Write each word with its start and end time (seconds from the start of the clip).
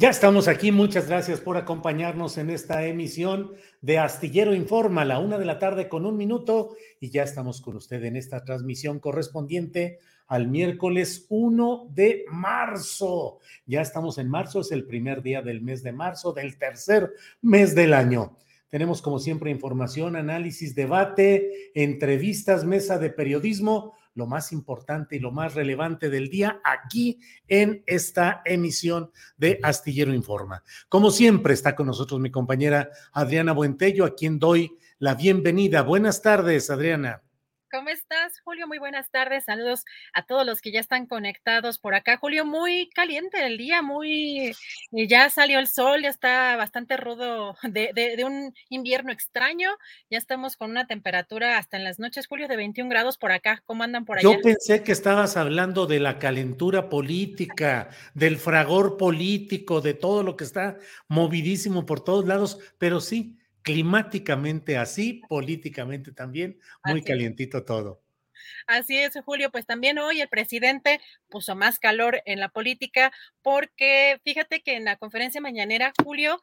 Ya 0.00 0.08
estamos 0.08 0.48
aquí. 0.48 0.72
Muchas 0.72 1.08
gracias 1.08 1.42
por 1.42 1.58
acompañarnos 1.58 2.38
en 2.38 2.48
esta 2.48 2.86
emisión 2.86 3.52
de 3.82 3.98
Astillero 3.98 4.54
Informa, 4.54 5.04
la 5.04 5.18
una 5.18 5.36
de 5.36 5.44
la 5.44 5.58
tarde 5.58 5.90
con 5.90 6.06
un 6.06 6.16
minuto. 6.16 6.74
Y 7.00 7.10
ya 7.10 7.22
estamos 7.22 7.60
con 7.60 7.76
usted 7.76 8.02
en 8.04 8.16
esta 8.16 8.42
transmisión 8.42 8.98
correspondiente 8.98 9.98
al 10.26 10.48
miércoles 10.48 11.26
1 11.28 11.90
de 11.92 12.24
marzo. 12.30 13.40
Ya 13.66 13.82
estamos 13.82 14.16
en 14.16 14.30
marzo, 14.30 14.62
es 14.62 14.72
el 14.72 14.86
primer 14.86 15.20
día 15.20 15.42
del 15.42 15.60
mes 15.60 15.82
de 15.82 15.92
marzo, 15.92 16.32
del 16.32 16.56
tercer 16.56 17.12
mes 17.42 17.74
del 17.74 17.92
año. 17.92 18.38
Tenemos 18.70 19.02
como 19.02 19.18
siempre 19.18 19.50
información, 19.50 20.16
análisis, 20.16 20.74
debate, 20.74 21.72
entrevistas, 21.74 22.64
mesa 22.64 22.98
de 22.98 23.10
periodismo 23.10 23.92
lo 24.14 24.26
más 24.26 24.52
importante 24.52 25.16
y 25.16 25.18
lo 25.18 25.30
más 25.30 25.54
relevante 25.54 26.10
del 26.10 26.28
día 26.28 26.60
aquí 26.64 27.20
en 27.48 27.82
esta 27.86 28.42
emisión 28.44 29.10
de 29.36 29.58
Astillero 29.62 30.12
Informa. 30.12 30.62
Como 30.88 31.10
siempre 31.10 31.54
está 31.54 31.74
con 31.74 31.86
nosotros 31.86 32.20
mi 32.20 32.30
compañera 32.30 32.90
Adriana 33.12 33.52
Buentello, 33.52 34.04
a 34.04 34.14
quien 34.14 34.38
doy 34.38 34.76
la 34.98 35.14
bienvenida. 35.14 35.82
Buenas 35.82 36.22
tardes, 36.22 36.70
Adriana. 36.70 37.22
¿Cómo 37.70 37.88
estás, 37.88 38.40
Julio? 38.42 38.66
Muy 38.66 38.78
buenas 38.78 39.12
tardes. 39.12 39.44
Saludos 39.44 39.84
a 40.12 40.24
todos 40.24 40.44
los 40.44 40.60
que 40.60 40.72
ya 40.72 40.80
están 40.80 41.06
conectados 41.06 41.78
por 41.78 41.94
acá. 41.94 42.16
Julio, 42.16 42.44
muy 42.44 42.90
caliente 42.90 43.46
el 43.46 43.58
día, 43.58 43.80
muy. 43.80 44.52
Ya 44.90 45.30
salió 45.30 45.60
el 45.60 45.68
sol, 45.68 46.02
ya 46.02 46.08
está 46.08 46.56
bastante 46.56 46.96
rudo 46.96 47.54
de, 47.62 48.24
un 48.24 48.52
invierno 48.70 49.12
extraño. 49.12 49.70
Ya 50.10 50.18
estamos 50.18 50.56
con 50.56 50.70
una 50.70 50.88
temperatura 50.88 51.58
hasta 51.58 51.76
en 51.76 51.84
las 51.84 52.00
noches, 52.00 52.26
Julio, 52.26 52.48
de 52.48 52.56
21 52.56 52.90
grados 52.90 53.16
por 53.18 53.30
acá. 53.30 53.62
¿Cómo 53.64 53.84
andan 53.84 54.04
por 54.04 54.18
allá? 54.18 54.24
Yo 54.24 54.40
pensé 54.42 54.82
que 54.82 54.90
estabas 54.90 55.36
hablando 55.36 55.86
de 55.86 56.00
la 56.00 56.18
calentura 56.18 56.88
política, 56.88 57.90
del 58.14 58.38
fragor 58.38 58.96
político, 58.96 59.80
de 59.80 59.94
todo 59.94 60.24
lo 60.24 60.36
que 60.36 60.42
está 60.42 60.76
movidísimo 61.06 61.86
por 61.86 62.02
todos 62.02 62.26
lados, 62.26 62.58
pero 62.78 63.00
sí 63.00 63.39
climáticamente 63.62 64.76
así, 64.76 65.22
políticamente 65.28 66.12
también, 66.12 66.58
muy 66.84 67.02
calientito 67.02 67.64
todo. 67.64 68.02
Así 68.66 68.96
es, 68.98 69.18
Julio. 69.24 69.50
Pues 69.50 69.66
también 69.66 69.98
hoy 69.98 70.20
el 70.20 70.28
presidente 70.28 71.00
puso 71.28 71.54
más 71.56 71.78
calor 71.78 72.22
en 72.24 72.40
la 72.40 72.48
política 72.48 73.12
porque 73.42 74.20
fíjate 74.24 74.62
que 74.62 74.76
en 74.76 74.84
la 74.84 74.96
conferencia 74.96 75.40
mañanera, 75.40 75.92
Julio, 76.02 76.42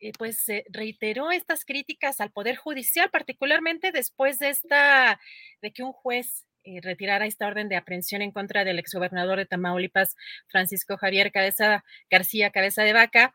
eh, 0.00 0.12
pues 0.18 0.44
reiteró 0.68 1.30
estas 1.30 1.64
críticas 1.64 2.20
al 2.20 2.30
Poder 2.30 2.56
Judicial, 2.56 3.10
particularmente 3.10 3.92
después 3.92 4.38
de 4.38 4.50
esta, 4.50 5.20
de 5.62 5.72
que 5.72 5.82
un 5.82 5.92
juez 5.92 6.46
eh, 6.64 6.80
retirara 6.82 7.26
esta 7.26 7.46
orden 7.46 7.68
de 7.68 7.76
aprehensión 7.76 8.22
en 8.22 8.32
contra 8.32 8.64
del 8.64 8.78
exgobernador 8.78 9.38
de 9.38 9.46
Tamaulipas, 9.46 10.16
Francisco 10.48 10.96
Javier 10.96 11.30
Cabeza 11.30 11.84
García 12.10 12.50
Cabeza 12.50 12.82
de 12.82 12.92
Vaca 12.92 13.34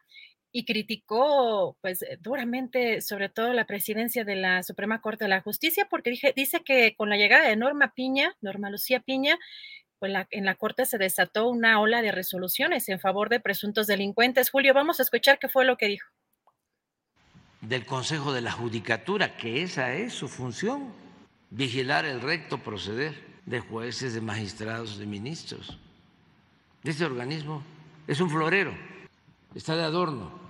y 0.51 0.66
criticó 0.66 1.78
pues 1.81 2.01
eh, 2.01 2.17
duramente 2.22 3.01
sobre 3.01 3.29
todo 3.29 3.53
la 3.53 3.66
presidencia 3.66 4.23
de 4.23 4.35
la 4.35 4.63
Suprema 4.63 5.01
Corte 5.01 5.25
de 5.25 5.29
la 5.29 5.41
Justicia 5.41 5.88
porque 5.89 6.34
dice 6.35 6.62
que 6.63 6.95
con 6.95 7.09
la 7.09 7.17
llegada 7.17 7.47
de 7.47 7.56
Norma 7.56 7.94
Piña, 7.94 8.35
Norma 8.41 8.69
Lucía 8.69 9.00
Piña, 9.00 9.38
pues 10.00 10.13
en 10.31 10.45
la 10.45 10.56
Corte 10.56 10.85
se 10.85 10.97
desató 10.97 11.47
una 11.47 11.79
ola 11.79 12.01
de 12.01 12.12
resoluciones 12.12 12.89
en 12.89 13.00
favor 13.00 13.29
de 13.29 13.39
presuntos 13.39 13.88
delincuentes. 13.88 14.50
Julio, 14.50 14.73
vamos 14.73 15.00
a 15.00 15.03
escuchar 15.03 15.38
qué 15.39 15.47
fue 15.47 15.63
lo 15.63 15.78
que 15.78 15.88
dijo. 15.88 16.09
Del 17.62 17.85
Consejo 17.85 18.33
de 18.33 18.41
la 18.41 18.51
Judicatura, 18.51 19.38
que 19.38 19.62
esa 19.62 19.94
es 19.94 20.13
su 20.13 20.28
función, 20.28 20.91
vigilar 21.51 22.06
el 22.06 22.19
recto 22.19 22.57
proceder 22.57 23.13
de 23.45 23.59
jueces, 23.59 24.16
de 24.16 24.22
magistrados, 24.22 24.97
de 24.97 25.06
ministros. 25.06 25.78
Este 26.83 27.06
organismo 27.06 27.63
es 28.07 28.19
un 28.19 28.31
florero, 28.31 28.73
está 29.53 29.75
de 29.75 29.83
adorno 29.83 30.41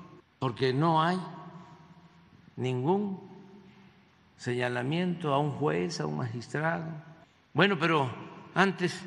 porque 0.41 0.73
no 0.73 1.03
hay 1.03 1.21
ningún 2.55 3.19
señalamiento 4.37 5.35
a 5.35 5.37
un 5.37 5.51
juez, 5.51 6.01
a 6.01 6.07
un 6.07 6.17
magistrado. 6.17 6.85
Bueno, 7.53 7.77
pero 7.77 8.09
antes 8.55 9.03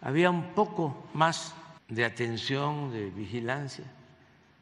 había 0.00 0.30
un 0.30 0.54
poco 0.54 1.04
más 1.14 1.54
de 1.86 2.04
atención, 2.04 2.90
de 2.90 3.08
vigilancia. 3.10 3.84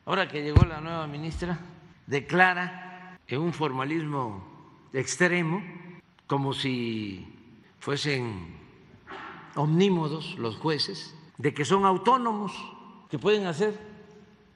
Ahora 0.04 0.28
que 0.28 0.42
llegó 0.42 0.66
la 0.66 0.82
nueva 0.82 1.06
ministra, 1.06 1.58
declara 2.06 3.18
en 3.26 3.40
un 3.40 3.54
formalismo 3.54 4.44
extremo, 4.92 5.62
como 6.26 6.52
si 6.52 7.26
fuesen 7.78 8.54
omnímodos 9.54 10.36
los 10.36 10.56
jueces, 10.58 11.16
de 11.38 11.54
que 11.54 11.64
son 11.64 11.86
autónomos, 11.86 12.52
que 13.10 13.18
pueden 13.18 13.46
hacer 13.46 13.80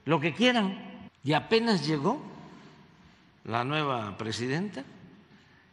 lo 0.04 0.20
que 0.20 0.34
quieran. 0.34 0.89
Y 1.22 1.32
apenas 1.32 1.86
llegó 1.86 2.20
la 3.44 3.64
nueva 3.64 4.16
presidenta 4.16 4.84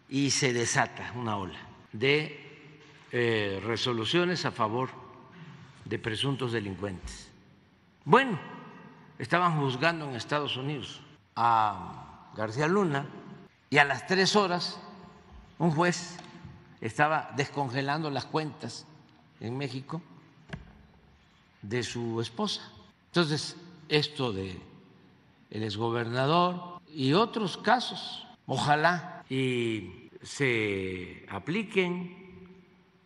y 0.09 0.31
se 0.31 0.53
desata 0.53 1.11
una 1.15 1.37
ola 1.37 1.59
de 1.91 2.69
eh, 3.11 3.61
resoluciones 3.63 4.45
a 4.45 4.51
favor 4.51 4.89
de 5.85 5.99
presuntos 5.99 6.51
delincuentes. 6.51 7.29
Bueno, 8.03 8.39
estaban 9.17 9.59
juzgando 9.59 10.09
en 10.09 10.15
Estados 10.15 10.57
Unidos 10.57 11.01
a 11.35 12.31
García 12.35 12.67
Luna 12.67 13.05
y 13.69 13.77
a 13.77 13.85
las 13.85 14.07
tres 14.07 14.35
horas 14.35 14.79
un 15.59 15.71
juez 15.71 16.17
estaba 16.81 17.31
descongelando 17.35 18.09
las 18.09 18.25
cuentas 18.25 18.85
en 19.39 19.57
México 19.57 20.01
de 21.61 21.83
su 21.83 22.21
esposa. 22.21 22.61
Entonces, 23.07 23.55
esto 23.89 24.31
de 24.31 24.59
el 25.49 25.63
exgobernador 25.63 26.81
y 26.93 27.13
otros 27.13 27.57
casos. 27.57 28.25
Ojalá 28.45 29.23
y 29.29 30.09
se 30.21 31.25
apliquen 31.29 32.47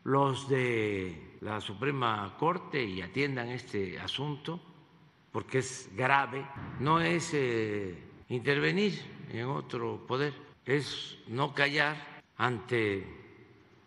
los 0.04 0.48
de 0.48 1.38
la 1.42 1.60
Suprema 1.62 2.36
Corte 2.38 2.84
y 2.84 3.02
atiendan 3.02 3.50
este 3.50 4.00
asunto, 4.00 4.60
porque 5.32 5.60
es 5.60 5.90
grave. 5.96 6.46
No 6.80 7.02
es 7.02 7.32
eh, 7.34 7.98
intervenir 8.30 9.02
en 9.32 9.46
otro 9.46 10.06
poder, 10.08 10.34
es 10.66 11.18
no 11.28 11.54
callar 11.54 12.22
ante 12.38 13.06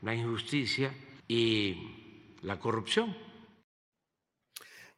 la 0.03 0.15
injusticia 0.15 0.93
y 1.29 1.91
la 2.43 2.59
corrupción. 2.59 3.17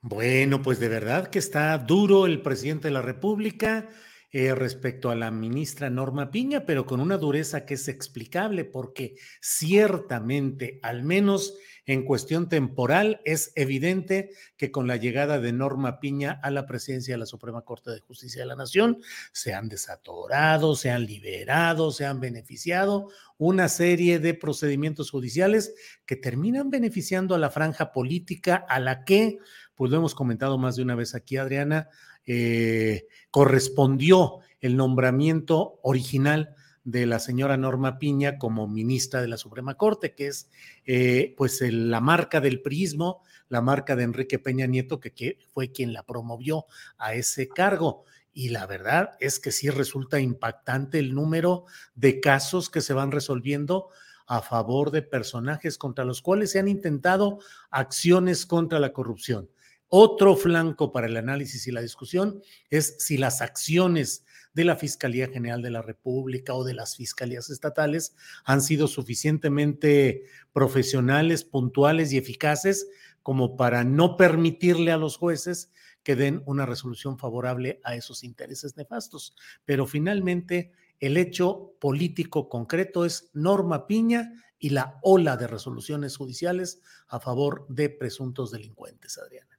Bueno, 0.08 0.62
pues 0.62 0.78
de 0.78 0.86
verdad 0.88 1.26
que 1.26 1.40
está 1.40 1.76
duro 1.78 2.26
el 2.26 2.40
presidente 2.40 2.86
de 2.86 2.94
la 2.94 3.02
República 3.02 3.88
eh, 4.30 4.54
respecto 4.54 5.10
a 5.10 5.16
la 5.16 5.32
ministra 5.32 5.90
Norma 5.90 6.30
Piña, 6.30 6.64
pero 6.64 6.86
con 6.86 7.00
una 7.00 7.18
dureza 7.18 7.66
que 7.66 7.74
es 7.74 7.88
explicable 7.88 8.64
porque 8.64 9.16
ciertamente, 9.40 10.78
al 10.84 11.02
menos 11.02 11.54
en 11.86 12.04
cuestión 12.04 12.48
temporal, 12.48 13.20
es 13.24 13.52
evidente 13.56 14.30
que 14.56 14.70
con 14.70 14.86
la 14.86 14.96
llegada 14.96 15.40
de 15.40 15.52
Norma 15.52 15.98
Piña 15.98 16.38
a 16.40 16.52
la 16.52 16.66
presidencia 16.66 17.14
de 17.14 17.18
la 17.18 17.26
Suprema 17.26 17.62
Corte 17.62 17.90
de 17.90 18.00
Justicia 18.00 18.42
de 18.42 18.46
la 18.46 18.56
Nación, 18.56 19.00
se 19.32 19.54
han 19.54 19.68
desatorado, 19.68 20.76
se 20.76 20.90
han 20.90 21.04
liberado, 21.04 21.90
se 21.90 22.06
han 22.06 22.20
beneficiado 22.20 23.08
una 23.38 23.68
serie 23.68 24.18
de 24.18 24.34
procedimientos 24.34 25.10
judiciales 25.10 25.74
que 26.04 26.16
terminan 26.16 26.70
beneficiando 26.70 27.34
a 27.34 27.38
la 27.38 27.50
franja 27.50 27.92
política 27.92 28.64
a 28.68 28.80
la 28.80 29.04
que, 29.04 29.38
pues 29.76 29.90
lo 29.90 29.98
hemos 29.98 30.14
comentado 30.14 30.58
más 30.58 30.76
de 30.76 30.82
una 30.82 30.94
vez 30.94 31.14
aquí, 31.14 31.36
Adriana, 31.36 31.88
eh, 32.26 33.06
correspondió 33.30 34.40
el 34.60 34.76
nombramiento 34.76 35.78
original 35.82 36.56
de 36.82 37.04
la 37.04 37.18
señora 37.18 37.56
Norma 37.56 37.98
Piña 37.98 38.38
como 38.38 38.68
ministra 38.68 39.20
de 39.20 39.28
la 39.28 39.36
Suprema 39.36 39.74
Corte, 39.74 40.14
que 40.14 40.28
es 40.28 40.50
eh, 40.84 41.34
pues 41.36 41.60
la 41.60 42.00
marca 42.00 42.40
del 42.40 42.62
prismo, 42.62 43.22
la 43.48 43.60
marca 43.60 43.96
de 43.96 44.04
Enrique 44.04 44.38
Peña 44.38 44.66
Nieto, 44.66 44.98
que, 44.98 45.12
que, 45.12 45.38
fue 45.52 45.72
quien 45.72 45.92
la 45.92 46.04
promovió 46.04 46.66
a 46.96 47.14
ese 47.14 47.48
cargo. 47.48 48.04
Y 48.32 48.50
la 48.50 48.66
verdad 48.66 49.16
es 49.18 49.40
que 49.40 49.50
sí 49.50 49.68
resulta 49.68 50.20
impactante 50.20 50.98
el 50.98 51.14
número 51.14 51.64
de 51.94 52.20
casos 52.20 52.70
que 52.70 52.80
se 52.80 52.92
van 52.92 53.10
resolviendo 53.10 53.88
a 54.26 54.42
favor 54.42 54.90
de 54.90 55.02
personajes 55.02 55.78
contra 55.78 56.04
los 56.04 56.22
cuales 56.22 56.50
se 56.50 56.58
han 56.58 56.68
intentado 56.68 57.38
acciones 57.70 58.46
contra 58.46 58.78
la 58.78 58.92
corrupción. 58.92 59.48
Otro 59.88 60.34
flanco 60.34 60.90
para 60.90 61.06
el 61.06 61.16
análisis 61.16 61.66
y 61.68 61.72
la 61.72 61.80
discusión 61.80 62.42
es 62.70 62.96
si 62.98 63.16
las 63.16 63.40
acciones 63.40 64.24
de 64.52 64.64
la 64.64 64.74
Fiscalía 64.74 65.28
General 65.28 65.62
de 65.62 65.70
la 65.70 65.82
República 65.82 66.54
o 66.54 66.64
de 66.64 66.74
las 66.74 66.96
fiscalías 66.96 67.50
estatales 67.50 68.16
han 68.44 68.62
sido 68.62 68.88
suficientemente 68.88 70.24
profesionales, 70.52 71.44
puntuales 71.44 72.12
y 72.12 72.16
eficaces 72.16 72.88
como 73.22 73.56
para 73.56 73.84
no 73.84 74.16
permitirle 74.16 74.90
a 74.90 74.96
los 74.96 75.18
jueces 75.18 75.70
que 76.02 76.16
den 76.16 76.42
una 76.46 76.66
resolución 76.66 77.18
favorable 77.18 77.80
a 77.84 77.94
esos 77.94 78.24
intereses 78.24 78.76
nefastos. 78.76 79.36
Pero 79.64 79.86
finalmente, 79.86 80.72
el 80.98 81.16
hecho 81.16 81.74
político 81.80 82.48
concreto 82.48 83.04
es 83.04 83.30
Norma 83.34 83.86
Piña 83.86 84.32
y 84.58 84.70
la 84.70 84.98
ola 85.02 85.36
de 85.36 85.46
resoluciones 85.46 86.16
judiciales 86.16 86.80
a 87.06 87.20
favor 87.20 87.66
de 87.68 87.90
presuntos 87.90 88.50
delincuentes, 88.50 89.18
Adriana 89.18 89.55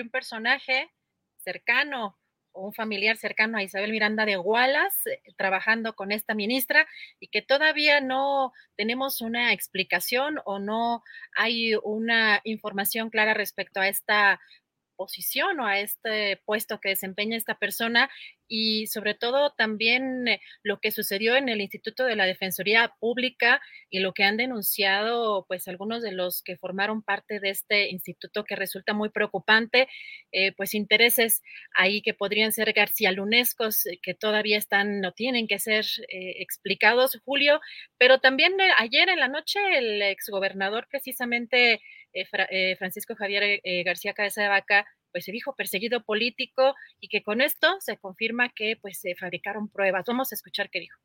un 0.00 0.10
personaje 0.10 0.90
cercano 1.38 2.18
o 2.52 2.66
un 2.66 2.72
familiar 2.72 3.16
cercano 3.16 3.58
a 3.58 3.62
Isabel 3.62 3.90
Miranda 3.90 4.24
de 4.24 4.36
Wallace 4.36 5.12
eh, 5.12 5.22
trabajando 5.36 5.94
con 5.94 6.12
esta 6.12 6.34
ministra 6.34 6.86
y 7.20 7.28
que 7.28 7.42
todavía 7.42 8.00
no 8.00 8.52
tenemos 8.76 9.20
una 9.20 9.52
explicación 9.52 10.40
o 10.44 10.58
no 10.58 11.02
hay 11.34 11.74
una 11.82 12.40
información 12.44 13.10
clara 13.10 13.34
respecto 13.34 13.80
a 13.80 13.88
esta 13.88 14.40
posición 14.96 15.60
o 15.60 15.66
a 15.66 15.78
este 15.78 16.42
puesto 16.44 16.80
que 16.80 16.90
desempeña 16.90 17.36
esta 17.36 17.54
persona 17.58 18.10
y 18.48 18.86
sobre 18.86 19.14
todo 19.14 19.52
también 19.52 20.26
eh, 20.26 20.40
lo 20.62 20.80
que 20.80 20.90
sucedió 20.90 21.36
en 21.36 21.48
el 21.48 21.60
Instituto 21.60 22.04
de 22.04 22.16
la 22.16 22.26
Defensoría 22.26 22.94
Pública 22.98 23.60
y 23.90 24.00
lo 24.00 24.12
que 24.14 24.24
han 24.24 24.38
denunciado 24.38 25.44
pues 25.46 25.68
algunos 25.68 26.02
de 26.02 26.12
los 26.12 26.42
que 26.42 26.56
formaron 26.56 27.02
parte 27.02 27.40
de 27.40 27.50
este 27.50 27.90
instituto 27.90 28.44
que 28.44 28.56
resulta 28.56 28.94
muy 28.94 29.10
preocupante, 29.10 29.88
eh, 30.32 30.52
pues 30.52 30.74
intereses 30.74 31.42
ahí 31.74 32.00
que 32.02 32.14
podrían 32.14 32.52
ser 32.52 32.72
García 32.72 33.12
Lunescos 33.12 33.86
eh, 33.86 33.98
que 34.02 34.14
todavía 34.14 34.56
están, 34.58 35.00
no 35.00 35.12
tienen 35.12 35.46
que 35.46 35.58
ser 35.58 35.84
explicados, 36.08 37.20
Julio, 37.24 37.60
pero 37.98 38.18
también 38.18 38.54
ayer 38.78 39.08
en 39.08 39.20
la 39.20 39.28
noche 39.28 39.58
el 39.76 40.00
exgobernador 40.02 40.86
precisamente 40.88 41.80
Francisco 42.78 43.14
Javier 43.14 43.60
García 43.84 44.14
Cabeza 44.14 44.42
de 44.42 44.48
Vaca 44.48 44.86
pues 45.12 45.24
se 45.24 45.32
dijo 45.32 45.54
perseguido 45.54 46.02
político 46.04 46.74
y 47.00 47.08
que 47.08 47.22
con 47.22 47.40
esto 47.40 47.68
se 47.80 47.96
confirma 47.96 48.50
que 48.50 48.78
pues 48.80 48.98
se 49.00 49.14
fabricaron 49.14 49.68
pruebas. 49.68 50.04
Vamos 50.06 50.32
a 50.32 50.34
escuchar 50.34 50.70
qué 50.70 50.80
dijo. 50.80 51.00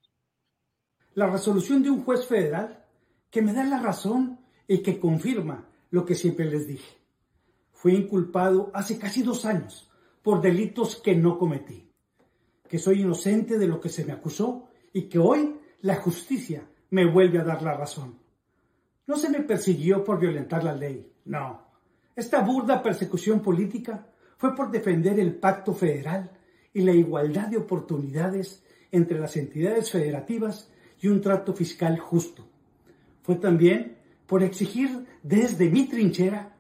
La 1.15 1.27
resolución 1.27 1.83
de 1.83 1.89
un 1.89 2.03
juez 2.03 2.25
federal 2.25 2.85
que 3.29 3.41
me 3.41 3.53
da 3.53 3.63
la 3.63 3.79
razón 3.79 4.39
y 4.67 4.81
que 4.81 5.00
confirma 5.00 5.67
lo 5.91 6.05
que 6.05 6.15
siempre 6.15 6.45
les 6.45 6.67
dije. 6.67 6.97
Fui 7.71 7.95
inculpado 7.95 8.71
hace 8.73 8.97
casi 8.97 9.23
dos 9.23 9.45
años 9.45 9.91
por 10.21 10.41
delitos 10.41 10.95
que 10.95 11.15
no 11.15 11.38
cometí, 11.38 11.91
que 12.67 12.79
soy 12.79 13.01
inocente 13.01 13.57
de 13.57 13.67
lo 13.67 13.79
que 13.79 13.89
se 13.89 14.05
me 14.05 14.13
acusó 14.13 14.69
y 14.94 15.09
que 15.09 15.19
hoy 15.19 15.59
la 15.81 15.97
justicia 15.97 16.67
me 16.91 17.05
vuelve 17.05 17.39
a 17.39 17.44
dar 17.44 17.61
la 17.61 17.73
razón. 17.73 18.19
No 19.05 19.17
se 19.17 19.29
me 19.29 19.41
persiguió 19.41 20.03
por 20.03 20.19
violentar 20.19 20.63
la 20.63 20.73
ley, 20.73 21.11
no. 21.25 21.62
Esta 22.15 22.42
burda 22.42 22.83
persecución 22.83 23.39
política 23.39 24.07
fue 24.38 24.56
por 24.56 24.69
defender 24.69 25.19
el 25.19 25.36
pacto 25.36 25.74
federal 25.74 26.31
y 26.74 26.81
la 26.81 26.92
igualdad 26.92 27.48
de 27.48 27.57
oportunidades 27.57 28.63
entre 28.92 29.19
las 29.19 29.36
entidades 29.36 29.89
federativas 29.89 30.69
y 31.01 31.07
un 31.07 31.21
trato 31.21 31.54
fiscal 31.54 31.98
justo. 31.98 32.48
Fue 33.24 33.36
también 33.36 33.98
por 34.27 34.44
exigir 34.44 35.06
desde 35.24 35.69
mi 35.69 35.88
trinchera 35.88 36.56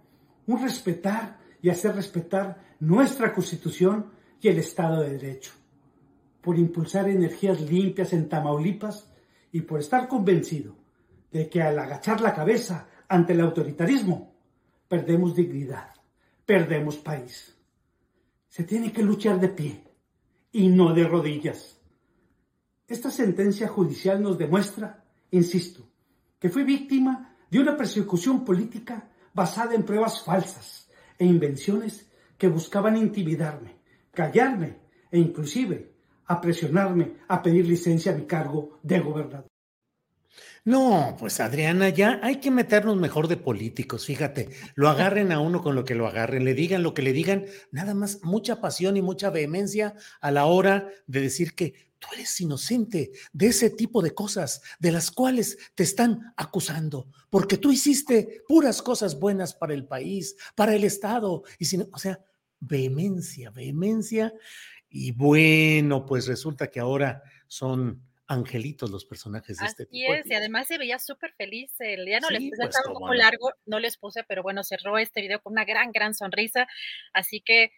un 0.47 0.61
respetar 0.61 1.39
y 1.61 1.69
hacer 1.69 1.95
respetar 1.95 2.75
nuestra 2.79 3.33
Constitución 3.33 4.07
y 4.41 4.47
el 4.49 4.57
Estado 4.57 5.01
de 5.01 5.17
Derecho, 5.17 5.53
por 6.41 6.57
impulsar 6.57 7.07
energías 7.09 7.61
limpias 7.61 8.11
en 8.11 8.27
Tamaulipas 8.27 9.09
y 9.51 9.61
por 9.61 9.79
estar 9.79 10.07
convencido 10.07 10.75
de 11.31 11.47
que 11.47 11.61
al 11.61 11.77
agachar 11.79 12.21
la 12.21 12.33
cabeza 12.33 12.87
ante 13.07 13.33
el 13.33 13.41
autoritarismo, 13.41 14.32
perdemos 14.93 15.33
dignidad, 15.33 15.89
perdemos 16.45 16.97
país. 16.97 17.57
Se 18.47 18.63
tiene 18.63 18.93
que 18.93 19.01
luchar 19.01 19.39
de 19.39 19.49
pie 19.49 19.83
y 20.51 20.67
no 20.67 20.93
de 20.93 21.03
rodillas. 21.03 21.81
Esta 22.87 23.09
sentencia 23.09 23.67
judicial 23.67 24.21
nos 24.21 24.37
demuestra, 24.37 25.03
insisto, 25.31 25.81
que 26.37 26.51
fui 26.51 26.63
víctima 26.63 27.35
de 27.49 27.57
una 27.57 27.75
persecución 27.75 28.45
política 28.45 29.09
basada 29.33 29.73
en 29.73 29.81
pruebas 29.81 30.23
falsas 30.23 30.87
e 31.17 31.25
invenciones 31.25 32.07
que 32.37 32.47
buscaban 32.47 32.95
intimidarme, 32.95 33.77
callarme 34.11 34.77
e 35.09 35.17
inclusive 35.17 35.91
a 36.27 36.39
presionarme 36.39 37.15
a 37.29 37.41
pedir 37.41 37.65
licencia 37.65 38.11
a 38.11 38.15
mi 38.15 38.27
cargo 38.27 38.77
de 38.83 38.99
gobernador. 38.99 39.52
No, 40.65 41.17
pues 41.19 41.39
Adriana, 41.39 41.89
ya 41.89 42.19
hay 42.23 42.37
que 42.37 42.49
meternos 42.49 42.95
mejor 42.95 43.27
de 43.27 43.35
políticos, 43.35 44.05
fíjate, 44.05 44.49
lo 44.75 44.89
agarren 44.89 45.33
a 45.33 45.39
uno 45.39 45.61
con 45.61 45.75
lo 45.75 45.83
que 45.83 45.93
lo 45.93 46.07
agarren, 46.07 46.45
le 46.45 46.53
digan 46.53 46.83
lo 46.83 46.93
que 46.93 47.01
le 47.01 47.11
digan, 47.11 47.45
nada 47.71 47.93
más 47.93 48.23
mucha 48.23 48.61
pasión 48.61 48.95
y 48.95 49.01
mucha 49.01 49.29
vehemencia 49.29 49.95
a 50.21 50.31
la 50.31 50.45
hora 50.45 50.87
de 51.05 51.19
decir 51.19 51.53
que 51.53 51.91
tú 51.99 52.07
eres 52.13 52.39
inocente 52.39 53.11
de 53.33 53.47
ese 53.47 53.69
tipo 53.69 54.01
de 54.01 54.13
cosas 54.13 54.61
de 54.79 54.91
las 54.91 55.11
cuales 55.11 55.57
te 55.75 55.83
están 55.83 56.33
acusando, 56.37 57.09
porque 57.29 57.57
tú 57.57 57.71
hiciste 57.71 58.41
puras 58.47 58.81
cosas 58.81 59.19
buenas 59.19 59.53
para 59.53 59.73
el 59.73 59.85
país, 59.85 60.35
para 60.55 60.73
el 60.75 60.85
Estado, 60.85 61.43
y 61.59 61.65
sin, 61.65 61.87
o 61.91 61.97
sea, 61.97 62.23
vehemencia, 62.59 63.51
vehemencia, 63.51 64.33
y 64.89 65.11
bueno, 65.11 66.05
pues 66.05 66.27
resulta 66.27 66.67
que 66.67 66.79
ahora 66.79 67.23
son 67.47 68.01
angelitos 68.33 68.91
los 68.91 69.05
personajes 69.05 69.57
de 69.57 69.65
este 69.65 69.85
tipo. 69.85 70.13
Es, 70.13 70.25
y 70.29 70.33
además 70.33 70.67
se 70.67 70.77
veía 70.77 70.99
súper 70.99 71.33
feliz. 71.33 71.73
El 71.79 72.05
día 72.05 72.19
no 72.19 72.29
les 72.29 72.43
puse, 72.49 72.63
pues, 72.63 72.81
un 72.85 72.93
poco 72.93 73.13
largo, 73.13 73.53
no 73.65 73.79
les 73.79 73.97
puse, 73.97 74.23
pero 74.23 74.43
bueno, 74.43 74.63
cerró 74.63 74.97
este 74.97 75.21
video 75.21 75.41
con 75.41 75.53
una 75.53 75.63
gran, 75.63 75.91
gran 75.91 76.13
sonrisa. 76.13 76.67
Así 77.13 77.39
que, 77.39 77.71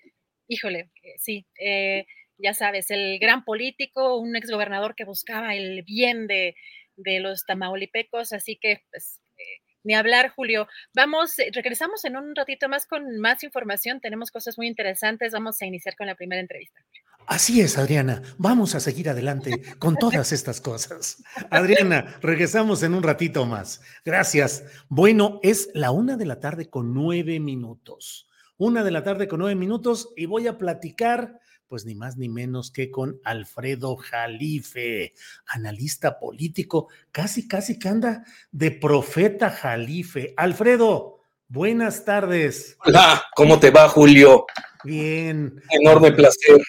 híjole, 0.47 0.89
eh, 1.03 1.13
sí, 1.19 1.45
eh, 1.59 2.07
ya 2.38 2.53
sabes, 2.53 2.89
el 2.89 3.19
gran 3.19 3.43
político, 3.45 4.17
un 4.17 4.35
exgobernador 4.35 4.95
que 4.95 5.05
buscaba 5.05 5.55
el 5.55 5.83
bien 5.83 6.27
de, 6.27 6.55
de 6.95 7.19
los 7.19 7.45
tamaulipecos, 7.45 8.33
así 8.33 8.57
que, 8.57 8.83
pues, 8.89 9.21
eh, 9.38 9.62
ni 9.83 9.93
hablar, 9.93 10.29
Julio. 10.29 10.67
Vamos, 10.95 11.35
regresamos 11.53 12.03
en 12.05 12.17
un 12.17 12.35
ratito 12.35 12.67
más 12.67 12.88
con 12.88 13.19
más 13.19 13.43
información. 13.43 14.01
Tenemos 14.01 14.31
cosas 14.31 14.57
muy 14.57 14.67
interesantes. 14.67 15.31
Vamos 15.31 15.62
a 15.62 15.65
iniciar 15.67 15.95
con 15.95 16.07
la 16.07 16.15
primera 16.15 16.41
entrevista. 16.41 16.81
Así 17.27 17.62
es, 17.62 17.77
Adriana. 17.77 18.22
Vamos 18.38 18.75
a 18.75 18.79
seguir 18.79 19.10
adelante 19.10 19.62
con 19.79 19.96
todas 19.98 20.32
estas 20.32 20.62
cosas. 20.62 21.24
Adriana, 21.50 22.17
regresamos 22.22 22.84
en 22.84 22.94
un 22.94 23.03
ratito 23.03 23.46
más. 23.46 23.82
Gracias. 24.03 24.63
Bueno, 24.89 25.39
es 25.41 25.70
la 25.74 25.91
una 25.91 26.17
de 26.17 26.25
la 26.25 26.39
tarde 26.39 26.70
con 26.70 26.94
nueve 26.94 27.39
minutos. 27.39 28.27
Una 28.58 28.84
de 28.84 28.91
la 28.91 29.03
tarde 29.03 29.27
con 29.27 29.39
nueve 29.39 29.55
minutos 29.55 30.13
y 30.15 30.27
voy 30.27 30.48
a 30.48 30.58
platicar 30.58 31.39
pues 31.67 31.84
ni 31.84 31.96
más 31.96 32.15
ni 32.15 32.29
menos 32.29 32.72
que 32.72 32.91
con 32.91 33.20
Alfredo 33.24 33.96
Jalife, 33.96 35.13
analista 35.48 36.20
político, 36.20 36.89
casi, 37.12 37.48
casi 37.48 37.79
que 37.79 37.89
anda 37.89 38.24
de 38.51 38.72
profeta 38.72 39.50
Jalife. 39.50 40.34
Alfredo, 40.38 41.22
buenas 41.48 42.05
tardes. 42.05 42.77
Hola, 42.86 43.24
¿cómo 43.36 43.60
te 43.60 43.72
va, 43.72 43.89
Julio? 43.89 44.46
Bien. 44.84 45.60
Enorme 45.72 46.12
placer. 46.12 46.62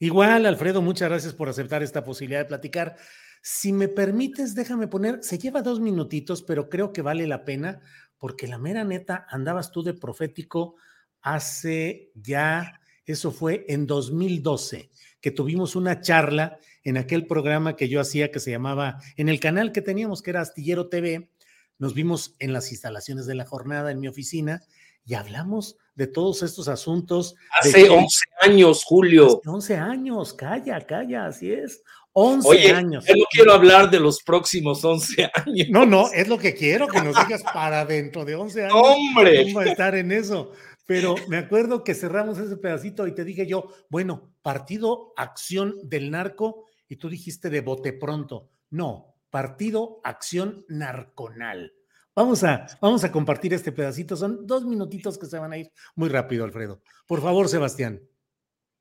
Igual, 0.00 0.46
Alfredo, 0.46 0.80
muchas 0.80 1.08
gracias 1.08 1.34
por 1.34 1.48
aceptar 1.48 1.82
esta 1.82 2.04
posibilidad 2.04 2.40
de 2.40 2.46
platicar. 2.46 2.96
Si 3.42 3.72
me 3.72 3.88
permites, 3.88 4.54
déjame 4.54 4.86
poner, 4.86 5.18
se 5.22 5.38
lleva 5.38 5.62
dos 5.62 5.80
minutitos, 5.80 6.42
pero 6.42 6.68
creo 6.68 6.92
que 6.92 7.02
vale 7.02 7.26
la 7.26 7.44
pena 7.44 7.80
porque 8.16 8.46
la 8.46 8.58
mera 8.58 8.84
neta 8.84 9.26
andabas 9.28 9.72
tú 9.72 9.82
de 9.82 9.94
profético 9.94 10.76
hace 11.20 12.12
ya, 12.14 12.80
eso 13.06 13.32
fue 13.32 13.64
en 13.68 13.86
2012, 13.86 14.90
que 15.20 15.30
tuvimos 15.30 15.74
una 15.76 16.00
charla 16.00 16.58
en 16.84 16.96
aquel 16.96 17.26
programa 17.26 17.74
que 17.74 17.88
yo 17.88 18.00
hacía 18.00 18.30
que 18.30 18.40
se 18.40 18.50
llamaba, 18.50 19.00
en 19.16 19.28
el 19.28 19.40
canal 19.40 19.72
que 19.72 19.82
teníamos, 19.82 20.22
que 20.22 20.30
era 20.30 20.42
Astillero 20.42 20.88
TV, 20.88 21.30
nos 21.78 21.94
vimos 21.94 22.36
en 22.38 22.52
las 22.52 22.70
instalaciones 22.70 23.26
de 23.26 23.34
la 23.34 23.46
jornada 23.46 23.90
en 23.90 24.00
mi 24.00 24.08
oficina 24.08 24.62
y 25.08 25.14
hablamos 25.14 25.78
de 25.94 26.06
todos 26.06 26.42
estos 26.42 26.68
asuntos. 26.68 27.34
Hace 27.58 27.88
11 27.88 28.06
años, 28.42 28.84
Julio. 28.84 29.40
Hace 29.40 29.48
11 29.48 29.76
años, 29.76 30.34
calla, 30.34 30.86
calla, 30.86 31.26
así 31.26 31.50
es. 31.50 31.82
11 32.12 32.46
Oye, 32.46 32.72
años. 32.72 33.06
Yo 33.06 33.14
no 33.16 33.24
quiero 33.30 33.52
hablar 33.54 33.90
de 33.90 34.00
los 34.00 34.22
próximos 34.22 34.84
11 34.84 35.30
años. 35.46 35.68
No, 35.70 35.86
no, 35.86 36.12
es 36.12 36.28
lo 36.28 36.36
que 36.36 36.54
quiero, 36.54 36.88
que 36.88 37.00
nos 37.00 37.16
digas 37.26 37.42
para 37.42 37.86
dentro 37.86 38.26
de 38.26 38.34
11 38.34 38.64
años. 38.66 38.74
¡Hombre! 38.76 39.50
A 39.56 39.64
estar 39.64 39.94
en 39.94 40.12
eso. 40.12 40.52
Pero 40.84 41.14
me 41.26 41.38
acuerdo 41.38 41.84
que 41.84 41.94
cerramos 41.94 42.38
ese 42.38 42.58
pedacito 42.58 43.06
y 43.06 43.14
te 43.14 43.24
dije 43.24 43.46
yo, 43.46 43.72
bueno, 43.88 44.34
Partido 44.42 45.14
Acción 45.16 45.74
del 45.84 46.10
Narco, 46.10 46.66
y 46.86 46.96
tú 46.96 47.08
dijiste 47.08 47.48
de 47.48 47.62
bote 47.62 47.94
pronto. 47.94 48.50
No, 48.68 49.16
Partido 49.30 50.00
Acción 50.04 50.66
Narconal. 50.68 51.77
Vamos 52.18 52.42
a, 52.42 52.66
vamos 52.80 53.04
a 53.04 53.12
compartir 53.12 53.54
este 53.54 53.70
pedacito. 53.70 54.16
Son 54.16 54.44
dos 54.44 54.64
minutitos 54.64 55.16
que 55.16 55.26
se 55.26 55.38
van 55.38 55.52
a 55.52 55.56
ir 55.56 55.70
muy 55.94 56.08
rápido, 56.08 56.44
Alfredo. 56.44 56.80
Por 57.06 57.22
favor, 57.22 57.48
Sebastián. 57.48 58.00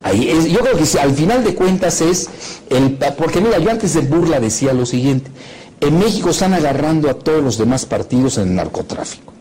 Yo 0.01 0.59
creo 0.61 0.75
que 0.75 0.99
al 0.99 1.11
final 1.13 1.43
de 1.43 1.53
cuentas 1.53 2.01
es 2.01 2.31
el 2.71 2.97
porque 3.15 3.39
mira, 3.39 3.59
yo 3.59 3.69
antes 3.69 3.93
de 3.93 4.01
burla 4.01 4.39
decía 4.39 4.73
lo 4.73 4.87
siguiente, 4.87 5.29
en 5.79 5.99
México 5.99 6.31
están 6.31 6.55
agarrando 6.55 7.11
a 7.11 7.13
todos 7.13 7.43
los 7.43 7.59
demás 7.59 7.85
partidos 7.85 8.39
en 8.39 8.47
el 8.47 8.55
narcotráfico. 8.55 9.33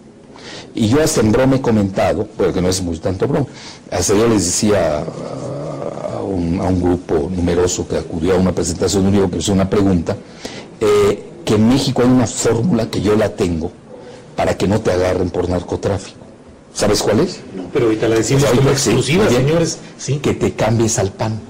Y 0.75 0.88
yo 0.88 1.03
hasta 1.03 1.23
en 1.23 1.33
broma 1.33 1.57
he 1.57 1.62
comentado, 1.62 2.29
porque 2.37 2.61
no 2.61 2.69
es 2.69 2.83
muy 2.83 2.99
tanto 2.99 3.26
broma, 3.26 3.47
hasta 3.91 4.12
yo 4.12 4.29
les 4.29 4.45
decía 4.45 5.07
a 5.07 6.21
un, 6.21 6.61
a 6.61 6.65
un 6.65 6.83
grupo 6.83 7.31
numeroso 7.35 7.88
que 7.88 7.97
acudió 7.97 8.35
a 8.35 8.38
una 8.38 8.53
presentación 8.53 9.05
de 9.05 9.09
un 9.09 9.15
libro 9.15 9.31
que 9.31 9.38
hizo 9.38 9.55
una 9.55 9.71
pregunta, 9.71 10.15
eh, 10.81 11.23
que 11.47 11.55
en 11.55 11.67
México 11.67 12.03
hay 12.03 12.09
una 12.09 12.26
fórmula 12.26 12.91
que 12.91 13.00
yo 13.00 13.17
la 13.17 13.35
tengo 13.35 13.73
para 14.37 14.57
que 14.57 14.69
no 14.69 14.81
te 14.81 14.93
agarren 14.93 15.31
por 15.31 15.49
narcotráfico. 15.49 16.19
¿Sabes 16.75 17.02
cuál 17.02 17.21
es? 17.21 17.40
No, 17.55 17.64
pero 17.73 17.87
ahorita 17.87 18.07
la 18.07 18.16
decimos 18.16 18.45
como 18.45 18.71
exclusiva, 18.71 19.28
señores. 19.28 19.78
Sí. 19.99 20.19
Que 20.19 20.35
te 20.35 20.52
cambies 20.52 20.99
al 20.99 21.11
pan. 21.11 21.40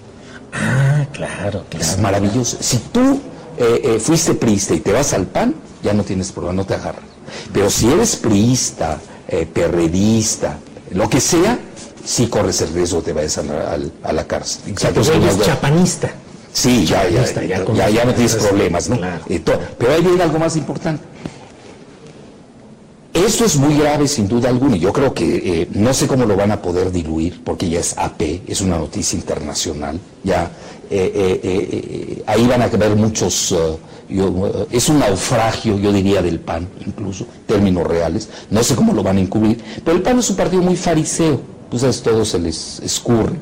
Ah, 0.52 1.04
claro, 1.12 1.64
claro. 1.68 1.84
Es 1.84 1.98
maravilloso. 1.98 2.56
Si 2.60 2.78
tú 2.92 3.20
eh, 3.58 3.80
eh, 3.82 3.98
fuiste 4.00 4.34
priista 4.34 4.74
y 4.74 4.80
te 4.80 4.92
vas 4.92 5.12
al 5.12 5.26
PAN, 5.26 5.54
ya 5.82 5.92
no 5.92 6.04
tienes 6.04 6.30
problema, 6.30 6.54
no 6.54 6.64
te 6.64 6.74
agarran. 6.74 7.04
Pero 7.52 7.68
si 7.70 7.90
eres 7.90 8.16
priista, 8.16 8.98
eh, 9.26 9.46
perredista, 9.52 10.58
lo 10.92 11.10
que 11.10 11.20
sea, 11.20 11.58
sí 12.04 12.28
corres 12.28 12.60
el 12.60 12.72
riesgo 12.72 12.98
de 12.98 13.06
te 13.06 13.12
vayas 13.12 13.38
a 13.38 13.42
la, 13.42 13.72
a, 13.72 13.78
a 14.08 14.12
la 14.12 14.26
cárcel. 14.26 14.62
Exacto, 14.68 15.00
o 15.00 15.12
eres 15.12 15.40
chapanista. 15.40 16.12
Sí, 16.52 16.86
ya, 16.86 17.06
ya, 17.08 17.24
ya, 17.24 17.90
ya, 17.90 18.04
no 18.06 18.14
tienes 18.14 18.36
problemas, 18.36 18.88
¿no? 18.88 18.96
Claro. 18.96 19.24
Pero 19.78 19.92
ahí 19.92 20.00
viene 20.00 20.22
algo 20.22 20.38
más 20.38 20.56
importante. 20.56 21.04
Esto 23.16 23.46
es 23.46 23.56
muy 23.56 23.78
grave 23.78 24.06
sin 24.08 24.28
duda 24.28 24.50
alguna. 24.50 24.76
Yo 24.76 24.92
creo 24.92 25.14
que 25.14 25.62
eh, 25.62 25.68
no 25.72 25.94
sé 25.94 26.06
cómo 26.06 26.26
lo 26.26 26.36
van 26.36 26.52
a 26.52 26.60
poder 26.60 26.92
diluir 26.92 27.42
porque 27.42 27.66
ya 27.66 27.80
es 27.80 27.96
AP, 27.96 28.42
es 28.46 28.60
una 28.60 28.76
noticia 28.76 29.16
internacional, 29.16 29.98
ya 30.22 30.50
eh, 30.90 31.40
eh, 31.42 32.22
ahí 32.26 32.46
van 32.46 32.60
a 32.60 32.66
haber 32.66 32.94
muchos, 32.94 33.54
yo, 34.10 34.66
es 34.70 34.88
un 34.90 34.98
naufragio 34.98 35.78
yo 35.78 35.92
diría 35.92 36.20
del 36.20 36.40
PAN 36.40 36.68
incluso, 36.86 37.26
términos 37.46 37.86
reales, 37.86 38.28
no 38.50 38.62
sé 38.62 38.76
cómo 38.76 38.92
lo 38.92 39.02
van 39.02 39.16
a 39.16 39.20
encubrir, 39.20 39.64
pero 39.82 39.96
el 39.96 40.02
PAN 40.02 40.18
es 40.18 40.28
un 40.28 40.36
partido 40.36 40.62
muy 40.62 40.76
fariseo, 40.76 41.40
pues 41.70 42.02
todo 42.02 42.22
se 42.24 42.38
les 42.38 42.80
escurre, 42.80 43.36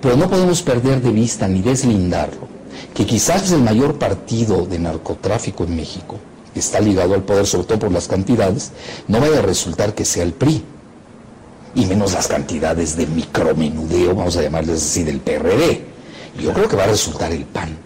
pero 0.00 0.16
no 0.16 0.30
podemos 0.30 0.62
perder 0.62 1.02
de 1.02 1.10
vista 1.10 1.48
ni 1.48 1.62
deslindarlo, 1.62 2.46
que 2.94 3.04
quizás 3.04 3.42
es 3.42 3.52
el 3.52 3.62
mayor 3.62 3.98
partido 3.98 4.64
de 4.66 4.78
narcotráfico 4.78 5.64
en 5.64 5.76
México, 5.76 6.16
está 6.60 6.80
ligado 6.80 7.14
al 7.14 7.22
poder, 7.22 7.46
sobre 7.46 7.66
todo 7.66 7.78
por 7.78 7.92
las 7.92 8.08
cantidades, 8.08 8.72
no 9.08 9.20
vaya 9.20 9.38
a 9.38 9.42
resultar 9.42 9.94
que 9.94 10.04
sea 10.04 10.22
el 10.22 10.32
PRI. 10.32 10.64
Y 11.74 11.86
menos 11.86 12.14
las 12.14 12.26
cantidades 12.26 12.96
de 12.96 13.06
micromenudeo, 13.06 14.14
vamos 14.14 14.36
a 14.36 14.42
llamarles 14.42 14.82
así, 14.82 15.02
del 15.04 15.20
PRD. 15.20 15.84
Yo 16.40 16.52
creo 16.52 16.68
que 16.68 16.76
va 16.76 16.84
a 16.84 16.88
resultar 16.88 17.32
el 17.32 17.44
PAN. 17.44 17.76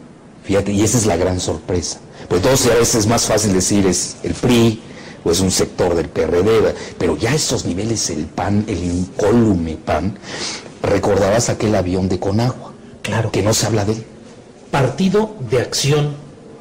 Fíjate, 0.45 0.73
y 0.73 0.83
esa 0.83 0.99
es 0.99 1.07
la 1.07 1.17
gran 1.17 1.41
sorpresa. 1.41 1.99
Pues 2.29 2.43
entonces 2.43 2.71
a 2.71 2.75
veces 2.75 2.95
es 2.95 3.07
más 3.07 3.27
fácil 3.27 3.53
decir 3.53 3.87
es 3.87 4.17
el 4.23 4.35
PRI 4.35 4.81
o 5.25 5.31
es 5.31 5.41
un 5.41 5.51
sector 5.51 5.95
del 5.95 6.09
PRD, 6.09 6.75
pero 6.99 7.17
ya 7.17 7.33
a 7.33 7.35
estos 7.35 7.65
niveles 7.65 8.11
el 8.11 8.27
PAN, 8.27 8.65
el 8.69 8.83
incólume 8.85 9.77
PAN, 9.77 10.17
recordabas 10.83 11.49
aquel 11.49 11.75
avión 11.75 12.09
de 12.09 12.19
Conagua. 12.19 12.73
Claro. 13.03 13.31
Que 13.33 13.43
no 13.43 13.53
se 13.55 13.67
habla 13.67 13.85
de 13.85 13.93
él. 13.93 14.05
Partido 14.71 15.35
de 15.51 15.61
Acción 15.61 16.15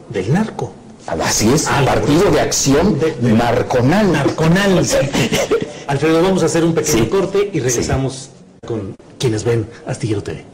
del 0.10 0.34
Narco. 0.34 0.74
Así 1.10 1.50
es, 1.50 1.66
Ah, 1.68 1.84
partido 1.86 2.30
de 2.32 2.39
acción 2.39 3.00
De- 3.00 3.12
de- 3.16 3.34
narconal. 3.34 4.12
Narconal. 4.12 4.78
Alfredo, 5.88 6.22
vamos 6.22 6.44
a 6.44 6.46
hacer 6.46 6.63
un 6.63 6.75
pequeño 6.75 7.06
Sí. 7.06 7.10
corte 7.10 7.50
y 7.51 7.60
regresamos 7.60 8.30
con 8.66 8.96
quienes 9.18 9.44
ven 9.44 9.68
Astillero 9.88 10.22
TV. 10.22 10.46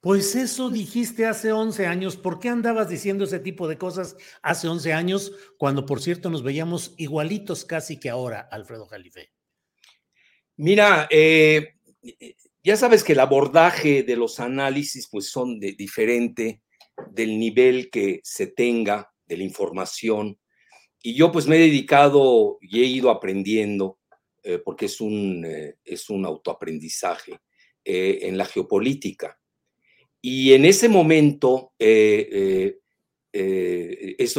Pues 0.00 0.34
eso 0.36 0.70
dijiste 0.70 1.26
hace 1.26 1.52
11 1.52 1.86
años. 1.86 2.16
¿Por 2.16 2.38
qué 2.40 2.48
andabas 2.48 2.88
diciendo 2.88 3.24
ese 3.24 3.40
tipo 3.40 3.68
de 3.68 3.76
cosas 3.76 4.16
hace 4.42 4.68
11 4.68 4.92
años, 4.94 5.32
cuando 5.58 5.84
por 5.84 6.00
cierto 6.00 6.30
nos 6.30 6.42
veíamos 6.42 6.94
igualitos 6.96 7.64
casi 7.64 7.98
que 7.98 8.08
ahora, 8.08 8.48
Alfredo 8.50 8.86
Jalife? 8.86 9.32
Mira, 10.56 11.06
eh, 11.10 11.74
ya 12.64 12.76
sabes 12.76 13.04
que 13.04 13.12
el 13.12 13.20
abordaje 13.20 14.02
de 14.02 14.16
los 14.16 14.40
análisis 14.40 15.08
pues 15.10 15.30
son 15.30 15.60
de, 15.60 15.72
diferente 15.72 16.62
del 17.10 17.38
nivel 17.38 17.90
que 17.90 18.20
se 18.24 18.46
tenga 18.48 19.12
de 19.26 19.36
la 19.36 19.44
información. 19.44 20.38
Y 21.02 21.14
yo 21.14 21.30
pues 21.30 21.46
me 21.46 21.56
he 21.56 21.60
dedicado 21.60 22.58
y 22.60 22.80
he 22.80 22.84
ido 22.84 23.10
aprendiendo, 23.10 23.98
eh, 24.42 24.58
porque 24.58 24.86
es 24.86 25.00
un, 25.00 25.44
eh, 25.44 25.76
es 25.84 26.10
un 26.10 26.24
autoaprendizaje 26.24 27.38
eh, 27.84 28.20
en 28.22 28.36
la 28.38 28.44
geopolítica. 28.44 29.38
Y 30.20 30.52
en 30.52 30.64
ese 30.64 30.88
momento, 30.88 31.72
esto 31.78 32.82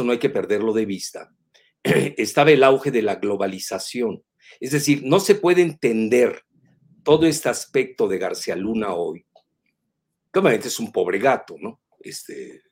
no 0.04 0.12
hay 0.12 0.18
que 0.18 0.28
perderlo 0.28 0.74
de 0.74 0.84
vista, 0.84 1.34
estaba 1.82 2.50
el 2.50 2.62
auge 2.62 2.90
de 2.90 3.00
la 3.02 3.16
globalización. 3.16 4.22
Es 4.58 4.72
decir, 4.72 5.02
no 5.04 5.20
se 5.20 5.36
puede 5.36 5.62
entender 5.62 6.44
todo 7.02 7.26
este 7.26 7.48
aspecto 7.48 8.08
de 8.08 8.18
García 8.18 8.56
Luna 8.56 8.94
hoy. 8.94 9.24
Obviamente 10.32 10.68
es 10.68 10.78
un 10.78 10.92
pobre 10.92 11.18
gato, 11.18 11.56
¿no? 11.58 11.79
Este, 12.00 12.62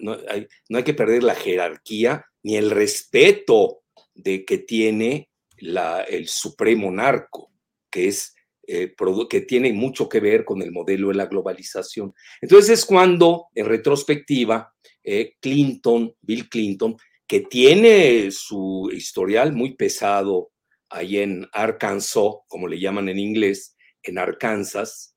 no, 0.00 0.16
hay, 0.28 0.84
que 0.84 0.94
perder 0.94 1.22
la 1.22 1.34
jerarquía 1.34 2.24
ni 2.42 2.56
el 2.56 2.70
respeto 2.70 3.82
de 4.14 4.44
que 4.44 4.58
tiene 4.58 5.30
la, 5.58 6.02
el 6.02 6.28
supremo 6.28 6.90
narco, 6.90 7.52
que 7.90 8.08
es 8.08 8.34
eh, 8.68 8.94
que 9.30 9.40
tiene 9.42 9.72
mucho 9.72 10.08
que 10.08 10.18
ver 10.18 10.44
con 10.44 10.60
el 10.60 10.72
modelo 10.72 11.08
de 11.08 11.14
la 11.14 11.26
globalización. 11.26 12.12
Entonces 12.40 12.80
es 12.80 12.84
cuando, 12.84 13.46
en 13.54 13.66
retrospectiva, 13.66 14.74
eh, 15.04 15.34
Clinton, 15.40 16.12
Bill 16.20 16.48
Clinton, 16.48 16.96
que 17.28 17.40
tiene 17.40 18.30
su 18.32 18.90
historial 18.92 19.52
muy 19.52 19.74
pesado 19.76 20.50
ahí 20.88 21.18
en 21.18 21.46
Arkansas, 21.52 22.42
como 22.48 22.66
le 22.66 22.80
llaman 22.80 23.08
en 23.08 23.18
inglés, 23.18 23.76
en 24.02 24.18
Arkansas, 24.18 25.16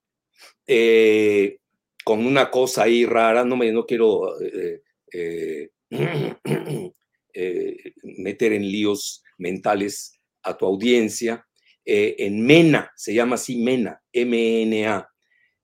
eh, 0.67 1.58
con 2.03 2.25
una 2.25 2.50
cosa 2.50 2.84
ahí 2.84 3.06
rara, 3.06 3.44
no 3.44 3.56
me 3.56 3.72
no 3.72 3.86
quiero 3.86 4.39
eh, 4.41 4.82
eh, 5.12 5.70
eh, 7.34 7.94
meter 8.03 8.53
en 8.53 8.63
líos 8.63 9.24
mentales 9.38 10.20
a 10.44 10.58
tu 10.58 10.65
audiencia, 10.65 11.46
en 11.86 12.46
MENA, 12.46 12.91
se 12.96 13.13
llama 13.15 13.36
así 13.36 13.58
MENA, 13.58 14.00
M-E-N-A, 14.13 15.10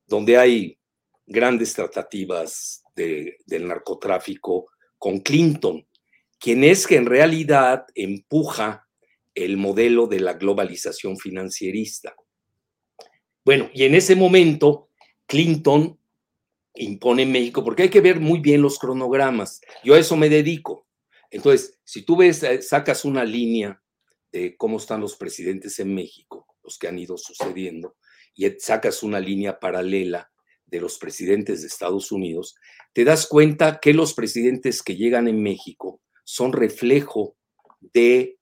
donde 0.08 0.38
hay 0.38 0.80
grandes 1.28 1.74
tratativas 1.74 2.84
de- 2.96 3.38
del 3.46 3.68
narcotráfico 3.68 4.72
con 4.98 5.20
Clinton, 5.20 5.86
quien 6.40 6.64
es 6.64 6.88
que 6.88 6.96
en 6.96 7.06
realidad 7.06 7.86
empuja 7.94 8.88
el 9.36 9.58
modelo 9.58 10.08
de 10.08 10.20
la 10.20 10.34
globalización 10.34 11.18
financierista. 11.18 12.16
Bueno, 13.44 13.70
y 13.74 13.84
en 13.84 13.94
ese 13.94 14.16
momento, 14.16 14.90
Clinton 15.28 16.00
impone 16.76 17.26
México, 17.26 17.64
porque 17.64 17.84
hay 17.84 17.90
que 17.90 18.02
ver 18.02 18.20
muy 18.20 18.40
bien 18.40 18.62
los 18.62 18.80
cronogramas. 18.80 19.62
Yo 19.84 19.96
a 19.96 20.00
eso 20.00 20.16
me 20.16 20.30
dedico. 20.30 20.88
Entonces, 21.32 21.80
si 21.84 22.04
tú 22.04 22.18
ves, 22.18 22.44
eh, 22.44 22.62
sacas 22.62 23.06
una 23.06 23.24
línea 23.24 23.82
de 24.32 24.56
cómo 24.58 24.78
están 24.78 25.02
los 25.02 25.16
presidentes 25.16 25.80
en 25.80 25.94
México, 25.94 26.48
los 26.64 26.78
que 26.78 26.88
han 26.88 27.00
ido 27.00 27.18
sucediendo, 27.18 27.96
y 28.36 28.50
sacas 28.60 29.04
una 29.04 29.20
línea 29.20 29.60
paralela 29.60 30.32
de 30.66 30.82
los 30.82 30.98
presidentes 30.98 31.62
de 31.62 31.68
Estados 31.68 32.12
Unidos, 32.12 32.56
te 32.94 33.04
das 33.04 33.28
cuenta 33.28 33.80
que 33.80 33.94
los 33.94 34.14
presidentes 34.14 34.82
que 34.82 34.96
llegan 34.96 35.28
en 35.28 35.42
México 35.42 36.02
son 36.24 36.54
reflejo 36.54 37.38
de, 37.80 38.38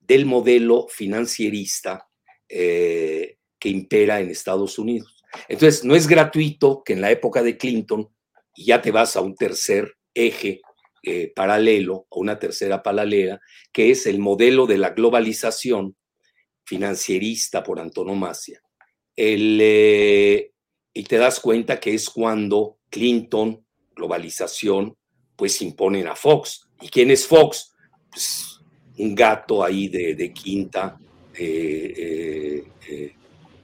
del 0.00 0.26
modelo 0.26 0.86
financierista 0.88 2.08
eh, 2.48 3.36
que 3.58 3.68
impera 3.68 4.20
en 4.20 4.30
Estados 4.30 4.78
Unidos. 4.78 5.19
Entonces, 5.48 5.84
no 5.84 5.94
es 5.94 6.06
gratuito 6.06 6.82
que 6.84 6.92
en 6.94 7.00
la 7.00 7.10
época 7.10 7.42
de 7.42 7.56
Clinton, 7.56 8.08
y 8.54 8.66
ya 8.66 8.82
te 8.82 8.90
vas 8.90 9.16
a 9.16 9.20
un 9.20 9.34
tercer 9.34 9.94
eje 10.14 10.60
eh, 11.02 11.32
paralelo, 11.34 12.06
o 12.08 12.20
una 12.20 12.38
tercera 12.38 12.82
paralela, 12.82 13.40
que 13.72 13.90
es 13.90 14.06
el 14.06 14.18
modelo 14.18 14.66
de 14.66 14.78
la 14.78 14.90
globalización 14.90 15.96
financierista 16.64 17.62
por 17.62 17.80
antonomasia. 17.80 18.60
Eh, 19.16 20.50
y 20.92 21.02
te 21.04 21.16
das 21.16 21.40
cuenta 21.40 21.80
que 21.80 21.94
es 21.94 22.10
cuando 22.10 22.78
Clinton, 22.90 23.64
globalización, 23.94 24.96
pues 25.36 25.62
imponen 25.62 26.06
a 26.06 26.16
Fox. 26.16 26.68
¿Y 26.80 26.88
quién 26.88 27.10
es 27.10 27.26
Fox? 27.26 27.72
Pues 28.10 28.60
un 28.98 29.14
gato 29.14 29.64
ahí 29.64 29.88
de, 29.88 30.32
quinta, 30.34 30.98
eh, 31.34 32.62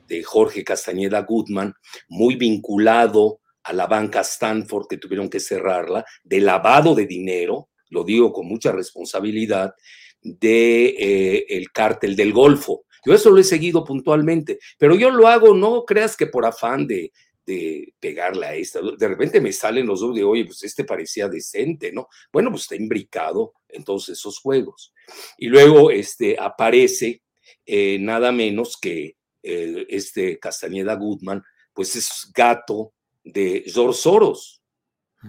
de 0.06 0.22
Jorge 0.22 0.64
Castañeda 0.64 1.22
Goodman, 1.22 1.74
muy 2.08 2.36
vinculado 2.36 3.40
a 3.62 3.72
la 3.72 3.86
banca 3.86 4.20
Stanford 4.20 4.86
que 4.88 4.98
tuvieron 4.98 5.28
que 5.28 5.40
cerrarla, 5.40 6.04
de 6.22 6.40
lavado 6.40 6.94
de 6.94 7.06
dinero, 7.06 7.70
lo 7.90 8.04
digo 8.04 8.32
con 8.32 8.46
mucha 8.46 8.72
responsabilidad, 8.72 9.74
de 10.20 10.86
eh, 10.86 11.46
el 11.48 11.70
cártel 11.70 12.16
del 12.16 12.32
Golfo. 12.32 12.84
Yo 13.04 13.14
eso 13.14 13.30
lo 13.30 13.40
he 13.40 13.44
seguido 13.44 13.84
puntualmente, 13.84 14.58
pero 14.78 14.96
yo 14.96 15.10
lo 15.10 15.28
hago, 15.28 15.54
no 15.54 15.84
creas 15.84 16.16
que 16.16 16.26
por 16.26 16.44
afán 16.44 16.86
de, 16.86 17.12
de 17.46 17.94
pegarle 18.00 18.46
a 18.46 18.54
esta. 18.54 18.80
De 18.98 19.08
repente 19.08 19.40
me 19.40 19.52
salen 19.52 19.86
los 19.86 20.00
dos 20.00 20.14
de, 20.14 20.24
oye, 20.24 20.44
pues 20.44 20.64
este 20.64 20.84
parecía 20.84 21.28
decente, 21.28 21.92
¿no? 21.92 22.08
Bueno, 22.32 22.50
pues 22.50 22.62
está 22.62 22.74
imbricado 22.74 23.54
en 23.68 23.84
todos 23.84 24.08
esos 24.08 24.40
juegos. 24.40 24.92
Y 25.38 25.46
luego 25.46 25.90
este, 25.90 26.36
aparece 26.38 27.22
eh, 27.64 27.98
nada 28.00 28.32
menos 28.32 28.76
que 28.80 29.16
este 29.46 30.38
Castañeda 30.38 30.94
Goodman, 30.94 31.42
pues 31.72 31.96
es 31.96 32.32
gato 32.34 32.94
de 33.22 33.64
George 33.66 33.98
Soros, 33.98 34.62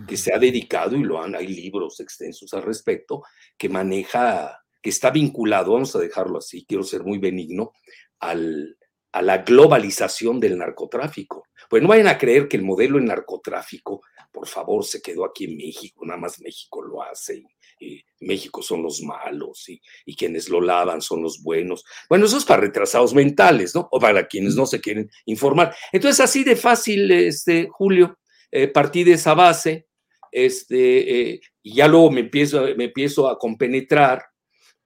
que 0.07 0.17
se 0.17 0.33
ha 0.33 0.37
dedicado 0.37 0.95
y 0.95 1.03
lo 1.03 1.21
han, 1.21 1.35
hay 1.35 1.47
libros 1.47 1.99
extensos 1.99 2.53
al 2.53 2.63
respecto, 2.63 3.23
que 3.57 3.69
maneja, 3.69 4.63
que 4.81 4.89
está 4.89 5.09
vinculado, 5.09 5.73
vamos 5.73 5.95
a 5.95 5.99
dejarlo 5.99 6.37
así, 6.37 6.65
quiero 6.65 6.83
ser 6.83 7.03
muy 7.03 7.17
benigno, 7.17 7.71
al, 8.19 8.77
a 9.11 9.21
la 9.21 9.39
globalización 9.39 10.39
del 10.39 10.57
narcotráfico. 10.57 11.47
Pues 11.69 11.81
no 11.81 11.89
vayan 11.89 12.07
a 12.07 12.17
creer 12.17 12.47
que 12.47 12.57
el 12.57 12.63
modelo 12.63 12.99
en 12.99 13.05
narcotráfico, 13.05 14.01
por 14.31 14.47
favor, 14.47 14.85
se 14.85 15.01
quedó 15.01 15.25
aquí 15.25 15.45
en 15.45 15.57
México, 15.57 16.05
nada 16.05 16.19
más 16.19 16.39
México 16.39 16.83
lo 16.83 17.01
hace 17.01 17.43
y 17.79 18.03
México 18.19 18.61
son 18.61 18.83
los 18.83 19.01
malos 19.01 19.69
y, 19.69 20.15
quienes 20.15 20.49
lo 20.49 20.61
lavan 20.61 21.01
son 21.01 21.21
los 21.21 21.41
buenos. 21.43 21.83
Bueno, 22.09 22.25
eso 22.25 22.37
es 22.37 22.45
para 22.45 22.61
retrasados 22.61 23.13
mentales, 23.13 23.75
¿no? 23.75 23.87
O 23.91 23.99
para 23.99 24.27
quienes 24.27 24.55
no 24.55 24.65
se 24.65 24.81
quieren 24.81 25.09
informar. 25.25 25.75
Entonces, 25.91 26.19
así 26.19 26.43
de 26.43 26.55
fácil, 26.55 27.11
este, 27.11 27.67
Julio, 27.69 28.17
eh, 28.51 28.67
partí 28.67 29.03
de 29.03 29.13
esa 29.13 29.33
base, 29.33 29.87
este, 30.31 31.31
eh, 31.33 31.41
y 31.61 31.75
ya 31.75 31.87
luego 31.87 32.11
me 32.11 32.21
empiezo, 32.21 32.63
me 32.75 32.85
empiezo 32.85 33.29
a 33.29 33.37
compenetrar 33.37 34.23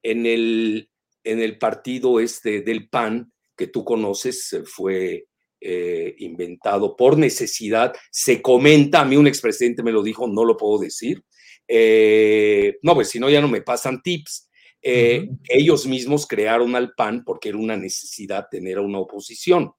en 0.03 0.25
el, 0.25 0.89
en 1.23 1.39
el 1.39 1.57
partido 1.57 2.19
este 2.19 2.61
del 2.61 2.89
PAN, 2.89 3.31
que 3.55 3.67
tú 3.67 3.85
conoces, 3.85 4.57
fue 4.65 5.27
eh, 5.63 6.15
inventado 6.17 6.95
por 6.95 7.17
necesidad. 7.17 7.93
Se 8.09 8.41
comenta, 8.41 9.01
a 9.01 9.05
mí 9.05 9.15
un 9.15 9.27
expresidente 9.27 9.83
me 9.83 9.91
lo 9.91 10.01
dijo, 10.01 10.27
no 10.27 10.43
lo 10.43 10.57
puedo 10.57 10.79
decir, 10.79 11.23
eh, 11.67 12.77
no, 12.81 12.95
pues 12.95 13.09
si 13.09 13.19
no, 13.19 13.29
ya 13.29 13.41
no 13.41 13.47
me 13.47 13.61
pasan 13.61 14.01
tips. 14.01 14.49
Eh, 14.81 15.29
ellos 15.47 15.85
mismos 15.85 16.25
crearon 16.25 16.75
al 16.75 16.93
PAN 16.93 17.23
porque 17.23 17.49
era 17.49 17.57
una 17.57 17.77
necesidad 17.77 18.47
tener 18.49 18.77
a 18.77 18.81
una 18.81 18.99
oposición. 18.99 19.71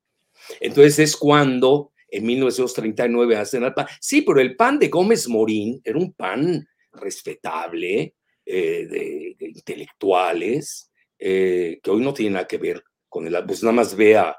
Entonces 0.61 0.99
es 0.99 1.17
cuando 1.17 1.93
en 2.09 2.25
1939 2.25 3.37
hacen 3.37 3.65
al 3.65 3.75
PAN. 3.75 3.87
Sí, 4.01 4.23
pero 4.23 4.41
el 4.41 4.57
PAN 4.57 4.79
de 4.79 4.89
Gómez 4.89 5.29
Morín 5.29 5.81
era 5.85 5.99
un 5.99 6.13
PAN 6.13 6.67
respetable, 6.93 8.15
eh, 8.45 8.87
de, 8.89 9.37
intelectuales, 9.49 10.91
que 11.19 11.81
hoy 11.87 12.01
no 12.01 12.13
tiene 12.13 12.33
nada 12.33 12.49
que 12.49 12.59
ver 12.59 12.83
con 13.09 13.27
el... 13.27 13.45
Pues 13.45 13.63
nada 13.63 13.75
más 13.75 13.95
vea, 13.95 14.37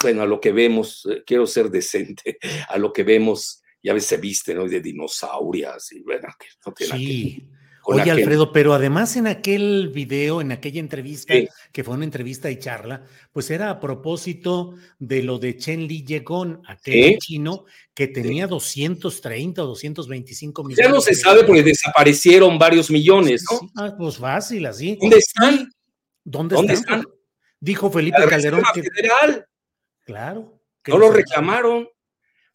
bueno, 0.00 0.22
a 0.22 0.26
lo 0.26 0.40
que 0.40 0.52
vemos, 0.52 1.08
quiero 1.26 1.46
ser 1.46 1.70
decente, 1.70 2.38
a 2.68 2.78
lo 2.78 2.92
que 2.92 3.02
vemos 3.02 3.63
ya 3.84 3.92
ves, 3.92 4.06
se 4.06 4.16
visten 4.16 4.56
¿no? 4.56 4.66
de 4.66 4.80
dinosaurias 4.80 5.92
y 5.92 6.02
bueno, 6.02 6.28
que 6.38 6.46
no 6.64 6.72
tiene 6.72 6.96
sí. 6.96 7.48
Oye, 7.86 8.10
Alfredo, 8.10 8.50
pero 8.50 8.72
además 8.72 9.14
en 9.16 9.26
aquel 9.26 9.90
video, 9.90 10.40
en 10.40 10.52
aquella 10.52 10.80
entrevista, 10.80 11.34
que 11.70 11.84
fue 11.84 11.94
una 11.94 12.04
entrevista 12.04 12.50
y 12.50 12.58
charla, 12.58 13.04
pues 13.30 13.50
era 13.50 13.68
a 13.68 13.78
propósito 13.78 14.74
de 14.98 15.22
lo 15.22 15.38
de 15.38 15.58
Chen 15.58 15.86
Li 15.86 16.02
Yegon, 16.02 16.62
aquel 16.66 17.18
chino 17.18 17.66
que 17.92 18.08
tenía 18.08 18.46
230 18.46 19.62
o 19.62 19.66
225 19.66 20.64
millones. 20.64 20.86
Ya 20.86 20.90
no 20.90 21.02
se 21.02 21.14
sabe 21.14 21.44
porque 21.44 21.62
desaparecieron 21.62 22.58
varios 22.58 22.90
millones, 22.90 23.44
¿no? 23.50 23.70
Ah, 23.76 23.94
pues 23.98 24.16
fácil, 24.16 24.64
así. 24.64 24.96
¿Dónde 24.98 25.18
están? 25.18 25.70
¿Dónde, 26.24 26.72
están? 26.72 27.04
Dijo 27.60 27.90
Felipe 27.90 28.26
Calderón. 28.30 28.62
Que... 28.72 28.82
Federal. 28.82 29.46
Claro. 30.04 30.58
No 30.86 30.98
lo 30.98 31.10
reclamaron. 31.10 31.86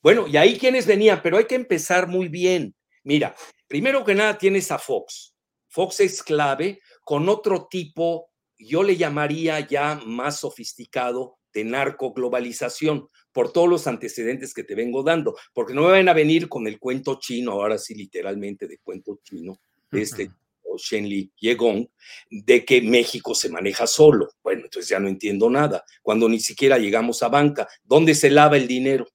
Bueno, 0.01 0.27
y 0.27 0.38
ahí 0.38 0.57
quienes 0.57 0.85
venían, 0.85 1.21
pero 1.21 1.38
hay 1.38 1.45
que 1.45 1.55
empezar 1.55 2.07
muy 2.07 2.27
bien. 2.27 2.75
Mira, 3.03 3.35
primero 3.67 4.03
que 4.05 4.15
nada 4.15 4.38
tienes 4.38 4.71
a 4.71 4.79
Fox. 4.79 5.35
Fox 5.67 5.99
es 5.99 6.23
clave 6.23 6.79
con 7.03 7.27
otro 7.29 7.67
tipo, 7.69 8.29
yo 8.57 8.83
le 8.83 8.97
llamaría 8.97 9.59
ya 9.62 9.99
más 10.05 10.39
sofisticado 10.39 11.38
de 11.53 11.63
narcoglobalización, 11.63 13.07
por 13.31 13.51
todos 13.51 13.69
los 13.69 13.88
antecedentes 13.88 14.53
que 14.53 14.63
te 14.63 14.75
vengo 14.75 15.03
dando, 15.03 15.35
porque 15.53 15.73
no 15.73 15.83
me 15.83 15.91
van 15.91 16.09
a 16.09 16.13
venir 16.13 16.49
con 16.49 16.67
el 16.67 16.79
cuento 16.79 17.19
chino, 17.19 17.53
ahora 17.53 17.77
sí 17.77 17.95
literalmente 17.95 18.67
de 18.67 18.79
cuento 18.79 19.19
chino, 19.23 19.59
de 19.91 20.01
este 20.01 20.31
Shenli 20.77 21.31
Yegong, 21.39 21.88
de 22.29 22.63
que 22.63 22.81
México 22.81 23.35
se 23.35 23.49
maneja 23.49 23.88
solo. 23.88 24.29
Bueno, 24.43 24.63
entonces 24.65 24.89
ya 24.89 24.99
no 24.99 25.07
entiendo 25.09 25.49
nada. 25.49 25.83
Cuando 26.01 26.29
ni 26.29 26.39
siquiera 26.39 26.77
llegamos 26.77 27.23
a 27.23 27.27
banca, 27.27 27.67
¿dónde 27.83 28.15
se 28.15 28.29
lava 28.29 28.57
el 28.57 28.67
dinero? 28.67 29.07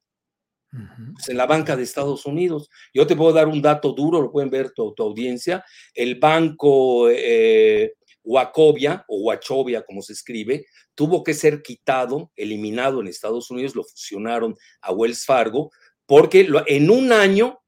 Pues, 1.14 1.28
en 1.28 1.36
la 1.36 1.46
banca 1.46 1.76
de 1.76 1.82
Estados 1.82 2.26
Unidos. 2.26 2.68
Yo 2.92 3.06
te 3.06 3.16
puedo 3.16 3.32
dar 3.32 3.48
un 3.48 3.62
dato 3.62 3.92
duro, 3.92 4.20
lo 4.20 4.32
pueden 4.32 4.50
ver 4.50 4.72
tu, 4.72 4.94
audiencia. 4.98 5.64
El 5.94 6.16
banco 6.16 7.08
eh, 7.10 7.94
Wachovia 8.24 9.04
o 9.08 9.18
Wachovia, 9.18 9.82
como 9.82 10.02
se 10.02 10.14
escribe, 10.14 10.66
tuvo 10.94 11.22
que 11.22 11.34
ser 11.34 11.62
quitado, 11.62 12.32
eliminado 12.36 13.00
en 13.00 13.08
Estados 13.08 13.50
Unidos, 13.50 13.74
lo 13.74 13.84
fusionaron 13.84 14.56
a 14.80 14.92
Wells 14.92 15.24
Fargo, 15.24 15.70
porque 16.06 16.48
en 16.66 16.90
un 16.90 17.12
año 17.12 17.60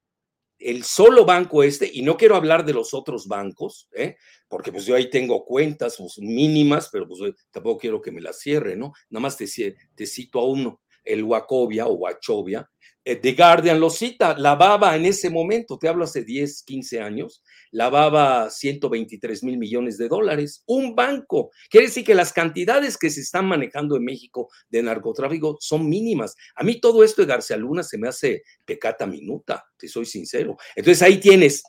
el 0.59 0.85
solo 0.85 1.27
banco 1.27 1.63
este, 1.63 1.89
y 1.93 2.03
no 2.03 2.17
quiero 2.17 2.35
hablar 2.35 2.65
de 2.65 2.73
los 2.73 2.95
otros 2.95 3.29
bancos, 3.29 3.89
¿eh? 3.93 4.17
porque 4.49 4.73
pues 4.73 4.87
yo 4.87 4.95
ahí 4.97 5.11
tengo 5.11 5.45
cuentas 5.45 5.97
pues, 5.99 6.19
mínimas, 6.19 6.89
pero 6.91 7.07
pues 7.07 7.35
tampoco 7.51 7.79
quiero 7.79 8.01
que 8.01 8.11
me 8.11 8.23
las 8.23 8.41
cierre, 8.41 8.75
¿no? 8.75 8.93
Nada 9.11 9.21
más 9.21 9.37
te, 9.37 9.47
te 9.95 10.07
cito 10.07 10.41
a 10.41 10.47
uno, 10.47 10.81
el 11.05 11.25
Wachovia 11.25 11.87
o 11.87 11.93
Wachovia, 11.93 12.69
The 13.15 13.35
Guardian 13.35 13.79
lo 13.79 13.89
cita, 13.89 14.37
lavaba 14.37 14.97
en 14.97 15.07
ese 15.07 15.31
momento, 15.31 15.79
te 15.79 15.87
hablo 15.87 16.03
hace 16.03 16.25
10, 16.25 16.65
15 16.65 17.01
años, 17.01 17.41
lavaba 17.71 18.51
123 18.51 19.45
mil 19.45 19.59
millones 19.59 19.97
de 19.97 20.09
dólares. 20.09 20.65
Un 20.67 20.97
banco. 20.97 21.53
Quiere 21.71 21.87
decir 21.87 22.05
que 22.05 22.17
las 22.17 22.33
cantidades 22.33 22.99
que 22.99 23.11
se 23.11 23.21
están 23.21 23.47
manejando 23.47 23.97
en 23.97 24.03
México 24.03 24.49
de 24.71 24.83
narcotráfico 24.83 25.57
son 25.61 25.89
mínimas. 25.89 26.35
A 26.57 26.65
mí 26.65 26.81
todo 26.81 27.05
esto 27.05 27.23
de 27.23 27.29
García 27.29 27.57
Luna 27.57 27.85
se 27.85 27.97
me 27.97 28.09
hace 28.09 28.43
pecata 28.65 29.07
minuta, 29.07 29.65
te 29.77 29.87
soy 29.87 30.05
sincero. 30.05 30.57
Entonces 30.75 31.01
ahí 31.03 31.21
tienes, 31.21 31.63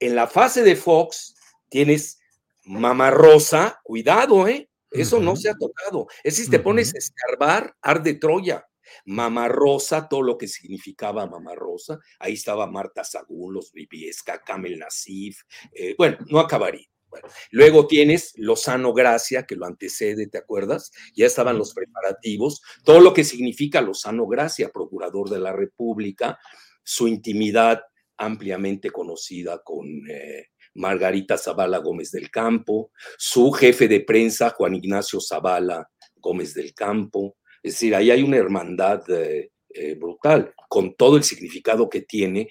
en 0.00 0.16
la 0.16 0.26
fase 0.26 0.64
de 0.64 0.74
Fox, 0.74 1.36
tienes 1.68 2.18
Rosa, 2.64 3.80
cuidado, 3.84 4.48
¿eh? 4.48 4.68
Eso 4.90 5.20
no 5.20 5.36
se 5.36 5.48
ha 5.48 5.54
tocado. 5.54 6.08
Es 6.24 6.36
si 6.36 6.50
te 6.50 6.58
pones 6.58 6.92
a 6.94 6.98
escarbar, 6.98 7.74
arde 7.80 8.14
Troya. 8.14 8.66
Mamá 9.04 9.48
Rosa, 9.48 10.08
todo 10.08 10.22
lo 10.22 10.38
que 10.38 10.48
significaba 10.48 11.26
Mamá 11.26 11.54
Rosa. 11.54 11.98
Ahí 12.18 12.34
estaba 12.34 12.66
Marta 12.66 13.04
Sagún, 13.04 13.54
los 13.54 13.72
Viviesca, 13.72 14.42
Camel 14.42 14.78
Nasif. 14.78 15.42
Eh, 15.72 15.94
bueno, 15.96 16.18
no 16.28 16.38
acabaría. 16.40 16.86
Bueno, 17.08 17.28
luego 17.50 17.86
tienes 17.86 18.32
Lozano 18.36 18.94
Gracia, 18.94 19.42
que 19.44 19.54
lo 19.54 19.66
antecede, 19.66 20.28
¿te 20.28 20.38
acuerdas? 20.38 20.92
Ya 21.14 21.26
estaban 21.26 21.58
los 21.58 21.74
preparativos, 21.74 22.62
todo 22.84 23.00
lo 23.00 23.12
que 23.12 23.22
significa 23.22 23.82
Lozano 23.82 24.26
Gracia, 24.26 24.70
procurador 24.72 25.28
de 25.28 25.38
la 25.38 25.52
República, 25.52 26.38
su 26.82 27.08
intimidad 27.08 27.82
ampliamente 28.16 28.90
conocida 28.90 29.60
con 29.62 29.86
eh, 30.08 30.46
Margarita 30.74 31.36
Zavala 31.36 31.78
Gómez 31.78 32.10
del 32.12 32.30
Campo, 32.30 32.92
su 33.18 33.52
jefe 33.52 33.88
de 33.88 34.00
prensa, 34.00 34.50
Juan 34.50 34.74
Ignacio 34.74 35.20
Zavala 35.20 35.90
Gómez 36.16 36.54
del 36.54 36.72
Campo. 36.72 37.36
Es 37.62 37.74
decir, 37.74 37.94
ahí 37.94 38.10
hay 38.10 38.22
una 38.22 38.36
hermandad 38.36 39.08
eh, 39.10 39.52
eh, 39.70 39.94
brutal, 39.94 40.52
con 40.68 40.94
todo 40.94 41.16
el 41.16 41.24
significado 41.24 41.88
que 41.88 42.02
tiene. 42.02 42.50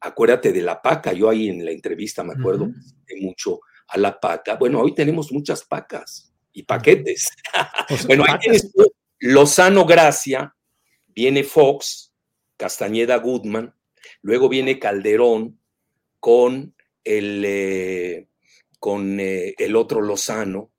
Acuérdate 0.00 0.52
de 0.52 0.62
la 0.62 0.82
paca, 0.82 1.12
yo 1.12 1.30
ahí 1.30 1.48
en 1.48 1.64
la 1.64 1.70
entrevista 1.70 2.22
me 2.22 2.34
acuerdo 2.34 2.66
de 3.06 3.20
mucho 3.20 3.60
a 3.88 3.98
la 3.98 4.18
paca. 4.18 4.56
Bueno, 4.56 4.80
hoy 4.80 4.94
tenemos 4.94 5.32
muchas 5.32 5.64
pacas 5.64 6.32
y 6.52 6.62
paquetes. 6.64 7.30
bueno, 8.06 8.24
ahí 8.26 8.38
tienes 8.40 8.70
Lozano 9.20 9.84
Gracia, 9.86 10.54
viene 11.06 11.42
Fox, 11.42 12.12
Castañeda 12.56 13.16
Goodman, 13.16 13.74
luego 14.22 14.48
viene 14.48 14.78
Calderón 14.78 15.60
con 16.20 16.74
el, 17.04 17.44
eh, 17.46 18.28
con, 18.78 19.18
eh, 19.20 19.54
el 19.58 19.76
otro 19.76 20.00
Lozano, 20.00 20.70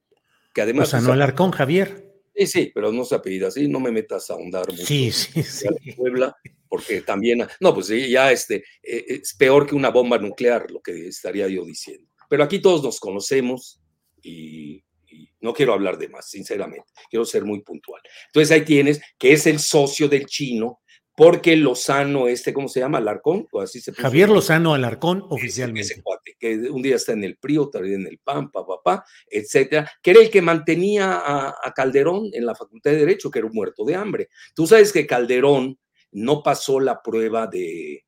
que 0.54 0.62
además... 0.62 0.94
Lozano 0.94 1.13
Alarcón, 1.13 1.52
Javier. 1.52 2.09
Sí, 2.39 2.47
sí, 2.47 2.71
pero 2.73 2.91
no 2.93 3.04
se 3.04 3.15
apellida 3.15 3.49
así, 3.49 3.67
no 3.67 3.82
me 3.82 3.91
metas 3.91 4.30
a 4.30 4.34
ahondar 4.34 4.71
mucho. 4.71 4.86
Sí, 4.86 5.12
sí, 5.12 5.43
sí. 5.43 5.67
Puebla, 5.97 6.34
porque 6.69 7.02
también, 7.02 7.45
no, 7.60 7.73
pues 7.73 7.89
ya 7.89 8.32
este, 8.32 8.63
eh, 8.82 9.06
es 9.21 9.34
peor 9.34 9.67
que 9.67 9.75
una 9.75 9.89
bomba 9.89 10.17
nuclear, 10.17 10.71
lo 10.71 10.80
que 10.82 11.08
estaría 11.08 11.49
yo 11.49 11.65
diciendo. 11.65 12.08
Pero 12.30 12.45
aquí 12.45 12.60
todos 12.60 12.82
nos 12.82 13.02
conocemos 13.02 13.82
y, 14.21 14.82
y, 15.10 15.30
no 15.41 15.54
quiero 15.54 15.73
hablar 15.73 15.97
de 15.97 16.08
más, 16.08 16.30
sinceramente, 16.30 16.86
quiero 17.10 17.25
ser 17.25 17.43
muy 17.43 17.62
puntual. 17.62 18.02
Entonces 18.28 18.52
ahí 18.52 18.63
tienes 18.63 19.02
que 19.17 19.34
es 19.34 19.45
el 19.45 19.60
socio 19.60 20.08
del 20.08 20.25
chino, 20.25 20.80
porque 21.19 21.58
Lozano, 21.58 22.29
este, 22.29 22.53
¿cómo 22.53 22.69
se 22.69 22.79
llama? 22.79 22.99
Alarcón, 22.99 23.45
o 23.51 23.60
así 23.60 23.82
se 23.82 23.91
puso. 23.91 24.03
Javier 24.03 24.29
Lozano 24.29 24.73
Alarcón, 24.73 25.25
oficialmente. 25.27 25.82
Ese, 25.82 25.93
ese 25.95 26.01
cuate, 26.01 26.38
que 26.39 26.55
un 26.71 26.82
día 26.82 26.95
está 26.95 27.12
en 27.12 27.25
el 27.25 27.36
PRI, 27.36 27.58
otro 27.58 27.82
día 27.82 27.97
en 27.97 28.08
el 28.08 28.19
PAN, 28.19 28.49
papá, 28.49 28.75
pa, 28.82 29.05
etcétera, 29.29 29.91
que 30.01 30.12
era 30.12 30.21
el 30.21 30.29
que 30.29 30.41
mantenía 30.41 31.15
a, 31.15 31.49
a, 31.62 31.73
Calderón 31.73 32.29
en 32.32 32.45
la 32.45 32.55
Facultad 32.55 32.91
de 32.91 32.99
Derecho, 32.99 33.29
que 33.29 33.39
era 33.39 33.49
un 33.49 33.53
muerto 33.53 33.84
de 33.84 33.95
hambre. 33.95 34.29
Tú 34.55 34.65
sabes 34.65 34.93
que 34.93 35.05
Calderón 35.05 35.77
no 36.13 36.41
pasó 36.41 36.79
la 36.79 37.01
prueba 37.01 37.47
de. 37.47 38.05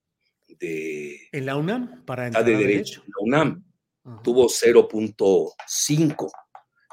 de 0.47 1.19
¿En 1.33 1.45
la 1.45 1.57
UNAM? 1.57 2.05
Para 2.05 2.27
entrar 2.27 2.45
de 2.45 2.55
Derecho, 2.55 3.03
en 3.05 3.09
la 3.09 3.39
UNAM. 3.39 3.65
Tuvo 4.23 4.47
0.5. 4.47 6.31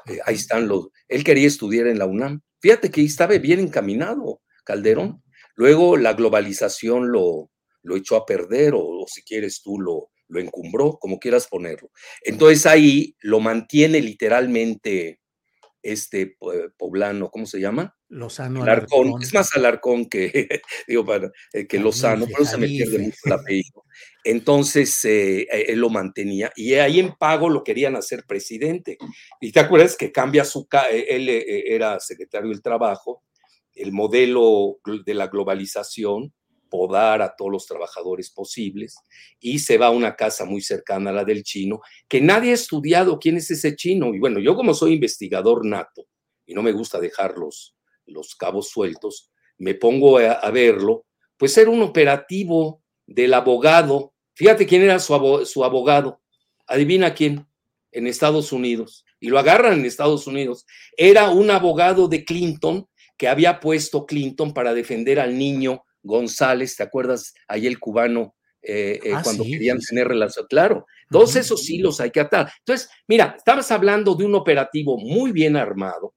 Eh, 0.05 0.19
ahí 0.25 0.35
están 0.35 0.67
los. 0.67 0.89
Él 1.07 1.23
quería 1.23 1.47
estudiar 1.47 1.87
en 1.87 1.97
la 1.97 2.07
UNAM. 2.07 2.41
Fíjate 2.59 2.91
que 2.91 3.05
estaba 3.05 3.37
bien 3.37 3.61
encaminado, 3.61 4.41
Calderón. 4.65 5.23
Luego 5.59 5.97
la 5.97 6.13
globalización 6.13 7.11
lo, 7.11 7.51
lo 7.83 7.97
echó 7.97 8.15
a 8.15 8.25
perder 8.25 8.75
o, 8.75 8.79
o, 8.79 9.05
si 9.07 9.23
quieres 9.23 9.61
tú 9.61 9.77
lo, 9.77 10.09
lo 10.29 10.39
encumbró, 10.39 10.97
como 10.97 11.19
quieras 11.19 11.47
ponerlo. 11.47 11.91
Entonces 12.23 12.65
ahí 12.65 13.13
lo 13.19 13.41
mantiene 13.41 13.99
literalmente 13.99 15.19
este 15.83 16.37
poblano, 16.77 17.29
¿cómo 17.29 17.45
se 17.45 17.59
llama? 17.59 17.93
Lozano 18.07 18.63
Alarcón. 18.63 18.99
Alarcón. 19.01 19.21
Es 19.21 19.33
más 19.33 19.53
Alarcón 19.53 20.05
que, 20.07 20.47
digo, 20.87 21.05
para, 21.05 21.29
eh, 21.51 21.67
que 21.67 21.77
Lozano, 21.77 22.25
pero 22.25 22.45
se 22.45 22.57
me 22.57 22.67
pierde 22.67 22.99
mucho 22.99 23.17
el 23.25 23.33
apellido. 23.33 23.83
Entonces 24.23 25.03
eh, 25.03 25.45
él 25.67 25.79
lo 25.79 25.89
mantenía 25.89 26.53
y 26.55 26.75
ahí 26.75 27.01
en 27.01 27.15
pago 27.15 27.49
lo 27.49 27.65
querían 27.65 27.97
hacer 27.97 28.23
presidente. 28.25 28.97
Y 29.41 29.51
te 29.51 29.59
acuerdas 29.59 29.97
que 29.97 30.13
cambia 30.13 30.45
su, 30.45 30.69
él 30.89 31.27
eh, 31.27 31.75
era 31.75 31.99
secretario 31.99 32.49
del 32.49 32.61
Trabajo 32.61 33.23
el 33.79 33.93
modelo 33.93 34.79
de 35.05 35.13
la 35.13 35.27
globalización, 35.27 36.33
podar 36.69 37.21
a 37.21 37.35
todos 37.35 37.51
los 37.51 37.65
trabajadores 37.65 38.29
posibles, 38.29 38.97
y 39.39 39.59
se 39.59 39.77
va 39.77 39.87
a 39.87 39.91
una 39.91 40.15
casa 40.15 40.45
muy 40.45 40.61
cercana 40.61 41.09
a 41.09 41.13
la 41.13 41.23
del 41.23 41.43
chino, 41.43 41.81
que 42.07 42.21
nadie 42.21 42.51
ha 42.51 42.55
estudiado 42.55 43.17
quién 43.19 43.37
es 43.37 43.49
ese 43.49 43.75
chino. 43.75 44.13
Y 44.13 44.19
bueno, 44.19 44.39
yo 44.39 44.55
como 44.55 44.73
soy 44.73 44.93
investigador 44.93 45.65
nato, 45.65 46.05
y 46.45 46.53
no 46.53 46.61
me 46.61 46.73
gusta 46.73 46.99
dejar 46.99 47.37
los, 47.37 47.75
los 48.05 48.35
cabos 48.35 48.69
sueltos, 48.69 49.31
me 49.57 49.75
pongo 49.75 50.17
a, 50.17 50.49
verlo, 50.51 51.05
pues 51.37 51.57
era 51.57 51.69
un 51.69 51.81
operativo 51.81 52.83
del 53.07 53.33
abogado. 53.33 54.13
Fíjate 54.33 54.65
quién 54.65 54.81
era 54.81 54.99
su, 54.99 55.45
su 55.45 55.63
abogado. 55.63 56.21
Adivina 56.67 57.13
quién, 57.13 57.45
en 57.91 58.07
Estados 58.07 58.51
Unidos. 58.51 59.05
Y 59.19 59.29
lo 59.29 59.39
agarran 59.39 59.79
en 59.79 59.85
Estados 59.85 60.27
Unidos. 60.27 60.65
Era 60.95 61.29
un 61.29 61.49
abogado 61.49 62.07
de 62.07 62.23
Clinton 62.23 62.87
que 63.19 63.27
había 63.27 63.59
puesto 63.59 64.05
Clinton 64.05 64.53
para 64.53 64.73
defender 64.73 65.19
al 65.19 65.37
niño 65.37 65.83
González, 66.01 66.77
¿te 66.77 66.83
acuerdas? 66.83 67.33
Ahí 67.49 67.67
el 67.67 67.77
cubano, 67.77 68.33
eh, 68.61 68.97
eh, 69.03 69.11
ah, 69.13 69.21
cuando 69.21 69.43
sí, 69.43 69.51
querían 69.51 69.81
sí, 69.81 69.87
tener 69.89 70.07
relación. 70.07 70.47
Claro, 70.49 70.85
todos 71.11 71.35
uh 71.35 71.37
-huh. 71.37 71.41
esos 71.41 71.69
hilos 71.69 71.99
hay 71.99 72.11
que 72.11 72.21
atar. 72.21 72.49
Entonces, 72.59 72.89
mira, 73.09 73.35
estabas 73.37 73.69
hablando 73.71 74.15
de 74.15 74.23
un 74.23 74.35
operativo 74.35 74.97
muy 74.97 75.33
bien 75.33 75.57
armado, 75.57 76.15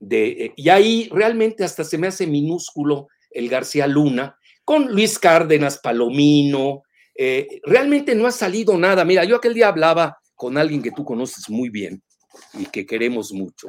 de, 0.00 0.30
eh, 0.30 0.52
y 0.56 0.68
ahí 0.68 1.08
realmente 1.12 1.62
hasta 1.62 1.84
se 1.84 1.96
me 1.96 2.08
hace 2.08 2.26
minúsculo 2.26 3.06
el 3.30 3.48
García 3.48 3.86
Luna, 3.86 4.36
con 4.64 4.92
Luis 4.92 5.16
Cárdenas, 5.16 5.78
Palomino, 5.78 6.82
realmente 7.64 8.14
no 8.14 8.26
ha 8.26 8.32
salido 8.32 8.76
nada. 8.78 9.04
Mira, 9.04 9.24
yo 9.24 9.36
aquel 9.36 9.52
día 9.52 9.68
hablaba 9.68 10.18
con 10.34 10.56
alguien 10.56 10.82
que 10.82 10.90
tú 10.90 11.04
conoces 11.04 11.50
muy 11.50 11.68
bien 11.68 12.02
y 12.54 12.64
que 12.66 12.86
queremos 12.86 13.32
mucho, 13.32 13.68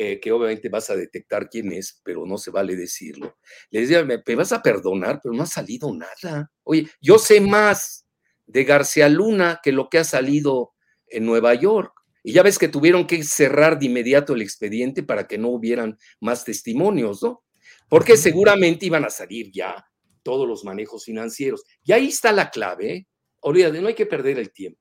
eh, 0.00 0.20
que 0.20 0.30
obviamente 0.30 0.68
vas 0.68 0.90
a 0.90 0.94
detectar 0.94 1.48
quién 1.48 1.72
es, 1.72 2.00
pero 2.04 2.24
no 2.24 2.38
se 2.38 2.52
vale 2.52 2.76
decirlo. 2.76 3.36
Le 3.68 3.80
decía, 3.80 4.04
me, 4.04 4.22
me, 4.24 4.34
vas 4.36 4.52
a 4.52 4.62
perdonar, 4.62 5.18
pero 5.20 5.34
no 5.34 5.42
ha 5.42 5.46
salido 5.46 5.92
nada. 5.92 6.52
Oye, 6.62 6.88
yo 7.00 7.18
sé 7.18 7.40
más 7.40 8.06
de 8.46 8.62
García 8.62 9.08
Luna 9.08 9.58
que 9.60 9.72
lo 9.72 9.88
que 9.88 9.98
ha 9.98 10.04
salido 10.04 10.72
en 11.08 11.26
Nueva 11.26 11.52
York. 11.54 11.92
Y 12.22 12.32
ya 12.32 12.44
ves 12.44 12.60
que 12.60 12.68
tuvieron 12.68 13.08
que 13.08 13.24
cerrar 13.24 13.76
de 13.76 13.86
inmediato 13.86 14.34
el 14.34 14.42
expediente 14.42 15.02
para 15.02 15.26
que 15.26 15.36
no 15.36 15.48
hubieran 15.48 15.98
más 16.20 16.44
testimonios, 16.44 17.20
¿no? 17.24 17.42
Porque 17.88 18.16
seguramente 18.16 18.86
iban 18.86 19.04
a 19.04 19.10
salir 19.10 19.50
ya 19.50 19.84
todos 20.22 20.46
los 20.46 20.62
manejos 20.64 21.06
financieros. 21.06 21.64
Y 21.82 21.90
ahí 21.90 22.06
está 22.06 22.30
la 22.30 22.50
clave, 22.50 22.92
¿eh? 22.92 23.08
Olvídate, 23.40 23.80
no 23.80 23.88
hay 23.88 23.94
que 23.94 24.06
perder 24.06 24.38
el 24.38 24.52
tiempo. 24.52 24.78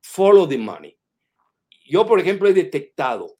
Follow 0.00 0.48
the 0.48 0.58
money. 0.58 0.98
Yo, 1.88 2.04
por 2.04 2.18
ejemplo, 2.18 2.48
he 2.48 2.52
detectado 2.52 3.35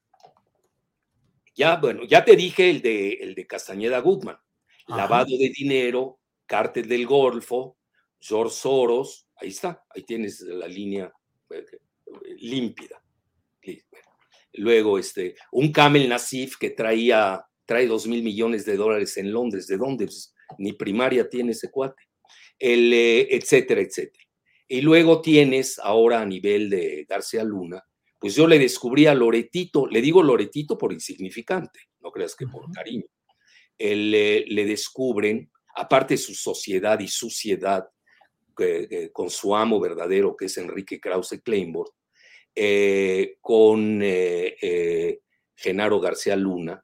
ya, 1.56 1.76
bueno, 1.76 2.04
ya 2.04 2.24
te 2.24 2.36
dije 2.36 2.70
el 2.70 2.82
de, 2.82 3.14
el 3.14 3.34
de 3.34 3.46
Castañeda. 3.46 3.98
Ajá. 3.98 4.42
Lavado 4.88 5.36
de 5.36 5.50
dinero, 5.56 6.20
cártel 6.46 6.88
del 6.88 7.06
Golfo, 7.06 7.76
George 8.20 8.54
Soros, 8.54 9.26
ahí 9.36 9.48
está, 9.48 9.82
ahí 9.94 10.02
tienes 10.02 10.40
la 10.42 10.68
línea 10.68 11.12
eh, 11.50 11.64
límpida. 12.38 13.02
Luego, 14.52 14.98
este, 14.98 15.34
un 15.52 15.72
Camel 15.72 16.08
Nasif 16.08 16.56
que 16.56 16.70
traía, 16.70 17.44
trae 17.64 17.86
dos 17.86 18.06
mil 18.06 18.22
millones 18.22 18.64
de 18.64 18.76
dólares 18.76 19.16
en 19.16 19.32
Londres. 19.32 19.66
¿De 19.66 19.76
dónde? 19.76 20.06
Pues, 20.06 20.34
ni 20.58 20.72
primaria 20.72 21.28
tiene 21.28 21.52
ese 21.52 21.70
cuate. 21.70 22.02
El, 22.58 22.92
eh, 22.92 23.28
etcétera, 23.34 23.80
etcétera. 23.80 24.24
Y 24.68 24.80
luego 24.80 25.20
tienes 25.20 25.78
ahora 25.78 26.20
a 26.20 26.26
nivel 26.26 26.70
de 26.70 27.04
García 27.08 27.44
Luna, 27.44 27.84
pues 28.18 28.34
yo 28.34 28.46
le 28.46 28.58
descubrí 28.58 29.06
a 29.06 29.14
Loretito, 29.14 29.86
le 29.86 30.00
digo 30.00 30.22
Loretito 30.22 30.76
por 30.78 30.92
insignificante, 30.92 31.80
no 32.00 32.10
creas 32.10 32.34
que 32.34 32.46
por 32.46 32.70
cariño. 32.72 33.06
Él, 33.78 34.14
eh, 34.14 34.44
le 34.48 34.64
descubren, 34.64 35.50
aparte 35.74 36.14
de 36.14 36.18
su 36.18 36.34
sociedad 36.34 36.98
y 37.00 37.08
suciedad, 37.08 37.86
eh, 38.58 38.88
eh, 38.90 39.10
con 39.12 39.28
su 39.28 39.54
amo 39.54 39.78
verdadero, 39.78 40.34
que 40.34 40.46
es 40.46 40.56
Enrique 40.56 40.98
Krause 40.98 41.42
Kleinborg, 41.44 41.92
eh, 42.54 43.36
con 43.42 44.00
Genaro 45.54 46.00
García 46.00 46.36
Luna, 46.36 46.82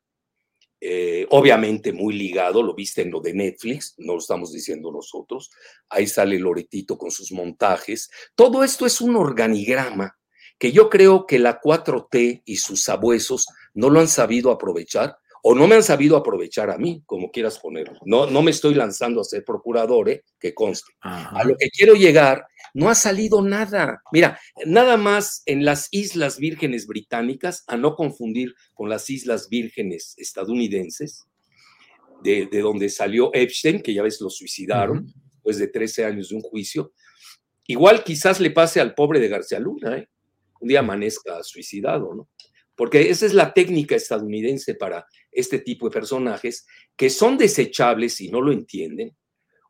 obviamente 1.31 1.93
muy 1.93 2.13
ligado, 2.13 2.63
lo 2.63 2.75
viste 2.75 3.01
en 3.03 3.11
lo 3.11 3.21
de 3.21 3.33
Netflix, 3.33 3.95
no 3.99 4.13
lo 4.15 4.19
estamos 4.19 4.53
diciendo 4.53 4.93
nosotros, 4.93 5.51
ahí 5.89 6.07
sale 6.07 6.39
Loretito 6.39 6.99
con 6.99 7.11
sus 7.11 7.33
montajes. 7.33 8.11
Todo 8.35 8.65
esto 8.65 8.85
es 8.85 9.01
un 9.01 9.17
organigrama 9.17 10.19
que 10.63 10.71
yo 10.71 10.89
creo 10.89 11.27
que 11.27 11.41
la 11.41 11.61
4T 11.61 12.43
y 12.45 12.55
sus 12.55 12.85
sabuesos 12.85 13.49
no 13.75 13.91
lo 13.91 13.99
han 13.99 14.07
sabido 14.07 14.53
aprovechar 14.53 15.19
o 15.43 15.57
no 15.57 15.67
me 15.67 15.75
han 15.75 15.83
sabido 15.83 16.17
aprovechar 16.17 16.71
a 16.71 16.79
mí, 16.79 17.03
como 17.05 17.33
quieras 17.33 17.59
ponerlo. 17.59 17.99
No, 18.05 18.27
no 18.27 18.43
me 18.43 18.53
estoy 18.53 18.75
lanzando 18.75 19.21
a 19.21 19.25
ser 19.25 19.45
procurador, 19.45 20.09
¿eh? 20.09 20.23
que 20.39 20.55
conste. 20.55 20.93
Ajá. 21.01 21.37
A 21.37 21.43
lo 21.43 21.57
que 21.57 21.69
quiero 21.69 21.95
llegar, 21.95 22.47
no 22.75 22.89
ha 22.89 22.95
salido 22.95 23.43
nada. 23.43 24.05
Mira, 24.13 24.39
nada 24.65 24.97
más 24.97 25.43
en 25.47 25.65
las 25.65 25.89
Islas 25.91 26.39
Vírgenes 26.39 26.87
Británicas, 26.87 27.65
a 27.67 27.77
no 27.77 27.97
confundir 27.97 28.55
con 28.73 28.89
las 28.89 29.11
Islas 29.11 29.49
Vírgenes 29.49 30.15
estadounidenses, 30.17 31.25
de, 32.23 32.47
de 32.47 32.61
donde 32.61 32.89
salió 32.89 33.35
Epstein, 33.35 33.83
que 33.83 33.95
ya 33.95 34.05
ves 34.05 34.21
lo 34.21 34.31
suicidaron, 34.31 34.99
uh 34.99 35.01
-huh. 35.01 35.15
después 35.33 35.59
de 35.59 35.67
13 35.67 36.05
años 36.05 36.29
de 36.29 36.37
un 36.37 36.43
juicio. 36.43 36.93
Igual 37.67 38.05
quizás 38.05 38.39
le 38.39 38.53
pase 38.53 38.81
al 38.81 38.95
pobre 38.95 39.19
de 39.19 39.27
García 39.27 39.59
Luna, 39.59 39.99
¿eh? 39.99 40.09
Un 40.63 40.69
día 40.69 40.81
amanezca 40.81 41.43
suicidado, 41.43 42.15
¿no? 42.15 42.29
Porque 42.75 43.11
esa 43.11 43.27
es 43.27 43.35
la 43.35 43.53
técnica 43.53 43.95
estadounidense 43.95 44.75
para 44.75 45.07
este 45.31 45.59
tipo 45.59 45.89
de 45.89 45.95
personajes 45.95 46.67
que 46.97 47.11
son 47.11 47.37
desechables 47.37 48.15
si 48.15 48.31
no 48.31 48.41
lo 48.41 48.51
entienden 48.51 49.15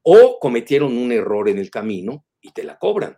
o 0.03 0.39
cometieron 0.39 0.97
un 0.97 1.11
error 1.11 1.49
en 1.49 1.59
el 1.59 1.71
camino 1.71 2.25
y 2.41 2.53
te 2.53 2.63
la 2.63 2.79
cobran. 2.79 3.17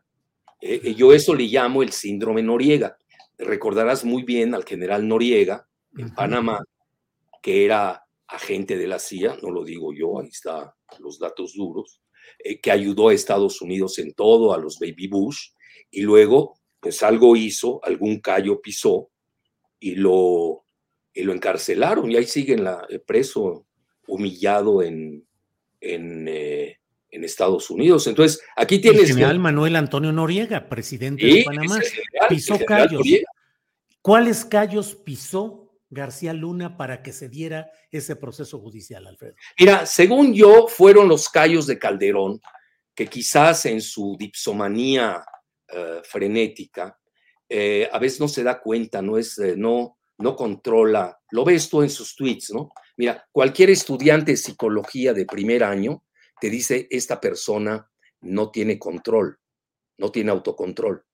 Eh, 0.60 0.94
yo 0.94 1.12
eso 1.12 1.34
le 1.34 1.44
llamo 1.44 1.82
el 1.82 1.92
síndrome 1.92 2.42
Noriega. 2.42 2.96
Recordarás 3.36 4.04
muy 4.04 4.22
bien 4.22 4.54
al 4.54 4.64
general 4.64 5.06
Noriega 5.06 5.66
en 5.96 6.14
Panamá, 6.14 6.62
que 7.42 7.64
era 7.64 8.04
agente 8.26 8.76
de 8.76 8.86
la 8.86 8.98
CIA, 8.98 9.38
no 9.42 9.50
lo 9.50 9.64
digo 9.64 9.92
yo, 9.92 10.18
ahí 10.18 10.28
están 10.28 10.70
los 10.98 11.18
datos 11.18 11.54
duros, 11.54 12.00
eh, 12.38 12.60
que 12.60 12.70
ayudó 12.70 13.08
a 13.08 13.14
Estados 13.14 13.60
Unidos 13.60 13.98
en 13.98 14.14
todo, 14.14 14.54
a 14.54 14.58
los 14.58 14.78
Baby 14.78 15.08
Bush, 15.08 15.50
y 15.90 16.02
luego, 16.02 16.58
pues 16.84 17.02
algo 17.02 17.34
hizo, 17.34 17.80
algún 17.82 18.20
callo 18.20 18.60
pisó, 18.60 19.10
y 19.80 19.94
lo, 19.94 20.66
y 21.14 21.22
lo 21.22 21.32
encarcelaron, 21.32 22.10
y 22.10 22.16
ahí 22.16 22.26
sigue 22.26 22.58
la, 22.58 22.86
eh, 22.90 22.98
preso, 22.98 23.64
humillado 24.06 24.82
en, 24.82 25.26
en, 25.80 26.28
eh, 26.28 26.78
en, 27.08 27.24
Estados 27.24 27.70
Unidos. 27.70 28.06
Entonces, 28.06 28.38
aquí 28.54 28.80
tienes... 28.80 29.00
El 29.00 29.16
general 29.16 29.38
Manuel 29.38 29.76
Antonio 29.76 30.12
Noriega, 30.12 30.68
presidente 30.68 31.24
de 31.24 31.42
Panamá, 31.42 31.80
pisó 32.28 32.58
callos. 32.66 33.02
¿Cuáles 34.02 34.44
callos 34.44 34.94
pisó 34.94 35.72
García 35.88 36.34
Luna 36.34 36.76
para 36.76 37.02
que 37.02 37.14
se 37.14 37.30
diera 37.30 37.70
ese 37.90 38.14
proceso 38.14 38.58
judicial, 38.60 39.06
Alfredo? 39.06 39.36
Mira, 39.58 39.86
según 39.86 40.34
yo, 40.34 40.66
fueron 40.68 41.08
los 41.08 41.30
callos 41.30 41.66
de 41.66 41.78
Calderón, 41.78 42.42
que 42.94 43.06
quizás 43.06 43.64
en 43.64 43.80
su 43.80 44.16
dipsomanía 44.18 45.24
uh, 45.74 46.02
frenética, 46.04 46.98
eh, 47.48 47.88
a 47.92 47.98
veces 47.98 48.20
no 48.20 48.28
se 48.28 48.42
da 48.42 48.60
cuenta, 48.60 49.02
no 49.02 49.18
es, 49.18 49.38
eh, 49.38 49.54
no, 49.56 49.98
no 50.18 50.36
controla, 50.36 51.20
lo 51.30 51.44
ves 51.44 51.68
tú 51.68 51.82
en 51.82 51.90
sus 51.90 52.16
tweets, 52.16 52.52
¿no? 52.52 52.70
Mira, 52.96 53.26
cualquier 53.30 53.70
estudiante 53.70 54.32
de 54.32 54.36
psicología 54.36 55.12
de 55.12 55.26
primer 55.26 55.64
año 55.64 56.04
te 56.40 56.48
dice, 56.48 56.86
esta 56.90 57.20
persona 57.20 57.90
no 58.22 58.50
tiene 58.50 58.78
control, 58.78 59.38
no 59.98 60.10
tiene 60.10 60.30
autocontrol. 60.30 61.04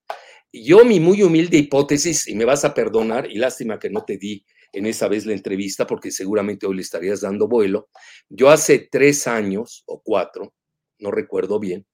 Yo 0.52 0.84
mi 0.84 1.00
muy 1.00 1.22
humilde 1.22 1.56
hipótesis, 1.58 2.28
y 2.28 2.34
me 2.34 2.44
vas 2.44 2.64
a 2.64 2.74
perdonar, 2.74 3.30
y 3.30 3.36
lástima 3.36 3.78
que 3.78 3.90
no 3.90 4.04
te 4.04 4.16
di 4.16 4.44
en 4.72 4.86
esa 4.86 5.08
vez 5.08 5.26
la 5.26 5.32
entrevista, 5.32 5.86
porque 5.86 6.10
seguramente 6.10 6.66
hoy 6.66 6.76
le 6.76 6.82
estarías 6.82 7.20
dando 7.20 7.48
vuelo. 7.48 7.88
Yo 8.28 8.50
hace 8.50 8.88
tres 8.90 9.26
años 9.26 9.82
o 9.86 10.00
cuatro, 10.02 10.54
no 10.98 11.10
recuerdo 11.10 11.58
bien, 11.58 11.86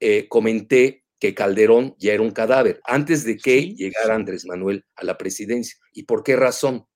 eh, 0.00 0.28
comenté 0.28 1.03
que 1.18 1.34
Calderón 1.34 1.94
ya 1.98 2.12
era 2.12 2.22
un 2.22 2.32
cadáver 2.32 2.80
antes 2.84 3.24
de 3.24 3.36
que 3.36 3.74
llegara 3.74 4.14
Andrés 4.14 4.44
Manuel 4.46 4.84
a 4.96 5.04
la 5.04 5.16
presidencia. 5.16 5.76
¿Y 5.92 6.04
por 6.04 6.22
qué 6.22 6.36
razón? 6.36 6.86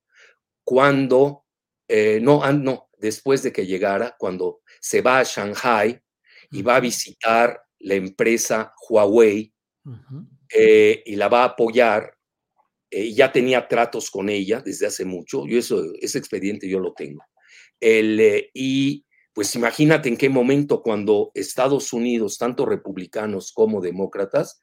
Cuando, 0.65 1.45
eh, 1.89 2.19
no, 2.21 2.51
no, 2.53 2.91
después 2.99 3.43
de 3.43 3.53
que 3.53 3.67
llegara, 3.67 4.17
cuando 4.19 4.61
se 4.81 5.01
va 5.01 5.21
a 5.21 5.25
Shanghai 5.25 6.01
y 6.51 6.63
va 6.63 6.77
a 6.77 6.81
visitar 6.81 7.61
la 7.79 7.95
empresa 7.95 8.75
Huawei 8.89 9.53
eh, 10.53 11.03
y 11.07 11.17
la 11.17 11.29
va 11.29 11.43
a 11.43 11.47
apoyar 11.47 12.19
eh, 12.91 13.13
ya 13.13 13.31
tenía 13.31 13.69
tratos 13.69 14.11
con 14.11 14.31
ella 14.31 14.63
desde 14.65 14.87
hace 14.87 15.05
mucho, 15.05 15.47
yo 15.47 15.59
eso, 15.59 15.93
ese 16.01 16.19
expediente 16.19 16.69
yo 16.69 16.81
lo 16.81 16.95
tengo. 16.95 17.23
El, 17.79 18.19
eh, 18.19 18.51
y 18.55 19.05
pues 19.39 19.55
imagínate 19.55 20.09
en 20.09 20.17
qué 20.17 20.29
momento 20.29 20.83
cuando 20.83 21.31
Estados 21.33 21.93
Unidos, 21.93 22.39
tanto 22.39 22.67
republicanos 22.67 23.53
como 23.53 23.81
demócratas, 23.81 24.61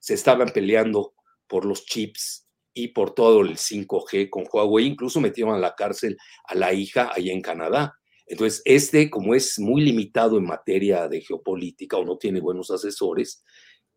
se 0.00 0.14
estaban 0.14 0.48
peleando 0.48 1.14
por 1.46 1.64
los 1.64 1.84
chips 1.84 2.48
y 2.74 2.88
por 2.88 3.14
todo 3.14 3.42
el 3.42 3.56
5G 3.56 4.28
con 4.28 4.44
Huawei, 4.52 4.84
incluso 4.84 5.20
metieron 5.20 5.54
a 5.54 5.60
la 5.60 5.76
cárcel 5.76 6.18
a 6.48 6.56
la 6.56 6.72
hija 6.72 7.12
allá 7.14 7.32
en 7.32 7.40
Canadá. 7.40 8.00
Entonces, 8.26 8.62
este, 8.64 9.10
como 9.10 9.32
es 9.32 9.60
muy 9.60 9.82
limitado 9.82 10.38
en 10.38 10.44
materia 10.46 11.06
de 11.06 11.20
geopolítica 11.20 11.96
o 11.96 12.04
no 12.04 12.18
tiene 12.18 12.40
buenos 12.40 12.72
asesores, 12.72 13.44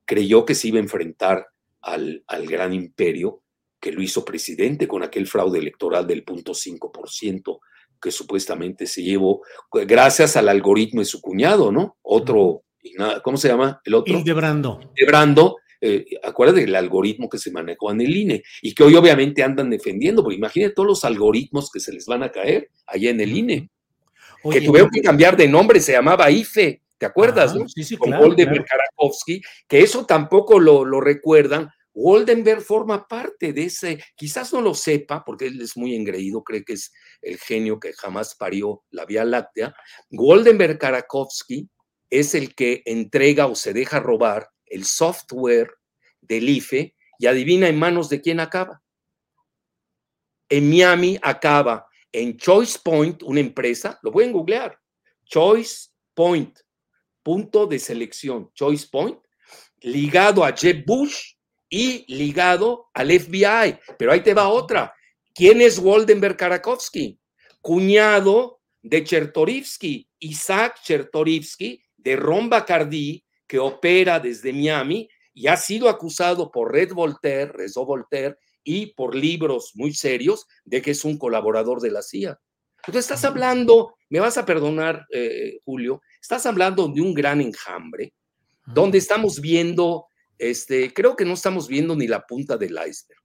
creyó 0.05 0.45
que 0.45 0.53
se 0.53 0.67
iba 0.67 0.77
a 0.77 0.83
enfrentar 0.83 1.47
al, 1.81 2.23
al 2.27 2.45
gran 2.45 2.75
imperio 2.75 3.41
que 3.79 3.91
lo 3.91 4.03
hizo 4.03 4.23
presidente 4.23 4.87
con 4.87 5.01
aquel 5.01 5.25
fraude 5.25 5.57
electoral 5.57 6.05
del 6.05 6.23
0.5% 6.23 7.59
que 8.01 8.11
supuestamente 8.11 8.87
se 8.87 9.03
llevó 9.03 9.41
gracias 9.71 10.37
al 10.37 10.49
algoritmo 10.49 11.01
de 11.01 11.05
su 11.05 11.21
cuñado, 11.21 11.71
¿no? 11.71 11.97
Otro, 12.01 12.63
¿cómo 13.23 13.37
se 13.37 13.47
llama? 13.47 13.81
El 13.83 13.95
otro. 13.95 14.17
Hildebrando. 14.17 14.79
Hildebrando, 14.95 15.57
eh, 15.81 16.05
acuérdate 16.23 16.61
del 16.61 16.75
algoritmo 16.75 17.29
que 17.29 17.37
se 17.37 17.51
manejó 17.51 17.91
en 17.91 18.01
el 18.01 18.15
INE 18.15 18.43
y 18.61 18.73
que 18.73 18.83
hoy 18.83 18.95
obviamente 18.95 19.43
andan 19.43 19.69
defendiendo, 19.69 20.23
porque 20.23 20.37
imagínate 20.37 20.73
todos 20.73 20.87
los 20.87 21.05
algoritmos 21.05 21.71
que 21.71 21.79
se 21.79 21.93
les 21.93 22.05
van 22.05 22.23
a 22.23 22.31
caer 22.31 22.69
allá 22.85 23.09
en 23.09 23.21
el 23.21 23.35
INE. 23.35 23.69
que 24.51 24.61
tuvieron 24.61 24.89
que 24.89 25.01
cambiar 25.01 25.37
de 25.37 25.47
nombre, 25.47 25.79
se 25.79 25.93
llamaba 25.93 26.31
IFE, 26.31 26.81
¿te 26.97 27.05
acuerdas? 27.05 27.55
no? 27.55 27.67
Sí, 27.67 27.83
sí, 27.83 27.97
Con 27.97 28.09
claro, 28.09 28.35
Karakowski, 28.35 29.41
que 29.67 29.81
eso 29.81 30.05
tampoco 30.05 30.59
lo, 30.59 30.83
lo 30.85 30.99
recuerdan, 31.01 31.69
Goldenberg 31.93 32.61
forma 32.61 33.07
parte 33.07 33.51
de 33.51 33.65
ese, 33.65 34.03
quizás 34.15 34.53
no 34.53 34.61
lo 34.61 34.73
sepa 34.73 35.23
porque 35.25 35.47
él 35.47 35.61
es 35.61 35.75
muy 35.75 35.95
engreído, 35.95 36.43
cree 36.43 36.63
que 36.63 36.73
es 36.73 36.93
el 37.21 37.37
genio 37.37 37.79
que 37.79 37.93
jamás 37.93 38.35
parió 38.35 38.83
la 38.91 39.05
Vía 39.05 39.25
Láctea. 39.25 39.75
Goldenberg 40.09 40.77
Karakowski 40.77 41.69
es 42.09 42.35
el 42.35 42.55
que 42.55 42.81
entrega 42.85 43.47
o 43.47 43.55
se 43.55 43.73
deja 43.73 43.99
robar 43.99 44.49
el 44.65 44.85
software 44.85 45.73
del 46.21 46.47
IFE 46.49 46.95
y 47.17 47.27
adivina 47.27 47.67
en 47.67 47.77
manos 47.77 48.09
de 48.09 48.21
quién 48.21 48.39
acaba. 48.39 48.81
En 50.47 50.69
Miami 50.69 51.19
acaba 51.21 51.87
en 52.11 52.37
Choice 52.37 52.79
Point, 52.83 53.21
una 53.23 53.39
empresa, 53.39 53.99
lo 54.01 54.11
pueden 54.11 54.31
googlear, 54.31 54.79
Choice 55.25 55.89
Point, 56.13 56.59
punto 57.21 57.67
de 57.67 57.77
selección, 57.77 58.51
Choice 58.53 58.87
Point, 58.91 59.19
ligado 59.81 60.43
a 60.43 60.51
Jeb 60.51 60.83
Bush 60.85 61.33
y 61.69 62.05
ligado 62.13 62.89
al 62.93 63.11
FBI. 63.11 63.79
Pero 63.97 64.11
ahí 64.11 64.21
te 64.21 64.33
va 64.33 64.49
otra. 64.49 64.93
¿Quién 65.33 65.61
es 65.61 65.77
Waldenberg 65.79 66.37
Karakowski? 66.37 67.19
Cuñado 67.61 68.61
de 68.81 69.03
Chertorivsky, 69.03 70.09
Isaac 70.19 70.81
Chertorivsky, 70.83 71.83
de 71.97 72.15
Ron 72.15 72.49
Bacardi, 72.49 73.23
que 73.45 73.59
opera 73.59 74.19
desde 74.19 74.53
Miami 74.53 75.09
y 75.33 75.47
ha 75.47 75.57
sido 75.57 75.89
acusado 75.89 76.51
por 76.51 76.71
Red 76.71 76.93
Voltaire, 76.93 77.51
Rezo 77.51 77.85
Voltaire, 77.85 78.37
y 78.63 78.87
por 78.87 79.15
libros 79.15 79.71
muy 79.75 79.93
serios 79.93 80.45
de 80.65 80.81
que 80.81 80.91
es 80.91 81.05
un 81.05 81.17
colaborador 81.17 81.81
de 81.81 81.91
la 81.91 82.01
CIA. 82.01 82.39
Entonces 82.85 83.05
estás 83.05 83.25
hablando, 83.25 83.95
me 84.09 84.19
vas 84.19 84.37
a 84.37 84.45
perdonar, 84.45 85.05
eh, 85.11 85.59
Julio, 85.65 86.01
estás 86.21 86.45
hablando 86.45 86.87
de 86.87 87.01
un 87.01 87.13
gran 87.13 87.41
enjambre, 87.41 88.13
donde 88.65 88.97
estamos 88.97 89.41
viendo 89.41 90.07
este, 90.39 90.93
creo 90.93 91.15
que 91.15 91.25
no 91.25 91.33
estamos 91.33 91.67
viendo 91.67 91.95
ni 91.95 92.07
la 92.07 92.25
punta 92.25 92.57
del 92.57 92.71
iceberg. 92.71 93.19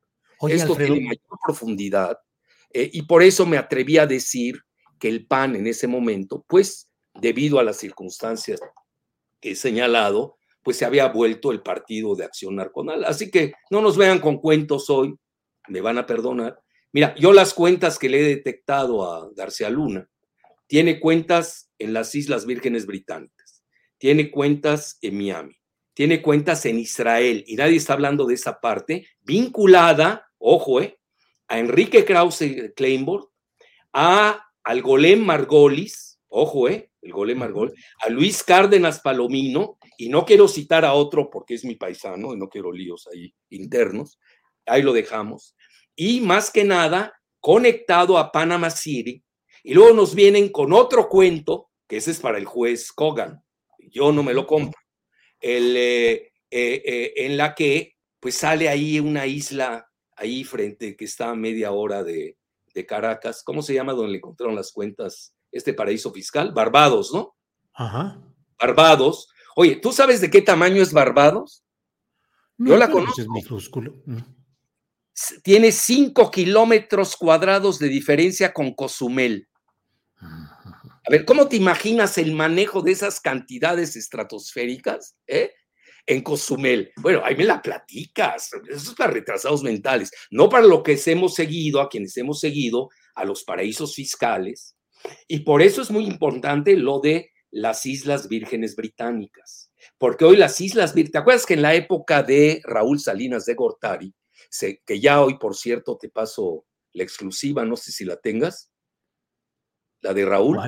Esto 0.49 0.77
tiene 0.77 1.01
mayor 1.01 1.39
profundidad 1.43 2.19
eh, 2.71 2.91
y 2.93 3.03
por 3.03 3.23
eso 3.23 3.47
me 3.47 3.57
atreví 3.57 3.97
a 3.97 4.07
decir 4.07 4.61
que 4.99 5.09
el 5.09 5.27
PAN 5.27 5.57
en 5.57 5.67
ese 5.67 5.87
momento, 5.87 6.45
pues 6.47 6.91
debido 7.15 7.59
a 7.59 7.65
las 7.65 7.79
circunstancias 7.79 8.61
que 9.41 9.53
he 9.53 9.57
señalado, 9.57 10.37
pues 10.63 10.77
se 10.79 10.85
había 10.85 11.09
vuelto 11.09 11.53
el 11.53 11.63
partido 11.63 12.17
de 12.17 12.25
acción 12.25 12.57
narconal. 12.57 13.05
Así 13.05 13.31
que 13.31 13.55
no 13.71 13.81
nos 13.81 13.97
vean 13.97 14.19
con 14.19 14.39
cuentos 14.39 14.91
hoy, 14.91 15.15
me 15.69 15.81
van 15.81 15.99
a 15.99 16.07
perdonar. 16.07 16.61
Mira, 16.93 17.15
yo 17.17 17.33
las 17.33 17.55
cuentas 17.55 17.99
que 17.99 18.09
le 18.09 18.21
he 18.21 18.37
detectado 18.37 19.11
a 19.11 19.31
García 19.37 19.71
Luna, 19.71 20.09
tiene 20.67 20.99
cuentas 20.99 21.71
en 21.79 21.93
las 21.93 22.15
Islas 22.15 22.47
Vírgenes 22.47 22.87
Británicas, 22.87 23.63
tiene 23.99 24.31
cuentas 24.31 24.99
en 25.03 25.17
Miami, 25.17 25.57
tiene 25.95 26.21
cuentas 26.21 26.67
en 26.67 26.79
Israel 26.79 27.45
y 27.47 27.55
nadie 27.55 27.77
está 27.77 27.95
hablando 27.95 28.27
de 28.27 28.35
esa 28.35 28.61
parte, 28.61 29.07
vinculada, 29.23 30.29
ojo, 30.39 30.81
eh, 30.81 30.99
a 31.49 31.59
Enrique 31.59 32.05
Krause 32.05 32.73
Kleinborg, 32.75 33.31
a, 33.93 34.45
al 34.65 34.83
Golem 34.83 35.25
Margolis, 35.25 36.21
ojo, 36.29 36.69
eh, 36.69 36.91
el 37.01 37.13
Golem 37.13 37.39
Margol, 37.39 37.73
a 38.01 38.09
Luis 38.09 38.43
Cárdenas 38.43 39.01
Palomino, 39.01 39.79
y 39.97 40.09
no 40.09 40.25
quiero 40.25 40.49
citar 40.49 40.85
a 40.85 40.95
otro 40.95 41.31
porque 41.31 41.55
es 41.55 41.65
mi 41.65 41.77
paisano 41.77 42.35
y 42.35 42.37
no 42.37 42.49
quiero 42.49 42.73
líos 42.73 43.09
ahí 43.13 43.33
internos, 43.51 44.19
ahí 44.67 44.83
lo 44.83 44.93
dejamos, 44.93 45.55
y 45.95 46.21
más 46.21 46.51
que 46.51 46.65
nada 46.65 47.13
conectado 47.39 48.19
a 48.19 48.33
Panama 48.33 48.71
City, 48.71 49.23
y 49.63 49.75
luego 49.75 49.95
nos 49.95 50.15
vienen 50.15 50.49
con 50.49 50.73
otro 50.73 51.09
cuento, 51.09 51.71
que 51.87 51.99
ese 51.99 52.11
es 52.11 52.19
para 52.19 52.39
el 52.39 52.47
juez 52.47 52.91
Kogan, 52.91 53.43
yo 53.79 54.11
no 54.11 54.23
me 54.23 54.35
lo 54.35 54.47
compro 54.47 54.84
el, 55.45 55.77
eh, 55.77 56.33
eh, 56.51 56.83
eh, 56.85 57.13
en 57.17 57.37
la 57.37 57.55
que 57.55 57.97
pues 58.19 58.37
sale 58.37 58.69
ahí 58.69 58.99
una 58.99 59.27
isla 59.27 59.87
ahí 60.17 60.43
frente 60.43 60.97
que 60.97 61.05
está 61.05 61.31
a 61.31 61.35
media 61.35 61.73
hora 61.73 62.03
de, 62.03 62.39
de, 62.73 62.87
Caracas. 62.87 63.43
¿Cómo 63.45 63.61
se 63.61 63.75
llama 63.75 63.93
donde 63.93 64.13
le 64.13 64.19
encontraron 64.19 64.57
las 64.57 64.73
cuentas? 64.73 65.35
Este 65.53 65.75
paraíso 65.75 66.11
fiscal, 66.13 66.53
Barbados, 66.53 67.13
¿no? 67.13 67.37
Ajá. 67.75 68.19
Barbados. 68.59 69.29
Oye, 69.55 69.77
¿tú 69.77 69.93
sabes 69.93 70.21
de 70.21 70.31
qué 70.31 70.41
tamaño 70.41 70.83
es 70.83 70.93
Barbados? 70.93 71.63
No, 72.57 72.71
Yo 72.71 72.77
la 72.79 72.91
conozco. 72.91 73.21
Es 73.21 73.29
minúsculo. 73.29 74.03
tiene 75.43 75.73
5 75.73 76.31
kilómetros 76.31 77.17
cuadrados 77.17 77.79
de 77.79 77.89
diferencia 77.89 78.55
con 78.55 78.73
Cozumel. 78.73 79.49
A 81.07 81.11
ver, 81.11 81.25
¿cómo 81.25 81.49
te 81.49 81.57
imaginas 81.57 82.17
el 82.17 82.33
manejo 82.33 82.81
de 82.81 82.93
esas 82.93 83.21
cantidades 83.21 83.95
estratosféricas 83.95 85.17
eh? 85.27 85.53
en 86.07 86.23
Cozumel? 86.23 86.93
Bueno, 86.97 87.21
ahí 87.25 87.37
me 87.37 87.45
la 87.45 87.61
platicas. 87.61 88.51
Eso 88.71 88.91
es 88.91 88.97
para 88.97 89.13
retrasados 89.13 89.63
mentales, 89.63 90.11
no 90.31 90.49
para 90.49 90.67
lo 90.67 90.83
que 90.83 90.99
hemos 91.07 91.35
seguido, 91.35 91.81
a 91.81 91.91
quienes 91.91 92.17
hemos 92.17 92.41
seguido, 92.41 92.89
a 93.15 93.25
los 93.25 93.45
paraísos 93.45 93.95
fiscales. 93.95 94.77
Y 95.29 95.41
por 95.41 95.61
eso 95.61 95.83
es 95.83 95.91
muy 95.91 96.07
importante 96.07 96.77
lo 96.77 97.01
de 97.01 97.31
las 97.51 97.85
Islas 97.85 98.29
Vírgenes 98.29 98.75
Británicas. 98.75 99.71
Porque 99.99 100.25
hoy 100.25 100.37
las 100.37 100.59
Islas 100.61 100.95
Vírgenes, 100.95 101.13
¿te 101.13 101.19
acuerdas 101.19 101.47
que 101.47 101.55
en 101.55 101.63
la 101.63 101.75
época 101.75 102.23
de 102.23 102.63
Raúl 102.65 102.99
Salinas 102.99 103.45
de 103.45 103.55
Gortari, 103.55 104.15
que 104.87 105.01
ya 105.01 105.23
hoy, 105.23 105.39
por 105.39 105.55
cierto, 105.55 105.99
te 105.99 106.09
paso 106.09 106.65
la 106.93 107.03
exclusiva, 107.03 107.65
no 107.65 107.77
sé 107.77 107.93
si 107.93 108.05
la 108.05 108.17
tengas, 108.17 108.71
la 110.01 110.15
de 110.15 110.25
Raúl. 110.25 110.59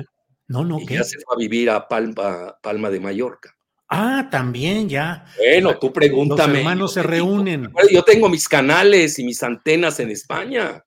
No, 0.47 0.63
no, 0.63 0.79
y 0.79 0.87
ya 0.87 1.03
se 1.03 1.19
fue 1.19 1.35
a 1.35 1.37
vivir 1.37 1.69
a 1.69 1.87
Palma, 1.87 2.57
Palma 2.61 2.89
de 2.89 2.99
Mallorca. 2.99 3.53
Ah, 3.89 4.27
también, 4.29 4.89
ya. 4.89 5.25
Bueno, 5.37 5.77
tú 5.77 5.93
pregúntame. 5.93 6.53
Los 6.53 6.57
hermanos 6.59 6.93
se 6.93 7.03
reúnen. 7.03 7.71
Yo 7.91 8.03
tengo 8.03 8.27
mis 8.29 8.47
canales 8.47 9.17
y 9.19 9.23
mis 9.23 9.41
antenas 9.43 9.99
en 9.99 10.11
España. 10.11 10.83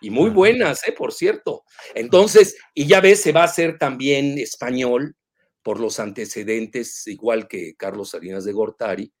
Y 0.00 0.10
muy 0.10 0.30
buenas, 0.30 0.86
¿eh? 0.86 0.92
Por 0.92 1.12
cierto. 1.12 1.64
Entonces, 1.94 2.56
y 2.74 2.86
ya 2.86 3.00
ves, 3.00 3.22
se 3.22 3.32
va 3.32 3.42
a 3.42 3.46
hacer 3.46 3.78
también 3.78 4.38
español 4.38 5.16
por 5.62 5.80
los 5.80 5.98
antecedentes, 5.98 7.06
igual 7.06 7.48
que 7.48 7.74
Carlos 7.76 8.10
Salinas 8.10 8.44
de 8.44 8.52
Gortari, 8.52 9.12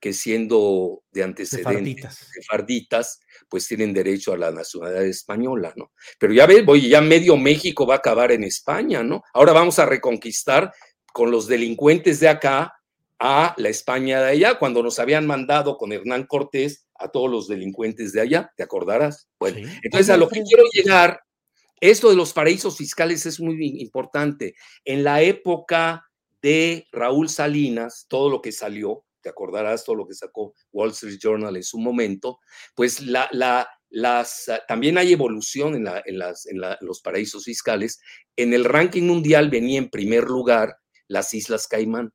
que 0.00 0.12
siendo 0.12 1.02
de 1.10 1.22
antecedentes 1.22 2.30
farditas, 2.48 3.20
pues 3.48 3.66
tienen 3.66 3.92
derecho 3.92 4.32
a 4.32 4.36
la 4.36 4.50
nacionalidad 4.50 5.06
española, 5.06 5.72
¿no? 5.76 5.92
Pero 6.18 6.32
ya 6.32 6.46
ves, 6.46 6.64
voy, 6.64 6.88
ya 6.88 7.00
medio 7.00 7.36
México 7.36 7.86
va 7.86 7.94
a 7.94 7.98
acabar 7.98 8.32
en 8.32 8.44
España, 8.44 9.02
¿no? 9.02 9.22
Ahora 9.32 9.52
vamos 9.52 9.78
a 9.78 9.86
reconquistar 9.86 10.72
con 11.12 11.30
los 11.30 11.46
delincuentes 11.46 12.20
de 12.20 12.28
acá 12.28 12.74
a 13.18 13.54
la 13.56 13.68
España 13.68 14.20
de 14.20 14.30
allá, 14.30 14.58
cuando 14.58 14.82
nos 14.82 14.98
habían 14.98 15.26
mandado 15.26 15.78
con 15.78 15.92
Hernán 15.92 16.26
Cortés 16.26 16.86
a 16.98 17.08
todos 17.08 17.30
los 17.30 17.48
delincuentes 17.48 18.12
de 18.12 18.20
allá, 18.20 18.52
¿te 18.56 18.62
acordarás? 18.62 19.28
Bueno, 19.38 19.68
entonces 19.82 20.10
a 20.10 20.16
lo 20.16 20.28
que 20.28 20.42
quiero 20.42 20.64
llegar, 20.72 21.20
esto 21.80 22.10
de 22.10 22.16
los 22.16 22.32
paraísos 22.32 22.76
fiscales 22.76 23.26
es 23.26 23.40
muy 23.40 23.80
importante. 23.80 24.54
En 24.84 25.04
la 25.04 25.22
época 25.22 26.06
de 26.42 26.86
Raúl 26.92 27.28
Salinas, 27.28 28.06
todo 28.08 28.30
lo 28.30 28.40
que 28.42 28.52
salió, 28.52 29.04
te 29.26 29.30
acordarás 29.30 29.82
todo 29.82 29.96
lo 29.96 30.06
que 30.06 30.14
sacó 30.14 30.54
Wall 30.70 30.90
Street 30.90 31.18
Journal 31.20 31.56
en 31.56 31.64
su 31.64 31.78
momento, 31.78 32.38
pues 32.76 33.00
la, 33.00 33.28
la, 33.32 33.68
las, 33.90 34.48
también 34.68 34.98
hay 34.98 35.12
evolución 35.12 35.74
en, 35.74 35.82
la, 35.82 36.00
en, 36.06 36.20
las, 36.20 36.46
en 36.46 36.60
los 36.80 37.00
paraísos 37.00 37.44
fiscales. 37.44 37.98
En 38.36 38.54
el 38.54 38.64
ranking 38.64 39.02
mundial 39.02 39.50
venía 39.50 39.78
en 39.78 39.90
primer 39.90 40.22
lugar 40.24 40.76
las 41.08 41.34
Islas 41.34 41.66
Caimán. 41.66 42.12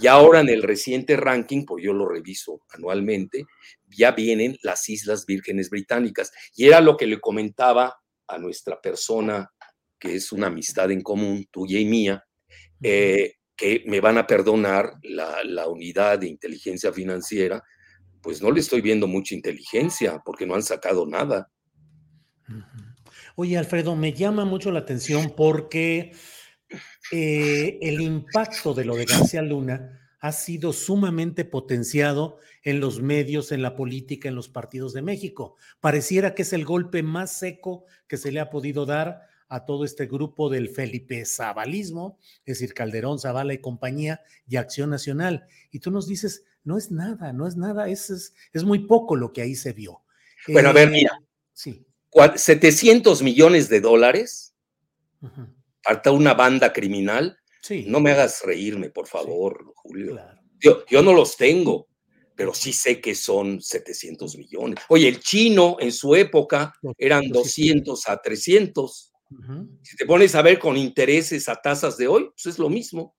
Y 0.00 0.08
ahora 0.08 0.40
en 0.40 0.48
el 0.48 0.64
reciente 0.64 1.14
ranking, 1.14 1.64
pues 1.66 1.84
yo 1.84 1.92
lo 1.92 2.08
reviso 2.08 2.62
anualmente, 2.70 3.44
ya 3.86 4.10
vienen 4.10 4.56
las 4.62 4.88
Islas 4.88 5.26
Vírgenes 5.26 5.70
Británicas. 5.70 6.32
Y 6.56 6.66
era 6.66 6.80
lo 6.80 6.96
que 6.96 7.06
le 7.06 7.20
comentaba 7.20 7.94
a 8.26 8.38
nuestra 8.38 8.80
persona, 8.80 9.52
que 10.00 10.16
es 10.16 10.32
una 10.32 10.48
amistad 10.48 10.90
en 10.90 11.02
común, 11.02 11.46
tuya 11.52 11.78
y 11.78 11.84
mía, 11.84 12.24
eh, 12.82 13.34
que 13.56 13.84
me 13.86 14.00
van 14.00 14.18
a 14.18 14.26
perdonar 14.26 14.94
la, 15.02 15.68
unidad 15.68 16.18
de 16.18 16.28
inteligencia 16.28 16.92
financiera, 16.92 17.62
pues 18.20 18.42
no 18.42 18.50
le 18.50 18.60
estoy 18.60 18.80
viendo 18.80 19.06
mucha 19.06 19.34
inteligencia 19.34 20.20
porque 20.24 20.46
no 20.46 20.54
han 20.54 20.62
sacado 20.62 21.06
nada. 21.06 21.50
Oye, 23.36 23.58
Alfredo, 23.58 23.96
me 23.96 24.12
llama 24.12 24.44
mucho 24.44 24.70
la 24.70 24.80
atención 24.80 25.34
porque 25.36 26.12
eh, 27.12 27.78
el 27.82 28.00
impacto 28.00 28.74
de 28.74 28.84
lo 28.84 28.96
de 28.96 29.04
García 29.04 29.42
Luna 29.42 30.00
ha 30.20 30.32
sido 30.32 30.72
sumamente 30.72 31.44
potenciado 31.44 32.38
en 32.62 32.80
los 32.80 33.02
medios, 33.02 33.52
en 33.52 33.60
la 33.60 33.76
política, 33.76 34.28
en 34.28 34.34
los 34.34 34.48
partidos 34.48 34.94
de 34.94 35.02
México. 35.02 35.56
Pareciera 35.80 36.34
que 36.34 36.42
es 36.42 36.52
el 36.54 36.64
golpe 36.64 37.02
más 37.02 37.38
seco 37.38 37.84
que 38.08 38.16
se 38.16 38.32
le 38.32 38.40
ha 38.40 38.48
podido 38.48 38.86
dar 38.86 39.33
a 39.48 39.64
todo 39.64 39.84
este 39.84 40.06
grupo 40.06 40.48
del 40.48 40.68
Felipe 40.68 41.24
Zabalismo, 41.24 42.18
es 42.44 42.58
decir, 42.58 42.74
Calderón, 42.74 43.18
Zavala 43.18 43.54
y 43.54 43.58
compañía 43.58 44.22
y 44.48 44.56
Acción 44.56 44.90
Nacional. 44.90 45.46
Y 45.70 45.80
tú 45.80 45.90
nos 45.90 46.06
dices, 46.08 46.44
no 46.64 46.78
es 46.78 46.90
nada, 46.90 47.32
no 47.32 47.46
es 47.46 47.56
nada, 47.56 47.88
es, 47.88 48.32
es, 48.52 48.64
muy 48.64 48.80
poco 48.80 49.16
lo 49.16 49.32
que 49.32 49.42
ahí 49.42 49.54
se 49.54 49.72
vio. 49.72 50.02
Bueno, 50.48 50.70
a 50.70 50.72
ver, 50.72 50.88
eh, 50.88 50.92
mira. 50.92 51.18
Sí. 51.52 51.86
700 52.36 53.22
millones 53.22 53.68
de 53.68 53.80
dólares 53.80 54.54
harta 55.84 56.10
una 56.10 56.34
banda 56.34 56.72
criminal. 56.72 57.38
Sí. 57.62 57.84
No 57.88 58.00
me 58.00 58.12
hagas 58.12 58.42
reírme, 58.44 58.90
por 58.90 59.06
favor, 59.06 59.72
Julio. 59.74 60.20
Yo, 60.60 60.84
yo 60.86 61.02
no 61.02 61.12
los 61.12 61.36
tengo 61.36 61.88
pero 62.36 62.52
sí 62.52 62.72
sé 62.72 63.00
que 63.00 63.14
son 63.14 63.60
700 63.60 64.36
millones. 64.36 64.80
Oye, 64.88 65.08
el 65.08 65.20
chino 65.20 65.76
en 65.78 65.92
su 65.92 66.14
época 66.14 66.74
eran 66.98 67.28
200 67.28 68.08
a 68.08 68.20
300. 68.20 69.12
Si 69.82 69.96
te 69.96 70.06
pones 70.06 70.34
a 70.34 70.42
ver 70.42 70.58
con 70.58 70.76
intereses 70.76 71.48
a 71.48 71.56
tasas 71.56 71.96
de 71.96 72.08
hoy, 72.08 72.30
pues 72.30 72.46
es 72.46 72.58
lo 72.58 72.68
mismo. 72.68 73.16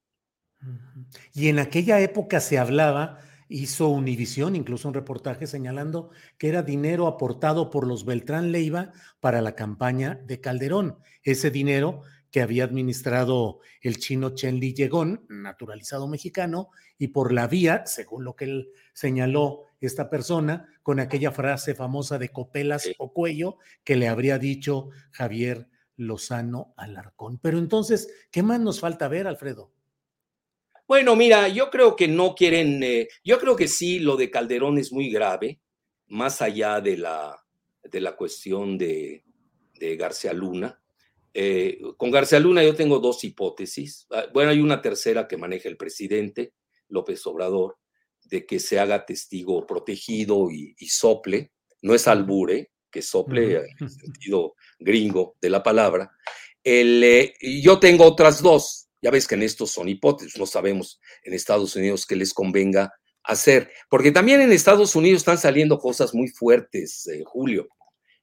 Y 1.32 1.48
en 1.48 1.58
aquella 1.58 2.00
época 2.00 2.40
se 2.40 2.58
hablaba, 2.58 3.20
hizo 3.48 3.88
Univisión 3.88 4.56
incluso 4.56 4.88
un 4.88 4.94
reportaje 4.94 5.46
señalando 5.46 6.10
que 6.38 6.48
era 6.48 6.62
dinero 6.62 7.06
aportado 7.06 7.70
por 7.70 7.86
los 7.86 8.04
Beltrán 8.04 8.50
Leiva 8.50 8.92
para 9.20 9.40
la 9.40 9.54
campaña 9.54 10.20
de 10.24 10.40
Calderón. 10.40 10.98
Ese 11.22 11.50
dinero 11.50 12.02
que 12.30 12.42
había 12.42 12.64
administrado 12.64 13.60
el 13.80 13.98
chino 13.98 14.30
Chen 14.30 14.58
Li 14.58 14.74
Yegón, 14.74 15.24
naturalizado 15.28 16.08
mexicano, 16.08 16.70
y 16.98 17.08
por 17.08 17.32
la 17.32 17.46
vía, 17.46 17.84
según 17.86 18.24
lo 18.24 18.34
que 18.34 18.46
él 18.46 18.68
señaló 18.92 19.62
esta 19.80 20.10
persona, 20.10 20.66
con 20.82 20.98
aquella 21.00 21.30
frase 21.30 21.74
famosa 21.74 22.18
de 22.18 22.30
copelas 22.30 22.88
o 22.98 23.12
cuello 23.12 23.58
que 23.84 23.96
le 23.96 24.08
habría 24.08 24.38
dicho 24.38 24.88
Javier 25.12 25.68
Lozano 25.96 26.74
Alarcón. 26.76 27.38
Pero 27.42 27.58
entonces, 27.58 28.08
¿qué 28.30 28.42
más 28.42 28.60
nos 28.60 28.80
falta 28.80 29.08
ver, 29.08 29.26
Alfredo? 29.26 29.72
Bueno, 30.86 31.16
mira, 31.16 31.48
yo 31.48 31.70
creo 31.70 31.96
que 31.96 32.06
no 32.06 32.34
quieren, 32.34 32.82
eh, 32.82 33.08
yo 33.24 33.38
creo 33.38 33.56
que 33.56 33.66
sí, 33.66 33.98
lo 33.98 34.16
de 34.16 34.30
Calderón 34.30 34.78
es 34.78 34.92
muy 34.92 35.10
grave, 35.10 35.60
más 36.06 36.42
allá 36.42 36.80
de 36.80 36.96
la, 36.96 37.36
de 37.82 38.00
la 38.00 38.14
cuestión 38.14 38.78
de, 38.78 39.24
de 39.74 39.96
García 39.96 40.32
Luna. 40.32 40.80
Eh, 41.34 41.80
con 41.96 42.10
García 42.10 42.40
Luna 42.40 42.64
yo 42.64 42.74
tengo 42.74 42.98
dos 42.98 43.22
hipótesis. 43.24 44.06
Ah, 44.10 44.24
bueno, 44.32 44.50
hay 44.50 44.60
una 44.60 44.80
tercera 44.80 45.28
que 45.28 45.36
maneja 45.36 45.68
el 45.68 45.76
presidente 45.76 46.54
López 46.88 47.26
Obrador, 47.26 47.78
de 48.24 48.46
que 48.46 48.58
se 48.58 48.78
haga 48.78 49.04
testigo 49.04 49.66
protegido 49.66 50.50
y, 50.50 50.74
sople. 50.88 51.52
No 51.82 51.94
es 51.94 52.08
albure, 52.08 52.70
que 52.96 53.02
sople 53.02 53.56
en 53.56 53.66
el 53.78 53.90
sentido 53.90 54.54
gringo 54.78 55.36
de 55.38 55.50
la 55.50 55.62
palabra. 55.62 56.10
El, 56.64 57.04
eh, 57.04 57.34
yo 57.62 57.78
tengo 57.78 58.04
otras 58.04 58.40
dos. 58.40 58.88
Ya 59.02 59.10
ves 59.10 59.28
que 59.28 59.34
en 59.34 59.42
estos 59.42 59.70
son 59.70 59.86
hipótesis, 59.90 60.38
no 60.38 60.46
sabemos 60.46 60.98
en 61.22 61.34
Estados 61.34 61.76
Unidos 61.76 62.06
qué 62.06 62.16
les 62.16 62.32
convenga 62.32 62.90
hacer, 63.22 63.70
porque 63.90 64.12
también 64.12 64.40
en 64.40 64.50
Estados 64.50 64.96
Unidos 64.96 65.18
están 65.18 65.36
saliendo 65.36 65.78
cosas 65.78 66.14
muy 66.14 66.28
fuertes, 66.28 67.06
eh, 67.08 67.22
Julio. 67.26 67.68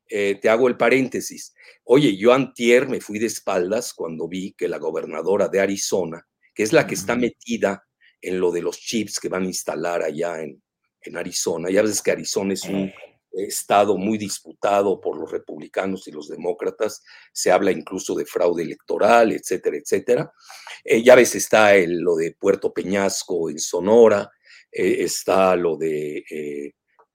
Eh, 0.10 0.40
te 0.42 0.50
hago 0.50 0.68
el 0.68 0.76
paréntesis. 0.76 1.54
Oye, 1.84 2.18
yo 2.18 2.34
antier 2.34 2.88
me 2.88 3.00
fui 3.00 3.20
de 3.20 3.28
espaldas 3.28 3.94
cuando 3.94 4.28
vi 4.28 4.54
que 4.54 4.68
la 4.68 4.80
gobernadora 4.80 5.50
de 5.50 5.60
Arizona, 5.60 6.26
que 6.56 6.64
es 6.64 6.74
la 6.74 6.88
que 6.88 6.96
está 6.96 7.16
metida 7.16 7.86
en 8.20 8.40
lo 8.40 8.52
de 8.52 8.64
los 8.64 8.80
chips 8.80 9.20
que 9.20 9.30
van 9.30 9.44
a 9.44 9.48
instalar 9.48 10.02
allá 10.02 10.42
en, 10.42 10.64
en 11.02 11.18
Arizona, 11.18 11.70
ya 11.70 11.84
ves 11.84 12.02
que 12.02 12.12
Arizona 12.12 12.54
es 12.54 12.64
un 12.64 12.92
estado 13.34 13.98
muy 13.98 14.18
disputado 14.18 15.02
por 15.02 15.18
los 15.18 15.32
republicanos 15.32 16.08
y 16.08 16.12
los 16.12 16.28
demócratas, 16.28 17.04
se 17.32 17.52
habla 17.52 17.72
incluso 17.72 18.16
de 18.16 18.26
fraude 18.26 18.64
electoral, 18.64 19.32
etcétera, 19.32 19.78
etcétera. 19.78 20.34
Eh, 20.84 21.04
ya 21.04 21.16
ves, 21.16 21.36
está 21.36 21.76
lo 21.88 22.16
de 22.16 22.36
Puerto 22.40 22.74
Peñasco 22.74 23.50
en 23.50 23.60
Sonora, 23.60 24.32
eh, 24.72 24.98
está 25.00 25.56
lo 25.56 25.78
de 25.78 26.24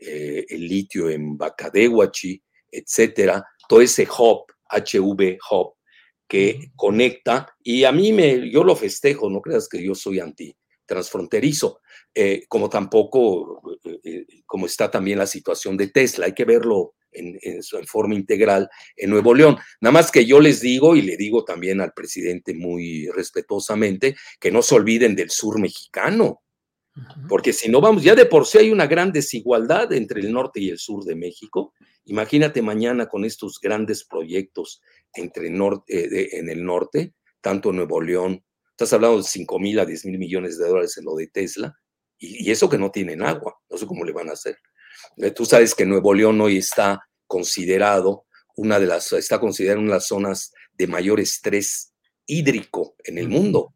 el 0.01 0.69
litio 0.69 1.11
en 1.11 1.37
Bacadehuachi, 1.37 2.41
etcétera, 2.71 3.45
todo 3.69 3.81
ese 3.81 4.07
hub, 4.07 4.45
HV 4.71 5.39
hub, 5.51 5.75
que 6.29 6.71
conecta, 6.77 7.57
y 7.63 7.85
a 7.85 7.91
mí 7.91 8.13
me, 8.13 8.51
yo 8.51 8.63
lo 8.63 8.77
festejo, 8.77 9.31
no 9.31 9.41
creas 9.41 9.69
que 9.69 9.83
yo 9.83 9.95
soy 9.95 10.21
anti 10.21 10.55
transfronterizo, 10.89 11.81
eh, 12.15 12.47
como 12.49 12.69
tampoco, 12.69 13.63
eh, 13.85 14.01
eh, 14.03 14.27
como 14.47 14.67
está 14.67 14.91
también 14.91 15.19
la 15.19 15.27
situación 15.27 15.77
de 15.77 15.89
Tesla, 15.89 16.27
hay 16.27 16.33
que 16.33 16.47
verlo 16.47 16.95
en, 17.13 17.39
en, 17.43 17.61
en, 17.73 17.87
forma 17.87 18.15
integral 18.15 18.69
en 18.97 19.11
Nuevo 19.11 19.35
León. 19.35 19.57
Nada 19.81 19.93
más 19.93 20.11
que 20.11 20.25
yo 20.25 20.41
les 20.41 20.61
digo, 20.61 20.97
y 20.97 21.03
le 21.03 21.17
digo 21.17 21.45
también 21.45 21.81
al 21.81 21.93
presidente 21.93 22.55
muy 22.55 23.07
respetuosamente, 23.09 24.17
que 24.41 24.51
no 24.51 24.63
se 24.63 24.75
olviden 24.75 25.15
del 25.15 25.31
sur 25.31 25.61
mexicano, 25.61 26.43
Porque 27.29 27.53
si 27.53 27.71
no 27.71 27.81
vamos, 27.81 28.03
ya 28.03 28.17
de 28.17 28.27
por 28.27 28.45
sí 28.45 28.59
hay 28.59 28.71
una 28.73 28.89
gran 28.89 29.13
desigualdad 29.13 29.93
entre 29.93 30.21
el 30.21 30.33
norte 30.33 30.61
y 30.61 30.71
el 30.71 30.79
sur 30.79 31.05
de 31.05 31.15
México. 31.15 31.73
Imagínate 32.07 32.61
mañana 32.63 33.07
con 33.07 33.25
estos 33.25 33.61
grandes 33.61 34.05
proyectos 34.05 34.81
entre 35.15 35.51
norte, 35.51 36.39
en 36.39 36.49
el 36.49 36.65
norte, 36.65 37.13
tanto 37.41 37.73
Nuevo 37.73 38.01
León, 38.01 38.43
estás 38.79 38.93
hablando 38.93 39.17
de 39.17 39.25
5 39.25 39.59
mil 39.59 39.81
a 39.81 39.85
10 39.85 40.05
mil 40.05 40.19
millones 40.19 40.57
de 40.57 40.69
dólares 40.69 40.97
en 40.99 41.05
lo 41.05 41.17
de 41.17 41.27
Tesla, 41.27 41.77
y, 42.17 42.49
eso 42.49 42.69
que 42.69 42.79
no 42.79 42.93
tienen 42.93 43.23
agua, 43.23 43.57
no 43.69 43.77
sé 43.77 43.87
cómo 43.87 44.05
le 44.05 44.13
van 44.13 44.29
a 44.29 44.35
hacer. 44.35 44.57
Eh, 45.17 45.33
tú 45.33 45.45
sabes 45.45 45.75
que 45.75 45.85
Nuevo 45.85 46.15
León 46.15 46.41
hoy 46.41 46.59
está 46.59 47.01
considerado 47.27 48.27
una 48.55 48.79
de 48.79 48.87
las, 48.87 49.13
está 49.13 49.41
considerado 49.41 49.81
una 49.81 49.91
de 49.91 49.97
las 49.97 50.07
zonas 50.07 50.53
de 50.73 50.87
mayor 50.87 51.19
estrés 51.19 51.93
hídrico 52.25 52.95
en 53.03 53.19
el 53.19 53.29
mundo. 53.29 53.75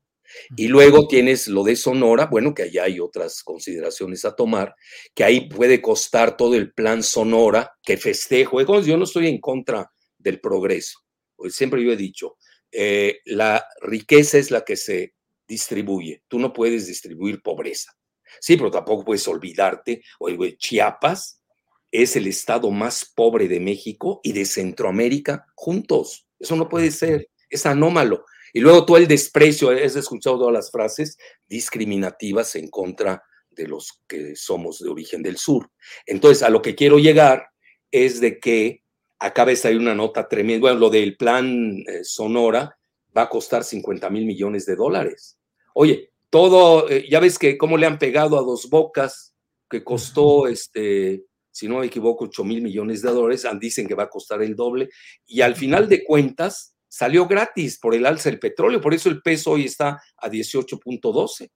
Y 0.57 0.69
luego 0.69 1.09
tienes 1.09 1.49
lo 1.49 1.65
de 1.65 1.75
Sonora, 1.75 2.27
bueno, 2.27 2.55
que 2.55 2.63
allá 2.63 2.85
hay 2.85 3.01
otras 3.01 3.43
consideraciones 3.43 4.25
a 4.25 4.37
tomar, 4.37 4.75
que 5.15 5.25
ahí 5.25 5.49
puede 5.49 5.83
costar 5.83 6.37
todo 6.37 6.55
el 6.55 6.73
plan 6.73 7.03
Sonora, 7.03 7.73
que 7.83 7.97
festejo. 7.97 8.63
Yo 8.63 8.97
no 8.97 9.05
estoy 9.05 9.27
en 9.27 9.41
contra 9.41 9.91
del 10.17 10.41
progreso, 10.41 11.01
pues 11.35 11.57
siempre 11.57 11.85
yo 11.85 11.91
he 11.91 11.97
dicho, 11.97 12.37
eh, 12.73 13.21
la 13.27 13.65
riqueza 13.83 14.39
es 14.39 14.51
la 14.51 14.65
que 14.65 14.77
se 14.77 15.15
distribuye, 15.47 16.23
tú 16.29 16.39
no 16.39 16.53
puedes 16.53 16.87
distribuir 16.87 17.43
pobreza. 17.43 17.93
Sí, 18.41 18.57
pero 18.57 18.71
tampoco 18.71 19.05
puedes 19.05 19.29
olvidarte, 19.29 20.03
oye, 20.19 20.57
Chiapas 20.57 21.43
es 21.91 22.17
el 22.17 22.27
estado 22.27 22.71
más 22.71 23.05
pobre 23.05 23.49
de 23.49 23.61
México 23.61 24.21
y 24.23 24.33
de 24.33 24.47
Centroamérica 24.47 25.47
juntos. 25.55 26.27
Eso 26.41 26.57
no 26.57 26.69
puede 26.69 26.91
ser, 26.91 27.29
es 27.51 27.67
anómalo. 27.67 28.25
Y 28.55 28.61
luego 28.61 28.87
todo 28.87 28.97
el 28.97 29.07
desprecio, 29.07 29.71
has 29.71 29.97
escuchado 29.97 30.39
todas 30.39 30.55
las 30.55 30.71
frases 30.71 31.19
discriminativas 31.47 32.55
en 32.57 32.69
contra 32.69 33.23
de 33.51 33.67
los 33.67 34.01
que 34.09 34.35
somos 34.37 34.79
de 34.79 34.89
origen 34.89 35.23
del 35.23 35.37
sur. 35.37 35.71
Entonces, 36.07 36.43
a 36.43 36.51
lo 36.51 36.63
que 36.63 36.75
quiero 36.75 36.99
llegar 36.99 37.49
es 37.91 38.21
de 38.21 38.41
que 38.41 38.82
acaba 39.23 39.51
de 39.51 39.57
salir 39.57 39.79
una 39.79 39.95
nota 39.95 40.29
tremenda. 40.29 40.63
Bueno, 40.63 40.79
lo 40.79 40.91
del 40.91 41.17
plan 41.17 41.83
eh, 41.87 42.03
Sonora 42.03 42.77
va 43.17 43.23
a 43.23 43.29
costar 43.29 43.65
50 43.65 44.11
mil 44.11 44.27
millones 44.27 44.67
de 44.67 44.77
dólares. 44.77 45.39
Oye, 45.75 46.11
todo, 46.29 46.89
eh, 46.91 47.07
ya 47.09 47.21
ves 47.21 47.39
que 47.39 47.57
cómo 47.57 47.77
le 47.77 47.87
han 47.87 47.99
pegado 47.99 48.39
a 48.39 48.43
dos 48.43 48.69
bocas, 48.69 49.35
que 49.71 49.85
costó, 49.85 50.49
este, 50.49 51.25
si 51.51 51.69
no 51.69 51.79
me 51.79 51.87
equivoco, 51.87 52.25
8 52.25 52.45
mil 52.45 52.63
millones 52.63 53.03
de 53.03 53.11
dólares, 53.11 53.47
dicen 53.61 53.87
que 53.87 53.95
va 53.95 54.05
a 54.05 54.11
costar 54.11 54.43
el 54.43 54.57
doble, 54.57 54.91
y 55.27 55.41
al 55.41 55.55
final 55.55 55.89
de 55.89 56.05
cuentas, 56.05 56.75
salió 56.89 57.27
gratis 57.27 57.79
por 57.79 57.95
el 57.95 58.05
alza 58.05 58.29
del 58.29 58.39
petróleo, 58.39 58.81
por 58.81 58.93
eso 58.93 59.09
el 59.09 59.23
peso 59.23 59.53
hoy 59.53 59.65
está 59.65 60.01
a 60.17 60.29
18.12. 60.29 61.51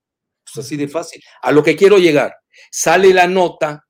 Pues 0.45 0.65
así 0.65 0.77
de 0.77 0.89
fácil. 0.89 1.23
A 1.43 1.51
lo 1.53 1.63
que 1.63 1.77
quiero 1.77 1.99
llegar, 1.99 2.37
sale 2.71 3.13
la 3.13 3.27
nota 3.27 3.85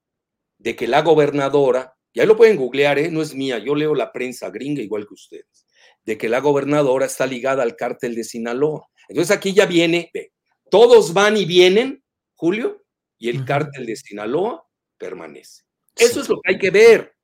de 0.59 0.75
que 0.75 0.89
la 0.89 1.03
gobernadora, 1.03 1.96
ya 2.17 2.27
lo 2.27 2.37
pueden 2.37 2.57
googlear, 2.57 2.99
¿eh? 2.99 3.11
no 3.11 3.23
es 3.23 3.35
mía, 3.35 3.59
yo 3.59 3.75
leo 3.75 3.95
la 3.95 4.13
prensa 4.13 4.51
gringa 4.51 4.83
igual 4.83 5.07
que 5.07 5.15
ustedes, 5.15 5.67
de 6.05 6.19
que 6.19 6.29
la 6.29 6.41
gobernadora 6.41 7.07
está 7.07 7.27
ligada 7.27 7.63
al 7.63 7.77
cártel 7.77 8.15
de 8.15 8.25
Sinaloa. 8.25 8.89
Entonces 9.09 9.37
aquí 9.37 9.53
ya 9.53 9.67
viene, 9.67 10.11
ve, 10.13 10.33
todos 10.71 11.13
van 11.13 11.37
y 11.37 11.45
vienen, 11.45 12.03
Julio, 12.35 12.85
y 13.19 13.29
el 13.29 13.45
cártel 13.45 13.87
de 13.87 13.97
Sinaloa 13.97 14.67
permanece. 14.99 15.63
Eso 15.95 16.21
es 16.21 16.29
lo 16.29 16.41
que 16.41 16.53
hay 16.53 16.59
que 16.59 16.71
ver 16.71 17.15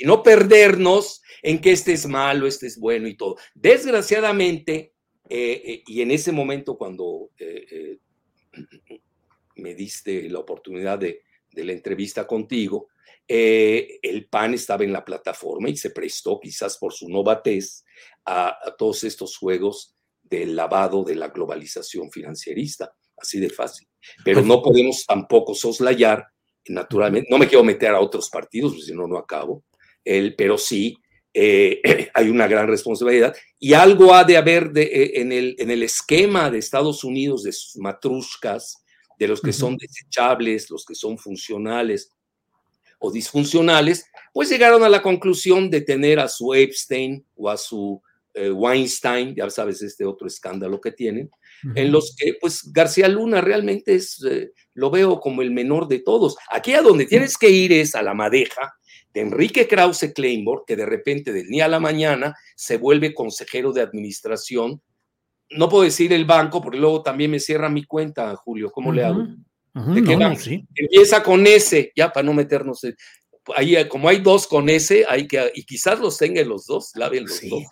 y 0.00 0.06
no 0.06 0.22
perdernos 0.22 1.22
en 1.42 1.60
que 1.60 1.72
este 1.72 1.92
es 1.92 2.06
malo, 2.06 2.46
este 2.46 2.66
es 2.66 2.78
bueno 2.78 3.06
y 3.06 3.16
todo. 3.16 3.36
Desgraciadamente, 3.54 4.94
eh, 5.28 5.62
eh, 5.64 5.82
y 5.86 6.00
en 6.00 6.10
ese 6.10 6.32
momento 6.32 6.78
cuando 6.78 7.30
eh, 7.38 7.98
me 9.56 9.74
diste 9.74 10.28
la 10.30 10.38
oportunidad 10.38 10.98
de, 10.98 11.22
la 11.52 11.72
entrevista 11.72 12.26
contigo, 12.26 12.88
el 13.32 14.28
PAN 14.28 14.54
estaba 14.54 14.82
en 14.82 14.92
la 14.92 15.04
plataforma 15.04 15.68
y 15.68 15.76
se 15.76 15.90
prestó 15.90 16.40
quizás 16.40 16.76
por 16.78 16.92
su 16.92 17.08
novatez 17.08 17.84
a, 18.24 18.48
a 18.48 18.76
todos 18.76 19.04
estos 19.04 19.36
juegos 19.36 19.94
del 20.22 20.56
lavado 20.56 21.04
de 21.04 21.14
la 21.14 21.28
globalización 21.28 22.10
financierista, 22.10 22.92
así 23.16 23.38
de 23.38 23.50
fácil. 23.50 23.86
Pero 24.24 24.42
no 24.42 24.62
podemos 24.62 25.04
tampoco 25.06 25.54
soslayar, 25.54 26.26
naturalmente, 26.68 27.28
no 27.30 27.38
me 27.38 27.48
quiero 27.48 27.64
meter 27.64 27.90
a 27.90 28.00
otros 28.00 28.30
partidos, 28.30 28.72
porque 28.72 28.86
si 28.86 28.94
no, 28.94 29.06
no 29.06 29.18
acabo, 29.18 29.64
pero 30.36 30.56
sí 30.58 30.96
eh, 31.32 31.80
hay 32.14 32.28
una 32.28 32.48
gran 32.48 32.66
responsabilidad 32.66 33.36
y 33.58 33.74
algo 33.74 34.14
ha 34.14 34.24
de 34.24 34.36
haber 34.36 34.70
de, 34.72 34.82
eh, 34.82 35.20
en, 35.20 35.32
el, 35.32 35.54
en 35.58 35.70
el 35.70 35.82
esquema 35.82 36.50
de 36.50 36.58
Estados 36.58 37.04
Unidos 37.04 37.44
de 37.44 37.52
sus 37.52 37.76
matrushkas, 37.76 38.82
de 39.18 39.28
los 39.28 39.40
que 39.42 39.52
son 39.52 39.76
desechables, 39.76 40.70
los 40.70 40.84
que 40.84 40.94
son 40.94 41.18
funcionales 41.18 42.10
o 43.00 43.10
disfuncionales, 43.10 44.06
pues 44.32 44.48
llegaron 44.48 44.84
a 44.84 44.88
la 44.88 45.02
conclusión 45.02 45.68
de 45.70 45.80
tener 45.80 46.20
a 46.20 46.28
su 46.28 46.54
Epstein 46.54 47.26
o 47.34 47.50
a 47.50 47.56
su 47.56 48.00
eh, 48.34 48.50
Weinstein, 48.50 49.34
ya 49.34 49.50
sabes, 49.50 49.82
este 49.82 50.04
otro 50.04 50.28
escándalo 50.28 50.80
que 50.80 50.92
tienen, 50.92 51.28
en 51.74 51.92
los 51.92 52.14
que 52.16 52.34
pues 52.40 52.72
García 52.72 53.08
Luna 53.08 53.40
realmente 53.40 53.94
es, 53.94 54.24
lo 54.72 54.90
veo 54.90 55.20
como 55.20 55.42
el 55.42 55.50
menor 55.50 55.88
de 55.88 55.98
todos. 55.98 56.36
Aquí 56.50 56.72
a 56.72 56.80
donde 56.80 57.06
tienes 57.06 57.36
que 57.36 57.50
ir 57.50 57.72
es 57.72 57.94
a 57.94 58.02
la 58.02 58.14
madeja, 58.14 58.72
de 59.12 59.20
Enrique 59.20 59.66
Krause 59.66 60.12
Kleinborg, 60.14 60.64
que 60.66 60.76
de 60.76 60.86
repente 60.86 61.32
del 61.32 61.48
día 61.48 61.64
a 61.64 61.68
la 61.68 61.80
mañana 61.80 62.34
se 62.54 62.76
vuelve 62.76 63.14
consejero 63.14 63.72
de 63.72 63.82
administración. 63.82 64.80
No 65.50 65.68
puedo 65.68 65.84
decir 65.84 66.12
el 66.12 66.24
banco, 66.24 66.62
porque 66.62 66.78
luego 66.78 67.02
también 67.02 67.32
me 67.32 67.40
cierra 67.40 67.68
mi 67.68 67.84
cuenta, 67.84 68.34
Julio. 68.36 68.70
¿Cómo 68.70 68.92
le 68.92 69.04
hago? 69.04 69.26
¿De 69.74 70.02
qué 70.02 70.64
Empieza 70.74 71.22
con 71.22 71.46
ese, 71.46 71.92
ya 71.94 72.12
para 72.12 72.26
no 72.26 72.34
meternos. 72.34 72.80
Ahí, 73.54 73.76
como 73.88 74.08
hay 74.08 74.20
dos 74.20 74.46
con 74.46 74.68
ese, 74.68 75.04
hay 75.08 75.26
que, 75.26 75.50
y 75.54 75.64
quizás 75.64 75.98
los 75.98 76.18
tenga 76.18 76.42
los 76.44 76.66
dos, 76.66 76.92
laven 76.94 77.24
los 77.24 77.40
dos. 77.48 77.64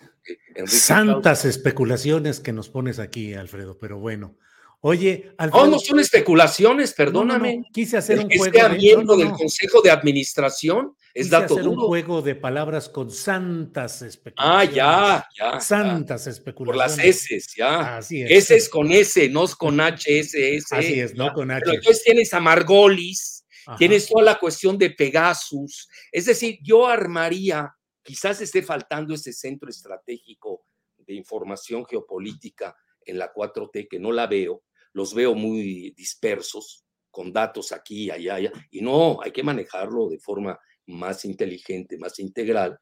Santas 0.66 1.44
especulaciones 1.44 2.40
que 2.40 2.52
nos 2.52 2.68
pones 2.68 2.98
aquí, 2.98 3.34
Alfredo, 3.34 3.78
pero 3.78 3.98
bueno. 3.98 4.36
Oye, 4.80 5.32
Alfredo. 5.38 5.66
No, 5.66 5.72
no 5.72 5.78
son 5.80 5.98
especulaciones, 5.98 6.94
perdóname. 6.94 7.62
quise 7.72 7.96
hacer 7.96 8.20
un 8.20 8.30
juego. 8.30 8.68
Miembro 8.76 9.16
del 9.16 9.32
Consejo 9.32 9.82
de 9.82 9.90
Administración 9.90 10.94
es 11.12 11.30
dato 11.30 11.54
hacer 11.54 11.66
un 11.66 11.76
juego 11.76 12.22
de 12.22 12.36
palabras 12.36 12.88
con 12.88 13.10
santas 13.10 14.02
especulaciones. 14.02 14.70
Ah, 14.70 14.72
ya, 14.72 15.28
ya. 15.36 15.60
Santas 15.60 16.28
especulaciones. 16.28 16.96
Por 16.96 17.04
las 17.04 17.22
S, 17.26 17.40
ya. 17.56 17.96
Así 17.96 18.22
es. 18.22 18.30
S 18.30 18.54
es 18.54 18.68
con 18.68 18.92
S, 18.92 19.28
no 19.28 19.44
es 19.44 19.56
con 19.56 19.80
H, 19.80 20.18
S, 20.20 20.56
S. 20.56 20.76
Así 20.76 21.00
es, 21.00 21.14
no 21.14 21.32
con 21.32 21.50
H. 21.50 21.62
Pero 21.64 21.76
entonces 21.78 22.04
tienes 22.04 22.32
a 22.32 22.38
Margolis, 22.38 23.44
tienes 23.78 24.06
toda 24.06 24.22
la 24.22 24.38
cuestión 24.38 24.78
de 24.78 24.90
Pegasus. 24.90 25.88
Es 26.12 26.26
decir, 26.26 26.60
yo 26.62 26.86
armaría, 26.86 27.74
quizás 28.00 28.40
esté 28.40 28.62
faltando 28.62 29.12
ese 29.12 29.32
centro 29.32 29.68
estratégico 29.68 30.66
de 30.98 31.14
información 31.14 31.84
geopolítica 31.84 32.76
en 33.04 33.18
la 33.18 33.32
4T, 33.32 33.88
que 33.90 33.98
no 33.98 34.12
la 34.12 34.28
veo, 34.28 34.62
los 34.98 35.14
veo 35.14 35.34
muy 35.34 35.92
dispersos, 35.96 36.84
con 37.08 37.32
datos 37.32 37.70
aquí 37.70 38.06
y 38.06 38.10
allá, 38.10 38.34
allá, 38.34 38.52
y 38.70 38.80
no, 38.80 39.18
hay 39.22 39.30
que 39.30 39.44
manejarlo 39.44 40.08
de 40.08 40.18
forma 40.18 40.58
más 40.86 41.24
inteligente, 41.24 41.96
más 41.98 42.18
integral. 42.18 42.78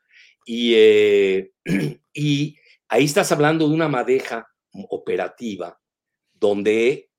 Y, 0.46 0.72
eh, 0.74 1.52
y 2.14 2.56
ahí 2.88 3.04
estás 3.04 3.30
hablando 3.32 3.68
de 3.68 3.74
una 3.74 3.88
madeja 3.88 4.48
operativa 4.88 5.78
donde 6.32 7.10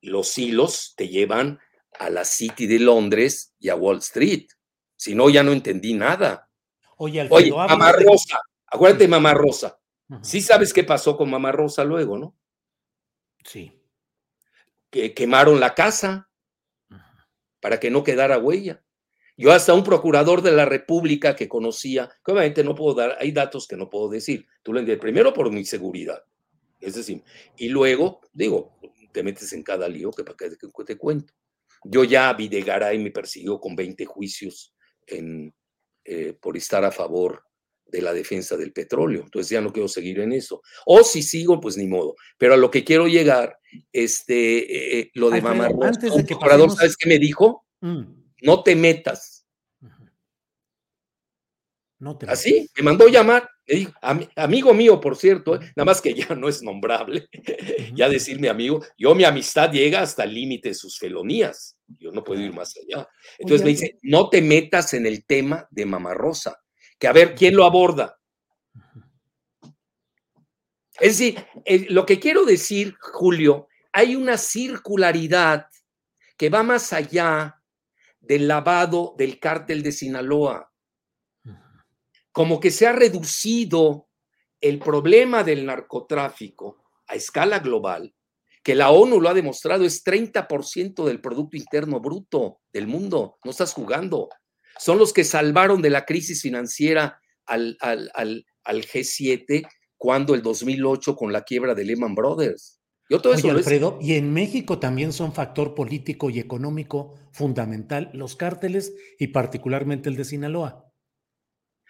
los 0.00 0.38
hilos 0.38 0.94
te 0.96 1.08
llevan 1.08 1.58
a 1.98 2.08
la 2.08 2.24
City 2.24 2.68
de 2.68 2.78
Londres 2.78 3.54
y 3.58 3.68
a 3.68 3.74
Wall 3.74 3.98
Street. 3.98 4.46
Si 4.96 5.14
no, 5.14 5.28
ya 5.28 5.42
no 5.42 5.50
entendí 5.52 5.92
nada. 5.94 6.48
Oye, 6.98 7.20
Alfredo, 7.20 7.56
Mamá 7.56 7.92
Rosa, 7.92 8.38
acuérdate, 8.66 9.08
Mamá 9.08 9.34
Rosa. 9.34 9.76
Sí 10.22 10.40
sabes 10.40 10.72
qué 10.72 10.84
pasó 10.84 11.16
con 11.16 11.30
Mamá 11.30 11.50
Rosa 11.50 11.84
luego, 11.84 12.16
¿no? 12.16 12.36
Sí. 13.44 13.79
Que 14.90 15.14
quemaron 15.14 15.60
la 15.60 15.74
casa 15.74 16.28
para 17.60 17.78
que 17.78 17.90
no 17.90 18.02
quedara 18.02 18.38
huella. 18.38 18.82
Yo 19.36 19.52
hasta 19.52 19.72
un 19.72 19.84
procurador 19.84 20.42
de 20.42 20.52
la 20.52 20.66
República 20.66 21.34
que 21.34 21.48
conocía, 21.48 22.10
que 22.24 22.32
obviamente 22.32 22.62
no 22.64 22.74
puedo 22.74 22.94
dar, 22.94 23.16
hay 23.18 23.32
datos 23.32 23.66
que 23.66 23.76
no 23.76 23.88
puedo 23.88 24.08
decir. 24.08 24.46
Tú 24.62 24.72
lo 24.72 24.80
entiendes, 24.80 25.00
primero 25.00 25.32
por 25.32 25.50
mi 25.50 25.64
seguridad, 25.64 26.22
es 26.78 26.94
decir, 26.94 27.22
y 27.56 27.68
luego, 27.68 28.20
digo, 28.32 28.78
te 29.12 29.22
metes 29.22 29.52
en 29.54 29.62
cada 29.62 29.88
lío 29.88 30.10
que 30.10 30.24
para 30.24 30.36
que 30.36 30.50
te 30.84 30.98
cuento. 30.98 31.32
Yo 31.84 32.04
ya 32.04 32.32
Videgaray 32.34 32.98
me 32.98 33.10
persiguió 33.10 33.58
con 33.58 33.74
20 33.74 34.04
juicios 34.04 34.74
en, 35.06 35.54
eh, 36.04 36.34
por 36.34 36.56
estar 36.56 36.84
a 36.84 36.90
favor 36.90 37.42
de 37.90 38.02
la 38.02 38.12
defensa 38.12 38.56
del 38.56 38.72
petróleo. 38.72 39.22
Entonces 39.24 39.50
ya 39.50 39.60
no 39.60 39.72
quiero 39.72 39.88
seguir 39.88 40.20
en 40.20 40.32
eso. 40.32 40.62
O 40.86 41.02
si 41.02 41.22
sigo, 41.22 41.60
pues 41.60 41.76
ni 41.76 41.86
modo. 41.86 42.14
Pero 42.38 42.54
a 42.54 42.56
lo 42.56 42.70
que 42.70 42.84
quiero 42.84 43.08
llegar, 43.08 43.56
este, 43.92 45.00
eh, 45.00 45.10
lo 45.14 45.30
de 45.30 45.42
Mamá 45.42 45.68
Antes 45.82 46.14
de 46.14 46.24
que 46.24 46.34
¿sabes 46.34 46.96
qué 46.96 47.08
me 47.08 47.18
dijo? 47.18 47.64
Mm 47.80 48.20
no 48.42 48.62
te 48.62 48.74
metas. 48.74 49.46
No 51.98 52.16
te 52.16 52.24
Así, 52.30 52.66
me 52.78 52.82
mandó 52.82 53.08
llamar, 53.08 53.46
amigo 54.34 54.72
mío, 54.72 54.98
por 54.98 55.16
cierto, 55.16 55.56
¿eh? 55.56 55.58
nada 55.76 55.84
más 55.84 56.00
que 56.00 56.14
ya 56.14 56.34
no 56.34 56.48
es 56.48 56.62
nombrable, 56.62 57.28
ya 57.94 58.08
decirme 58.08 58.48
amigo, 58.48 58.82
yo 58.96 59.14
mi 59.14 59.24
amistad 59.24 59.70
llega 59.70 60.00
hasta 60.00 60.24
el 60.24 60.32
límite 60.32 60.70
de 60.70 60.74
sus 60.74 60.98
felonías, 60.98 61.76
yo 61.98 62.10
no 62.10 62.24
puedo 62.24 62.40
ir 62.40 62.54
más 62.54 62.74
allá. 62.78 63.06
Entonces 63.38 63.62
me 63.62 63.72
dice, 63.72 63.98
no 64.00 64.30
te 64.30 64.40
metas 64.40 64.94
en 64.94 65.04
el 65.04 65.26
tema 65.26 65.68
de 65.70 65.84
Mamá 65.84 66.14
Rosa, 66.14 66.59
que 67.00 67.08
a 67.08 67.12
ver 67.12 67.34
quién 67.34 67.56
lo 67.56 67.64
aborda. 67.64 68.20
Es 71.00 71.18
decir, 71.18 71.44
lo 71.88 72.06
que 72.06 72.20
quiero 72.20 72.44
decir, 72.44 72.94
Julio, 73.00 73.66
hay 73.92 74.14
una 74.14 74.36
circularidad 74.36 75.66
que 76.36 76.50
va 76.50 76.62
más 76.62 76.92
allá 76.92 77.60
del 78.20 78.46
lavado 78.46 79.14
del 79.18 79.40
cártel 79.40 79.82
de 79.82 79.90
Sinaloa 79.90 80.70
como 82.32 82.60
que 82.60 82.70
se 82.70 82.86
ha 82.86 82.92
reducido 82.92 84.08
el 84.60 84.78
problema 84.78 85.42
del 85.42 85.66
narcotráfico 85.66 86.84
a 87.06 87.14
escala 87.14 87.58
global, 87.58 88.14
que 88.62 88.74
la 88.74 88.90
ONU 88.90 89.20
lo 89.20 89.28
ha 89.28 89.34
demostrado, 89.34 89.84
es 89.84 90.04
30% 90.04 91.04
del 91.04 91.20
Producto 91.20 91.56
Interno 91.56 91.98
Bruto 92.00 92.60
del 92.72 92.86
mundo, 92.86 93.38
no 93.44 93.50
estás 93.50 93.72
jugando. 93.72 94.28
Son 94.78 94.98
los 94.98 95.12
que 95.12 95.24
salvaron 95.24 95.82
de 95.82 95.90
la 95.90 96.04
crisis 96.04 96.42
financiera 96.42 97.20
al, 97.46 97.76
al, 97.80 98.10
al, 98.14 98.84
G7 98.84 99.66
cuando 99.96 100.34
el 100.34 100.42
2008 100.42 101.16
con 101.16 101.32
la 101.32 101.42
quiebra 101.42 101.74
de 101.74 101.84
Lehman 101.84 102.14
Brothers. 102.14 102.80
Yo 103.08 103.20
todo 103.20 103.34
Oye, 103.34 103.50
Alfredo, 103.50 103.98
y 104.00 104.14
en 104.14 104.32
México 104.32 104.78
también 104.78 105.12
son 105.12 105.34
factor 105.34 105.74
político 105.74 106.30
y 106.30 106.38
económico 106.38 107.16
fundamental 107.32 108.10
los 108.14 108.36
cárteles 108.36 108.94
y 109.18 109.28
particularmente 109.28 110.08
el 110.08 110.16
de 110.16 110.24
Sinaloa. 110.24 110.90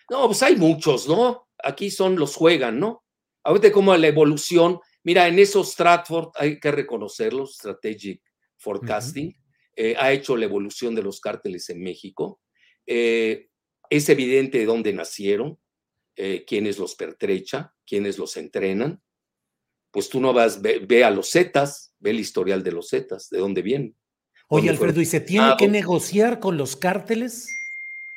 No, 0.08 0.26
pues 0.26 0.42
hay 0.42 0.56
muchos, 0.56 1.06
¿no? 1.06 1.46
Aquí 1.62 1.90
son 1.90 2.16
los 2.16 2.34
juegan, 2.34 2.80
¿no? 2.80 3.04
Ahorita 3.44 3.70
como 3.70 3.96
la 3.96 4.08
evolución, 4.08 4.80
mira, 5.04 5.28
en 5.28 5.38
esos 5.38 5.72
Stratford 5.72 6.30
hay 6.34 6.58
que 6.58 6.72
reconocerlo, 6.72 7.46
Strategic 7.46 8.22
Forecasting, 8.56 9.34
eh, 9.76 9.94
ha 9.98 10.12
hecho 10.12 10.36
la 10.36 10.46
evolución 10.46 10.94
de 10.94 11.02
los 11.02 11.20
cárteles 11.20 11.70
en 11.70 11.82
México. 11.82 12.40
Eh, 12.92 13.48
es 13.88 14.08
evidente 14.08 14.58
de 14.58 14.66
dónde 14.66 14.92
nacieron, 14.92 15.60
eh, 16.16 16.44
quiénes 16.44 16.76
los 16.76 16.96
pertrecha, 16.96 17.72
quiénes 17.86 18.18
los 18.18 18.36
entrenan. 18.36 19.00
Pues 19.92 20.08
tú 20.08 20.20
no 20.20 20.32
vas, 20.32 20.60
ve, 20.60 21.04
a 21.04 21.10
los 21.10 21.30
Zetas, 21.30 21.94
ve 22.00 22.10
el 22.10 22.18
historial 22.18 22.64
de 22.64 22.72
los 22.72 22.90
Zetas, 22.90 23.30
de 23.30 23.38
dónde 23.38 23.62
vienen. 23.62 23.96
Oye, 24.48 24.70
Alfredo, 24.70 25.00
¿y 25.00 25.06
se 25.06 25.20
tiene 25.20 25.54
que 25.56 25.68
negociar 25.68 26.40
con 26.40 26.56
los 26.56 26.74
cárteles? 26.74 27.48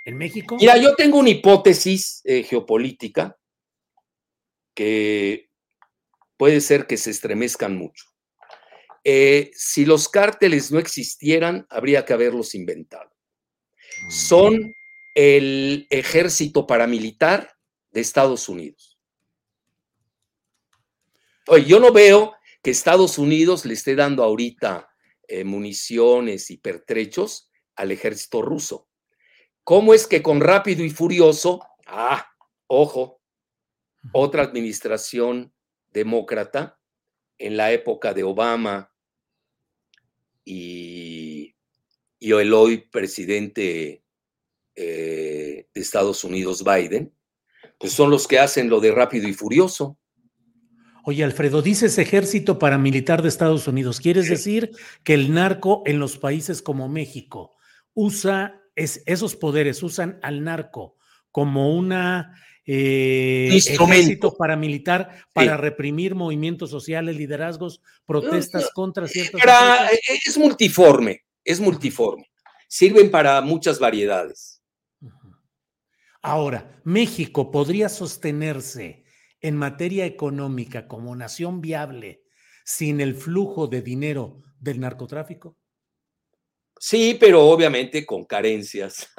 ¿En 0.05 0.17
México? 0.17 0.57
Mira, 0.59 0.78
yo 0.78 0.95
tengo 0.95 1.19
una 1.19 1.30
hipótesis 1.30 2.21
eh, 2.24 2.41
geopolítica 2.41 3.38
que 4.74 5.51
puede 6.36 6.61
ser 6.61 6.88
que 6.88 6.97
se 6.97 7.11
estremezcan 7.11 7.78
mucho. 7.78 8.05
Eh, 9.03 9.51
si 9.53 9.86
los 9.86 10.09
cárteles 10.09 10.71
no 10.71 10.80
existieran, 10.80 11.67
habría 11.69 12.05
que 12.05 12.13
haberlos 12.13 12.55
inventado. 12.55 13.12
Mm. 14.01 14.09
Son 14.09 14.75
el 15.15 15.87
ejército 15.89 16.65
paramilitar 16.65 17.55
de 17.91 18.01
Estados 18.01 18.49
Unidos. 18.49 18.99
Oye, 21.47 21.65
yo 21.65 21.79
no 21.79 21.91
veo 21.91 22.35
que 22.61 22.71
Estados 22.71 23.17
Unidos 23.17 23.65
le 23.65 23.73
esté 23.73 23.95
dando 23.95 24.23
ahorita 24.23 24.89
eh, 25.27 25.43
municiones 25.43 26.49
y 26.49 26.57
pertrechos 26.57 27.51
al 27.75 27.91
ejército 27.91 28.41
ruso. 28.41 28.87
¿Cómo 29.63 29.93
es 29.93 30.07
que 30.07 30.21
con 30.21 30.41
rápido 30.41 30.83
y 30.83 30.89
furioso, 30.89 31.61
ah, 31.85 32.27
ojo, 32.67 33.21
otra 34.11 34.43
administración 34.43 35.53
demócrata 35.91 36.79
en 37.37 37.57
la 37.57 37.71
época 37.71 38.13
de 38.13 38.23
Obama 38.23 38.93
y, 40.43 41.12
y 42.24 42.32
el 42.32 42.53
hoy 42.53 42.78
presidente 42.78 44.01
eh, 44.76 45.67
de 45.74 45.82
Estados 45.82 46.24
Unidos, 46.24 46.63
Biden, 46.63 47.13
pues 47.78 47.91
son 47.91 48.11
los 48.11 48.30
que 48.30 48.39
hacen 48.39 48.69
lo 48.69 48.80
de 48.80 48.93
rápido 48.93 49.28
y 49.28 49.34
furioso. 49.34 49.99
Oye, 51.03 51.26
Alfredo, 51.26 51.61
dices 51.61 51.97
ejército 51.97 52.59
paramilitar 52.59 53.21
de 53.21 53.28
Estados 53.28 53.67
Unidos. 53.67 53.99
¿Quieres 53.99 54.30
decir 54.30 54.71
que 55.03 55.15
el 55.15 55.34
narco 55.34 55.84
en 55.86 55.99
los 55.99 56.17
países 56.17 56.61
como 56.61 56.88
México 56.88 57.57
usa 57.93 58.61
esos 58.74 59.36
poderes 59.36 59.84
usan 59.84 60.17
al 60.21 60.45
narco 60.45 60.95
como 61.30 61.76
una 61.76 62.41
eh, 62.65 63.49
ejército 63.53 64.38
paramilitar 64.38 65.26
para 65.34 65.57
reprimir 65.57 66.15
movimientos 66.15 66.69
sociales, 66.69 67.17
liderazgos, 67.17 67.82
protestas 68.05 68.69
contra 68.74 69.09
ciertas. 69.09 69.41
Eh, 69.43 70.19
es 70.26 70.38
multiforme, 70.38 71.26
es 71.43 71.59
multiforme. 71.59 72.29
Sirven 72.67 73.11
para 73.11 73.41
muchas 73.41 73.79
variedades. 73.79 74.61
Ahora, 76.21 76.81
México 76.83 77.51
podría 77.51 77.89
sostenerse 77.89 79.03
en 79.41 79.57
materia 79.57 80.05
económica 80.05 80.87
como 80.87 81.15
nación 81.15 81.59
viable 81.59 82.23
sin 82.63 83.01
el 83.01 83.13
flujo 83.13 83.67
de 83.67 83.81
dinero 83.81 84.41
del 84.59 84.79
narcotráfico. 84.79 85.57
Sí, 86.79 87.17
pero 87.19 87.45
obviamente 87.45 88.05
con 88.05 88.25
carencias. 88.25 89.09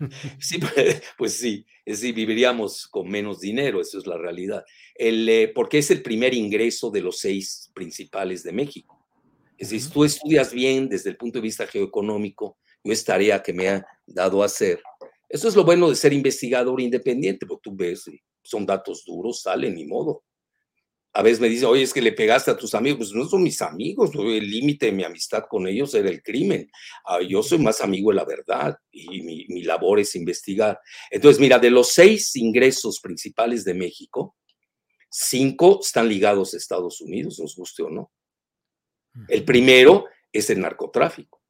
sí, 0.38 0.58
pues, 0.58 1.02
pues 1.16 1.32
sí, 1.38 1.66
sí, 1.86 2.12
viviríamos 2.12 2.86
con 2.86 3.08
menos 3.08 3.40
dinero, 3.40 3.80
eso 3.80 3.98
es 3.98 4.06
la 4.06 4.16
realidad. 4.16 4.64
El, 4.94 5.28
eh, 5.28 5.52
porque 5.54 5.78
es 5.78 5.90
el 5.90 6.02
primer 6.02 6.34
ingreso 6.34 6.90
de 6.90 7.00
los 7.00 7.18
seis 7.18 7.70
principales 7.74 8.42
de 8.42 8.52
México. 8.52 8.95
Es 9.58 9.70
decir, 9.70 9.82
si 9.82 9.90
tú 9.90 10.04
estudias 10.04 10.52
bien 10.52 10.88
desde 10.88 11.10
el 11.10 11.16
punto 11.16 11.38
de 11.38 11.42
vista 11.42 11.66
geoeconómico, 11.66 12.58
yo 12.84 12.92
es 12.92 13.04
tarea 13.04 13.42
que 13.42 13.52
me 13.52 13.68
ha 13.68 13.86
dado 14.06 14.42
a 14.42 14.46
hacer. 14.46 14.80
Eso 15.28 15.48
es 15.48 15.56
lo 15.56 15.64
bueno 15.64 15.88
de 15.88 15.96
ser 15.96 16.12
investigador 16.12 16.80
independiente, 16.80 17.46
porque 17.46 17.70
tú 17.70 17.76
ves, 17.76 18.04
son 18.42 18.64
datos 18.64 19.04
duros, 19.04 19.42
salen, 19.42 19.74
ni 19.74 19.84
modo 19.84 20.22
a 21.16 21.22
veces 21.22 21.40
me 21.40 21.48
dice, 21.48 21.64
oye, 21.64 21.82
es 21.82 21.94
que 21.94 22.02
le 22.02 22.12
pegaste 22.12 22.50
a 22.50 22.56
tus 22.58 22.74
amigos. 22.74 22.98
Pues 22.98 23.12
no 23.12 23.26
son 23.26 23.42
mis 23.42 23.62
amigos, 23.62 24.10
el 24.14 24.50
límite 24.50 24.86
de 24.86 24.92
mi 24.92 25.02
amistad 25.02 25.44
con 25.48 25.66
ellos 25.66 25.94
era 25.94 26.10
el 26.10 26.22
crimen. 26.22 26.70
Ah, 27.06 27.22
yo 27.26 27.42
soy 27.42 27.58
más 27.58 27.80
amigo 27.80 28.10
de 28.10 28.16
la 28.16 28.26
verdad 28.26 28.76
y 28.92 29.22
mi, 29.22 29.62
labor 29.62 29.98
es 29.98 30.14
investigar. 30.14 30.78
Entonces, 31.10 31.40
mira, 31.40 31.58
de 31.58 31.70
los 31.70 31.88
seis 31.88 32.36
ingresos 32.36 33.00
principales 33.00 33.64
de 33.64 33.72
México, 33.72 34.36
cinco 35.08 35.80
están 35.82 36.06
ligados 36.06 36.52
a 36.52 36.58
Estados 36.58 37.00
Unidos, 37.00 37.38
nos 37.40 37.56
guste 37.56 37.82
o 37.82 37.88
no. 37.88 38.12
El 39.28 39.44
primero 39.44 40.06
es 40.32 40.50
el 40.50 40.60
narcotráfico. 40.60 41.42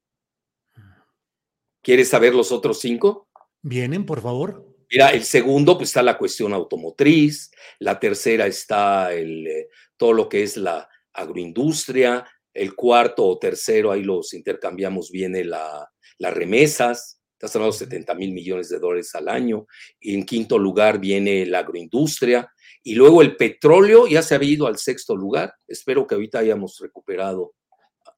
¿Quieres 1.83 2.09
saber 2.09 2.35
los 2.35 2.53
otros 2.53 2.81
cinco? 2.81 3.29
Vienen, 3.63 4.05
por 4.05 4.21
favor. 4.21 4.67
Mira, 4.91 5.11
el 5.11 5.25
segundo, 5.25 5.77
pues 5.77 5.91
está 5.91 6.03
la 6.03 6.19
cuestión 6.19 6.53
automotriz, 6.53 7.51
la 7.81 7.99
tercera 7.99 8.47
está 8.47 9.13
el, 9.13 9.47
eh, 9.47 9.69
todo 9.97 10.13
lo 10.13 10.29
que 10.29 10.43
es 10.43 10.57
la 10.57 10.89
agroindustria, 11.13 12.25
el 12.55 12.75
cuarto 12.75 13.25
o 13.25 13.39
tercero, 13.39 13.91
ahí 13.91 14.03
los 14.03 14.33
intercambiamos, 14.33 15.11
viene 15.11 15.45
la, 15.45 15.91
las 16.19 16.35
remesas, 16.35 17.16
estás 17.37 17.55
hablando 17.55 17.73
de 17.73 17.85
70 17.85 18.15
mil 18.15 18.33
millones 18.33 18.71
de 18.71 18.79
dólares 18.79 19.15
al 19.15 19.29
año, 19.29 19.67
y 20.01 20.15
en 20.15 20.25
quinto 20.25 20.59
lugar 20.59 20.99
viene 20.99 21.45
la 21.45 21.59
agroindustria, 21.61 22.51
y 22.83 22.95
luego 22.95 23.21
el 23.21 23.37
petróleo 23.37 24.07
ya 24.07 24.23
se 24.23 24.35
ha 24.35 24.43
ido 24.43 24.67
al 24.67 24.79
sexto 24.79 25.15
lugar, 25.15 25.55
espero 25.69 26.07
que 26.07 26.15
ahorita 26.15 26.39
hayamos 26.39 26.79
recuperado 26.81 27.55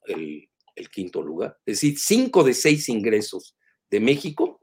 el, 0.07 0.49
el 0.77 0.89
quinto 0.89 1.21
lugar, 1.23 1.57
es 1.67 1.81
decir, 1.81 1.99
cinco 1.99 2.45
de 2.45 2.55
seis 2.55 2.89
ingresos 2.89 3.57
de 3.91 4.01
México 4.01 4.61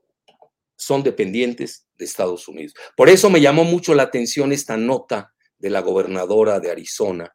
son 0.78 1.04
dependientes 1.04 1.88
de 1.98 2.06
Estados 2.06 2.48
Unidos. 2.48 2.74
Por 2.96 3.10
eso 3.10 3.30
me 3.30 3.42
llamó 3.42 3.64
mucho 3.64 3.94
la 3.94 4.04
atención 4.04 4.52
esta 4.52 4.78
nota 4.78 5.34
de 5.58 5.70
la 5.70 5.82
gobernadora 5.82 6.60
de 6.60 6.72
Arizona, 6.72 7.34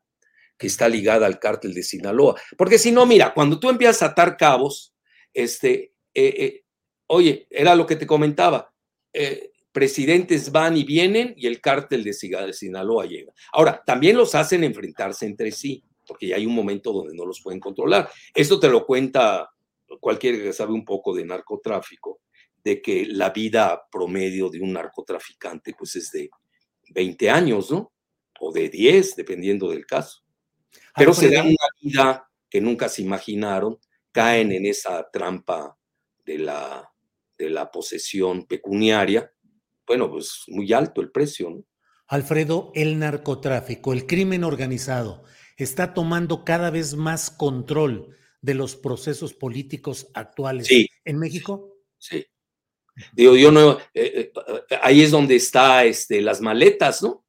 que 0.58 0.66
está 0.66 0.88
ligada 0.88 1.26
al 1.26 1.38
cártel 1.38 1.72
de 1.74 1.82
Sinaloa. 1.82 2.40
Porque 2.56 2.78
si 2.78 2.92
no, 2.92 3.06
mira, 3.06 3.32
cuando 3.32 3.58
tú 3.58 3.70
empiezas 3.70 4.02
a 4.02 4.06
atar 4.06 4.36
cabos, 4.36 4.94
este, 5.32 5.94
eh, 6.14 6.34
eh, 6.36 6.64
oye, 7.12 7.46
era 7.50 7.74
lo 7.74 7.86
que 7.86 7.96
te 7.96 8.06
comentaba, 8.06 8.72
eh, 9.12 9.50
presidentes 9.72 10.52
van 10.52 10.76
y 10.76 10.84
vienen 10.84 11.34
y 11.36 11.46
el 11.46 11.60
cártel 11.60 12.04
de 12.04 12.12
Sinaloa 12.12 13.06
llega. 13.06 13.32
Ahora, 13.52 13.82
también 13.84 14.16
los 14.16 14.34
hacen 14.34 14.62
enfrentarse 14.62 15.26
entre 15.26 15.50
sí, 15.50 15.82
porque 16.06 16.28
ya 16.28 16.36
hay 16.36 16.46
un 16.46 16.54
momento 16.54 16.92
donde 16.92 17.14
no 17.14 17.26
los 17.26 17.40
pueden 17.40 17.58
controlar. 17.58 18.08
Esto 18.34 18.60
te 18.60 18.68
lo 18.68 18.86
cuenta 18.86 19.50
cualquiera 20.00 20.38
que 20.38 20.52
sabe 20.52 20.72
un 20.72 20.84
poco 20.84 21.12
de 21.14 21.24
narcotráfico 21.24 22.20
de 22.62 22.80
que 22.80 23.06
la 23.06 23.30
vida 23.30 23.82
promedio 23.90 24.48
de 24.48 24.60
un 24.60 24.72
narcotraficante 24.72 25.74
pues 25.76 25.96
es 25.96 26.12
de 26.12 26.30
20 26.90 27.30
años, 27.30 27.70
¿no? 27.70 27.92
O 28.38 28.52
de 28.52 28.68
10, 28.68 29.16
dependiendo 29.16 29.68
del 29.70 29.84
caso. 29.84 30.22
Pero 30.94 31.12
se 31.12 31.30
dan 31.30 31.46
una 31.46 31.66
vida 31.80 32.30
que 32.48 32.60
nunca 32.60 32.88
se 32.88 33.02
imaginaron, 33.02 33.78
caen 34.12 34.52
en 34.52 34.66
esa 34.66 35.08
trampa 35.10 35.76
de 36.24 36.38
la, 36.38 36.89
de 37.40 37.50
la 37.50 37.70
posesión 37.70 38.46
pecuniaria. 38.46 39.32
Bueno, 39.86 40.10
pues 40.10 40.44
muy 40.48 40.72
alto 40.72 41.00
el 41.00 41.10
precio, 41.10 41.50
¿no? 41.50 41.64
Alfredo, 42.06 42.72
el 42.74 42.98
narcotráfico, 42.98 43.92
el 43.92 44.06
crimen 44.06 44.44
organizado, 44.44 45.24
está 45.56 45.94
tomando 45.94 46.44
cada 46.44 46.70
vez 46.70 46.94
más 46.94 47.30
control 47.30 48.16
de 48.40 48.54
los 48.54 48.76
procesos 48.76 49.34
políticos 49.34 50.08
actuales 50.14 50.68
en 51.04 51.18
México? 51.18 51.76
Sí. 51.98 52.26
Digo, 53.12 53.36
yo 53.36 53.50
no, 53.50 53.78
eh, 53.94 54.32
eh, 54.34 54.78
ahí 54.82 55.02
es 55.02 55.10
donde 55.10 55.36
está 55.36 55.84
este, 55.84 56.20
las 56.20 56.40
maletas, 56.40 57.02
¿no? 57.02 57.24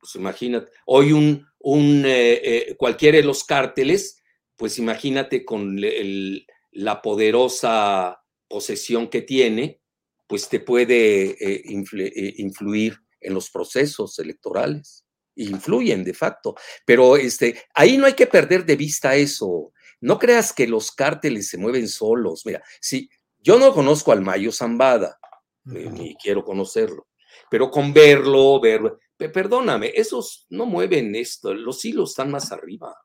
Pues 0.00 0.14
imagínate, 0.16 0.70
hoy 0.86 1.12
un, 1.12 1.46
un 1.60 2.02
eh, 2.04 2.74
cualquiera 2.76 3.18
de 3.18 3.24
los 3.24 3.44
cárteles, 3.44 4.22
pues 4.56 4.78
imagínate 4.78 5.44
con 5.44 5.80
la 6.72 7.02
poderosa 7.02 8.20
posesión 8.48 9.08
que 9.08 9.22
tiene, 9.22 9.80
pues 10.26 10.48
te 10.48 10.60
puede 10.60 11.36
influir 11.64 12.98
en 13.20 13.34
los 13.34 13.50
procesos 13.50 14.18
electorales 14.18 15.04
influyen 15.38 16.04
de 16.04 16.14
facto. 16.14 16.54
Pero 16.84 17.16
este, 17.16 17.62
ahí 17.74 17.96
no 17.96 18.06
hay 18.06 18.14
que 18.14 18.26
perder 18.26 18.64
de 18.64 18.76
vista 18.76 19.14
eso. 19.14 19.72
No 20.00 20.18
creas 20.18 20.52
que 20.52 20.66
los 20.66 20.92
cárteles 20.92 21.48
se 21.48 21.58
mueven 21.58 21.88
solos. 21.88 22.44
Mira, 22.44 22.62
si 22.80 23.08
yo 23.38 23.58
no 23.58 23.72
conozco 23.72 24.12
al 24.12 24.20
Mayo 24.20 24.52
Zambada, 24.52 25.18
eh, 25.74 25.88
ni 25.92 26.14
quiero 26.16 26.44
conocerlo, 26.44 27.08
pero 27.50 27.70
con 27.70 27.92
verlo, 27.92 28.60
verlo, 28.60 28.98
perdóname, 29.16 29.92
esos 29.94 30.46
no 30.50 30.66
mueven 30.66 31.14
esto, 31.14 31.52
los 31.52 31.84
hilos 31.84 32.10
están 32.10 32.30
más 32.30 32.52
arriba. 32.52 32.96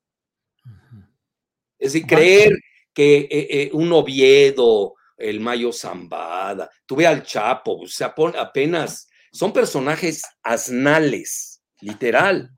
Es 1.77 1.93
decir, 1.93 2.07
creer 2.07 2.53
que 2.93 3.17
eh, 3.17 3.27
eh, 3.31 3.69
un 3.73 3.91
Oviedo, 3.91 4.95
el 5.17 5.39
Mayo 5.39 5.71
Zambada, 5.71 6.69
tuve 6.85 7.07
al 7.07 7.23
Chapo, 7.23 7.81
o 7.81 7.87
sea, 7.87 8.13
apenas 8.37 9.07
son 9.31 9.51
personajes 9.51 10.21
asnales 10.43 11.61
literal. 11.81 12.49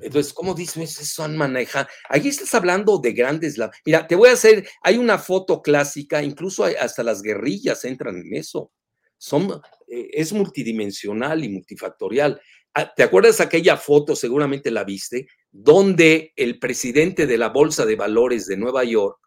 Entonces, 0.00 0.32
¿cómo 0.32 0.54
dices 0.54 1.00
eso 1.00 1.24
han 1.24 1.36
manejado? 1.36 1.88
Ahí 2.08 2.28
estás 2.28 2.54
hablando 2.54 2.98
de 2.98 3.12
grandes. 3.12 3.58
Mira, 3.86 4.06
te 4.06 4.16
voy 4.16 4.28
a 4.28 4.32
hacer, 4.32 4.68
hay 4.82 4.98
una 4.98 5.18
foto 5.18 5.62
clásica, 5.62 6.22
incluso 6.22 6.64
hasta 6.64 7.02
las 7.02 7.22
guerrillas 7.22 7.84
entran 7.84 8.16
en 8.16 8.34
eso. 8.34 8.72
Son, 9.16 9.60
eh, 9.86 10.10
es 10.12 10.32
multidimensional 10.32 11.42
y 11.42 11.48
multifactorial. 11.48 12.40
Ah, 12.74 12.92
¿Te 12.94 13.02
acuerdas 13.02 13.40
aquella 13.40 13.76
foto, 13.76 14.14
seguramente 14.14 14.70
la 14.70 14.84
viste, 14.84 15.26
donde 15.50 16.32
el 16.36 16.58
presidente 16.58 17.26
de 17.26 17.38
la 17.38 17.48
Bolsa 17.48 17.86
de 17.86 17.96
Valores 17.96 18.46
de 18.46 18.56
Nueva 18.56 18.84
York, 18.84 19.18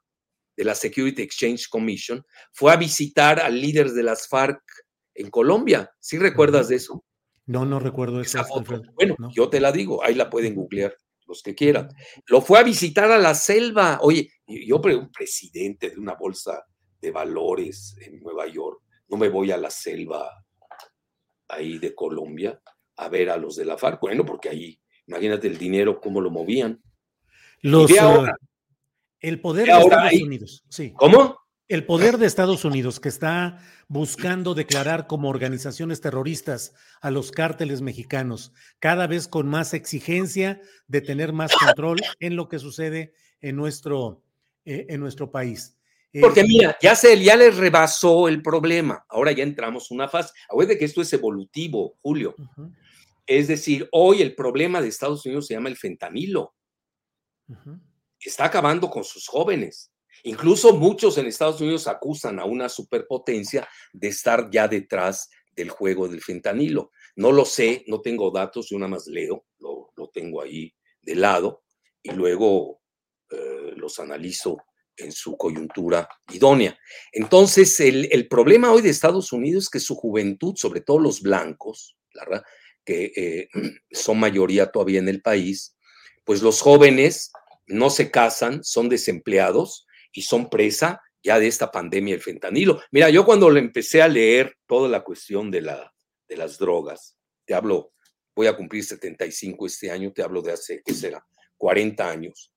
de 0.62 0.66
la 0.66 0.76
Security 0.76 1.24
Exchange 1.24 1.70
Commission, 1.70 2.24
fue 2.52 2.72
a 2.72 2.76
visitar 2.76 3.40
al 3.40 3.60
líder 3.60 3.94
de 3.94 4.04
las 4.04 4.28
FARC 4.28 4.62
en 5.16 5.32
Colombia? 5.32 5.90
¿Sí 6.00 6.20
recuerdas 6.20 6.68
de 6.68 6.76
eso? 6.76 7.04
No, 7.48 7.66
no 7.66 7.80
recuerdo 7.80 8.22
esa 8.22 8.44
foto. 8.44 8.80
Bueno, 8.94 9.16
yo 9.34 9.50
te 9.50 9.60
la 9.60 9.72
digo, 9.72 10.04
ahí 10.04 10.14
la 10.14 10.30
pueden 10.30 10.54
googlear 10.54 10.96
los 11.26 11.42
que 11.42 11.56
quieran. 11.56 11.90
Lo 12.28 12.42
fue 12.42 12.60
a 12.60 12.64
visitar 12.64 13.12
a 13.12 13.18
la 13.18 13.34
selva. 13.34 13.98
Oye, 14.04 14.30
yo 14.46 14.76
un 14.76 15.12
presidente 15.12 15.90
de 15.90 16.00
una 16.00 16.14
bolsa 16.14 16.64
de 17.00 17.10
valores 17.10 17.96
en 18.00 18.20
Nueva 18.20 18.46
York, 18.46 18.84
no 19.08 19.18
me 19.18 19.30
voy 19.30 19.52
a 19.52 19.58
la 19.58 19.72
selva 19.72 20.30
ahí 21.48 21.80
de 21.80 21.96
Colombia 21.96 22.62
a 22.98 23.10
ver 23.10 23.32
a 23.32 23.38
los 23.38 23.56
de 23.56 23.66
la 23.66 23.80
FARC. 23.80 24.00
Bueno, 24.00 24.24
porque 24.28 24.50
ahí, 24.50 24.80
imagínate 25.08 25.48
el 25.48 25.58
dinero, 25.58 26.00
cómo 26.00 26.22
lo 26.22 26.30
movían. 26.30 26.80
Los, 27.64 27.98
ahora, 27.98 28.38
el 29.22 29.40
poder 29.40 29.68
de 29.68 29.80
Estados 29.80 30.14
Unidos. 30.22 30.64
Sí. 30.70 30.94
¿Cómo? 30.96 31.40
El 31.68 31.86
poder 31.86 32.18
de 32.18 32.26
Estados 32.26 32.66
Unidos, 32.66 33.00
que 33.00 33.08
está 33.08 33.60
buscando 33.88 34.54
declarar 34.54 35.08
como 35.08 35.30
organizaciones 35.30 36.02
terroristas 36.02 36.74
a 37.00 37.12
los 37.12 37.32
cárteles 37.32 37.82
mexicanos, 37.82 38.52
cada 38.80 39.08
vez 39.08 39.30
con 39.30 39.48
más 39.48 39.74
exigencia 39.74 40.60
de 40.88 41.00
tener 41.00 41.32
más 41.32 41.56
control 41.56 42.02
en 42.20 42.36
lo 42.36 42.50
que 42.50 42.60
sucede 42.60 43.14
en 43.40 43.56
nuestro, 43.56 44.22
eh, 44.66 44.88
en 44.90 45.00
nuestro 45.00 45.32
país. 45.32 45.78
Porque 46.20 46.42
eh, 46.42 46.46
mira, 46.46 46.78
ya, 46.82 46.94
se, 46.94 47.18
ya 47.24 47.38
les 47.38 47.56
rebasó 47.56 48.28
el 48.28 48.42
problema. 48.42 49.06
Ahora 49.08 49.32
ya 49.32 49.44
entramos 49.44 49.92
una 49.92 50.10
fase. 50.10 50.34
de 50.68 50.78
que 50.78 50.86
esto 50.86 51.02
es 51.02 51.14
evolutivo, 51.14 51.96
Julio. 52.02 52.36
Es 53.26 53.48
decir, 53.48 53.88
hoy 53.94 54.22
el 54.22 54.36
problema 54.36 54.82
de 54.82 54.90
Estados 54.90 55.26
Unidos 55.26 55.48
se 55.48 55.54
llama 55.54 55.70
el 55.70 55.78
fentanilo. 55.78 56.54
Está 58.24 58.46
acabando 58.46 58.90
con 58.90 59.04
sus 59.04 59.28
jóvenes 59.28 59.92
Incluso 60.24 60.74
muchos 60.74 61.18
en 61.18 61.26
Estados 61.26 61.62
Unidos 61.62 61.88
acusan 61.88 62.40
a 62.40 62.46
una 62.46 62.70
superpotencia 62.70 63.68
de 63.94 64.10
estar 64.10 64.50
ya 64.52 64.68
detrás 64.68 65.30
del 65.56 65.70
juego 65.70 66.08
del 66.08 66.22
fentanilo. 66.22 66.92
No 67.16 67.32
lo 67.32 67.46
sé, 67.46 67.84
no 67.88 68.02
tengo 68.02 68.32
datos, 68.32 68.70
yo 68.70 68.78
nada 68.78 68.90
más 68.90 69.08
leo, 69.08 69.46
lo, 69.60 69.90
tengo 70.14 70.42
ahí 70.42 70.74
de 71.02 71.16
lado 71.16 71.64
y 72.04 72.12
luego 72.12 72.82
eh, 73.30 73.72
los 73.78 73.98
analizo 74.00 74.58
en 74.98 75.12
su 75.12 75.38
coyuntura 75.38 76.10
idónea. 76.34 76.78
Entonces, 77.14 77.80
el, 77.80 78.28
problema 78.28 78.72
hoy 78.72 78.82
de 78.82 78.90
Estados 78.90 79.32
Unidos 79.32 79.66
es 79.66 79.70
que 79.70 79.80
su 79.80 79.96
juventud, 79.96 80.56
sobre 80.58 80.82
todo 80.82 81.00
los 81.00 81.22
blancos, 81.22 81.98
que 82.84 83.12
eh, 83.16 83.50
son 83.92 84.20
mayoría 84.20 84.70
todavía 84.70 85.00
en 85.00 85.08
el 85.08 85.22
país, 85.22 85.78
pues 86.26 86.42
los 86.42 86.62
jóvenes 86.62 87.32
no 87.72 87.90
se 87.90 88.12
casan, 88.12 88.64
son 88.64 88.90
desempleados 88.90 89.86
y 90.12 90.24
son 90.24 90.50
presa 90.50 91.02
ya 91.24 91.40
de 91.40 91.48
esta 91.48 91.72
pandemia 91.72 92.16
del 92.16 92.24
fentanilo. 92.24 92.82
Mira, 92.92 93.10
yo 93.10 93.26
cuando 93.26 93.50
le 93.50 93.60
empecé 93.60 94.02
a 94.02 94.08
leer 94.08 94.58
toda 94.66 94.90
la 94.90 95.04
cuestión 95.04 95.52
de, 95.52 95.62
la, 95.62 95.94
de 96.28 96.38
las 96.38 96.58
drogas, 96.58 97.18
te 97.46 97.54
hablo, 97.54 97.94
voy 98.36 98.48
a 98.48 98.56
cumplir 98.56 98.84
75 98.84 99.66
este 99.66 99.92
año, 99.92 100.12
te 100.12 100.24
hablo 100.24 100.42
de 100.42 100.54
hace, 100.54 100.82
¿qué 100.84 100.94
será? 100.94 101.26
40 101.58 102.10
años. 102.10 102.54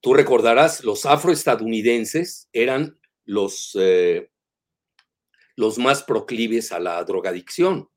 Tú 0.00 0.14
recordarás, 0.14 0.84
los 0.84 1.06
afroestadounidenses 1.06 2.48
eran 2.52 2.98
los, 3.24 3.76
eh, 3.78 4.30
los 5.56 5.78
más 5.78 6.02
proclives 6.02 6.72
a 6.72 6.78
la 6.80 7.02
drogadicción. 7.04 7.88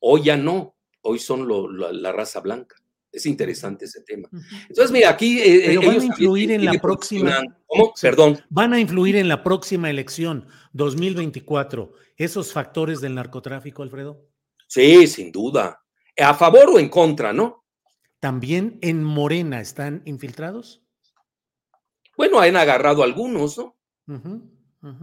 Hoy 0.00 0.24
ya 0.24 0.36
no, 0.36 0.76
hoy 1.02 1.18
son 1.18 1.48
la 1.78 2.12
raza 2.12 2.40
blanca. 2.40 2.76
Es 3.12 3.24
interesante 3.24 3.86
ese 3.86 4.02
tema. 4.02 4.28
Entonces, 4.68 4.90
mira, 4.90 5.10
aquí 5.10 5.40
eh, 5.40 5.78
van 5.78 6.00
a 6.00 6.04
influir 6.04 6.52
en 6.52 6.64
la 6.64 6.74
próxima. 6.74 7.42
¿Cómo? 7.66 7.92
Perdón. 8.00 8.38
Van 8.50 8.74
a 8.74 8.80
influir 8.80 9.16
en 9.16 9.28
la 9.28 9.42
próxima 9.42 9.88
elección 9.88 10.46
2024 10.72 11.92
esos 12.16 12.52
factores 12.52 13.00
del 13.00 13.14
narcotráfico, 13.14 13.82
Alfredo. 13.82 14.28
Sí, 14.66 15.06
sin 15.06 15.32
duda. 15.32 15.82
A 16.18 16.34
favor 16.34 16.70
o 16.70 16.78
en 16.78 16.88
contra, 16.88 17.32
¿no? 17.32 17.64
También 18.20 18.78
en 18.82 19.04
Morena 19.04 19.60
están 19.60 20.02
infiltrados. 20.04 20.82
Bueno, 22.16 22.40
han 22.40 22.56
agarrado 22.56 23.02
algunos, 23.02 23.58
¿no? 23.58 23.76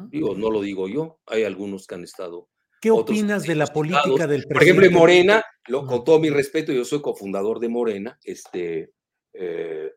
Digo, 0.10 0.36
no 0.36 0.50
lo 0.50 0.62
digo 0.62 0.88
yo, 0.88 1.20
hay 1.26 1.44
algunos 1.44 1.88
que 1.88 1.96
han 1.96 2.04
estado 2.04 2.50
¿Qué 2.84 2.92
opinas 2.92 3.44
de 3.44 3.56
la 3.56 3.68
política 3.68 4.28
del 4.28 4.44
presidente? 4.44 4.54
Por 4.54 4.64
ejemplo, 4.64 4.86
en 4.86 4.94
Morena, 4.94 5.46
lo, 5.68 5.88
con 5.88 6.04
todo 6.04 6.20
mi 6.20 6.30
respeto, 6.30 6.74
yo 6.74 6.84
soy 6.84 7.02
cofundador 7.02 7.62
de 7.62 7.70
Morena, 7.70 8.20
este, 8.26 8.92
eh, 9.32 9.94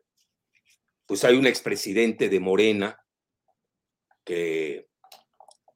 pues 1.05 1.25
hay 1.25 1.35
un 1.35 1.47
expresidente 1.47 2.29
de 2.29 2.39
Morena 2.39 2.97
que 4.23 4.87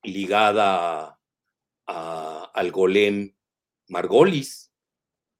ligada 0.03 1.19
al 1.85 2.71
golem 2.71 3.35
Margolis. 3.89 4.71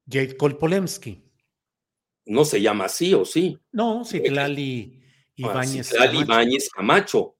Jade 0.05 0.35
Kolpolemsky. 0.35 1.23
No 2.25 2.43
se 2.43 2.61
llama 2.61 2.83
así, 2.83 3.13
¿o 3.13 3.23
sí? 3.23 3.57
No, 3.71 4.03
Citlali 4.03 5.01
ah, 5.01 5.31
Ibáñez 5.35 5.87
Citlali 5.87 6.19
Ibáñez 6.19 6.69
Camacho. 6.69 7.37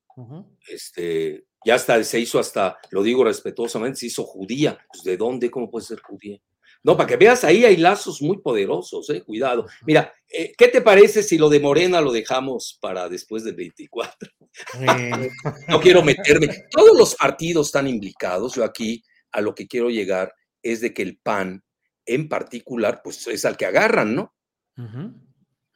Este, 0.70 1.48
ya 1.64 1.76
hasta 1.76 2.04
se 2.04 2.20
hizo 2.20 2.40
hasta, 2.40 2.78
lo 2.90 3.04
digo 3.04 3.24
respetuosamente, 3.24 4.00
se 4.00 4.08
hizo 4.08 4.24
judía. 4.24 4.78
Pues, 4.92 5.04
¿De 5.04 5.18
dónde? 5.18 5.52
¿Cómo 5.52 5.70
puede 5.70 5.86
ser 5.86 6.00
judía? 6.02 6.40
No, 6.84 6.98
para 6.98 7.08
que 7.08 7.18
veas, 7.18 7.44
ahí 7.44 7.64
hay 7.64 7.78
lazos 7.78 8.22
muy 8.24 8.40
poderosos, 8.40 9.08
eh, 9.12 9.22
cuidado. 9.22 9.68
Mira, 9.86 10.12
eh, 10.28 10.52
¿qué 10.58 10.68
te 10.68 10.82
parece 10.82 11.22
si 11.22 11.38
lo 11.38 11.48
de 11.48 11.60
Morena 11.60 12.02
lo 12.02 12.12
dejamos 12.12 12.80
para 12.82 13.08
después 13.08 13.44
del 13.44 13.56
24? 13.56 14.32
no 15.68 15.80
quiero 15.80 16.02
meterme. 16.02 16.48
Todos 16.72 16.98
los 16.98 17.16
partidos 17.16 17.68
están 17.68 17.88
implicados. 17.88 18.56
Yo 18.56 18.64
aquí 18.64 19.04
a 19.32 19.42
lo 19.42 19.54
que 19.54 19.68
quiero 19.68 19.92
llegar 19.92 20.34
es 20.64 20.82
de 20.82 20.92
que 20.92 21.04
el 21.04 21.20
PAN, 21.20 21.64
en 22.06 22.28
particular, 22.28 23.02
pues 23.04 23.28
es 23.28 23.46
al 23.46 23.58
que 23.58 23.68
agarran, 23.68 24.16
¿no? 24.16 24.34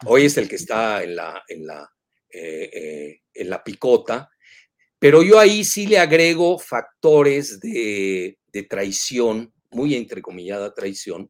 Hoy 0.05 0.25
es 0.25 0.37
el 0.37 0.49
que 0.49 0.55
está 0.55 1.03
en 1.03 1.15
la, 1.15 1.43
en 1.47 1.67
la, 1.67 1.87
eh, 2.31 3.21
en 3.31 3.49
la 3.51 3.63
picota 3.63 4.31
pero 5.05 5.21
yo 5.21 5.37
ahí 5.37 5.63
sí 5.63 5.85
le 5.85 5.99
agrego 5.99 6.57
factores 6.57 7.59
de, 7.59 8.39
traición, 8.67 9.53
muy 9.69 9.93
entrecomillada 9.93 10.73
traición, 10.73 11.29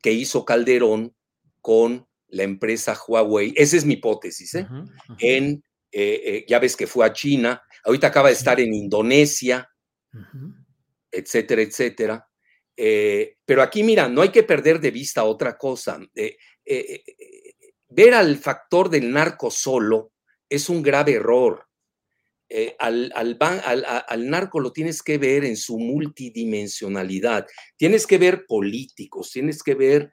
que 0.00 0.12
hizo 0.12 0.44
Calderón 0.44 1.12
con 1.60 2.06
la 2.28 2.44
empresa 2.44 2.96
Huawei. 2.96 3.52
Esa 3.56 3.78
es 3.78 3.84
mi 3.84 3.94
hipótesis, 3.94 4.54
¿eh? 4.54 4.68
En, 5.18 5.60
eh, 5.90 6.22
eh, 6.24 6.44
ya 6.46 6.60
ves 6.60 6.76
que 6.76 6.86
fue 6.86 7.04
a 7.04 7.12
China, 7.12 7.60
ahorita 7.82 8.06
acaba 8.06 8.28
de 8.28 8.34
estar 8.34 8.60
en 8.60 8.72
Indonesia, 8.72 9.68
etcétera, 11.10 11.62
etcétera. 11.62 12.28
Eh, 12.76 13.38
pero 13.44 13.60
aquí, 13.60 13.82
mira, 13.82 14.08
no 14.08 14.22
hay 14.22 14.28
que 14.28 14.44
perder 14.44 14.78
de 14.78 14.92
vista 14.92 15.24
otra 15.24 15.58
cosa. 15.58 15.98
Ver 17.88 18.14
al 18.14 18.38
factor 18.38 18.88
del 18.88 19.10
narco 19.10 19.50
solo 19.50 20.12
es 20.48 20.68
un 20.68 20.80
grave 20.80 21.14
error. 21.14 21.65
Al, 22.78 23.12
al, 23.14 24.30
narco 24.30 24.60
lo 24.60 24.72
tienes 24.72 25.02
que 25.02 25.18
ver 25.18 25.44
en 25.44 25.56
su 25.56 25.78
multidimensionalidad. 25.78 27.46
Tienes 27.76 28.06
que 28.06 28.18
ver 28.18 28.46
políticos, 28.46 29.30
tienes 29.32 29.62
que 29.62 29.74
ver 29.74 30.12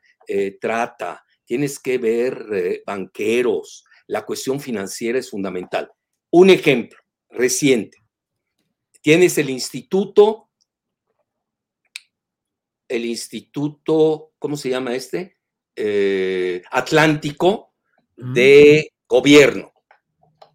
trata, 0.60 1.24
tienes 1.46 1.80
que 1.80 1.98
ver 1.98 2.82
banqueros. 2.86 3.86
La 4.08 4.26
cuestión 4.26 4.60
financiera 4.60 5.20
es 5.20 5.30
fundamental. 5.30 5.92
Un 6.32 6.50
ejemplo 6.50 7.00
reciente. 7.30 7.98
Tienes 9.02 9.38
el 9.38 9.50
Instituto 9.50 10.50
el 12.88 13.06
Instituto, 13.06 14.34
¿cómo 14.38 14.56
se 14.56 14.70
llama 14.70 14.96
este? 14.96 15.38
Eh, 15.76 16.62
Atlántico 16.72 17.74
de 18.16 18.94
Gobierno. 19.08 19.73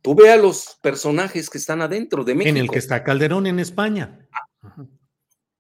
Tú 0.03 0.15
ve 0.15 0.31
a 0.31 0.37
los 0.37 0.79
personajes 0.81 1.51
que 1.51 1.59
están 1.59 1.83
adentro 1.83 2.25
de 2.25 2.35
México. 2.35 2.51
En 2.51 2.57
el 2.57 2.71
que 2.71 2.79
está 2.79 3.03
Calderón 3.03 3.47
en 3.47 3.59
España. 3.59 4.29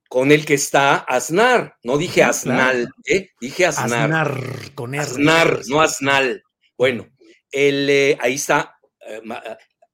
Con 0.08 0.32
el 0.32 0.44
que 0.44 0.54
está 0.54 0.96
Aznar. 0.96 1.76
No 1.82 1.98
dije 1.98 2.22
Aznal, 2.22 2.88
¿eh? 3.04 3.30
dije 3.40 3.66
Aznar. 3.66 4.04
Aznar, 4.12 4.74
con 4.74 4.94
R. 4.94 5.02
Aznar, 5.02 5.60
no 5.66 5.80
Aznal. 5.80 6.42
Bueno, 6.76 7.08
el, 7.50 7.90
eh, 7.90 8.18
ahí 8.20 8.34
está. 8.34 8.78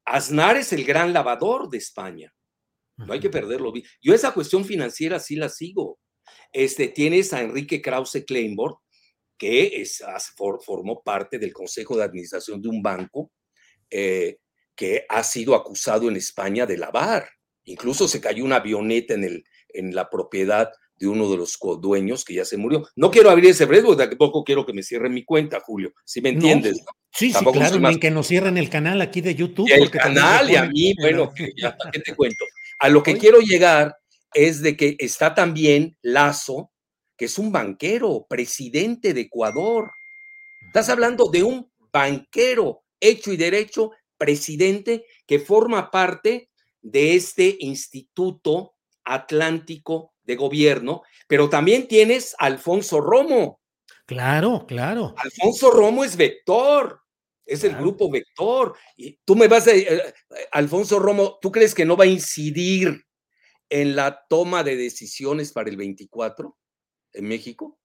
Aznar 0.05 0.57
es 0.57 0.72
el 0.72 0.84
gran 0.84 1.12
lavador 1.12 1.68
de 1.70 1.78
España. 1.78 2.32
No 2.97 3.12
hay 3.12 3.20
que 3.20 3.30
perderlo. 3.30 3.72
Yo 4.01 4.14
esa 4.14 4.32
cuestión 4.32 4.64
financiera 4.64 5.18
sí 5.18 5.36
la 5.36 5.49
sigo. 5.49 5.99
Este, 6.53 6.88
tienes 6.88 7.32
a 7.32 7.40
Enrique 7.40 7.82
Krause 7.82 8.24
Kleinborg, 8.24 8.78
que 9.36 9.80
es, 9.80 10.03
formó 10.64 11.03
parte 11.03 11.38
del 11.38 11.53
Consejo 11.53 11.97
de 11.97 12.05
Administración 12.05 12.62
de 12.62 12.68
un 12.68 12.82
banco 12.82 13.32
eh, 13.91 14.39
que 14.74 15.07
ha 15.09 15.22
sido 15.22 15.55
acusado 15.55 16.09
en 16.09 16.16
España 16.16 16.66
de 16.66 16.78
lavar. 16.78 17.28
Incluso 17.64 18.09
se 18.09 18.20
cayó 18.20 18.45
una 18.45 18.57
avioneta 18.57 19.14
en, 19.14 19.24
el, 19.24 19.45
en 19.68 19.95
la 19.95 20.11
propiedad 20.11 20.70
de 20.97 21.09
uno 21.09 21.30
de 21.30 21.37
los 21.37 21.59
dueños 21.80 22.24
que 22.24 22.35
ya 22.35 22.45
se 22.45 22.57
murió. 22.57 22.87
No 22.97 23.11
quiero 23.11 23.30
abrir 23.30 23.51
ese 23.51 23.66
porque 23.66 24.07
tampoco 24.07 24.45
quiero 24.45 24.64
que 24.64 24.72
me 24.72 24.82
cierren 24.82 25.12
mi 25.12 25.24
cuenta, 25.24 25.61
Julio, 25.61 25.93
si 26.05 26.20
me 26.20 26.30
entiendes. 26.30 26.80
Sí, 27.12 27.32
sí, 27.32 27.45
claro, 27.45 27.99
que 28.01 28.11
nos 28.11 28.28
cierren 28.28 28.59
el 28.59 28.68
canal 28.68 29.01
aquí 29.01 29.20
de 29.20 29.35
YouTube. 29.35 29.70
el 29.70 29.91
canal 29.91 30.51
y 30.51 30.57
a 30.57 30.66
mí, 30.66 30.95
bueno, 31.01 31.32
ya, 31.57 31.76
¿qué 31.93 32.01
te 32.01 32.14
cuento? 32.14 32.45
A 32.78 32.89
lo 32.89 33.03
que 33.03 33.16
quiero 33.16 33.41
llegar 33.41 33.97
es 34.32 34.61
de 34.62 34.76
que 34.76 34.97
está 34.99 35.35
también 35.35 35.97
Lazo, 36.03 36.72
que 37.16 37.26
es 37.26 37.39
un 37.39 37.53
banquero, 37.53 38.26
presidente 38.28 39.14
de 39.14 39.22
Ecuador. 39.22 39.93
Estás 40.66 40.89
hablando 40.89 41.28
de 41.30 41.45
un 41.45 41.70
banquero 41.93 42.84
hecho 43.09 43.32
y 43.32 43.36
derecho, 43.36 43.92
presidente, 44.16 45.07
que 45.26 45.38
forma 45.38 45.90
parte 45.90 46.50
de 46.82 47.14
este 47.14 47.57
Instituto 47.61 48.74
Atlántico 49.05 50.14
de 50.22 50.36
Gobierno, 50.36 51.02
pero 51.28 51.48
también 51.48 51.88
tienes 51.88 52.34
a 52.38 52.46
Alfonso 52.46 53.00
Romo. 53.00 53.61
Claro, 54.07 54.66
claro. 54.66 55.14
Alfonso 55.16 55.70
Romo 55.70 56.05
es 56.05 56.16
vector, 56.16 57.00
es 57.46 57.64
el 57.64 57.76
grupo 57.76 58.11
vector. 58.11 58.76
Y 58.96 59.18
tú 59.24 59.36
me 59.36 59.48
vas 59.48 59.66
a, 59.66 59.72
eh, 59.72 59.86
eh, 59.88 60.14
Alfonso 60.52 60.98
Romo, 60.98 61.38
¿tú 61.40 61.50
crees 61.50 61.74
que 61.74 61.84
no 61.84 61.96
va 61.96 62.05
a 62.05 62.09
incidir 62.09 63.05
en 63.68 63.96
la 63.96 64.24
toma 64.28 64.62
de 64.62 64.76
decisiones 64.76 65.52
para 65.52 65.70
el 65.70 65.76
24 65.76 66.57
en 67.12 67.24
México? 67.26 67.78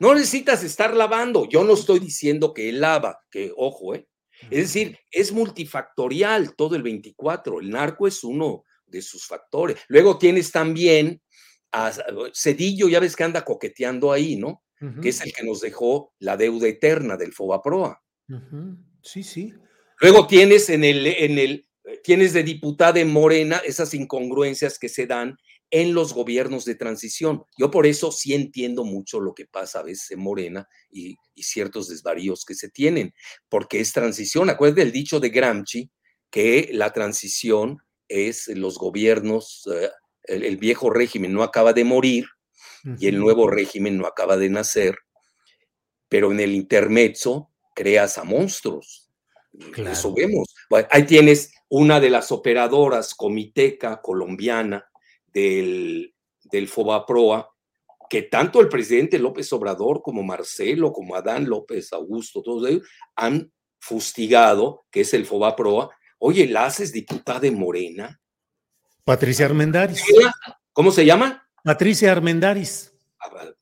No 0.00 0.14
necesitas 0.14 0.64
estar 0.64 0.96
lavando. 0.96 1.48
Yo 1.48 1.62
no 1.62 1.74
estoy 1.74 2.00
diciendo 2.00 2.52
que 2.52 2.70
él 2.70 2.80
lava, 2.80 3.20
que 3.30 3.52
ojo, 3.56 3.94
¿eh? 3.94 4.08
Es 4.44 4.72
decir, 4.72 4.98
es 5.10 5.32
multifactorial 5.32 6.56
todo 6.56 6.74
el 6.74 6.82
24. 6.82 7.60
El 7.60 7.70
narco 7.70 8.08
es 8.08 8.24
uno 8.24 8.64
de 8.86 9.02
sus 9.02 9.26
factores. 9.26 9.76
Luego 9.88 10.18
tienes 10.18 10.50
también 10.50 11.20
a 11.72 11.92
Cedillo, 12.34 12.88
ya 12.88 12.98
ves 12.98 13.14
que 13.14 13.24
anda 13.24 13.44
coqueteando 13.44 14.10
ahí, 14.10 14.36
¿no? 14.36 14.64
Que 15.02 15.10
es 15.10 15.20
el 15.20 15.34
que 15.34 15.44
nos 15.44 15.60
dejó 15.60 16.14
la 16.18 16.38
deuda 16.38 16.66
eterna 16.66 17.18
del 17.18 17.34
Fobaproa. 17.34 18.02
Sí, 19.02 19.22
sí. 19.22 19.52
Luego 20.00 20.26
tienes 20.26 20.70
en 20.70 20.84
el, 20.84 21.06
en 21.06 21.38
el 21.38 21.66
tienes 22.02 22.32
de 22.32 22.42
diputada 22.42 22.98
en 23.00 23.10
Morena 23.10 23.58
esas 23.58 23.92
incongruencias 23.92 24.78
que 24.78 24.88
se 24.88 25.06
dan 25.06 25.36
en 25.70 25.94
los 25.94 26.12
gobiernos 26.12 26.64
de 26.64 26.74
transición. 26.74 27.44
Yo 27.56 27.70
por 27.70 27.86
eso 27.86 28.10
sí 28.10 28.34
entiendo 28.34 28.84
mucho 28.84 29.20
lo 29.20 29.34
que 29.34 29.46
pasa 29.46 29.80
a 29.80 29.84
veces 29.84 30.10
en 30.10 30.20
Morena 30.20 30.68
y, 30.90 31.16
ciertos 31.36 31.88
desvaríos 31.88 32.44
que 32.44 32.54
se 32.54 32.68
tienen, 32.68 33.14
porque 33.48 33.80
es 33.80 33.94
transición. 33.94 34.50
Acuérdate 34.50 34.82
del 34.82 34.92
dicho 34.92 35.20
de 35.20 35.30
Gramsci, 35.30 35.90
que 36.28 36.68
la 36.72 36.92
transición 36.92 37.78
es 38.08 38.48
los 38.48 38.76
gobiernos, 38.76 39.66
eh, 39.74 39.88
el, 40.24 40.58
viejo 40.58 40.90
régimen 40.90 41.32
no 41.32 41.42
acaba 41.42 41.72
de 41.72 41.84
morir 41.84 42.26
y 42.98 43.06
el 43.06 43.18
nuevo 43.18 43.48
régimen 43.48 43.96
no 43.96 44.06
acaba 44.06 44.36
de 44.36 44.50
nacer, 44.50 44.98
pero 46.10 46.30
en 46.30 46.40
el 46.40 46.52
intermezzo 46.52 47.50
creas 47.74 48.18
a 48.18 48.24
monstruos. 48.24 49.08
Eso 49.78 50.12
vemos. 50.14 50.54
ahí 50.90 51.04
tienes 51.06 51.52
una 51.70 52.00
de 52.00 52.10
las 52.10 52.30
operadoras 52.32 53.14
comiteca 53.14 54.02
colombiana 54.02 54.89
del, 55.32 56.14
del 56.44 56.68
Fobaproa, 56.68 57.50
que 58.08 58.22
tanto 58.22 58.60
el 58.60 58.68
presidente 58.68 59.18
López 59.18 59.52
Obrador 59.52 60.02
como 60.02 60.22
Marcelo, 60.22 60.92
como 60.92 61.14
Adán 61.14 61.48
López 61.48 61.92
Augusto, 61.92 62.42
todos 62.42 62.68
ellos 62.68 62.88
han 63.14 63.52
fustigado, 63.78 64.84
que 64.90 65.02
es 65.02 65.14
el 65.14 65.24
Fobaproa. 65.24 65.90
Oye, 66.18 66.46
¿la 66.46 66.66
haces 66.66 66.92
diputada 66.92 67.40
de 67.40 67.50
Morena? 67.50 68.20
Patricia 69.04 69.46
Armendaris. 69.46 70.04
¿Cómo 70.72 70.92
se 70.92 71.04
llama? 71.04 71.48
Patricia 71.64 72.12
Armendaris. 72.12 72.92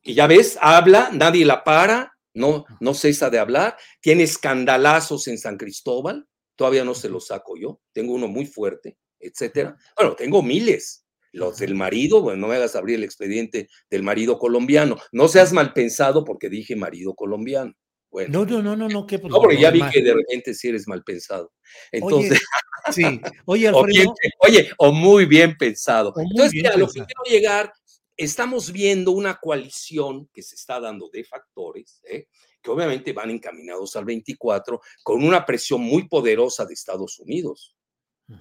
Y 0.02 0.14
ya 0.14 0.26
ves, 0.26 0.58
habla, 0.60 1.10
nadie 1.12 1.44
la 1.44 1.64
para, 1.64 2.16
no, 2.34 2.64
no 2.80 2.94
cesa 2.94 3.30
de 3.30 3.38
hablar, 3.38 3.76
tiene 4.00 4.22
escandalazos 4.22 5.28
en 5.28 5.38
San 5.38 5.56
Cristóbal, 5.56 6.26
todavía 6.56 6.84
no 6.84 6.94
se 6.94 7.08
los 7.08 7.26
saco 7.26 7.56
yo, 7.56 7.80
tengo 7.92 8.14
uno 8.14 8.28
muy 8.28 8.46
fuerte, 8.46 8.98
etcétera. 9.18 9.76
Bueno, 9.96 10.14
tengo 10.14 10.42
miles. 10.42 11.04
Los 11.32 11.58
del 11.58 11.74
marido, 11.74 12.22
bueno, 12.22 12.40
no 12.40 12.48
me 12.48 12.56
hagas 12.56 12.76
abrir 12.76 12.96
el 12.96 13.04
expediente 13.04 13.68
del 13.90 14.02
marido 14.02 14.38
colombiano. 14.38 14.96
No 15.12 15.28
seas 15.28 15.52
mal 15.52 15.72
pensado 15.72 16.24
porque 16.24 16.48
dije 16.48 16.76
marido 16.76 17.14
colombiano. 17.14 17.74
Bueno, 18.10 18.44
no, 18.44 18.46
no, 18.46 18.62
no, 18.62 18.76
no, 18.76 18.88
no, 18.88 19.06
¿qué 19.06 19.18
No, 19.18 19.38
porque 19.40 19.60
ya 19.60 19.70
vi 19.70 19.82
que 19.90 20.02
de 20.02 20.14
repente 20.14 20.54
sí 20.54 20.68
eres 20.68 20.88
mal 20.88 21.04
pensado. 21.04 21.52
Entonces. 21.92 22.40
Oye, 22.86 22.92
sí, 22.92 23.20
oye, 23.44 23.68
Alfredo. 23.68 24.10
o, 24.10 24.46
oye, 24.46 24.70
o 24.78 24.92
muy 24.92 25.26
bien 25.26 25.56
pensado. 25.58 26.14
Entonces, 26.16 26.64
a 26.64 26.76
lo 26.76 26.86
que 26.86 27.04
quiero 27.04 27.22
llegar, 27.28 27.72
estamos 28.16 28.72
viendo 28.72 29.12
una 29.12 29.36
coalición 29.36 30.28
que 30.32 30.42
se 30.42 30.56
está 30.56 30.80
dando 30.80 31.08
de 31.10 31.24
factores, 31.24 32.00
¿eh? 32.04 32.26
que 32.60 32.70
obviamente 32.70 33.12
van 33.12 33.30
encaminados 33.30 33.94
al 33.96 34.04
24 34.04 34.80
con 35.02 35.22
una 35.22 35.46
presión 35.46 35.80
muy 35.80 36.08
poderosa 36.08 36.64
de 36.64 36.74
Estados 36.74 37.18
Unidos. 37.20 37.76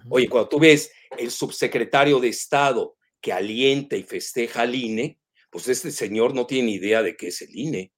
Oye, 0.09 0.27
cuando 0.27 0.49
tú 0.49 0.59
ves 0.59 0.91
el 1.17 1.31
subsecretario 1.31 2.19
de 2.19 2.29
Estado 2.29 2.95
que 3.21 3.31
alienta 3.31 3.95
y 3.95 4.03
festeja 4.03 4.61
al 4.61 4.75
INE, 4.75 5.19
pues 5.49 5.67
este 5.67 5.91
señor 5.91 6.33
no 6.33 6.45
tiene 6.45 6.71
idea 6.71 7.01
de 7.01 7.15
qué 7.15 7.27
es 7.27 7.41
el 7.41 7.55
INE. 7.55 7.91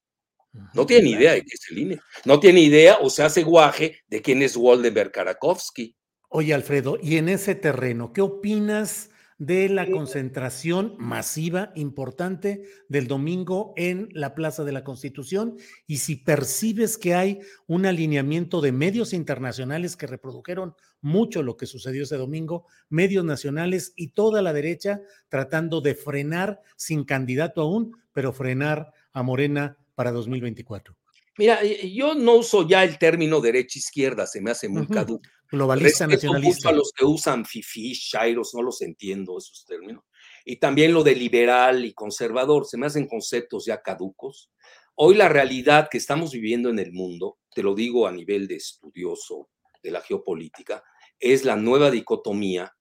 No 0.74 0.86
tiene 0.86 1.10
idea 1.10 1.32
de 1.32 1.42
qué 1.42 1.54
es 1.54 1.70
el 1.70 1.78
INE. 1.78 2.00
No 2.24 2.40
tiene 2.40 2.60
idea 2.60 2.98
o 3.00 3.10
se 3.10 3.22
hace 3.22 3.42
guaje 3.42 4.00
de 4.08 4.22
quién 4.22 4.42
es 4.42 4.56
Waldenberg 4.56 5.12
Karakowski. 5.12 5.96
Oye, 6.28 6.54
Alfredo, 6.54 6.98
y 7.02 7.16
en 7.16 7.28
ese 7.28 7.54
terreno, 7.54 8.12
¿qué 8.12 8.20
opinas 8.20 9.10
de 9.40 9.70
la 9.70 9.90
concentración 9.90 10.96
masiva, 10.98 11.72
importante, 11.74 12.62
del 12.90 13.06
domingo 13.06 13.72
en 13.74 14.10
la 14.12 14.34
Plaza 14.34 14.64
de 14.64 14.72
la 14.72 14.84
Constitución 14.84 15.56
y 15.86 15.96
si 15.96 16.16
percibes 16.16 16.98
que 16.98 17.14
hay 17.14 17.40
un 17.66 17.86
alineamiento 17.86 18.60
de 18.60 18.72
medios 18.72 19.14
internacionales 19.14 19.96
que 19.96 20.06
reprodujeron 20.06 20.74
mucho 21.00 21.42
lo 21.42 21.56
que 21.56 21.64
sucedió 21.64 22.02
ese 22.02 22.18
domingo, 22.18 22.66
medios 22.90 23.24
nacionales 23.24 23.94
y 23.96 24.08
toda 24.08 24.42
la 24.42 24.52
derecha 24.52 25.00
tratando 25.30 25.80
de 25.80 25.94
frenar, 25.94 26.60
sin 26.76 27.04
candidato 27.04 27.62
aún, 27.62 27.96
pero 28.12 28.34
frenar 28.34 28.92
a 29.14 29.22
Morena 29.22 29.78
para 29.94 30.12
2024. 30.12 30.94
Mira, 31.38 31.60
yo 31.64 32.14
no 32.14 32.34
uso 32.34 32.68
ya 32.68 32.84
el 32.84 32.98
término 32.98 33.40
derecha-izquierda, 33.40 34.26
se 34.26 34.42
me 34.42 34.50
hace 34.50 34.68
muy 34.68 34.86
caduco. 34.86 35.26
Globalista 35.50 36.06
nacionalista. 36.06 36.68
a 36.68 36.72
los 36.72 36.92
que 36.92 37.04
usan 37.04 37.44
fifi, 37.44 37.92
shairos, 37.92 38.54
no 38.54 38.62
los 38.62 38.82
entiendo 38.82 39.36
esos 39.38 39.64
términos. 39.66 40.04
Y 40.44 40.56
también 40.56 40.92
lo 40.92 41.02
de 41.02 41.14
liberal 41.14 41.84
y 41.84 41.92
conservador, 41.92 42.66
se 42.66 42.78
me 42.78 42.86
hacen 42.86 43.06
conceptos 43.06 43.66
ya 43.66 43.82
caducos. 43.82 44.50
Hoy 44.94 45.14
la 45.14 45.28
realidad 45.28 45.88
que 45.90 45.98
estamos 45.98 46.32
viviendo 46.32 46.70
en 46.70 46.78
el 46.78 46.92
mundo, 46.92 47.38
te 47.54 47.62
lo 47.62 47.74
digo 47.74 48.06
a 48.06 48.12
nivel 48.12 48.46
de 48.46 48.56
estudioso 48.56 49.48
de 49.82 49.90
la 49.90 50.00
geopolítica, 50.00 50.84
es 51.18 51.44
la 51.44 51.56
nueva 51.56 51.90
dicotomía 51.90 52.72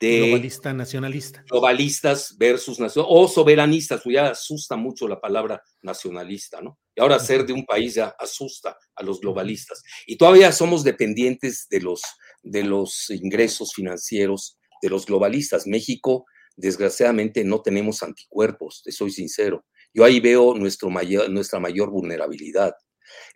de 0.00 0.18
globalista 0.18 0.72
nacionalista. 0.72 1.44
Globalistas 1.50 2.36
versus 2.38 2.78
nacionalistas 2.78 3.16
o 3.16 3.28
soberanistas, 3.28 4.02
ya 4.04 4.28
asusta 4.28 4.76
mucho 4.76 5.08
la 5.08 5.20
palabra 5.20 5.62
nacionalista, 5.82 6.60
¿no? 6.60 6.78
Y 6.94 7.00
ahora 7.00 7.18
ser 7.18 7.44
de 7.44 7.52
un 7.52 7.64
país 7.64 7.94
ya 7.94 8.14
asusta 8.18 8.76
a 8.94 9.02
los 9.02 9.20
globalistas. 9.20 9.82
Y 10.06 10.16
todavía 10.16 10.52
somos 10.52 10.84
dependientes 10.84 11.66
de 11.70 11.80
los, 11.80 12.02
de 12.42 12.64
los 12.64 13.10
ingresos 13.10 13.72
financieros 13.74 14.58
de 14.82 14.90
los 14.90 15.06
globalistas. 15.06 15.66
México, 15.66 16.26
desgraciadamente, 16.56 17.44
no 17.44 17.62
tenemos 17.62 18.02
anticuerpos, 18.02 18.82
te 18.84 18.92
soy 18.92 19.10
sincero. 19.10 19.64
Yo 19.94 20.04
ahí 20.04 20.20
veo 20.20 20.54
nuestro 20.54 20.90
mayor, 20.90 21.30
nuestra 21.30 21.58
mayor 21.58 21.90
vulnerabilidad. 21.90 22.74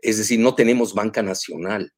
Es 0.01 0.19
decir, 0.19 0.39
no 0.39 0.55
tenemos 0.55 0.95
banca 0.95 1.23
nacional. 1.23 1.93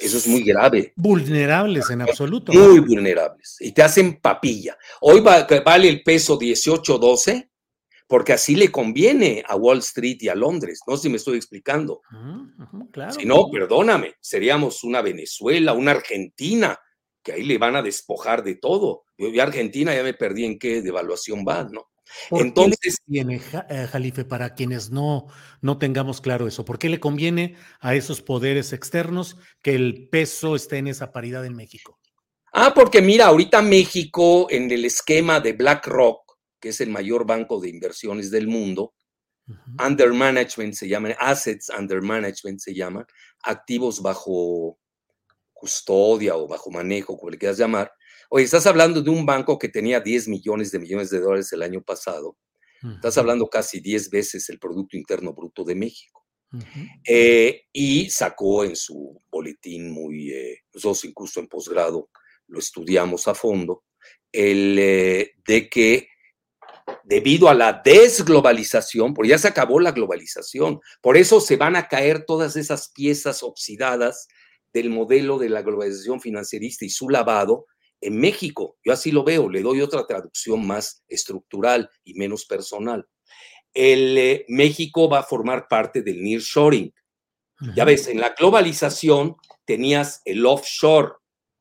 Eso 0.00 0.16
es 0.16 0.26
muy 0.26 0.42
grave. 0.42 0.92
Vulnerables 0.96 1.90
en 1.90 2.02
absoluto. 2.02 2.52
Muy 2.52 2.80
vulnerables. 2.80 3.56
Y 3.60 3.72
te 3.72 3.82
hacen 3.82 4.20
papilla. 4.20 4.76
Hoy 5.00 5.20
vale 5.20 5.88
el 5.88 6.02
peso 6.02 6.38
18-12 6.38 7.48
porque 8.06 8.32
así 8.32 8.56
le 8.56 8.72
conviene 8.72 9.44
a 9.46 9.54
Wall 9.54 9.78
Street 9.78 10.16
y 10.20 10.28
a 10.28 10.34
Londres. 10.34 10.80
No 10.86 10.96
sé 10.96 11.04
si 11.04 11.08
me 11.10 11.18
estoy 11.18 11.36
explicando. 11.36 12.00
Si 13.10 13.24
no, 13.24 13.48
perdóname, 13.52 14.14
seríamos 14.20 14.82
una 14.82 15.00
Venezuela, 15.00 15.74
una 15.74 15.92
Argentina, 15.92 16.76
que 17.22 17.32
ahí 17.34 17.44
le 17.44 17.58
van 17.58 17.76
a 17.76 17.82
despojar 17.82 18.42
de 18.42 18.56
todo. 18.56 19.04
Yo 19.16 19.30
vi 19.30 19.38
Argentina, 19.38 19.94
ya 19.94 20.02
me 20.02 20.14
perdí 20.14 20.44
en 20.44 20.58
qué 20.58 20.82
devaluación 20.82 21.44
va, 21.46 21.62
¿no? 21.70 21.90
Entonces, 22.30 22.98
qué 23.06 23.12
le 23.12 23.38
conviene, 23.38 23.42
eh, 23.68 23.86
Jalife, 23.90 24.24
para 24.24 24.54
quienes 24.54 24.90
no, 24.90 25.26
no 25.60 25.78
tengamos 25.78 26.20
claro 26.20 26.46
eso? 26.46 26.64
¿Por 26.64 26.78
qué 26.78 26.88
le 26.88 27.00
conviene 27.00 27.56
a 27.80 27.94
esos 27.94 28.22
poderes 28.22 28.72
externos 28.72 29.36
que 29.62 29.74
el 29.74 30.08
peso 30.08 30.56
esté 30.56 30.78
en 30.78 30.88
esa 30.88 31.12
paridad 31.12 31.44
en 31.44 31.54
México? 31.54 31.98
Ah, 32.52 32.72
porque 32.74 33.00
mira, 33.00 33.26
ahorita 33.26 33.62
México 33.62 34.48
en 34.50 34.70
el 34.70 34.84
esquema 34.84 35.40
de 35.40 35.52
BlackRock, 35.52 36.38
que 36.58 36.70
es 36.70 36.80
el 36.80 36.90
mayor 36.90 37.26
banco 37.26 37.60
de 37.60 37.68
inversiones 37.68 38.30
del 38.30 38.48
mundo, 38.48 38.94
under 39.78 40.12
management 40.12 40.74
se 40.74 40.88
llaman, 40.88 41.14
assets 41.18 41.70
under 41.76 42.02
management 42.02 42.60
se 42.60 42.74
llaman, 42.74 43.04
activos 43.42 44.00
bajo 44.00 44.78
custodia 45.52 46.36
o 46.36 46.48
bajo 46.48 46.70
manejo, 46.70 47.16
como 47.16 47.30
le 47.30 47.38
quieras 47.38 47.58
llamar, 47.58 47.92
Oye, 48.32 48.44
estás 48.44 48.64
hablando 48.66 49.02
de 49.02 49.10
un 49.10 49.26
banco 49.26 49.58
que 49.58 49.68
tenía 49.68 49.98
10 49.98 50.28
millones 50.28 50.70
de 50.70 50.78
millones 50.78 51.10
de 51.10 51.18
dólares 51.18 51.52
el 51.52 51.62
año 51.62 51.82
pasado. 51.82 52.36
Estás 52.94 53.18
hablando 53.18 53.48
casi 53.48 53.80
10 53.80 54.08
veces 54.08 54.48
el 54.48 54.60
Producto 54.60 54.96
Interno 54.96 55.34
Bruto 55.34 55.64
de 55.64 55.74
México. 55.74 56.24
Eh, 57.04 57.64
y 57.72 58.08
sacó 58.08 58.64
en 58.64 58.76
su 58.76 59.20
boletín 59.30 59.90
muy, 59.90 60.30
eh, 60.30 60.60
nosotros 60.72 61.04
incluso 61.04 61.40
en 61.40 61.48
posgrado 61.48 62.08
lo 62.46 62.60
estudiamos 62.60 63.26
a 63.26 63.34
fondo, 63.34 63.84
el 64.32 64.76
eh, 64.78 65.32
de 65.44 65.68
que 65.68 66.08
debido 67.04 67.48
a 67.48 67.54
la 67.54 67.82
desglobalización, 67.84 69.12
porque 69.12 69.30
ya 69.30 69.38
se 69.38 69.48
acabó 69.48 69.80
la 69.80 69.92
globalización, 69.92 70.80
por 71.00 71.16
eso 71.16 71.40
se 71.40 71.56
van 71.56 71.74
a 71.74 71.88
caer 71.88 72.24
todas 72.24 72.56
esas 72.56 72.90
piezas 72.92 73.42
oxidadas 73.42 74.28
del 74.72 74.90
modelo 74.90 75.38
de 75.38 75.48
la 75.48 75.62
globalización 75.62 76.20
financierista 76.20 76.84
y 76.84 76.90
su 76.90 77.08
lavado, 77.08 77.66
en 78.00 78.18
México, 78.18 78.78
yo 78.84 78.92
así 78.92 79.12
lo 79.12 79.24
veo, 79.24 79.48
le 79.48 79.62
doy 79.62 79.80
otra 79.82 80.06
traducción 80.06 80.66
más 80.66 81.04
estructural 81.08 81.90
y 82.04 82.14
menos 82.14 82.46
personal. 82.46 83.06
El 83.74 84.18
eh, 84.18 84.44
México 84.48 85.08
va 85.08 85.20
a 85.20 85.24
formar 85.24 85.68
parte 85.68 86.02
del 86.02 86.22
nearshoring. 86.22 86.92
Ya 87.76 87.84
ves, 87.84 88.08
en 88.08 88.20
la 88.20 88.30
globalización 88.30 89.36
tenías 89.66 90.22
el 90.24 90.46
offshore, 90.46 91.12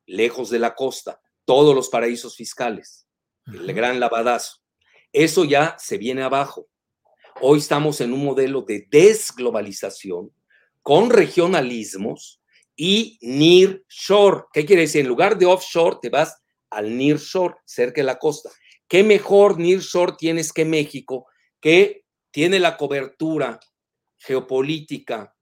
lejos 0.05 0.49
de 0.49 0.57
la 0.57 0.73
costa, 0.73 1.19
todos 1.43 1.75
los 1.75 1.89
paraísos 1.89 2.37
fiscales, 2.37 3.05
el 3.45 3.73
gran 3.73 3.99
lavadazo. 3.99 4.61
Eso 5.11 5.43
ya 5.43 5.75
se 5.77 5.97
viene 5.97 6.23
abajo. 6.23 6.69
Hoy 7.41 7.59
estamos 7.59 7.99
en 7.99 8.13
un 8.13 8.23
modelo 8.23 8.61
de 8.61 8.87
desglobalización 8.89 10.31
con 10.81 11.09
regionalismos 11.09 12.38
y 12.82 13.19
nearshore. 13.21 14.45
¿Qué 14.53 14.65
quiere 14.65 14.84
decir? 14.84 15.01
En 15.01 15.09
lugar 15.09 15.38
de 15.38 15.45
offshore, 15.45 15.97
te 16.01 16.07
vas 16.07 16.41
al 16.69 16.97
nearshore, 16.97 17.55
cerca 17.65 17.99
de 17.99 18.05
la 18.05 18.17
costa. 18.17 18.49
¿Qué 18.88 19.03
mejor 19.03 19.59
nearshore 19.59 20.13
tienes 20.17 20.53
que 20.53 20.63
México, 20.63 21.27
que 21.59 22.05
tiene 22.32 22.57
la 22.57 22.77
cobertura 22.77 23.59
geopolítica 24.17 25.36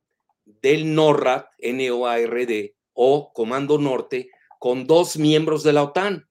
del 0.46 0.96
NORAD, 0.96 1.46
N-O-A-R-D, 1.60 2.76
o 2.94 3.32
Comando 3.32 3.78
Norte, 3.78 4.32
con 4.58 4.88
dos 4.88 5.18
miembros 5.18 5.62
de 5.62 5.74
la 5.74 5.84
OTAN, 5.84 6.28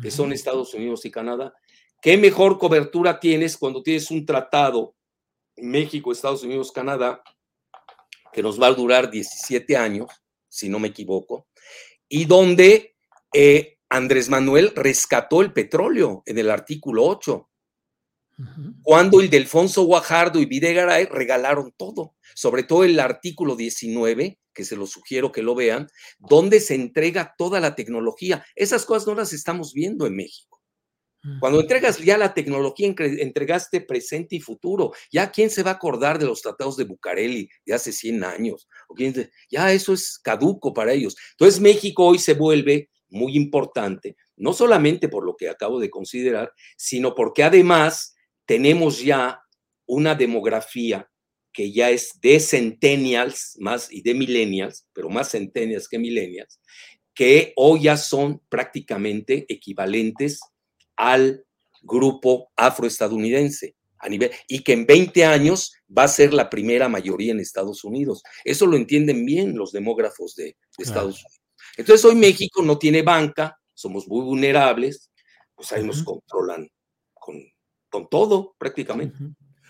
que 0.00 0.10
son 0.10 0.32
Estados 0.32 0.72
Unidos 0.72 1.04
y 1.04 1.10
Canadá? 1.10 1.52
¿Qué 2.00 2.16
mejor 2.16 2.58
cobertura 2.58 3.20
tienes 3.20 3.58
cuando 3.58 3.82
tienes 3.82 4.10
un 4.10 4.24
tratado 4.24 4.94
México, 5.58 6.12
Estados 6.12 6.42
Unidos, 6.44 6.72
Canadá, 6.72 7.22
que 8.32 8.42
nos 8.42 8.58
va 8.58 8.68
a 8.68 8.72
durar 8.72 9.10
17 9.10 9.76
años, 9.76 10.08
si 10.50 10.68
no 10.68 10.78
me 10.78 10.88
equivoco, 10.88 11.48
y 12.08 12.26
donde 12.26 12.94
eh, 13.32 13.78
Andrés 13.88 14.28
Manuel 14.28 14.72
rescató 14.76 15.40
el 15.40 15.54
petróleo 15.54 16.22
en 16.26 16.36
el 16.38 16.50
artículo 16.50 17.06
8, 17.06 17.46
cuando 18.82 19.20
el 19.20 19.28
Delfonso 19.28 19.82
Guajardo 19.84 20.40
y 20.40 20.46
Videgaray 20.46 21.06
regalaron 21.06 21.72
todo, 21.76 22.14
sobre 22.34 22.62
todo 22.62 22.84
el 22.84 22.98
artículo 22.98 23.54
19, 23.54 24.38
que 24.52 24.64
se 24.64 24.76
lo 24.76 24.86
sugiero 24.86 25.30
que 25.30 25.42
lo 25.42 25.54
vean, 25.54 25.88
donde 26.18 26.60
se 26.60 26.74
entrega 26.74 27.34
toda 27.36 27.60
la 27.60 27.74
tecnología. 27.74 28.44
Esas 28.54 28.84
cosas 28.84 29.06
no 29.06 29.14
las 29.14 29.32
estamos 29.32 29.72
viendo 29.72 30.06
en 30.06 30.16
México. 30.16 30.59
Cuando 31.38 31.60
entregas 31.60 31.98
ya 31.98 32.16
la 32.16 32.32
tecnología, 32.32 32.94
entregaste 32.96 33.82
presente 33.82 34.36
y 34.36 34.40
futuro. 34.40 34.92
Ya 35.12 35.30
quién 35.30 35.50
se 35.50 35.62
va 35.62 35.72
a 35.72 35.74
acordar 35.74 36.18
de 36.18 36.24
los 36.24 36.40
tratados 36.40 36.76
de 36.78 36.84
Bucareli 36.84 37.48
de 37.66 37.74
hace 37.74 37.92
100 37.92 38.24
años. 38.24 38.68
¿O 38.88 38.94
ya 39.50 39.72
eso 39.72 39.92
es 39.92 40.18
caduco 40.18 40.72
para 40.72 40.92
ellos. 40.92 41.16
Entonces 41.32 41.60
México 41.60 42.06
hoy 42.06 42.18
se 42.18 42.34
vuelve 42.34 42.88
muy 43.10 43.36
importante, 43.36 44.16
no 44.36 44.52
solamente 44.52 45.08
por 45.08 45.24
lo 45.24 45.36
que 45.36 45.48
acabo 45.48 45.80
de 45.80 45.90
considerar, 45.90 46.52
sino 46.76 47.14
porque 47.14 47.42
además 47.42 48.14
tenemos 48.46 49.02
ya 49.02 49.40
una 49.86 50.14
demografía 50.14 51.10
que 51.52 51.72
ya 51.72 51.90
es 51.90 52.20
de 52.20 52.38
centennials 52.38 53.56
más 53.58 53.92
y 53.92 54.02
de 54.02 54.14
millennials, 54.14 54.86
pero 54.92 55.08
más 55.08 55.32
centennials 55.32 55.88
que 55.88 55.98
millennials, 55.98 56.60
que 57.12 57.52
hoy 57.56 57.82
ya 57.82 57.96
son 57.96 58.40
prácticamente 58.48 59.44
equivalentes 59.48 60.40
al 61.00 61.46
grupo 61.80 62.52
afroestadounidense 62.56 63.74
a 63.98 64.08
nivel 64.08 64.30
y 64.46 64.62
que 64.62 64.74
en 64.74 64.86
20 64.86 65.24
años 65.24 65.72
va 65.96 66.04
a 66.04 66.08
ser 66.08 66.34
la 66.34 66.50
primera 66.50 66.88
mayoría 66.88 67.32
en 67.32 67.40
Estados 67.40 67.84
Unidos. 67.84 68.22
Eso 68.44 68.66
lo 68.66 68.76
entienden 68.76 69.24
bien 69.24 69.56
los 69.56 69.72
demógrafos 69.72 70.34
de, 70.36 70.56
Estados 70.76 71.14
Unidos. 71.14 71.40
Entonces 71.78 72.04
hoy 72.04 72.16
México 72.16 72.62
no 72.62 72.78
tiene 72.78 73.00
banca, 73.00 73.58
somos 73.72 74.06
muy 74.08 74.22
vulnerables, 74.22 75.10
pues 75.54 75.72
ahí 75.72 75.84
nos 75.84 76.02
controlan 76.02 76.68
con, 77.14 77.42
con, 77.88 78.08
todo 78.08 78.54
prácticamente. 78.58 79.16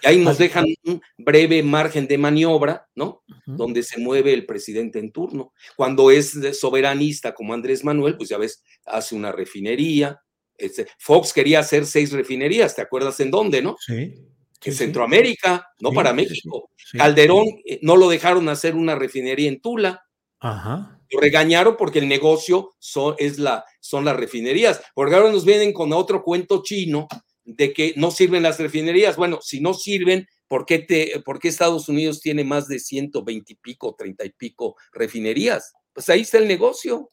Y 0.03 0.07
ahí 0.07 0.19
nos 0.19 0.39
dejan 0.39 0.67
un 0.85 1.01
breve 1.17 1.63
margen 1.63 2.09
de 2.09 2.19
maniobra, 2.19 2.89
¿no? 2.97 3.23
Donde 3.47 3.83
se 3.85 4.01
mueve 4.01 4.33
el 4.33 4.47
presidente 4.47 4.99
en 4.99 5.13
turno. 5.13 5.53
Cuando 5.77 6.11
es 6.11 6.37
soberanista 6.59 7.35
como 7.35 7.55
Andrés 7.55 7.85
Manuel, 7.85 8.17
pues 8.17 8.31
ya 8.31 8.39
ves, 8.39 8.65
hace 8.87 9.15
una 9.15 9.31
refinería, 9.31 10.21
este, 10.61 10.87
Fox 10.99 11.33
quería 11.33 11.61
hacer 11.61 11.87
seis 11.87 12.13
refinerías, 12.13 12.75
¿te 12.75 12.83
acuerdas 12.83 13.19
en 13.21 13.31
dónde, 13.31 13.63
no? 13.63 13.77
Sí. 13.79 14.15
en 14.63 14.75
Centroamérica, 14.75 15.67
no 15.81 15.93
para 15.93 16.13
México. 16.13 16.71
Calderón 16.93 17.47
eh, 17.65 17.79
no 17.83 17.97
lo 17.97 18.09
dejaron 18.09 18.49
hacer 18.49 18.75
una 18.75 18.95
refinería 18.95 19.49
en 19.49 19.61
Tula. 19.61 20.03
Ajá. 20.41 21.01
Lo 21.11 21.21
regañaron 21.21 21.77
porque 21.77 21.99
el 21.99 22.09
negocio 22.09 22.73
son, 22.79 23.15
es 23.19 23.39
la, 23.39 23.65
son 23.81 24.05
las 24.05 24.17
refinerías. 24.17 24.81
Porque 24.95 25.15
ahora 25.15 25.33
nos 25.33 25.45
vienen 25.45 25.73
con 25.73 25.93
otro 25.93 26.23
cuento 26.23 26.63
chino 26.63 27.09
de 27.45 27.73
que 27.73 27.95
no 27.97 28.11
sirven 28.11 28.43
las 28.43 28.59
refinerías. 28.59 29.17
Bueno, 29.17 29.41
si 29.43 29.61
no 29.61 29.75
sirven, 29.75 30.27
¿por 30.47 30.67
qué, 30.67 30.79
te, 30.79 31.21
por 31.25 31.39
qué 31.39 31.49
Estados 31.49 31.89
Unidos 31.89 32.21
tiene 32.21 32.45
más 32.45 32.69
de 32.69 32.79
120 32.79 33.53
y 33.53 33.57
pico, 33.57 33.95
30 33.97 34.25
y 34.25 34.31
pico 34.31 34.77
refinerías? 34.93 35.73
Pues 35.93 36.09
ahí 36.09 36.21
está 36.21 36.39
el 36.39 36.47
negocio. 36.47 37.11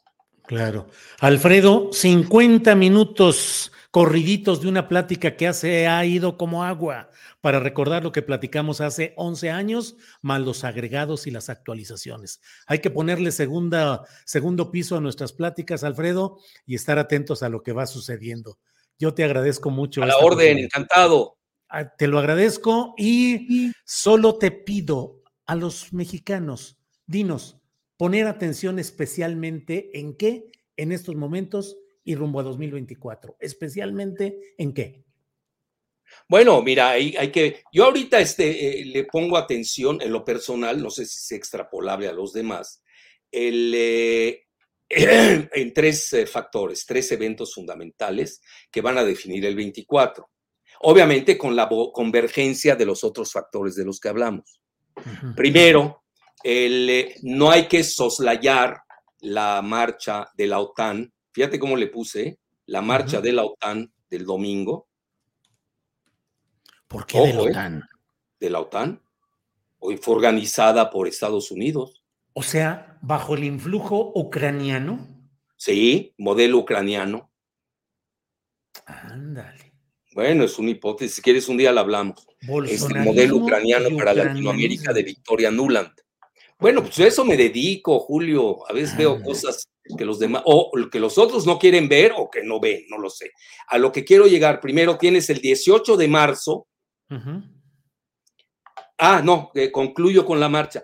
Claro. 0.47 0.87
Alfredo, 1.19 1.89
50 1.91 2.73
minutos 2.75 3.71
corriditos 3.91 4.61
de 4.61 4.69
una 4.69 4.87
plática 4.87 5.35
que 5.35 5.47
hace 5.47 5.87
ha 5.87 6.05
ido 6.05 6.37
como 6.37 6.63
agua 6.63 7.09
para 7.41 7.59
recordar 7.59 8.03
lo 8.03 8.13
que 8.13 8.21
platicamos 8.21 8.79
hace 8.79 9.13
11 9.17 9.49
años, 9.49 9.97
más 10.21 10.39
los 10.39 10.63
agregados 10.63 11.27
y 11.27 11.31
las 11.31 11.49
actualizaciones. 11.49 12.39
Hay 12.65 12.79
que 12.79 12.89
ponerle 12.89 13.31
segunda, 13.31 14.03
segundo 14.25 14.71
piso 14.71 14.95
a 14.95 15.01
nuestras 15.01 15.33
pláticas, 15.33 15.83
Alfredo, 15.83 16.39
y 16.65 16.75
estar 16.75 16.97
atentos 16.97 17.43
a 17.43 17.49
lo 17.49 17.61
que 17.61 17.73
va 17.73 17.85
sucediendo. 17.85 18.57
Yo 18.97 19.13
te 19.13 19.25
agradezco 19.25 19.69
mucho. 19.69 20.01
A 20.01 20.05
la 20.05 20.17
orden, 20.17 20.59
encantado. 20.59 21.37
Ah, 21.67 21.93
te 21.93 22.07
lo 22.07 22.19
agradezco 22.19 22.95
y 22.97 23.73
solo 23.83 24.37
te 24.37 24.51
pido 24.51 25.23
a 25.45 25.55
los 25.55 25.91
mexicanos, 25.91 26.77
dinos, 27.05 27.57
poner 27.97 28.27
atención 28.27 28.79
especialmente 28.79 29.99
en 29.99 30.15
qué 30.15 30.51
en 30.77 30.91
estos 30.91 31.15
momentos 31.15 31.77
y 32.03 32.15
rumbo 32.15 32.39
a 32.39 32.43
2024? 32.43 33.37
¿Especialmente 33.39 34.39
en 34.57 34.73
qué? 34.73 35.03
Bueno, 36.29 36.61
mira, 36.61 36.91
hay, 36.91 37.15
hay 37.17 37.31
que, 37.31 37.63
yo 37.71 37.85
ahorita 37.85 38.19
este, 38.19 38.81
eh, 38.81 38.85
le 38.85 39.03
pongo 39.05 39.37
atención 39.37 40.01
en 40.01 40.11
lo 40.11 40.23
personal, 40.23 40.81
no 40.81 40.89
sé 40.89 41.05
si 41.05 41.17
es 41.17 41.31
extrapolable 41.33 42.07
a 42.07 42.13
los 42.13 42.31
demás, 42.31 42.81
el, 43.31 43.73
eh, 43.75 44.45
en 44.89 45.73
tres 45.73 46.13
eh, 46.13 46.25
factores, 46.25 46.85
tres 46.85 47.11
eventos 47.11 47.53
fundamentales 47.53 48.41
que 48.71 48.81
van 48.81 48.97
a 48.97 49.03
definir 49.03 49.45
el 49.45 49.55
24. 49.55 50.29
Obviamente 50.81 51.37
con 51.37 51.55
la 51.55 51.67
convergencia 51.91 52.75
de 52.75 52.85
los 52.85 53.03
otros 53.03 53.31
factores 53.31 53.75
de 53.75 53.83
los 53.83 53.99
que 53.99 54.09
hablamos. 54.09 54.61
Primero, 55.35 56.03
el, 56.47 57.13
no 57.23 57.51
hay 57.51 57.67
que 57.67 57.83
soslayar 57.83 58.81
la 59.19 59.61
marcha 59.61 60.29
de 60.37 60.47
la 60.47 60.59
OTAN. 60.59 61.11
Fíjate 61.33 61.59
cómo 61.59 61.75
le 61.75 61.87
puse, 61.87 62.39
la 62.67 62.81
marcha 62.81 63.19
de 63.19 63.33
la 63.33 63.43
OTAN 63.43 63.91
del 64.09 64.25
domingo 64.25 64.87
¿Por 66.87 67.05
qué 67.05 67.19
de 67.19 67.33
la 67.33 67.41
¿eh? 67.41 67.49
OTAN? 67.49 67.83
de 68.39 68.49
la 68.49 68.59
OTAN. 68.61 69.01
Hoy 69.79 69.97
fue 69.97 70.15
organizada 70.15 70.89
por 70.89 71.09
Estados 71.09 71.51
Unidos. 71.51 72.01
O 72.31 72.43
sea, 72.43 72.97
bajo 73.01 73.35
el 73.35 73.43
influjo 73.43 74.13
ucraniano. 74.15 75.05
Sí, 75.57 76.13
modelo 76.17 76.59
ucraniano. 76.59 77.29
Ándale. 78.85 79.73
Bueno, 80.13 80.45
es 80.45 80.57
una 80.57 80.69
hipótesis. 80.69 81.15
Si 81.15 81.21
quieres, 81.21 81.49
un 81.49 81.57
día 81.57 81.73
la 81.73 81.81
hablamos. 81.81 82.25
Es 82.39 82.47
el 82.47 82.47
Bolsonarismo 82.47 83.13
modelo 83.13 83.35
ucraniano 83.37 83.97
para. 83.97 84.13
Latinoamérica 84.13 84.93
de 84.93 85.03
Victoria 85.03 85.51
Nuland. 85.51 85.91
Bueno, 86.59 86.81
pues 86.81 86.97
a 86.99 87.07
eso 87.07 87.23
me 87.23 87.37
dedico, 87.37 87.99
Julio. 87.99 88.67
A 88.69 88.73
veces 88.73 88.97
veo 88.97 89.11
Ándale. 89.13 89.25
cosas 89.31 89.67
que 89.97 90.03
los 90.05 90.17
demás, 90.19 90.41
o 90.45 90.71
que 90.91 90.99
los 90.99 91.17
otros 91.17 91.45
no 91.45 91.59
quieren 91.59 91.87
ver 91.87 92.13
o 92.17 92.29
que 92.29 92.43
no 92.43 92.59
ven, 92.59 92.83
no 92.89 92.97
lo 92.97 93.09
sé. 93.09 93.31
A 93.67 93.77
lo 93.77 93.91
que 93.91 94.03
quiero 94.03 94.25
llegar, 94.25 94.59
primero 94.59 94.97
tienes 94.97 95.29
el 95.29 95.39
18 95.39 95.95
de 95.95 96.07
marzo. 96.07 96.67
Ah, 98.97 99.21
no, 99.23 99.51
eh, 99.53 99.71
concluyo 99.71 100.25
con 100.25 100.39
la 100.39 100.49
marcha. 100.49 100.83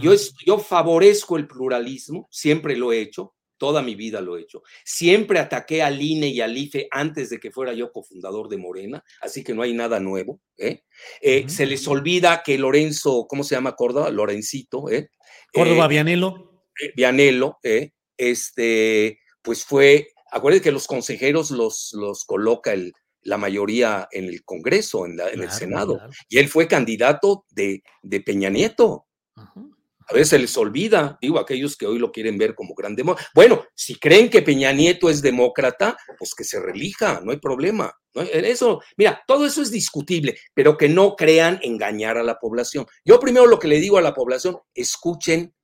Yo, 0.00 0.12
es- 0.12 0.32
yo 0.46 0.58
favorezco 0.58 1.36
el 1.36 1.48
pluralismo, 1.48 2.28
siempre 2.30 2.76
lo 2.76 2.92
he 2.92 3.00
hecho, 3.00 3.34
toda 3.60 3.82
mi 3.82 3.94
vida 3.94 4.20
lo 4.22 4.36
he 4.36 4.40
hecho. 4.40 4.62
Siempre 4.84 5.38
ataqué 5.38 5.82
al 5.82 6.00
INE 6.00 6.28
y 6.28 6.40
al 6.40 6.56
IFE 6.56 6.88
antes 6.90 7.28
de 7.28 7.38
que 7.38 7.50
fuera 7.50 7.74
yo 7.74 7.92
cofundador 7.92 8.48
de 8.48 8.56
Morena, 8.56 9.04
así 9.20 9.44
que 9.44 9.52
no 9.54 9.60
hay 9.62 9.74
nada 9.74 10.00
nuevo. 10.00 10.40
¿eh? 10.56 10.82
Eh. 11.20 11.44
Se 11.48 11.66
les 11.66 11.86
olvida 11.86 12.42
que 12.42 12.56
Lorenzo, 12.58 13.26
¿cómo 13.28 13.44
se 13.44 13.54
llama 13.54 13.76
Córdoba? 13.76 14.10
Lorencito, 14.10 14.88
¿eh? 14.90 15.10
Córdoba 15.52 15.84
Eh, 15.84 15.88
Vianelo. 15.88 16.64
eh, 16.82 16.92
Vianello, 16.96 17.58
¿eh? 17.62 17.92
este, 18.16 19.18
pues 19.42 19.64
fue, 19.64 20.08
acuérdense 20.32 20.64
que 20.64 20.72
los 20.72 20.86
consejeros 20.86 21.50
los, 21.50 21.92
los 21.92 22.24
coloca 22.24 22.72
el, 22.72 22.92
la 23.22 23.36
mayoría 23.36 24.08
en 24.12 24.24
el 24.24 24.42
Congreso, 24.44 25.04
en, 25.04 25.16
la- 25.18 25.28
en 25.30 25.42
el 25.42 25.50
Senado, 25.50 25.96
claro. 25.98 26.12
y 26.30 26.38
él 26.38 26.48
fue 26.48 26.66
candidato 26.66 27.44
de, 27.50 27.82
de 28.02 28.20
Peña 28.22 28.48
Nieto. 28.48 29.06
Ujú. 29.36 29.76
A 30.10 30.14
veces 30.14 30.28
se 30.30 30.38
les 30.40 30.56
olvida, 30.56 31.16
digo, 31.20 31.38
aquellos 31.38 31.76
que 31.76 31.86
hoy 31.86 31.98
lo 31.98 32.10
quieren 32.10 32.36
ver 32.36 32.56
como 32.56 32.74
gran 32.74 32.96
demócrata. 32.96 33.30
Bueno, 33.32 33.64
si 33.74 33.94
creen 33.94 34.28
que 34.28 34.42
Peña 34.42 34.72
Nieto 34.72 35.08
es 35.08 35.22
demócrata, 35.22 35.96
pues 36.18 36.34
que 36.34 36.42
se 36.42 36.60
relija, 36.60 37.20
no 37.22 37.30
hay 37.30 37.38
problema. 37.38 37.96
Eso, 38.32 38.82
mira, 38.96 39.22
todo 39.24 39.46
eso 39.46 39.62
es 39.62 39.70
discutible, 39.70 40.36
pero 40.52 40.76
que 40.76 40.88
no 40.88 41.14
crean 41.14 41.60
engañar 41.62 42.18
a 42.18 42.24
la 42.24 42.40
población. 42.40 42.86
Yo 43.04 43.20
primero 43.20 43.46
lo 43.46 43.60
que 43.60 43.68
le 43.68 43.78
digo 43.78 43.98
a 43.98 44.02
la 44.02 44.12
población, 44.12 44.58
escuchen 44.74 45.54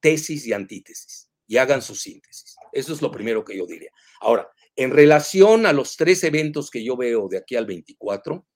tesis 0.00 0.46
y 0.46 0.54
antítesis 0.54 1.28
y 1.46 1.58
hagan 1.58 1.82
su 1.82 1.94
síntesis. 1.94 2.56
Eso 2.72 2.94
es 2.94 3.02
lo 3.02 3.10
primero 3.10 3.44
que 3.44 3.56
yo 3.56 3.66
diría. 3.66 3.90
Ahora, 4.20 4.48
en 4.76 4.92
relación 4.92 5.66
a 5.66 5.74
los 5.74 5.96
tres 5.96 6.24
eventos 6.24 6.70
que 6.70 6.82
yo 6.82 6.96
veo 6.96 7.28
de 7.28 7.36
aquí 7.36 7.54
al 7.54 7.66
24, 7.66 8.46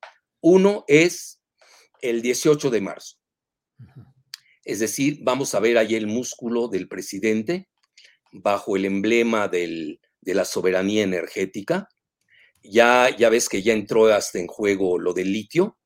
uno 0.40 0.84
es 0.88 1.40
el 2.00 2.22
18 2.22 2.70
de 2.70 2.80
marzo. 2.80 3.16
Es 4.68 4.80
decir, 4.80 5.20
vamos 5.22 5.54
a 5.54 5.60
ver 5.60 5.78
ahí 5.78 5.94
el 5.94 6.06
músculo 6.06 6.68
del 6.68 6.88
presidente 6.88 7.68
bajo 8.32 8.76
el 8.76 8.84
emblema 8.84 9.48
del- 9.48 9.98
de 10.20 10.34
la 10.34 10.44
soberanía 10.44 11.04
energética. 11.04 11.88
Ya, 12.62 13.08
ya 13.16 13.30
ves 13.30 13.48
que 13.48 13.62
ya 13.62 13.72
entró 13.72 14.08
hasta 14.08 14.38
en 14.38 14.46
juego 14.46 14.98
lo 14.98 15.14
del 15.14 15.32
litio. 15.32 15.78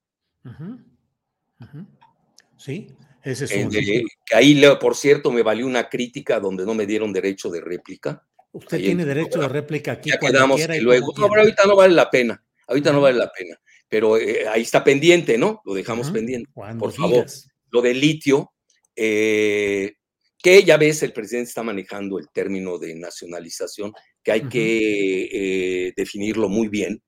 Sí, 2.57 2.89
ese 3.23 3.45
es 3.45 3.53
eh, 3.53 3.65
un. 3.67 3.71
que 3.71 4.05
ahí, 4.35 4.61
por 4.81 4.97
cierto, 4.97 5.31
me 5.31 5.43
valió 5.43 5.65
una 5.65 5.89
crítica 5.89 6.41
donde 6.41 6.67
no 6.67 6.75
me 6.75 6.85
dieron 6.85 7.13
derecho 7.13 7.51
de 7.51 7.61
réplica. 7.61 8.27
Usted 8.51 8.79
ahí 8.79 8.83
tiene 8.87 9.05
derecho 9.05 9.41
de 9.41 9.49
réplica 9.49 9.93
aquí 9.93 10.11
Ya 10.11 10.19
quedamos 10.19 10.61
que 10.67 10.77
y 10.77 10.81
luego. 10.81 11.15
No, 11.17 11.29
pero 11.29 11.43
ahorita 11.43 11.67
no 11.67 11.77
vale 11.77 11.95
la 11.95 12.11
pena. 12.11 12.45
Ahorita 12.67 12.93
no 12.93 13.01
vale 13.01 13.17
la 13.17 13.31
pena. 13.31 13.57
Pero 13.89 14.17
eh, 14.17 14.49
ahí 14.49 14.63
está 14.63 14.83
pendiente, 14.83 15.39
¿no? 15.39 15.63
Lo 15.65 15.73
dejamos 15.73 16.11
pendiente. 16.11 16.51
Cuando 16.53 16.81
por 16.85 16.93
favor. 16.93 17.27
lo 17.71 17.81
del 17.81 18.01
litio, 18.01 18.53
eh, 18.97 19.95
que 20.43 20.65
ya 20.65 20.77
ves, 20.77 21.03
el 21.03 21.13
presidente 21.13 21.49
está 21.49 21.63
manejando 21.63 22.19
el 22.19 22.29
término 22.31 22.79
de 22.79 22.95
nacionalización, 22.97 23.93
que 24.23 24.33
hay 24.33 24.49
que 24.49 25.29
eh, 25.33 25.93
definirlo 25.97 26.49
muy 26.49 26.69
bien. 26.69 27.03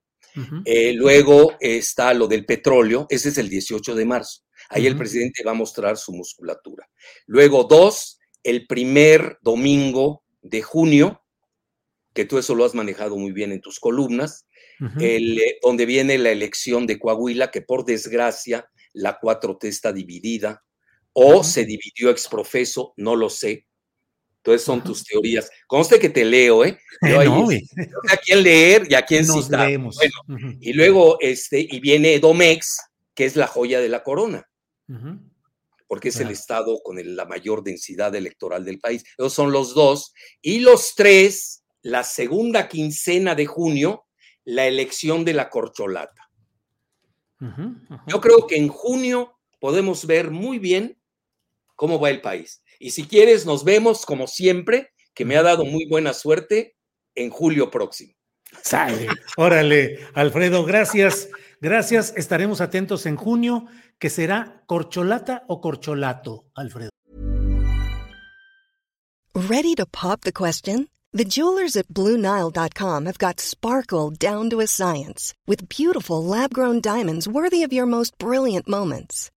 Eh, 0.65 0.91
luego 0.93 1.53
está 1.61 2.13
lo 2.13 2.27
del 2.27 2.45
petróleo, 2.45 3.07
ese 3.09 3.29
es 3.29 3.37
el 3.37 3.49
18 3.49 3.95
de 3.95 4.05
marzo. 4.05 4.41
Ahí 4.69 4.85
el 4.85 4.97
presidente 4.97 5.43
va 5.43 5.51
a 5.51 5.55
mostrar 5.55 5.95
su 5.97 6.11
musculatura. 6.11 6.89
Luego, 7.25 7.63
dos, 7.63 8.19
el 8.43 8.67
primer 8.67 9.37
domingo 9.41 10.23
de 10.41 10.61
junio, 10.61 11.23
que 12.13 12.25
tú 12.25 12.37
eso 12.37 12.53
lo 12.53 12.65
has 12.65 12.75
manejado 12.75 13.17
muy 13.17 13.31
bien 13.31 13.51
en 13.51 13.61
tus 13.61 13.79
columnas, 13.79 14.45
el, 14.99 15.39
eh, 15.39 15.57
donde 15.61 15.85
viene 15.85 16.17
la 16.17 16.31
elección 16.31 16.85
de 16.85 16.99
Coahuila, 16.99 17.49
que 17.49 17.61
por 17.61 17.85
desgracia 17.85 18.69
la 18.91 19.19
4T 19.19 19.67
está 19.67 19.93
dividida, 19.93 20.64
o 21.17 21.43
se 21.43 21.63
dividió 21.65 22.09
exprofeso, 22.09 22.93
no 22.97 23.15
lo 23.15 23.29
sé. 23.29 23.65
Entonces 24.37 24.63
son 24.63 24.83
tus 24.83 25.03
teorías. 25.03 25.49
Conste 25.65 25.97
que 25.97 26.09
te 26.09 26.23
leo, 26.25 26.63
¿eh? 26.65 26.77
Yo 27.01 27.07
Eh, 27.07 27.17
ahí, 27.17 27.27
no, 27.29 27.43
a 28.11 28.17
quién 28.17 28.43
leer 28.43 28.85
y 28.89 28.93
a 28.93 29.01
quién 29.03 29.25
nos 29.25 29.45
citar. 29.45 29.67
Bueno, 29.95 30.13
y 30.61 30.73
luego, 30.73 31.17
este, 31.21 31.59
y 31.67 31.79
viene 31.79 32.19
Domex, 32.19 32.77
que 33.15 33.25
es 33.25 33.35
la 33.35 33.47
joya 33.47 33.79
de 33.79 33.89
la 33.89 34.03
corona, 34.03 34.47
porque 35.87 36.09
es 36.09 36.19
el 36.19 36.27
estado 36.33 36.79
con 36.83 36.99
el- 36.99 37.15
la 37.15 37.25
mayor 37.25 37.63
densidad 37.63 38.13
electoral 38.13 38.65
del 38.65 38.79
país. 38.79 39.03
Esos 39.17 39.33
son 39.33 39.51
los 39.51 39.73
dos. 39.73 40.13
Y 40.41 40.59
los 40.59 40.93
tres, 40.95 41.63
la 41.81 42.03
segunda 42.03 42.67
quincena 42.67 43.35
de 43.35 43.45
junio, 43.45 44.05
la 44.43 44.67
elección 44.67 45.23
de 45.25 45.33
la 45.33 45.49
corcholata. 45.49 46.29
Yo 48.07 48.21
creo 48.21 48.45
que 48.47 48.57
en 48.57 48.67
junio 48.67 49.39
podemos 49.59 50.05
ver 50.05 50.29
muy 50.29 50.59
bien 50.59 50.97
cómo 51.75 51.99
va 51.99 52.09
el 52.09 52.21
país. 52.21 52.61
Y 52.79 52.91
si 52.91 53.05
quieres, 53.05 53.45
nos 53.45 53.63
vemos 53.63 54.05
como 54.05 54.27
siempre, 54.27 54.89
que 55.13 55.25
me 55.25 55.37
ha 55.37 55.43
dado 55.43 55.65
muy 55.65 55.85
buena 55.85 56.13
suerte 56.13 56.75
en 57.15 57.29
julio 57.29 57.71
próximo. 57.71 58.13
Sale. 58.61 59.07
Órale, 59.37 59.99
Alfredo, 60.13 60.65
gracias. 60.65 61.29
Gracias. 61.61 62.13
Estaremos 62.15 62.61
atentos 62.61 63.05
en 63.05 63.15
junio, 63.15 63.65
que 63.99 64.09
será 64.09 64.63
corcholata 64.67 65.43
o 65.47 65.61
corcholato, 65.61 66.45
Alfredo. 66.53 66.89
Ready 69.33 69.75
to 69.75 69.85
pop 69.85 70.21
the 70.21 70.31
question? 70.31 70.87
The 71.11 71.25
jewelers 71.25 71.75
at 71.75 71.87
BlueNile.com 71.87 73.05
have 73.05 73.17
got 73.17 73.39
sparkle 73.39 74.11
down 74.11 74.49
to 74.49 74.59
a 74.59 74.67
science 74.67 75.33
with 75.47 75.69
beautiful 75.69 76.23
lab 76.23 76.53
grown 76.53 76.81
diamonds 76.81 77.27
worthy 77.27 77.63
of 77.63 77.71
your 77.71 77.85
most 77.85 78.17
brilliant 78.17 78.67
moments. 78.67 79.31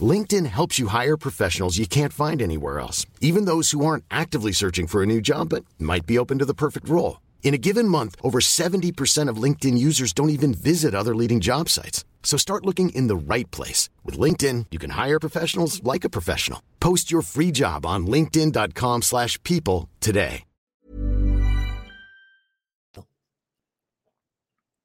LinkedIn 0.00 0.46
helps 0.46 0.78
you 0.78 0.88
hire 0.88 1.16
professionals 1.16 1.78
you 1.78 1.86
can't 1.86 2.12
find 2.12 2.42
anywhere 2.42 2.78
else, 2.78 3.06
even 3.20 3.46
those 3.46 3.70
who 3.70 3.84
aren't 3.84 4.04
actively 4.10 4.52
searching 4.52 4.86
for 4.86 5.02
a 5.02 5.06
new 5.06 5.20
job 5.20 5.48
but 5.48 5.64
might 5.78 6.06
be 6.06 6.18
open 6.18 6.38
to 6.38 6.44
the 6.44 6.54
perfect 6.54 6.88
role. 6.88 7.20
In 7.42 7.54
a 7.54 7.58
given 7.58 7.88
month, 7.88 8.14
over 8.22 8.40
70% 8.40 9.30
of 9.30 9.42
LinkedIn 9.42 9.78
users 9.78 10.12
don't 10.12 10.30
even 10.30 10.52
visit 10.52 10.94
other 10.94 11.14
leading 11.16 11.40
job 11.40 11.68
sites. 11.70 12.04
So 12.22 12.36
start 12.36 12.66
looking 12.66 12.90
in 12.90 13.06
the 13.06 13.16
right 13.16 13.50
place. 13.50 13.88
With 14.04 14.18
LinkedIn, 14.18 14.66
you 14.70 14.78
can 14.78 14.90
hire 14.90 15.18
professionals 15.18 15.82
like 15.82 16.04
a 16.04 16.10
professional. 16.10 16.60
Post 16.78 17.10
your 17.10 17.22
free 17.22 17.50
job 17.50 17.86
on 17.86 18.06
linkedin.com 18.06 19.02
slash 19.02 19.42
people 19.44 19.88
today. 20.00 20.44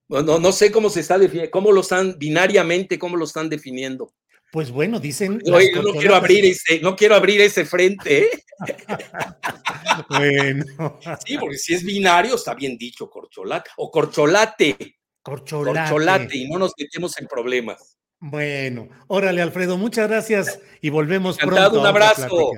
No, 0.10 0.22
no, 0.38 0.52
sé 0.52 0.72
cómo 0.72 0.92
se 0.92 1.00
está 1.00 1.18
definiendo, 1.18 1.50
cómo 1.50 1.72
lo 1.72 1.82
están 1.82 2.20
binariamente, 2.20 3.00
cómo 3.00 3.18
lo 3.18 3.26
están 3.26 3.50
definiendo. 3.50 4.14
Pues 4.54 4.70
bueno, 4.70 5.00
dicen. 5.00 5.42
No, 5.48 5.58
quiero 5.98 6.14
abrir 6.14 6.46
ese, 6.46 6.80
no 6.80 6.96
quiero 6.96 7.16
abrir 7.16 7.42
ese 7.42 7.66
frente. 7.66 8.26
¿eh? 8.26 8.30
bueno. 10.10 11.00
Sí, 11.26 11.40
porque 11.40 11.58
si 11.58 11.74
es 11.74 11.84
binario, 11.84 12.36
está 12.36 12.54
bien 12.54 12.78
dicho, 12.78 13.10
corcholata. 13.10 13.72
O 13.78 13.90
corcholate. 13.90 15.00
Corcholate. 15.24 15.90
Corcholate, 15.90 16.38
y 16.38 16.48
no 16.48 16.60
nos 16.60 16.74
metemos 16.78 17.18
en 17.20 17.26
problemas. 17.26 17.98
Bueno, 18.20 18.90
órale, 19.08 19.42
Alfredo, 19.42 19.76
muchas 19.76 20.08
gracias 20.08 20.60
y 20.82 20.92
volvemos 20.92 21.38
Encantado, 21.38 21.72
pronto. 21.72 21.82
Un 21.82 21.88
abrazo. 21.88 22.52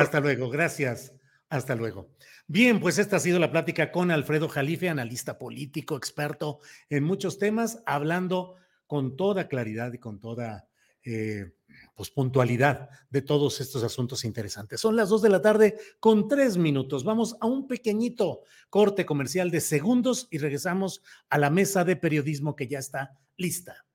Hasta 0.00 0.20
luego, 0.20 0.48
gracias. 0.48 1.12
Hasta 1.50 1.74
luego. 1.74 2.08
Bien, 2.46 2.80
pues 2.80 2.96
esta 2.96 3.16
ha 3.16 3.20
sido 3.20 3.38
la 3.38 3.50
plática 3.50 3.92
con 3.92 4.10
Alfredo 4.10 4.48
Jalife, 4.48 4.88
analista 4.88 5.36
político, 5.36 5.94
experto 5.94 6.60
en 6.88 7.04
muchos 7.04 7.38
temas, 7.38 7.82
hablando 7.84 8.56
con 8.86 9.14
toda 9.14 9.46
claridad 9.46 9.92
y 9.92 9.98
con 9.98 10.20
toda 10.20 10.67
eh, 11.04 11.52
pues, 11.94 12.10
puntualidad 12.10 12.90
de 13.10 13.22
todos 13.22 13.60
estos 13.60 13.82
asuntos 13.82 14.24
interesantes. 14.24 14.80
Son 14.80 14.96
las 14.96 15.08
dos 15.08 15.22
de 15.22 15.28
la 15.28 15.42
tarde 15.42 15.78
con 16.00 16.28
tres 16.28 16.56
minutos. 16.56 17.04
Vamos 17.04 17.36
a 17.40 17.46
un 17.46 17.66
pequeñito 17.66 18.42
corte 18.70 19.04
comercial 19.04 19.50
de 19.50 19.60
segundos 19.60 20.28
y 20.30 20.38
regresamos 20.38 21.02
a 21.28 21.38
la 21.38 21.50
mesa 21.50 21.84
de 21.84 21.96
periodismo 21.96 22.54
que 22.54 22.68
ya 22.68 22.78
está 22.78 23.18
lista. 23.36 23.87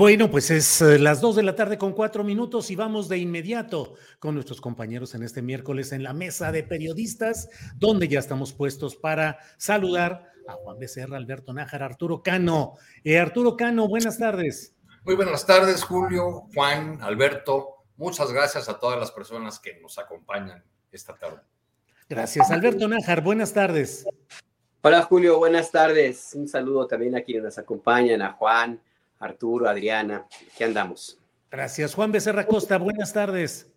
Bueno, 0.00 0.30
pues 0.30 0.50
es 0.50 0.80
eh, 0.80 0.98
las 0.98 1.20
dos 1.20 1.36
de 1.36 1.42
la 1.42 1.54
tarde 1.54 1.76
con 1.76 1.92
cuatro 1.92 2.24
minutos 2.24 2.70
y 2.70 2.74
vamos 2.74 3.06
de 3.10 3.18
inmediato 3.18 3.96
con 4.18 4.34
nuestros 4.34 4.58
compañeros 4.58 5.14
en 5.14 5.22
este 5.22 5.42
miércoles 5.42 5.92
en 5.92 6.02
la 6.02 6.14
mesa 6.14 6.50
de 6.52 6.62
periodistas, 6.62 7.50
donde 7.76 8.08
ya 8.08 8.18
estamos 8.18 8.54
puestos 8.54 8.96
para 8.96 9.38
saludar 9.58 10.32
a 10.48 10.54
Juan 10.54 10.78
Becerra, 10.78 11.18
Alberto 11.18 11.52
Nájar, 11.52 11.82
Arturo 11.82 12.22
Cano. 12.22 12.76
Eh, 13.04 13.18
Arturo 13.18 13.58
Cano, 13.58 13.88
buenas 13.88 14.16
tardes. 14.16 14.74
Muy 15.04 15.16
buenas 15.16 15.44
tardes, 15.44 15.84
Julio, 15.84 16.46
Juan, 16.54 16.96
Alberto. 17.02 17.84
Muchas 17.98 18.32
gracias 18.32 18.70
a 18.70 18.78
todas 18.78 18.98
las 18.98 19.10
personas 19.10 19.60
que 19.60 19.78
nos 19.82 19.98
acompañan 19.98 20.64
esta 20.90 21.14
tarde. 21.14 21.42
Gracias, 22.08 22.50
Alberto 22.50 22.88
Nájar, 22.88 23.22
buenas 23.22 23.52
tardes. 23.52 24.06
Hola, 24.80 25.02
Julio, 25.02 25.36
buenas 25.36 25.70
tardes. 25.70 26.30
Un 26.32 26.48
saludo 26.48 26.86
también 26.86 27.16
a 27.16 27.20
quienes 27.20 27.44
nos 27.44 27.58
acompañan, 27.58 28.22
a 28.22 28.32
Juan 28.32 28.80
Arturo, 29.20 29.68
Adriana, 29.68 30.26
¿qué 30.56 30.64
andamos? 30.64 31.18
Gracias. 31.50 31.94
Juan 31.94 32.10
Becerra 32.10 32.46
Costa, 32.46 32.78
buenas 32.78 33.12
tardes. 33.12 33.70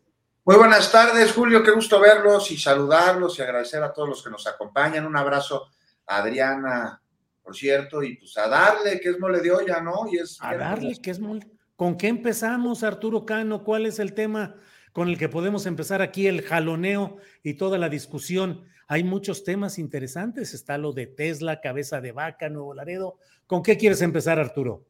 Muy 0.46 0.56
buenas 0.56 0.92
tardes, 0.92 1.32
Julio, 1.32 1.64
qué 1.64 1.72
gusto 1.72 2.00
verlos 2.00 2.50
y 2.52 2.58
saludarlos 2.58 3.38
y 3.38 3.42
agradecer 3.42 3.84
a 3.84 3.94
todos 3.94 4.10
los 4.10 4.24
que 4.24 4.30
nos 4.30 4.48
acompañan. 4.48 5.06
Un 5.06 5.16
abrazo 5.16 5.68
a 6.08 6.18
Adriana, 6.18 7.02
por 7.42 7.56
cierto, 7.56 8.04
y 8.04 8.16
pues 8.18 8.38
a 8.38 8.48
darle, 8.48 9.00
que 9.00 9.10
es 9.10 9.20
mole 9.20 9.42
de 9.42 9.52
olla, 9.52 9.82
¿no? 9.82 10.06
Y 10.12 10.18
es 10.18 10.38
a 10.42 10.56
darle, 10.56 10.96
que 11.02 11.12
es 11.12 11.20
mole. 11.20 11.46
¿Con 11.76 11.98
qué 11.98 12.08
empezamos, 12.08 12.84
Arturo 12.84 13.26
Cano? 13.26 13.64
¿Cuál 13.64 13.86
es 13.86 14.00
el 14.00 14.14
tema 14.14 14.56
con 14.94 15.10
el 15.10 15.18
que 15.18 15.30
podemos 15.30 15.66
empezar 15.66 16.02
aquí 16.02 16.28
el 16.28 16.42
jaloneo 16.42 17.18
y 17.42 17.56
toda 17.56 17.78
la 17.78 17.90
discusión? 17.90 18.66
Hay 18.88 19.04
muchos 19.04 19.44
temas 19.44 19.80
interesantes. 19.80 20.54
Está 20.54 20.78
lo 20.78 20.94
de 20.94 21.08
Tesla, 21.08 21.60
cabeza 21.60 22.00
de 22.00 22.12
vaca, 22.12 22.50
Nuevo 22.50 22.74
Laredo. 22.74 23.18
¿Con 23.48 23.64
qué 23.64 23.78
quieres 23.78 24.02
empezar, 24.02 24.40
Arturo? 24.40 24.86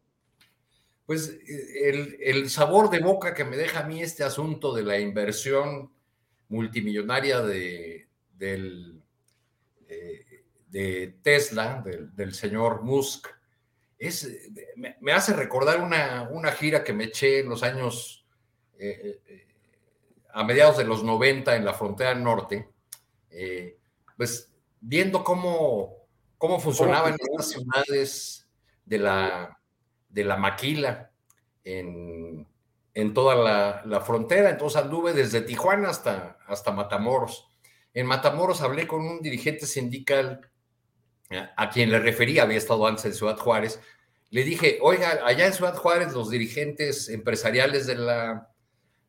Pues 1.05 1.29
eh, 1.47 2.19
el, 2.21 2.49
sabor 2.49 2.89
de 2.89 2.99
boca 2.99 3.33
que 3.33 3.43
me 3.43 3.57
deja 3.57 3.81
a 3.81 3.87
mí 3.87 4.01
este 4.01 4.23
asunto 4.23 4.73
de 4.73 4.83
la 4.83 4.99
inversión 4.99 5.91
multimillonaria 6.49 7.41
de, 7.41 8.07
del, 8.37 9.01
eh, 9.87 10.43
de 10.69 11.15
Tesla, 11.21 11.83
del, 12.15 12.33
señor 12.33 12.83
Musk, 12.83 13.27
es, 13.97 14.29
me, 14.75 15.11
hace 15.11 15.33
recordar 15.33 15.81
una, 15.81 16.51
gira 16.51 16.83
que 16.83 16.93
me 16.93 17.05
eché 17.05 17.39
en 17.39 17.49
los 17.49 17.63
años, 17.63 18.25
eh, 18.77 19.19
a 20.33 20.43
mediados 20.43 20.77
de 20.77 20.83
los 20.83 21.03
90 21.03 21.55
en 21.55 21.65
la 21.65 21.73
frontera 21.73 22.15
norte, 22.15 22.69
pues 24.17 24.51
viendo 24.79 25.23
cómo, 25.23 26.07
cómo 26.37 26.59
funcionaban 26.59 27.15
estas 27.19 27.51
ciudades 27.51 28.47
de 28.85 28.97
la 28.97 29.57
de 30.13 30.23
la 30.23 30.37
maquila 30.37 31.11
en, 31.63 32.47
toda 33.13 33.83
la, 33.85 34.01
frontera. 34.01 34.51
Entonces 34.51 34.81
anduve 34.81 35.13
desde 35.13 35.41
Tijuana 35.41 35.89
hasta, 35.89 36.37
hasta 36.47 36.71
Matamoros. 36.71 37.47
En 37.93 38.05
Matamoros 38.05 38.61
hablé 38.61 38.87
con 38.87 39.01
un 39.01 39.21
dirigente 39.21 39.65
sindical 39.65 40.49
eh, 41.29 41.47
a 41.55 41.69
quien 41.69 41.91
le 41.91 41.99
refería, 41.99 42.43
había 42.43 42.57
estado 42.57 42.85
antes 42.87 43.05
en 43.05 43.13
Ciudad 43.13 43.37
Juárez. 43.37 43.79
Le 44.29 44.43
dije, 44.43 44.79
oiga, 44.81 45.19
allá 45.25 45.47
en 45.47 45.53
Ciudad 45.53 45.75
Juárez 45.75 46.13
los 46.13 46.29
dirigentes 46.29 47.09
empresariales 47.09 47.87
de, 47.87 47.95
la, 47.95 48.49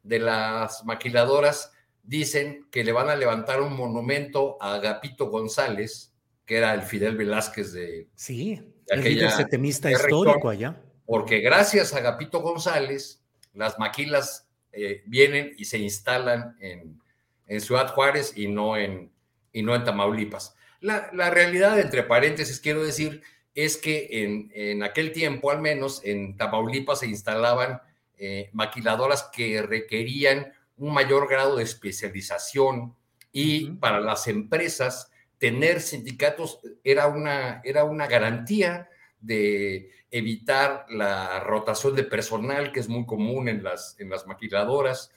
de 0.02 0.18
las 0.18 0.84
maquiladoras 0.84 1.72
dicen 2.02 2.66
que 2.70 2.84
le 2.84 2.92
van 2.92 3.08
a 3.08 3.16
levantar 3.16 3.60
un 3.62 3.74
monumento 3.74 4.58
a 4.60 4.74
Agapito 4.74 5.26
González, 5.26 6.14
que 6.44 6.58
era 6.58 6.74
el 6.74 6.82
Fidel 6.82 7.16
Velázquez 7.16 7.72
de... 7.72 8.08
Sí, 8.14 8.60
el 8.88 9.02
líder 9.02 9.30
setemista 9.30 9.90
histórico 9.90 10.50
allá 10.50 10.83
porque 11.06 11.40
gracias 11.40 11.94
a 11.94 12.00
Gapito 12.00 12.40
González, 12.40 13.22
las 13.52 13.78
maquilas 13.78 14.48
eh, 14.72 15.02
vienen 15.06 15.54
y 15.56 15.64
se 15.64 15.78
instalan 15.78 16.56
en, 16.60 17.00
Ciudad 17.60 17.88
Juárez 17.88 18.32
y 18.36 18.48
no 18.48 18.76
en, 18.76 19.12
y 19.52 19.62
no 19.62 19.74
en 19.74 19.84
Tamaulipas. 19.84 20.56
La, 20.80 21.10
realidad, 21.30 21.78
entre 21.78 22.02
paréntesis, 22.02 22.58
quiero 22.58 22.82
decir, 22.82 23.22
es 23.54 23.76
que 23.76 24.50
en, 24.50 24.82
aquel 24.82 25.12
tiempo, 25.12 25.50
al 25.50 25.60
menos, 25.60 26.00
en 26.04 26.38
Tamaulipas 26.38 27.00
se 27.00 27.06
instalaban 27.06 27.82
eh, 28.16 28.48
maquiladoras 28.54 29.24
que 29.24 29.60
requerían 29.60 30.54
un 30.78 30.94
mayor 30.94 31.28
grado 31.28 31.56
de 31.56 31.64
especialización 31.64 32.96
y 33.30 33.72
para 33.72 34.00
las 34.00 34.26
empresas 34.26 35.10
tener 35.38 35.80
sindicatos 35.80 36.60
era 36.82 37.08
una, 37.08 37.60
era 37.64 37.84
una 37.84 38.06
garantía 38.06 38.88
de 39.24 39.90
evitar 40.10 40.86
la 40.90 41.40
rotación 41.40 41.96
de 41.96 42.04
personal, 42.04 42.72
que 42.72 42.80
es 42.80 42.88
muy 42.88 43.06
común 43.06 43.48
en 43.48 43.62
las, 43.64 43.98
en 43.98 44.10
las 44.10 44.26
maquiladoras. 44.26 45.10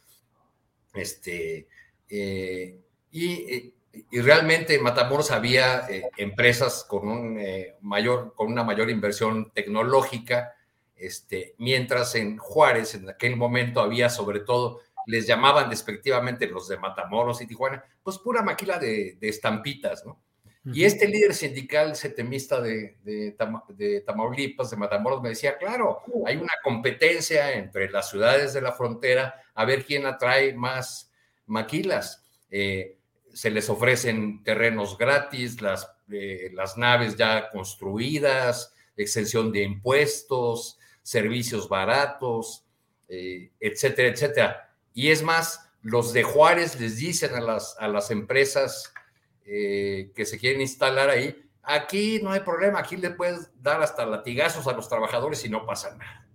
Este, 0.94 1.68
eh, 2.10 2.80
y, 3.12 3.74
realmente 4.12 4.76
en 4.76 4.84
Matamoros 4.84 5.32
había 5.32 5.88
eh, 5.90 6.10
empresas 6.18 6.86
con, 6.88 7.08
un, 7.08 7.40
eh, 7.40 7.76
mayor, 7.82 8.34
con 8.36 8.52
una 8.52 8.64
mayor 8.64 8.90
inversión 8.90 9.52
tecnológica, 9.52 10.54
este, 10.96 11.56
mientras 11.58 12.16
en 12.16 12.38
Juárez 12.38 12.96
en 12.96 13.10
aquel 13.10 13.36
momento 13.36 13.82
había 13.82 14.10
sobre 14.10 14.42
todo, 14.42 14.82
les 15.08 15.26
llamaban 15.26 15.70
despectivamente 15.70 16.48
los 16.48 16.68
de 16.68 16.78
Matamoros 16.78 17.42
y 17.42 17.48
Tijuana, 17.48 17.84
pues 18.04 18.18
pura 18.20 18.42
maquila 18.42 18.78
de, 18.78 19.18
de 19.20 19.30
estampitas, 19.30 20.06
¿no? 20.06 20.22
Y 20.74 20.84
este 20.84 21.08
líder 21.08 21.34
sindical 21.34 21.96
setemista 21.96 22.60
de, 22.60 22.98
de, 23.04 24.02
Tamaulipas, 24.06 24.70
de 24.70 24.78
Matamoros, 24.78 25.22
me 25.22 25.30
decía, 25.30 25.58
claro, 25.58 26.02
hay 26.26 26.36
una 26.36 26.54
competencia 26.64 27.54
entre 27.54 27.90
las 27.90 28.10
ciudades 28.10 28.54
de 28.54 28.62
la 28.62 28.74
frontera 28.74 29.42
a 29.54 29.66
ver 29.66 29.86
quién 29.86 30.06
atrae 30.06 30.54
más 30.54 31.12
maquilas. 31.46 32.24
Eh, 32.50 32.98
se 33.34 33.50
les 33.50 33.70
ofrecen 33.70 34.44
terrenos 34.44 34.98
gratis, 34.98 35.62
las, 35.62 35.90
eh, 36.12 36.50
las 36.54 36.78
naves 36.78 37.16
ya 37.16 37.50
construidas, 37.50 38.74
exención 38.96 39.52
de 39.52 39.64
impuestos, 39.64 40.80
servicios 41.02 41.70
baratos, 41.70 42.66
eh, 43.08 43.52
etcétera, 43.60 44.10
etcétera. 44.10 44.74
Y 44.94 45.10
es 45.10 45.24
más, 45.24 45.70
los 45.82 46.14
de 46.14 46.24
Juárez 46.24 46.80
les 46.80 46.98
dicen 46.98 47.36
a 47.36 47.42
las, 47.42 47.76
a 47.80 47.88
las 47.88 48.12
empresas 48.12 48.92
eh, 49.48 50.12
que 50.14 50.26
se 50.26 50.38
quieren 50.38 50.62
instalar 50.62 51.10
ahí, 51.10 51.50
aquí 51.64 52.20
no 52.22 52.32
hay 52.32 52.42
problema, 52.42 52.80
aquí 52.80 52.98
le 52.98 53.12
puedes 53.12 53.50
dar 53.64 53.82
hasta 53.82 54.06
latigazos 54.06 54.68
a 54.68 54.74
los 54.74 54.90
trabajadores 54.90 55.44
y 55.46 55.50
no 55.50 55.66
pasa 55.66 55.96
nada. 55.96 56.28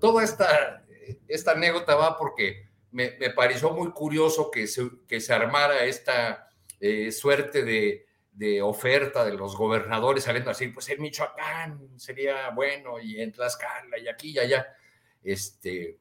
Toda 0.00 0.24
esta, 0.24 0.82
esta 1.28 1.52
anécdota 1.52 1.94
va 1.94 2.16
porque 2.16 2.66
me, 2.90 3.10
pareció 3.36 3.70
muy 3.70 3.90
curioso 3.90 4.50
que 4.50 4.66
se, 4.66 4.90
que 5.06 5.20
se 5.20 5.34
armara 5.34 5.84
esta 5.84 6.48
eh, 6.80 7.12
suerte 7.12 7.62
de, 7.62 8.06
de 8.32 8.62
oferta 8.62 9.24
de 9.24 9.34
los 9.34 9.56
gobernadores 9.56 10.24
saliendo 10.24 10.50
así, 10.50 10.68
pues 10.68 10.88
en 10.88 11.02
Michoacán 11.02 11.90
sería 11.96 12.48
bueno 12.50 12.98
y 12.98 13.20
en 13.20 13.32
Tlaxcala 13.32 13.98
y 13.98 14.08
aquí 14.08 14.30
y 14.30 14.38
allá, 14.38 14.74
este, 15.22 15.98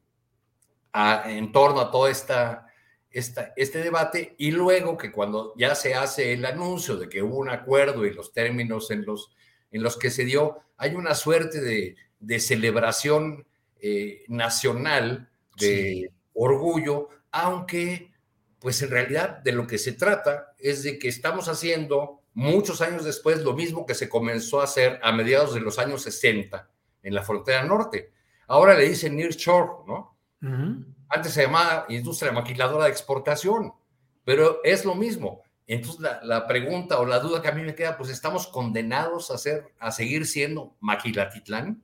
en 1.26 1.51
torno 1.51 1.81
a 1.81 1.91
todo 1.91 2.07
esta, 2.07 2.68
esta, 3.11 3.53
este 3.55 3.79
debate 3.79 4.35
y 4.38 4.51
luego 4.51 4.97
que 4.97 5.11
cuando 5.11 5.53
ya 5.57 5.75
se 5.75 5.93
hace 5.93 6.33
el 6.33 6.45
anuncio 6.45 6.97
de 6.97 7.09
que 7.09 7.21
hubo 7.21 7.38
un 7.38 7.49
acuerdo 7.49 8.05
y 8.05 8.13
los 8.13 8.31
términos 8.31 8.91
en 8.91 9.05
los, 9.05 9.35
en 9.71 9.83
los 9.83 9.97
que 9.97 10.09
se 10.09 10.25
dio, 10.25 10.59
hay 10.77 10.95
una 10.95 11.13
suerte 11.13 11.61
de, 11.61 11.95
de 12.19 12.39
celebración 12.39 13.45
eh, 13.79 14.23
nacional, 14.27 15.29
de 15.57 16.11
orgullo, 16.33 17.09
aunque 17.31 18.11
pues 18.59 18.81
en 18.83 18.91
realidad 18.91 19.39
de 19.39 19.51
lo 19.51 19.65
que 19.65 19.77
se 19.77 19.93
trata 19.93 20.53
es 20.59 20.83
de 20.83 20.99
que 20.99 21.07
estamos 21.07 21.47
haciendo 21.47 22.21
muchos 22.33 22.81
años 22.81 23.03
después 23.03 23.41
lo 23.41 23.53
mismo 23.53 23.85
que 23.85 23.95
se 23.95 24.07
comenzó 24.07 24.61
a 24.61 24.65
hacer 24.65 24.99
a 25.01 25.11
mediados 25.11 25.53
de 25.53 25.61
los 25.61 25.79
años 25.79 26.03
60 26.03 26.69
en 27.03 27.13
la 27.13 27.23
frontera 27.23 27.63
norte. 27.63 28.11
Ahora 28.47 28.75
le 28.75 28.88
dicen 28.88 29.15
Near 29.15 29.31
Shore, 29.31 29.71
¿no? 29.88 30.15
Antes 31.11 31.33
se 31.33 31.43
llamaba 31.43 31.85
industria 31.89 32.31
maquiladora 32.31 32.85
de 32.85 32.91
exportación, 32.91 33.73
pero 34.23 34.59
es 34.63 34.85
lo 34.85 34.95
mismo. 34.95 35.41
Entonces 35.67 36.01
la, 36.23 36.47
pregunta 36.47 36.99
o 36.99 37.05
la 37.05 37.19
duda 37.19 37.41
que 37.41 37.47
a 37.47 37.53
mí 37.53 37.63
me 37.63 37.75
queda, 37.75 37.97
pues 37.97 38.09
estamos 38.09 38.47
condenados 38.47 39.31
a, 39.31 39.38
ser, 39.38 39.73
a 39.79 39.91
seguir 39.91 40.25
siendo 40.25 40.75
maquilatitlán. 40.79 41.81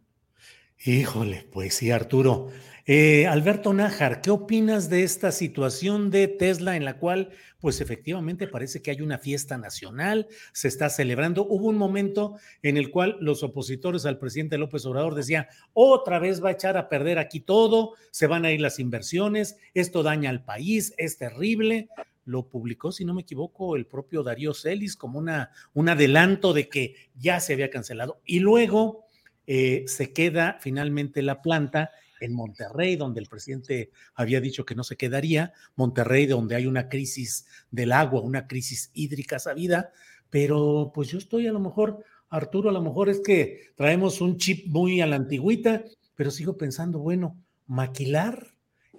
Híjole, 0.83 1.47
pues 1.51 1.75
sí, 1.75 1.91
Arturo. 1.91 2.49
Eh, 2.89 3.27
Alberto 3.27 3.73
Nájar, 3.73 4.21
¿qué 4.21 4.31
opinas 4.31 4.89
de 4.89 5.03
esta 5.03 5.33
situación 5.33 6.09
de 6.09 6.29
Tesla 6.29 6.77
en 6.77 6.85
la 6.85 6.99
cual, 6.99 7.31
pues 7.59 7.81
efectivamente 7.81 8.47
parece 8.47 8.81
que 8.81 8.91
hay 8.91 9.01
una 9.01 9.17
fiesta 9.17 9.57
nacional, 9.57 10.29
se 10.53 10.69
está 10.69 10.89
celebrando? 10.89 11.45
Hubo 11.45 11.67
un 11.67 11.75
momento 11.75 12.37
en 12.61 12.77
el 12.77 12.89
cual 12.89 13.17
los 13.19 13.43
opositores 13.43 14.05
al 14.05 14.19
presidente 14.19 14.57
López 14.57 14.85
Obrador 14.85 15.15
decían, 15.15 15.47
otra 15.73 16.17
vez 16.19 16.41
va 16.41 16.47
a 16.47 16.53
echar 16.53 16.77
a 16.77 16.87
perder 16.87 17.19
aquí 17.19 17.41
todo, 17.41 17.95
se 18.11 18.25
van 18.25 18.45
a 18.45 18.53
ir 18.53 18.61
las 18.61 18.79
inversiones, 18.79 19.57
esto 19.73 20.01
daña 20.01 20.29
al 20.29 20.45
país, 20.45 20.93
es 20.95 21.17
terrible. 21.17 21.89
Lo 22.23 22.47
publicó, 22.47 22.93
si 22.93 23.03
no 23.03 23.13
me 23.13 23.23
equivoco, 23.23 23.75
el 23.75 23.85
propio 23.85 24.23
Darío 24.23 24.53
Celis 24.53 24.95
como 24.95 25.19
una, 25.19 25.51
un 25.73 25.89
adelanto 25.89 26.53
de 26.53 26.69
que 26.69 26.95
ya 27.15 27.41
se 27.41 27.51
había 27.51 27.69
cancelado. 27.69 28.21
Y 28.23 28.39
luego 28.39 29.07
eh, 29.45 29.83
se 29.87 30.13
queda 30.13 30.57
finalmente 30.61 31.21
la 31.21 31.41
planta 31.41 31.91
en 32.19 32.33
Monterrey, 32.33 32.95
donde 32.95 33.19
el 33.19 33.27
presidente 33.27 33.91
había 34.15 34.41
dicho 34.41 34.65
que 34.65 34.75
no 34.75 34.83
se 34.83 34.97
quedaría, 34.97 35.53
Monterrey, 35.75 36.25
donde 36.25 36.55
hay 36.55 36.65
una 36.65 36.89
crisis 36.89 37.45
del 37.71 37.91
agua, 37.91 38.21
una 38.21 38.47
crisis 38.47 38.91
hídrica 38.93 39.39
sabida, 39.39 39.91
pero 40.29 40.91
pues 40.93 41.09
yo 41.09 41.17
estoy 41.17 41.47
a 41.47 41.53
lo 41.53 41.59
mejor, 41.59 42.03
Arturo, 42.29 42.69
a 42.69 42.73
lo 42.73 42.81
mejor 42.81 43.09
es 43.09 43.21
que 43.21 43.71
traemos 43.75 44.21
un 44.21 44.37
chip 44.37 44.67
muy 44.67 45.01
a 45.01 45.07
la 45.07 45.15
antigüita, 45.15 45.83
pero 46.15 46.31
sigo 46.31 46.57
pensando, 46.57 46.99
bueno, 46.99 47.37
maquilar, 47.67 48.47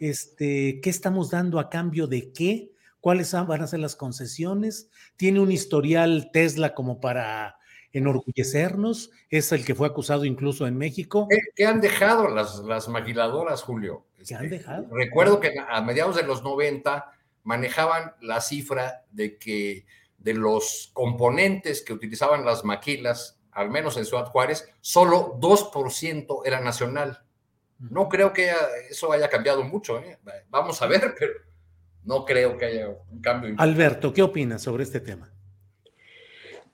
este, 0.01 0.81
¿qué 0.81 0.91
estamos 0.91 1.31
dando 1.31 1.59
a 1.59 1.69
cambio 1.69 2.07
de 2.07 2.33
qué? 2.33 2.73
¿Cuáles 3.01 3.33
van 3.33 3.63
a 3.63 3.67
ser 3.67 3.81
las 3.81 3.97
concesiones? 3.97 4.91
¿Tiene 5.17 5.41
un 5.41 5.53
historial 5.53 6.31
Tesla 6.33 6.75
como 6.75 7.01
para 7.01 7.58
enorgullecernos, 7.93 9.11
es 9.31 9.53
el 9.53 9.65
que 9.65 9.75
fue 9.75 9.87
acusado 9.87 10.25
incluso 10.25 10.67
en 10.67 10.77
México. 10.77 11.29
¿Qué, 11.55 11.67
han 11.67 11.81
dejado 11.81 12.29
las, 12.29 12.59
las 12.61 12.89
maquiladoras, 12.89 13.63
Julio? 13.63 14.07
¿Qué 14.27 14.35
han 14.35 14.45
este, 14.45 14.59
dejado? 14.59 14.87
Recuerdo 14.91 15.41
que 15.41 15.55
a 15.59 15.81
mediados 15.83 16.17
de 16.17 16.23
los 16.23 16.43
90 16.43 17.13
manejaban 17.45 18.13
la 18.21 18.41
cifra 18.41 19.05
de 19.11 19.39
que 19.39 19.87
de 20.19 20.35
los 20.35 20.91
componentes 20.93 21.83
que 21.83 21.93
utilizaban 21.93 22.45
las 22.45 22.65
maquilas, 22.65 23.41
al 23.53 23.71
menos 23.71 23.97
en 23.97 24.05
Ciudad 24.05 24.27
Juárez, 24.27 24.69
solo 24.81 25.39
2% 25.41 26.43
era 26.45 26.61
nacional. 26.61 27.23
No 27.79 28.09
creo 28.09 28.33
que 28.33 28.51
eso 28.91 29.13
haya 29.13 29.29
cambiado 29.29 29.63
mucho. 29.63 29.99
¿eh? 30.01 30.19
Vamos 30.51 30.83
a 30.83 30.87
ver, 30.87 31.15
pero 31.19 31.33
no 32.05 32.25
creo 32.25 32.59
que 32.59 32.67
haya 32.67 32.89
un 32.89 33.21
cambio. 33.21 33.55
Alberto, 33.59 34.13
¿qué 34.13 34.23
opinas 34.23 34.63
sobre 34.63 34.83
este 34.83 35.01
tema? 35.01 35.33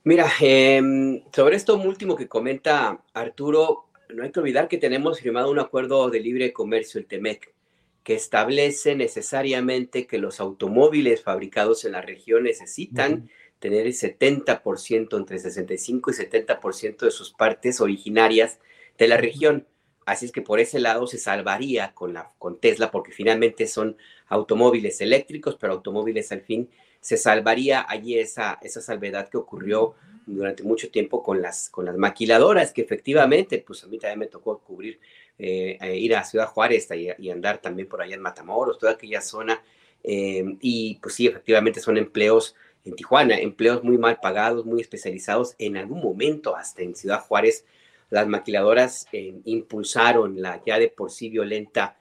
Mira, 0.06 0.30
em, 0.40 1.24
sobre 1.32 1.56
esto 1.56 1.78
último 1.78 2.14
que 2.14 2.28
comenta 2.28 3.02
Arturo, 3.14 3.86
no 4.10 4.22
hay 4.22 4.30
que 4.30 4.40
olvidar 4.40 4.68
que 4.68 4.76
tenemos 4.76 5.20
firmado 5.20 5.50
un 5.50 5.58
acuerdo 5.58 6.10
de 6.10 6.20
libre 6.20 6.52
comercio, 6.52 7.00
el 7.00 7.06
TEMEC, 7.06 7.54
que 8.02 8.14
establece 8.14 8.96
necesariamente 8.96 10.06
que 10.06 10.18
los 10.18 10.40
automóviles 10.40 11.22
fabricados 11.22 11.86
en 11.86 11.92
la 11.92 12.02
región 12.02 12.44
necesitan 12.44 13.30
tener 13.60 13.86
el 13.86 13.94
70%, 13.94 15.16
entre 15.16 15.38
65 15.38 16.10
y 16.10 16.14
70% 16.14 17.06
de 17.06 17.10
sus 17.10 17.32
partes 17.32 17.80
originarias 17.80 18.58
de 18.98 19.08
la 19.08 19.16
región. 19.16 19.66
Así 20.04 20.26
es 20.26 20.32
que 20.32 20.42
por 20.42 20.60
ese 20.60 20.80
lado 20.80 21.06
se 21.06 21.16
salvaría 21.16 21.94
con, 21.94 22.12
la, 22.12 22.30
con 22.38 22.60
Tesla, 22.60 22.90
porque 22.90 23.12
finalmente 23.12 23.66
son 23.66 23.96
automóviles 24.26 25.00
eléctricos, 25.00 25.56
pero 25.58 25.72
automóviles 25.72 26.30
al 26.30 26.42
fin 26.42 26.68
se 27.04 27.18
salvaría 27.18 27.84
allí 27.86 28.18
esa, 28.18 28.58
esa 28.62 28.80
salvedad 28.80 29.28
que 29.28 29.36
ocurrió 29.36 29.94
durante 30.24 30.62
mucho 30.62 30.90
tiempo 30.90 31.22
con 31.22 31.42
las, 31.42 31.68
con 31.68 31.84
las 31.84 31.98
maquiladoras, 31.98 32.72
que 32.72 32.80
efectivamente, 32.80 33.58
pues 33.58 33.84
a 33.84 33.88
mí 33.88 33.98
también 33.98 34.20
me 34.20 34.26
tocó 34.26 34.58
cubrir, 34.60 34.98
eh, 35.38 35.76
eh, 35.82 35.98
ir 35.98 36.16
a 36.16 36.24
Ciudad 36.24 36.46
Juárez 36.46 36.88
y, 37.18 37.28
andar 37.28 37.58
también 37.58 37.88
por 37.88 38.00
allá 38.00 38.14
en 38.14 38.22
Matamoros, 38.22 38.78
toda 38.78 38.92
aquella 38.92 39.20
zona, 39.20 39.62
eh, 40.02 40.56
y 40.62 40.94
pues 41.02 41.16
sí, 41.16 41.26
efectivamente 41.26 41.78
son 41.78 41.98
empleos 41.98 42.56
en 42.86 42.96
Tijuana, 42.96 43.36
empleos 43.36 43.84
muy 43.84 43.98
mal 43.98 44.18
pagados, 44.22 44.64
muy 44.64 44.80
especializados, 44.80 45.56
en 45.58 45.76
algún 45.76 46.00
momento 46.00 46.56
hasta 46.56 46.80
en 46.80 46.96
Ciudad 46.96 47.20
Juárez, 47.20 47.66
las 48.08 48.26
maquiladoras 48.26 49.08
impulsaron 49.12 50.40
la 50.40 50.62
ya 50.64 50.78
de 50.78 50.88
por 50.88 51.10
sí 51.10 51.28
violenta 51.28 51.98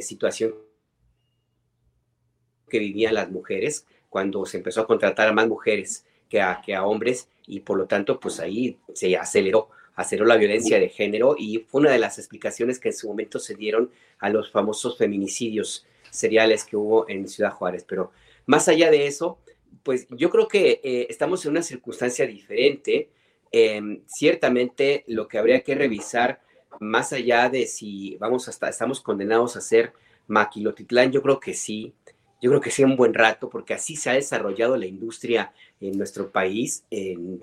situación 0.00 0.54
que 2.70 2.78
vivían 2.78 3.14
las 3.14 3.30
mujeres, 3.30 3.84
cuando 4.08 4.46
se 4.46 4.58
empezó 4.58 4.80
a 4.80 4.86
contratar 4.86 5.28
a 5.28 5.32
más 5.32 5.48
mujeres 5.48 6.04
que 6.28 6.40
a, 6.40 6.84
hombres 6.84 7.28
y 7.46 7.60
por 7.60 7.78
lo 7.78 7.86
tanto 7.86 8.18
pues 8.18 8.40
ahí 8.40 8.78
se 8.92 9.16
aceleró, 9.16 9.68
aceleró 9.94 10.26
la 10.26 10.36
violencia 10.36 10.78
de 10.78 10.88
género 10.88 11.36
y 11.38 11.64
fue 11.68 11.82
una 11.82 11.92
de 11.92 11.98
las 11.98 12.18
explicaciones 12.18 12.78
que 12.78 12.88
en 12.88 12.96
su 12.96 13.08
momento 13.08 13.38
se 13.38 13.54
dieron 13.54 13.90
a 14.18 14.28
los 14.28 14.50
famosos 14.50 14.98
feminicidios 14.98 15.86
seriales 16.10 16.64
que 16.64 16.76
hubo 16.76 17.08
en 17.08 17.28
Ciudad 17.28 17.52
Juárez. 17.52 17.84
Pero 17.88 18.10
más 18.46 18.68
allá 18.68 18.90
de 18.90 19.06
eso, 19.06 19.38
pues 19.82 20.06
yo 20.10 20.30
creo 20.30 20.48
que 20.48 20.80
eh, 20.82 21.06
estamos 21.08 21.44
en 21.44 21.52
una 21.52 21.62
circunstancia 21.62 22.26
diferente. 22.26 23.10
Em, 23.52 24.02
ciertamente 24.06 25.04
lo 25.06 25.28
que 25.28 25.38
habría 25.38 25.60
que 25.60 25.74
revisar, 25.74 26.40
más 26.80 27.12
allá 27.12 27.48
de 27.48 27.66
si 27.66 28.16
vamos 28.16 28.48
hasta, 28.48 28.68
estamos 28.68 29.00
condenados 29.00 29.56
a 29.56 29.60
ser 29.60 29.92
Maquilotitlán, 30.26 31.12
yo 31.12 31.22
creo 31.22 31.38
que 31.38 31.54
sí, 31.54 31.94
yo 32.40 32.50
creo 32.50 32.60
que 32.60 32.70
sí 32.70 32.84
un 32.84 32.96
buen 32.96 33.14
rato, 33.14 33.48
porque 33.48 33.74
así 33.74 33.96
se 33.96 34.10
ha 34.10 34.14
desarrollado 34.14 34.76
la 34.76 34.86
industria 34.86 35.52
en 35.80 35.96
nuestro 35.96 36.30
país. 36.30 36.84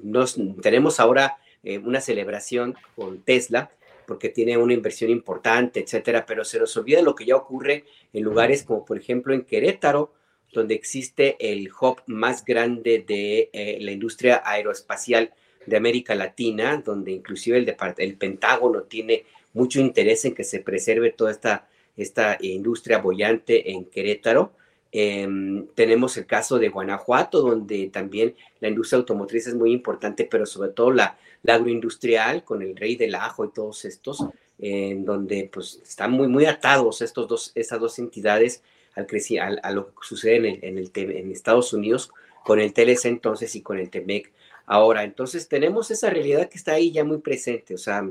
nos, 0.04 0.38
tenemos 0.62 1.00
ahora 1.00 1.38
eh, 1.64 1.78
una 1.78 2.02
celebración 2.02 2.76
con 2.96 3.22
Tesla, 3.22 3.72
porque 4.06 4.30
tiene 4.30 4.58
una 4.58 4.74
inversión 4.74 5.10
importante, 5.10 5.80
etcétera, 5.80 6.26
pero 6.26 6.44
se 6.44 6.60
nos 6.60 6.76
olvida 6.76 7.02
lo 7.02 7.16
que 7.16 7.26
ya 7.26 7.36
ocurre 7.36 7.86
en 8.12 8.24
lugares 8.24 8.64
como, 8.64 8.86
por 8.86 8.98
ejemplo, 8.98 9.34
en 9.34 9.44
Querétaro, 9.44 10.14
donde 10.52 10.76
existe 10.76 11.38
el 11.40 11.70
hub 11.72 12.02
más 12.06 12.46
grande 12.46 13.04
de 13.08 13.50
eh, 13.54 13.78
la 13.82 13.92
industria 13.92 14.42
aeroespacial 14.46 15.34
de 15.66 15.78
América 15.78 16.16
Latina, 16.16 16.82
donde 16.84 17.12
inclusive 17.12 17.58
el, 17.58 17.76
el 17.98 18.16
Pentágono 18.16 18.84
tiene 18.84 19.26
mucho 19.54 19.80
interés 19.80 20.26
en 20.26 20.36
que 20.36 20.44
se 20.44 20.60
preserve 20.60 21.12
toda 21.12 21.32
esta, 21.32 21.68
esta 21.96 22.38
industria 22.42 22.98
bollante 23.00 23.72
en 23.72 23.86
Querétaro. 23.86 24.52
Em, 24.96 25.66
tenemos 25.74 26.16
el 26.18 26.28
caso 26.28 26.60
de 26.60 26.70
Guanajuato, 26.70 27.42
donde 27.42 27.88
también 27.88 28.36
la 28.60 28.68
industria 28.68 29.00
automotriz 29.00 29.48
es 29.48 29.56
muy 29.56 29.72
importante, 29.72 30.28
pero 30.30 30.46
sobre 30.46 30.70
todo 30.70 30.92
la, 30.92 31.18
agroindustrial 31.48 32.44
con 32.44 32.62
el 32.62 32.76
rey 32.76 32.96
del 32.96 33.16
ajo 33.16 33.44
y 33.44 33.52
todos 33.52 33.86
estos, 33.86 34.24
en 34.60 35.04
donde 35.04 35.50
pues 35.52 35.82
están 35.84 36.12
muy, 36.12 36.28
muy 36.28 36.46
atados 36.46 37.02
estos 37.02 37.28
dos, 37.28 37.52
esas 37.56 37.80
dos 37.80 37.98
entidades 37.98 38.62
al, 38.96 39.08
al 39.42 39.60
a 39.64 39.72
lo 39.72 39.88
que 39.88 39.94
sucede 40.04 40.36
en, 40.36 40.46
el, 40.46 40.60
en, 40.62 40.78
el, 40.78 40.92
en 40.96 41.32
Estados 41.32 41.74
Unidos 41.74 42.12
con 42.46 42.60
el 42.60 42.72
TLC 42.72 43.06
entonces 43.06 43.56
y 43.56 43.62
con 43.62 43.80
el 43.80 43.90
TEMEC 43.90 44.32
ahora. 44.68 45.04
Entonces 45.04 45.48
tenemos 45.48 45.90
esa 45.90 46.12
realidad 46.12 46.50
que 46.50 46.58
está 46.60 46.74
ahí 46.74 46.92
ya 46.92 47.04
muy 47.04 47.18
presente, 47.18 47.74
o 47.74 47.80
sea, 47.80 48.08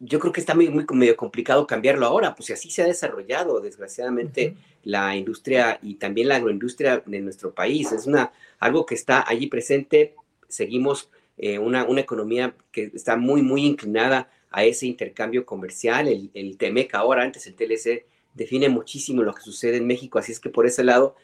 yo 0.00 0.18
creo 0.18 0.32
que 0.32 0.40
está 0.40 0.54
muy, 0.54 0.68
muy 0.68 0.84
medio 0.92 1.16
complicado 1.16 1.66
cambiarlo 1.66 2.06
ahora, 2.06 2.34
pues 2.34 2.50
así 2.50 2.70
se 2.70 2.82
ha 2.82 2.86
desarrollado, 2.86 3.60
desgraciadamente, 3.60 4.54
la 4.84 5.16
industria 5.16 5.78
y 5.82 5.94
también 5.94 6.28
la 6.28 6.36
agroindustria 6.36 7.02
de 7.04 7.20
nuestro 7.20 7.52
país. 7.52 7.92
Es 7.92 8.06
una, 8.06 8.32
algo 8.58 8.86
que 8.86 8.94
está 8.94 9.24
allí 9.28 9.48
presente. 9.48 10.14
Seguimos 10.48 11.10
eh, 11.36 11.58
una, 11.58 11.84
una, 11.84 12.00
economía 12.00 12.54
que 12.70 12.90
está 12.94 13.16
muy, 13.16 13.42
muy 13.42 13.64
inclinada 13.64 14.30
a 14.50 14.64
ese 14.64 14.86
intercambio 14.86 15.44
comercial. 15.44 16.08
El, 16.08 16.30
el 16.34 16.56
TEMEC 16.56 16.94
ahora, 16.94 17.22
antes 17.22 17.46
el 17.46 17.54
TLC, 17.54 18.06
define 18.34 18.68
muchísimo 18.68 19.22
lo 19.22 19.34
que 19.34 19.42
sucede 19.42 19.78
en 19.78 19.86
México, 19.86 20.18
así 20.18 20.32
es 20.32 20.40
que 20.40 20.48
por 20.48 20.66
ese 20.66 20.84
lado 20.84 21.16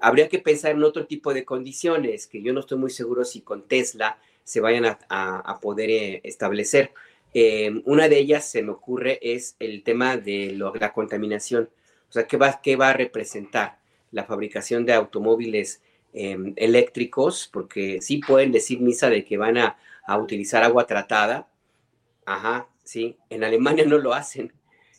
habría 0.00 0.28
que 0.28 0.38
pensar 0.38 0.72
en 0.72 0.82
otro 0.82 1.06
tipo 1.06 1.32
de 1.32 1.44
condiciones 1.44 2.26
que 2.26 2.42
yo 2.42 2.52
no 2.52 2.60
estoy 2.60 2.78
muy 2.78 2.90
seguro 2.90 3.24
si 3.24 3.40
con 3.40 3.62
Tesla 3.62 4.18
se 4.44 4.60
vayan 4.60 4.96
a, 5.08 5.58
poder 5.60 5.90
eh, 5.90 6.20
establecer. 6.22 6.92
Eh, 7.38 7.82
una 7.84 8.08
de 8.08 8.16
ellas 8.18 8.48
se 8.48 8.62
me 8.62 8.70
ocurre 8.70 9.18
es 9.20 9.56
el 9.58 9.82
tema 9.82 10.16
de 10.16 10.58
la 10.80 10.94
contaminación. 10.94 11.68
O 12.08 12.12
sea, 12.12 12.26
¿qué 12.26 12.38
va, 12.38 12.62
¿qué 12.62 12.76
va 12.76 12.88
a 12.88 12.92
representar 12.94 13.78
la 14.10 14.24
fabricación 14.24 14.86
de 14.86 14.94
automóviles 14.94 15.82
em, 16.14 16.54
eléctricos? 16.56 17.50
Porque 17.52 18.00
sí 18.00 18.22
pueden 18.26 18.52
decir 18.52 18.80
misa 18.80 19.10
de 19.10 19.22
que 19.22 19.36
van 19.36 19.58
a, 19.58 19.76
utilizar 20.18 20.64
agua 20.64 20.86
tratada. 20.86 21.46
Ajá, 22.24 22.70
sí. 22.84 23.18
En 23.28 23.44
Alemania 23.44 23.84
no 23.84 23.98
lo 23.98 24.14
hacen. 24.14 24.54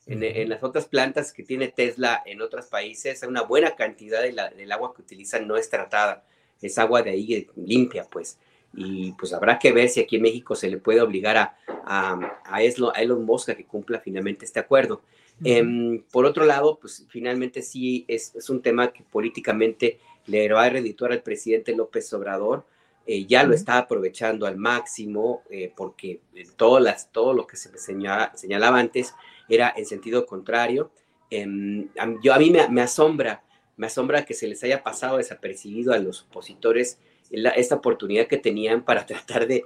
En, 0.05 0.47
las 0.47 0.61
otras 0.61 0.85
plantas 0.85 1.34
que 1.34 1.41
tiene 1.41 1.69
Tesla 1.69 2.22
en 2.23 2.43
otros 2.43 2.68
países, 2.68 3.23
una 3.23 3.41
buena 3.41 3.76
cantidad 3.76 4.22
de 4.22 4.35
del 4.55 4.72
agua 4.72 4.93
que 4.93 5.01
utilizan 5.01 5.47
no 5.47 5.57
es 5.57 5.72
tratada. 5.72 6.23
Es 6.61 6.77
agua 6.77 7.01
de 7.01 7.09
ahí 7.09 7.47
limpia, 7.55 8.03
pues 8.03 8.38
y 8.73 9.11
pues 9.14 9.34
habrá 9.34 9.57
que 9.57 9.72
ver 9.72 9.89
si 9.89 9.99
aquí 9.99 10.18
en 10.18 10.23
México 10.23 10.56
se 10.56 10.69
le 10.69 10.77
puede 10.77 11.02
obligar 11.02 11.38
a, 11.38 11.57
a, 11.85 12.39
a, 12.44 12.61
Elon 12.61 13.26
Musk 13.26 13.49
a 13.49 13.56
que 13.56 13.65
cumpla 13.65 13.99
finalmente 13.99 14.45
este 14.45 14.60
acuerdo. 14.60 15.02
Em, 15.44 16.02
por 16.11 16.26
otro 16.26 16.45
lado, 16.45 16.80
pues 16.80 17.06
finalmente 17.10 17.61
sí 17.61 18.06
es, 18.07 18.34
es, 18.35 18.49
un 18.49 18.61
tema 18.61 18.91
que 18.91 19.03
políticamente 19.03 19.99
le 20.26 20.52
va 20.52 20.64
a 20.64 20.69
redituar 20.69 21.11
al 21.11 21.22
presidente 21.22 21.76
López 21.76 22.11
Obrador. 22.14 22.65
Eh, 23.06 23.26
ya 23.26 23.44
lo 23.44 23.53
está 23.53 23.77
aprovechando 23.77 24.45
al 24.45 24.57
máximo 24.57 25.44
eh, 25.49 25.72
porque 25.76 26.19
todo, 26.57 26.80
las, 26.80 27.11
todo 27.11 27.34
lo 27.34 27.48
que 27.48 27.56
se 27.56 27.76
señala, 27.77 28.35
señalaba 28.35 28.80
antes 28.80 29.14
era 29.48 29.73
en 29.77 29.85
sentido 29.85 30.26
contrario. 30.26 30.91
Em, 31.30 31.88
yo, 32.22 32.34
a 32.34 32.39
mí 32.39 32.49
me, 32.49 32.68
me, 32.68 32.81
asombra, 32.81 33.44
me 33.77 33.88
asombra 33.88 34.26
que 34.26 34.34
se 34.34 34.48
les 34.48 34.64
haya 34.64 34.84
pasado 34.84 35.18
desapercibido 35.18 35.94
a 35.94 35.99
los 35.99 36.23
opositores 36.23 36.99
esta 37.31 37.75
oportunidad 37.75 38.27
que 38.27 38.37
tenían 38.37 38.83
para 38.83 39.05
tratar 39.05 39.47
de, 39.47 39.63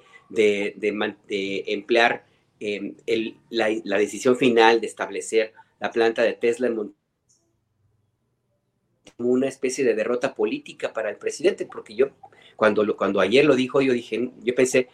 emplear 1.67 2.25
em, 2.59 2.95
la, 3.49 3.97
decisión 3.97 4.35
final 4.35 4.81
de 4.81 4.87
establecer 4.87 5.53
la 5.79 5.91
planta 5.91 6.21
de 6.23 6.33
Tesla 6.33 6.67
en 6.67 6.93
como 9.17 9.29
una 9.29 9.47
especie 9.47 9.83
de 9.83 9.93
derrota 9.93 10.33
política 10.33 10.93
para 10.93 11.09
el 11.09 11.17
presidente, 11.17 11.65
porque 11.65 11.95
yo 11.95 12.09
cuando, 12.55 12.95
cuando 12.95 13.19
ayer 13.19 13.45
lo 13.45 13.55
dijo, 13.55 13.81
yo 13.81 13.93
dije, 13.93 14.31
yo 14.43 14.55
pensé, 14.55 14.87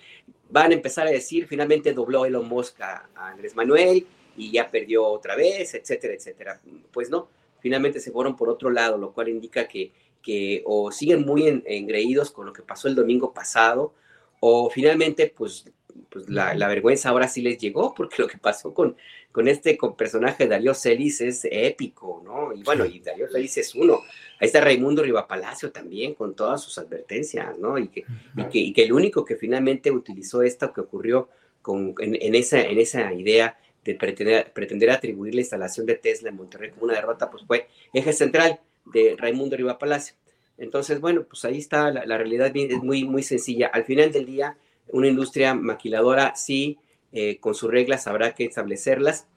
van 0.49 0.71
a 0.71 0.75
empezar 0.75 1.07
a 1.07 1.11
decir, 1.11 1.47
finalmente 1.47 1.93
dobló 1.93 2.25
Elon 2.25 2.47
Musk 2.47 2.79
a, 2.81 3.09
Andrés 3.15 3.55
Manuel 3.55 4.05
y 4.37 4.51
ya 4.51 4.69
perdió 4.69 5.05
otra 5.05 5.35
vez, 5.35 5.73
etcétera, 5.73 6.13
etcétera. 6.13 6.61
Pues 6.91 7.09
no, 7.09 7.29
finalmente 7.59 7.99
se 7.99 8.11
fueron 8.11 8.35
por 8.35 8.49
otro 8.49 8.69
lado, 8.69 8.97
lo 8.97 9.11
cual 9.11 9.29
indica 9.29 9.67
que 9.67 9.91
que 10.27 10.61
o 10.65 10.91
siguen 10.91 11.25
muy 11.25 11.63
engreídos 11.65 12.31
con 12.31 12.47
lo 12.47 12.51
que 12.51 12.61
pasó 12.61 12.89
el 12.89 12.95
domingo 12.95 13.33
pasado, 13.33 13.93
o 14.41 14.69
finalmente, 14.69 15.33
pues, 15.33 15.71
pues 16.09 16.29
la, 16.29 16.53
vergüenza 16.67 17.07
ahora 17.07 17.29
sí 17.29 17.41
les 17.41 17.57
llegó, 17.57 17.93
porque 17.93 18.21
lo 18.21 18.27
que 18.27 18.37
pasó 18.37 18.73
con, 18.73 18.97
con 19.31 19.47
este 19.47 19.77
con 19.77 19.95
personaje 19.95 20.43
de 20.43 20.49
Darío 20.49 20.73
Celis 20.73 21.21
es 21.21 21.47
épico, 21.49 22.21
¿no? 22.25 22.51
Y 22.51 22.61
bueno, 22.61 22.85
y 22.85 22.99
Darío 22.99 23.29
Celis 23.31 23.57
es 23.57 23.73
uno. 23.73 24.01
Ahí 24.41 24.47
está 24.47 24.59
Raimundo 24.59 25.01
Rivapalacio 25.01 25.71
también, 25.71 26.13
con 26.13 26.35
todas 26.35 26.61
sus 26.61 26.77
advertencias, 26.77 27.57
¿no? 27.57 27.77
Y 27.77 27.87
que, 27.87 28.03
y 28.51 28.73
que, 28.73 28.83
el 28.83 28.91
único 28.91 29.23
que 29.23 29.37
finalmente 29.37 29.91
utilizó 29.91 30.41
esto 30.41 30.73
que 30.73 30.81
ocurrió 30.81 31.29
con, 31.61 31.95
en, 31.99 32.35
esa, 32.35 32.59
en 32.59 32.79
esa 32.79 33.13
idea 33.13 33.57
de 33.85 33.95
pretender, 33.95 34.51
pretender 34.51 34.89
atribuir 34.91 35.35
la 35.35 35.39
instalación 35.39 35.85
de 35.85 35.95
Tesla 35.95 36.27
en 36.27 36.35
Monterrey 36.35 36.71
como 36.71 36.83
una 36.83 36.95
derrota, 36.95 37.31
pues 37.31 37.45
fue 37.47 37.69
eje 37.93 38.11
central 38.11 38.59
de 38.93 39.15
Raimundo 39.17 39.55
Riva 39.57 39.77
Palacio. 39.77 40.15
Entonces, 40.57 40.99
bueno, 40.99 41.23
pues 41.23 41.45
ahí 41.45 41.57
está, 41.57 41.91
la, 41.91 42.17
realidad 42.17 42.51
es 42.55 42.81
muy, 42.81 43.05
muy 43.05 43.23
sencilla. 43.23 43.67
Al 43.67 43.85
final 43.85 44.11
del 44.11 44.25
día, 44.25 44.57
una 44.89 45.07
industria 45.07 45.53
maquiladora 45.53 46.35
sí, 46.35 46.79
eh, 47.11 47.37
con 47.39 47.53
sus 47.53 47.69
reglas 47.69 48.07
habrá 48.07 48.33
que 48.33 48.45
establecerlas, 48.45 49.27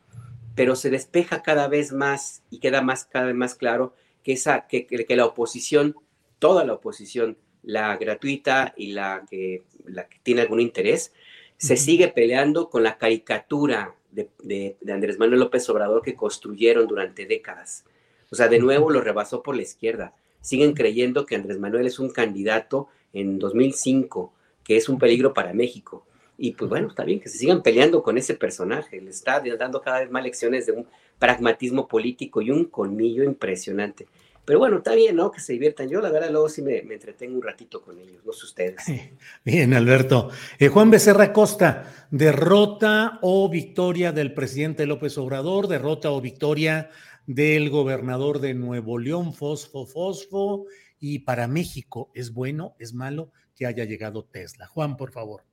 pero 0.54 0.76
se 0.76 0.90
despeja 0.90 1.42
cada 1.42 1.68
vez 1.68 1.92
más 1.92 2.42
y 2.50 2.58
queda 2.58 2.82
más, 2.82 3.04
cada 3.04 3.26
vez 3.26 3.34
más 3.34 3.54
claro 3.54 3.94
que, 4.22 4.32
esa, 4.32 4.66
que, 4.66 4.86
que 4.86 5.16
la 5.16 5.26
oposición, 5.26 5.94
toda 6.38 6.64
la 6.64 6.74
oposición, 6.74 7.36
la 7.62 7.96
gratuita 7.96 8.72
y 8.76 8.92
la 8.92 9.24
que, 9.28 9.62
la 9.84 10.08
que 10.08 10.18
tiene 10.22 10.40
algún 10.40 10.60
interés, 10.60 11.12
se 11.58 11.76
sigue 11.76 12.08
peleando 12.08 12.70
con 12.70 12.82
la 12.82 12.96
caricatura 12.96 13.94
de, 14.10 14.30
de, 14.42 14.76
de 14.80 14.92
Andrés 14.92 15.18
Manuel 15.18 15.40
López 15.40 15.68
Obrador 15.68 16.02
que 16.02 16.14
construyeron 16.14 16.86
durante 16.86 17.26
décadas. 17.26 17.84
O 18.30 18.36
sea, 18.36 18.48
de 18.48 18.58
nuevo 18.58 18.90
lo 18.90 19.00
rebasó 19.00 19.42
por 19.42 19.56
la 19.56 19.62
izquierda. 19.62 20.14
Siguen 20.40 20.72
creyendo 20.72 21.26
que 21.26 21.36
Andrés 21.36 21.58
Manuel 21.58 21.86
es 21.86 21.98
un 21.98 22.10
candidato 22.10 22.88
en 23.12 23.38
2005, 23.38 24.32
que 24.62 24.76
es 24.76 24.88
un 24.88 24.98
peligro 24.98 25.34
para 25.34 25.52
México. 25.52 26.06
Y 26.38 26.52
pues 26.52 26.70
bueno, 26.70 26.88
está 26.88 27.04
bien 27.04 27.20
que 27.20 27.28
se 27.28 27.38
sigan 27.38 27.62
peleando 27.62 28.02
con 28.02 28.16
ese 28.16 28.34
personaje. 28.34 29.00
Le 29.00 29.10
está 29.10 29.42
dando 29.58 29.82
cada 29.82 30.00
vez 30.00 30.10
más 30.10 30.22
lecciones 30.22 30.66
de 30.66 30.72
un 30.72 30.86
pragmatismo 31.18 31.86
político 31.86 32.40
y 32.40 32.50
un 32.50 32.64
colmillo 32.64 33.24
impresionante. 33.24 34.06
Pero 34.44 34.58
bueno, 34.58 34.78
está 34.78 34.94
bien, 34.94 35.16
¿no? 35.16 35.30
Que 35.30 35.38
se 35.38 35.52
diviertan. 35.52 35.88
Yo, 35.88 36.00
la 36.00 36.10
verdad, 36.10 36.30
luego 36.30 36.48
sí 36.48 36.62
me, 36.62 36.78
entretengo 36.78 37.36
un 37.36 37.42
ratito 37.42 37.82
con 37.82 37.98
ellos, 37.98 38.24
no 38.24 38.32
sé 38.32 38.46
ustedes. 38.46 38.84
Bien, 39.44 39.74
Alberto. 39.74 40.30
Eh, 40.58 40.68
Juan 40.68 40.90
Becerra 40.90 41.32
Costa, 41.32 42.08
derrota 42.10 43.18
o 43.22 43.48
victoria 43.48 44.10
del 44.10 44.34
presidente 44.34 44.86
López 44.86 45.18
Obrador, 45.18 45.68
derrota 45.68 46.10
o 46.10 46.20
victoria 46.20 46.90
del 47.34 47.70
gobernador 47.70 48.40
de 48.40 48.54
Nuevo 48.54 48.98
León, 48.98 49.32
Fosfo 49.32 49.86
Fosfo, 49.86 50.66
y 50.98 51.20
para 51.20 51.46
México, 51.46 52.10
¿es 52.12 52.32
bueno, 52.32 52.74
es 52.80 52.92
malo 52.92 53.30
que 53.54 53.66
haya 53.66 53.84
llegado 53.84 54.24
Tesla? 54.24 54.66
Juan, 54.66 54.96
por 54.96 55.12
favor. 55.12 55.44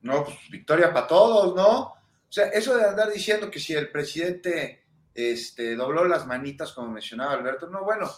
No, 0.00 0.24
pues 0.24 0.38
victoria 0.50 0.90
para 0.90 1.06
todos, 1.06 1.54
¿no? 1.54 1.80
O 1.80 2.30
sea, 2.30 2.46
eso 2.46 2.74
de 2.76 2.84
andar 2.86 3.12
diciendo 3.12 3.50
que 3.50 3.60
si 3.60 3.74
el 3.74 3.90
presidente 3.90 4.86
este, 5.12 5.76
dobló 5.76 6.06
las 6.06 6.26
manitas, 6.26 6.72
como 6.72 6.90
mencionaba 6.90 7.34
Alberto, 7.34 7.68
no, 7.68 7.84
bueno, 7.84 8.10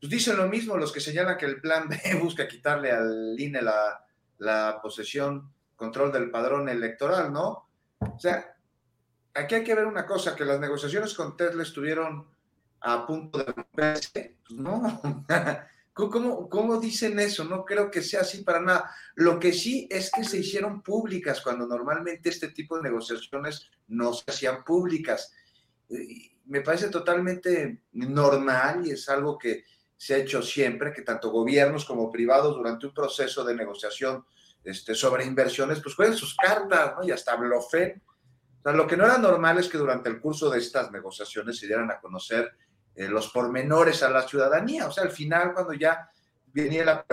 pues 0.00 0.10
dicen 0.10 0.38
lo 0.38 0.48
mismo 0.48 0.78
los 0.78 0.92
que 0.92 1.00
señalan 1.00 1.36
que 1.36 1.44
el 1.44 1.60
plan 1.60 1.90
B 1.90 1.98
busca 2.22 2.48
quitarle 2.48 2.90
al 2.90 3.38
INE 3.38 3.60
la, 3.60 4.02
la 4.38 4.78
posesión, 4.82 5.52
control 5.76 6.10
del 6.10 6.30
padrón 6.30 6.70
electoral, 6.70 7.30
¿no? 7.30 7.68
O 7.98 8.18
sea, 8.18 8.56
aquí 9.34 9.56
hay 9.56 9.64
que 9.64 9.74
ver 9.74 9.84
una 9.84 10.06
cosa, 10.06 10.34
que 10.34 10.46
las 10.46 10.58
negociaciones 10.58 11.12
con 11.12 11.36
Tesla 11.36 11.62
estuvieron 11.62 12.34
a 12.80 13.06
punto 13.06 13.38
de 13.38 13.44
romperse. 13.44 14.36
Pues 14.46 14.58
no, 14.58 15.00
¿Cómo, 15.96 16.50
¿Cómo, 16.50 16.78
dicen 16.78 17.18
eso? 17.18 17.44
No 17.44 17.64
creo 17.64 17.90
que 17.90 18.02
sea 18.02 18.20
así 18.20 18.42
para 18.42 18.60
nada. 18.60 18.94
Lo 19.14 19.40
que 19.40 19.54
sí 19.54 19.88
es 19.90 20.10
que 20.10 20.24
se 20.24 20.38
hicieron 20.38 20.82
públicas 20.82 21.40
cuando 21.40 21.66
normalmente 21.66 22.28
este 22.28 22.48
tipo 22.48 22.76
de 22.76 22.82
negociaciones 22.82 23.70
no 23.88 24.12
se 24.12 24.24
hacían 24.26 24.62
públicas. 24.62 25.32
Me 26.44 26.60
parece 26.60 26.88
totalmente 26.90 27.80
normal 27.92 28.86
y 28.86 28.90
es 28.90 29.08
algo 29.08 29.38
que 29.38 29.64
se 29.96 30.14
ha 30.14 30.18
hecho 30.18 30.42
siempre, 30.42 30.92
que 30.92 31.00
tanto 31.00 31.30
gobiernos 31.30 31.86
como 31.86 32.12
privados 32.12 32.54
durante 32.54 32.86
un 32.86 32.92
proceso 32.92 33.42
de 33.42 33.54
negociación 33.54 34.22
este, 34.62 34.94
sobre 34.94 35.24
inversiones, 35.24 35.80
pues 35.80 35.94
jueguen 35.94 36.16
sus 36.16 36.36
cartas, 36.36 36.94
¿no? 36.96 37.04
Y 37.06 37.10
hasta 37.10 37.36
blofen. 37.36 38.02
O 38.58 38.62
sea, 38.62 38.72
lo 38.72 38.86
que 38.86 38.98
no 38.98 39.06
era 39.06 39.16
normal 39.16 39.58
es 39.58 39.68
que 39.68 39.78
durante 39.78 40.10
el 40.10 40.20
curso 40.20 40.50
de 40.50 40.58
estas 40.58 40.90
negociaciones 40.92 41.58
se 41.58 41.66
dieran 41.66 41.90
a 41.90 42.00
conocer 42.00 42.52
eh, 42.96 43.08
los 43.08 43.28
pormenores 43.28 44.02
a 44.02 44.10
la 44.10 44.26
ciudadanía. 44.26 44.86
O 44.86 44.90
sea, 44.90 45.04
al 45.04 45.10
final, 45.10 45.52
cuando 45.52 45.74
ya 45.74 46.10
venía 46.46 46.84
la, 46.84 47.04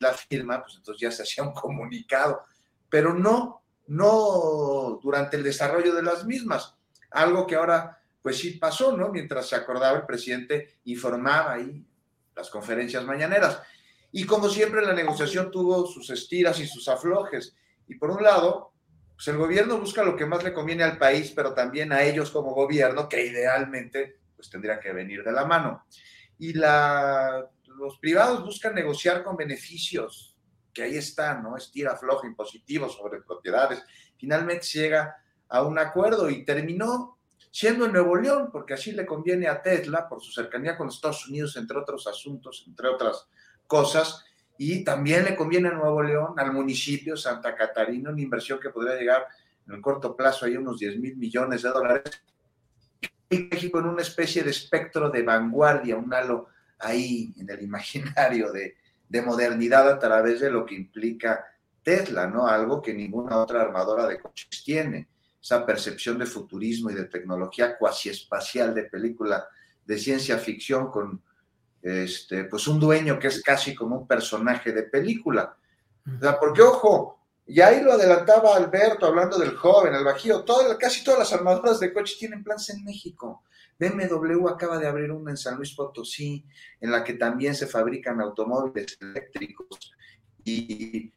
la 0.00 0.12
firma, 0.12 0.62
pues 0.62 0.74
entonces 0.76 1.00
ya 1.00 1.12
se 1.12 1.22
hacía 1.22 1.44
un 1.44 1.54
comunicado, 1.54 2.42
pero 2.90 3.14
no, 3.14 3.62
no 3.86 4.98
durante 5.00 5.36
el 5.36 5.44
desarrollo 5.44 5.94
de 5.94 6.02
las 6.02 6.24
mismas. 6.24 6.74
Algo 7.12 7.46
que 7.46 7.54
ahora, 7.54 7.98
pues 8.20 8.38
sí 8.38 8.50
pasó, 8.52 8.96
¿no? 8.96 9.10
Mientras 9.10 9.48
se 9.48 9.54
acordaba, 9.54 9.96
el 9.96 10.06
presidente 10.06 10.80
informaba 10.84 11.52
ahí 11.52 11.86
las 12.34 12.50
conferencias 12.50 13.04
mañaneras. 13.04 13.62
Y 14.10 14.26
como 14.26 14.48
siempre, 14.48 14.84
la 14.84 14.92
negociación 14.92 15.50
tuvo 15.50 15.86
sus 15.86 16.10
estiras 16.10 16.58
y 16.58 16.66
sus 16.66 16.88
aflojes. 16.88 17.54
Y 17.86 17.94
por 17.94 18.10
un 18.10 18.22
lado, 18.22 18.72
pues 19.14 19.28
el 19.28 19.36
gobierno 19.36 19.78
busca 19.78 20.02
lo 20.02 20.16
que 20.16 20.26
más 20.26 20.42
le 20.42 20.52
conviene 20.52 20.82
al 20.82 20.98
país, 20.98 21.32
pero 21.34 21.54
también 21.54 21.92
a 21.92 22.02
ellos 22.02 22.30
como 22.30 22.54
gobierno, 22.54 23.08
que 23.08 23.24
idealmente 23.24 24.18
pues 24.46 24.50
tendría 24.50 24.78
que 24.78 24.92
venir 24.92 25.24
de 25.24 25.32
la 25.32 25.44
mano. 25.44 25.84
Y 26.38 26.52
los 26.52 27.98
privados 28.00 28.44
buscan 28.44 28.74
negociar 28.74 29.22
con 29.24 29.36
beneficios, 29.36 30.36
que 30.72 30.82
ahí 30.82 30.96
están, 30.96 31.42
¿no? 31.42 31.56
Estira 31.56 31.96
flojo 31.96 32.26
impositivo 32.26 32.88
sobre 32.88 33.22
propiedades. 33.22 33.82
Finalmente 34.16 34.64
se 34.64 34.80
llega 34.80 35.16
a 35.48 35.62
un 35.62 35.78
acuerdo 35.78 36.28
y 36.30 36.44
terminó 36.44 37.18
siendo 37.50 37.86
en 37.86 37.92
Nuevo 37.92 38.16
León, 38.16 38.50
porque 38.52 38.74
así 38.74 38.92
le 38.92 39.06
conviene 39.06 39.48
a 39.48 39.62
Tesla 39.62 40.08
por 40.08 40.20
su 40.20 40.30
cercanía 40.30 40.76
con 40.76 40.88
Estados 40.88 41.26
Unidos, 41.28 41.56
entre 41.56 41.78
otros 41.78 42.06
asuntos, 42.06 42.64
entre 42.66 42.88
otras 42.88 43.26
cosas, 43.66 44.24
y 44.58 44.84
también 44.84 45.24
le 45.24 45.34
conviene 45.34 45.68
a 45.68 45.72
Nuevo 45.72 46.02
León, 46.02 46.34
al 46.38 46.52
municipio 46.52 47.16
Santa 47.16 47.54
Catarina, 47.54 48.10
una 48.10 48.20
inversión 48.20 48.60
que 48.60 48.70
podría 48.70 48.96
llegar 48.96 49.26
en 49.66 49.74
el 49.74 49.80
corto 49.80 50.14
plazo 50.14 50.46
a 50.46 50.48
unos 50.50 50.78
10 50.78 50.98
mil 50.98 51.16
millones 51.16 51.62
de 51.62 51.70
dólares, 51.70 52.22
México 53.30 53.78
en 53.78 53.86
una 53.86 54.02
especie 54.02 54.42
de 54.42 54.50
espectro 54.50 55.10
de 55.10 55.22
vanguardia, 55.22 55.96
un 55.96 56.12
halo 56.12 56.48
ahí 56.78 57.34
en 57.38 57.50
el 57.50 57.62
imaginario 57.62 58.52
de, 58.52 58.76
de 59.08 59.22
modernidad 59.22 59.88
a 59.88 59.98
través 59.98 60.40
de 60.40 60.50
lo 60.50 60.64
que 60.64 60.74
implica 60.74 61.44
Tesla, 61.82 62.26
¿no? 62.26 62.46
Algo 62.46 62.82
que 62.82 62.92
ninguna 62.92 63.38
otra 63.38 63.62
armadora 63.62 64.06
de 64.06 64.20
coches 64.20 64.62
tiene. 64.64 65.08
Esa 65.40 65.64
percepción 65.64 66.18
de 66.18 66.26
futurismo 66.26 66.90
y 66.90 66.94
de 66.94 67.04
tecnología 67.04 67.78
cuasi 67.78 68.08
espacial 68.08 68.74
de 68.74 68.84
película 68.84 69.46
de 69.84 69.98
ciencia 69.98 70.38
ficción 70.38 70.90
con 70.90 71.22
este, 71.82 72.44
pues 72.44 72.66
un 72.66 72.80
dueño 72.80 73.18
que 73.18 73.28
es 73.28 73.40
casi 73.42 73.72
como 73.72 74.00
un 74.00 74.06
personaje 74.08 74.72
de 74.72 74.82
película. 74.82 75.56
O 76.04 76.20
sea, 76.20 76.38
porque 76.38 76.62
ojo, 76.62 77.20
y 77.46 77.60
ahí 77.60 77.80
lo 77.80 77.92
adelantaba 77.92 78.56
Alberto 78.56 79.06
hablando 79.06 79.38
del 79.38 79.54
joven, 79.54 79.94
el 79.94 80.04
bajío, 80.04 80.44
casi 80.78 81.04
todas 81.04 81.20
las 81.20 81.32
armadoras 81.32 81.78
de 81.78 81.92
coches 81.92 82.18
tienen 82.18 82.42
planes 82.42 82.70
en 82.70 82.84
México. 82.84 83.44
BMW 83.78 84.48
acaba 84.48 84.78
de 84.78 84.86
abrir 84.86 85.12
una 85.12 85.30
en 85.30 85.36
San 85.36 85.56
Luis 85.56 85.74
Potosí, 85.74 86.44
en 86.80 86.90
la 86.90 87.04
que 87.04 87.14
también 87.14 87.54
se 87.54 87.66
fabrican 87.66 88.20
automóviles 88.20 88.96
eléctricos. 89.00 89.92
Y 90.42 91.12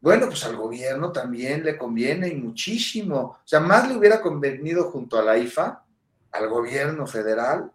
bueno, 0.00 0.26
pues 0.26 0.44
al 0.44 0.56
gobierno 0.56 1.10
también 1.10 1.64
le 1.64 1.76
conviene 1.76 2.28
y 2.28 2.34
muchísimo. 2.36 3.18
O 3.18 3.40
sea, 3.44 3.60
más 3.60 3.88
le 3.88 3.96
hubiera 3.96 4.20
convenido 4.20 4.90
junto 4.90 5.18
a 5.18 5.22
la 5.22 5.36
IFA, 5.36 5.84
al 6.32 6.48
gobierno 6.48 7.06
federal, 7.06 7.72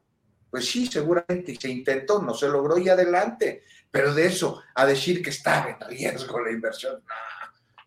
pues 0.49 0.69
sí, 0.69 0.87
seguramente 0.87 1.55
se 1.59 1.69
intentó, 1.69 2.21
no 2.21 2.33
se 2.33 2.47
logró 2.47 2.77
y 2.77 2.87
adelante. 2.87 3.63
Pero 3.91 4.13
de 4.13 4.27
eso 4.27 4.61
a 4.73 4.85
decir 4.85 5.21
que 5.21 5.29
estaba 5.29 5.69
en 5.69 5.89
riesgo 5.89 6.39
la 6.39 6.51
inversión, 6.51 7.03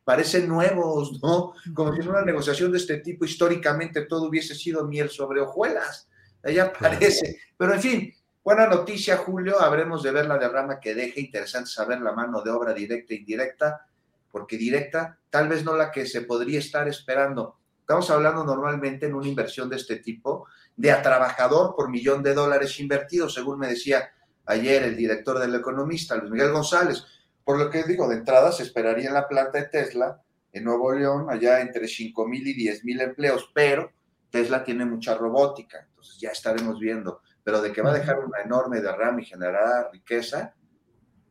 parecen 0.08 0.48
nuevos, 0.48 1.20
¿no? 1.22 1.52
Como 1.74 1.92
si 1.92 2.00
en 2.00 2.08
una 2.08 2.22
negociación 2.22 2.72
de 2.72 2.78
este 2.78 2.96
tipo 3.00 3.26
históricamente 3.26 4.06
todo 4.06 4.30
hubiese 4.30 4.54
sido 4.54 4.86
miel 4.86 5.10
sobre 5.10 5.42
hojuelas. 5.42 6.08
Ella 6.42 6.72
parece. 6.72 7.38
Pero 7.58 7.74
en 7.74 7.80
fin, 7.82 8.14
buena 8.42 8.66
noticia, 8.66 9.18
Julio. 9.18 9.60
Habremos 9.60 10.02
de 10.02 10.10
ver 10.10 10.24
la 10.24 10.38
derrama 10.38 10.80
que 10.80 10.94
deje. 10.94 11.20
Interesante 11.20 11.68
saber 11.68 12.00
la 12.00 12.12
mano 12.12 12.40
de 12.40 12.50
obra 12.50 12.72
directa 12.72 13.12
e 13.12 13.18
indirecta, 13.18 13.86
porque 14.32 14.56
directa, 14.56 15.18
tal 15.28 15.46
vez 15.46 15.62
no 15.62 15.76
la 15.76 15.90
que 15.90 16.06
se 16.06 16.22
podría 16.22 16.60
estar 16.60 16.88
esperando. 16.88 17.58
Estamos 17.80 18.08
hablando 18.08 18.44
normalmente 18.44 19.04
en 19.04 19.14
una 19.14 19.28
inversión 19.28 19.68
de 19.68 19.76
este 19.76 19.96
tipo 19.96 20.46
de 20.74 20.90
a 20.90 21.02
trabajador 21.02 21.74
por 21.76 21.90
millón 21.90 22.22
de 22.22 22.32
dólares 22.32 22.80
invertidos, 22.80 23.34
según 23.34 23.58
me 23.58 23.68
decía 23.68 24.10
ayer 24.46 24.84
el 24.84 24.96
director 24.96 25.38
del 25.38 25.54
economista, 25.54 26.16
Luis 26.16 26.30
Miguel 26.30 26.52
González. 26.52 27.04
Por 27.48 27.58
lo 27.58 27.70
que 27.70 27.82
digo, 27.84 28.06
de 28.06 28.16
entrada 28.16 28.52
se 28.52 28.62
esperaría 28.62 29.08
en 29.08 29.14
la 29.14 29.26
planta 29.26 29.56
de 29.56 29.68
Tesla, 29.68 30.20
en 30.52 30.64
Nuevo 30.64 30.92
León, 30.92 31.30
allá 31.30 31.62
entre 31.62 31.88
5 31.88 32.28
mil 32.28 32.46
y 32.46 32.52
10 32.52 32.84
mil 32.84 33.00
empleos, 33.00 33.50
pero 33.54 33.90
Tesla 34.28 34.62
tiene 34.62 34.84
mucha 34.84 35.14
robótica, 35.14 35.78
entonces 35.88 36.20
ya 36.20 36.28
estaremos 36.28 36.78
viendo. 36.78 37.22
Pero 37.42 37.62
de 37.62 37.72
que 37.72 37.80
va 37.80 37.88
a 37.92 37.98
dejar 37.98 38.18
una 38.18 38.42
enorme 38.44 38.82
derrama 38.82 39.22
y 39.22 39.24
generar 39.24 39.88
riqueza, 39.90 40.54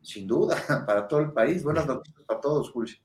sin 0.02 0.26
duda, 0.26 0.56
para 0.88 1.06
todo 1.06 1.20
el 1.20 1.30
país. 1.30 1.62
Buenas 1.62 1.86
noticias 1.86 2.24
para 2.26 2.40
todos, 2.40 2.72
Julio. 2.72 2.96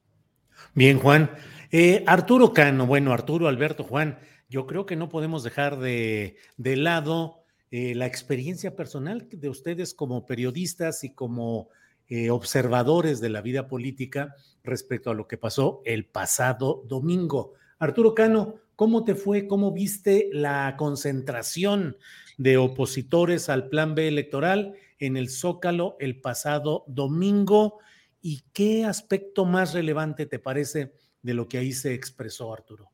Bien, 0.74 0.98
Juan. 0.98 1.30
Eh, 1.70 2.04
Arturo 2.08 2.52
Cano, 2.52 2.88
bueno, 2.88 3.14
Arturo, 3.14 3.48
Alberto, 3.48 3.84
Juan, 3.84 4.18
yo 4.50 4.66
creo 4.66 4.88
que 4.88 4.96
no 4.96 5.10
podemos 5.10 5.44
dejar 5.44 5.78
de, 5.78 6.38
de 6.58 6.78
lado 6.78 7.44
eh, 7.70 7.94
la 7.94 8.08
experiencia 8.08 8.76
personal 8.76 9.28
de 9.30 9.50
ustedes 9.50 9.94
como 9.94 10.26
periodistas 10.26 11.04
y 11.04 11.14
como 11.14 11.70
eh, 12.10 12.30
observadores 12.30 13.22
de 13.22 13.30
la 13.30 13.42
vida 13.42 13.68
política 13.68 14.36
respecto 14.64 15.10
a 15.10 15.14
lo 15.14 15.28
que 15.28 15.38
pasó 15.38 15.82
el 15.86 16.06
pasado 16.06 16.84
domingo. 16.88 17.54
Arturo 17.80 18.14
Cano, 18.14 18.56
¿cómo 18.76 19.04
te 19.04 19.16
fue? 19.16 19.48
¿Cómo 19.48 19.72
viste 19.72 20.30
la 20.32 20.76
concentración 20.78 21.98
de 22.38 22.58
opositores 22.58 23.50
al 23.50 23.70
plan 23.70 23.96
B 23.96 24.08
electoral 24.08 24.76
en 25.00 25.18
el 25.18 25.30
Zócalo 25.30 25.98
el 26.00 26.22
pasado 26.22 26.84
domingo? 26.88 27.80
¿Y 28.22 28.44
qué 28.54 28.86
aspecto 28.86 29.46
más 29.46 29.74
relevante 29.74 30.26
te 30.26 30.40
parece 30.40 30.94
de 31.22 31.34
lo 31.34 31.48
que 31.48 31.58
ahí 31.58 31.74
se 31.74 31.94
expresó, 31.94 32.54
Arturo? 32.54 32.90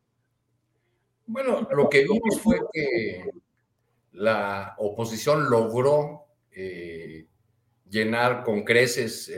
Bueno, 1.28 1.68
lo 1.72 1.90
que 1.90 2.04
vimos 2.04 2.40
fue 2.42 2.60
que 2.74 3.30
la 4.14 4.76
oposición 4.80 5.50
logró 5.50 6.26
eh, 6.52 7.28
llenar 7.90 8.44
con 8.44 8.64
creces 8.64 9.32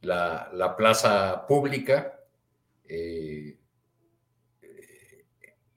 la, 0.00 0.74
plaza 0.76 1.46
pública. 1.46 2.18
Eh, 2.84 3.58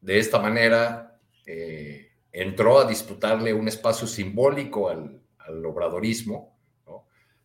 de 0.02 0.20
esta 0.20 0.40
manera 0.40 1.20
eh, 1.46 2.12
entró 2.32 2.80
a 2.80 2.86
disputarle 2.86 3.54
un 3.54 3.68
espacio 3.68 4.08
simbólico 4.08 4.90
al, 4.90 5.16
obradorismo. 5.66 6.56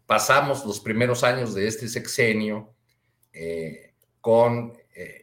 Pasamos 0.05 0.66
los 0.66 0.78
primeros 0.78 1.24
años 1.24 1.55
de 1.55 1.66
este 1.66 1.89
sexenio 1.89 2.74
con 4.20 4.74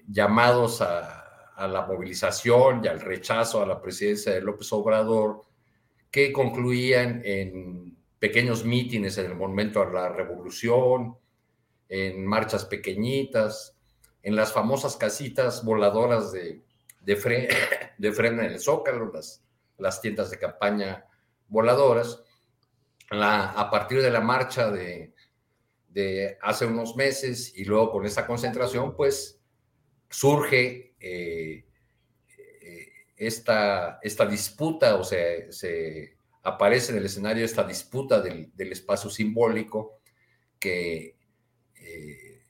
llamados 0.08 0.82
a 0.82 1.22
a 1.62 1.68
la 1.68 1.86
movilización 1.86 2.84
y 2.84 2.88
al 2.88 2.99
rechazo 2.99 3.62
a 3.62 3.68
la 3.68 3.80
presidencia 3.80 4.34
de 4.34 4.41
López 4.41 4.74
Obrador, 4.74 5.44
que 6.10 6.34
concluían 6.34 7.22
en 7.24 7.90
pequeños 8.22 8.64
mítines 8.64 9.18
en 9.18 9.26
el 9.26 9.35
momento 9.35 9.84
de 9.84 9.93
la 9.93 10.10
revolución, 10.10 11.18
en 11.89 12.23
marchas 12.23 12.65
pequeñitas, 12.65 13.76
en 14.22 14.35
las 14.35 14.53
famosas 14.53 14.95
casitas 14.95 15.65
voladoras 15.65 16.31
de, 16.31 16.61
de, 17.02 17.49
de 17.98 18.11
freno 18.11 18.43
en 18.43 18.52
el 18.52 18.60
Zócalo, 18.60 19.11
las, 19.11 19.43
las 19.80 19.99
tiendas 20.02 20.30
de 20.30 20.38
campaña 20.38 21.03
voladoras. 21.48 22.23
La, 23.10 23.53
a 23.53 23.72
partir 23.72 24.03
de 24.03 24.11
la 24.11 24.22
marcha 24.22 24.69
de, 24.69 25.15
de 25.89 26.38
hace 26.43 26.68
unos 26.68 26.95
meses 26.95 27.52
y 27.57 27.65
luego 27.65 27.91
con 27.91 28.06
esta 28.06 28.27
concentración, 28.27 28.95
pues 28.95 29.41
surge 30.11 30.93
eh, 30.99 31.65
eh, 32.38 32.91
esta, 33.18 33.98
esta, 34.03 34.27
disputa, 34.27 34.95
o 34.98 35.03
sea, 35.03 35.52
se 35.52 36.20
aparece 36.43 36.91
en 36.91 36.97
el 36.99 37.05
escenario 37.05 37.45
esta 37.45 37.63
disputa 37.63 38.22
del, 38.22 38.51
espacio 38.57 39.09
simbólico 39.09 39.99
que, 40.59 41.15
eh, 41.76 42.43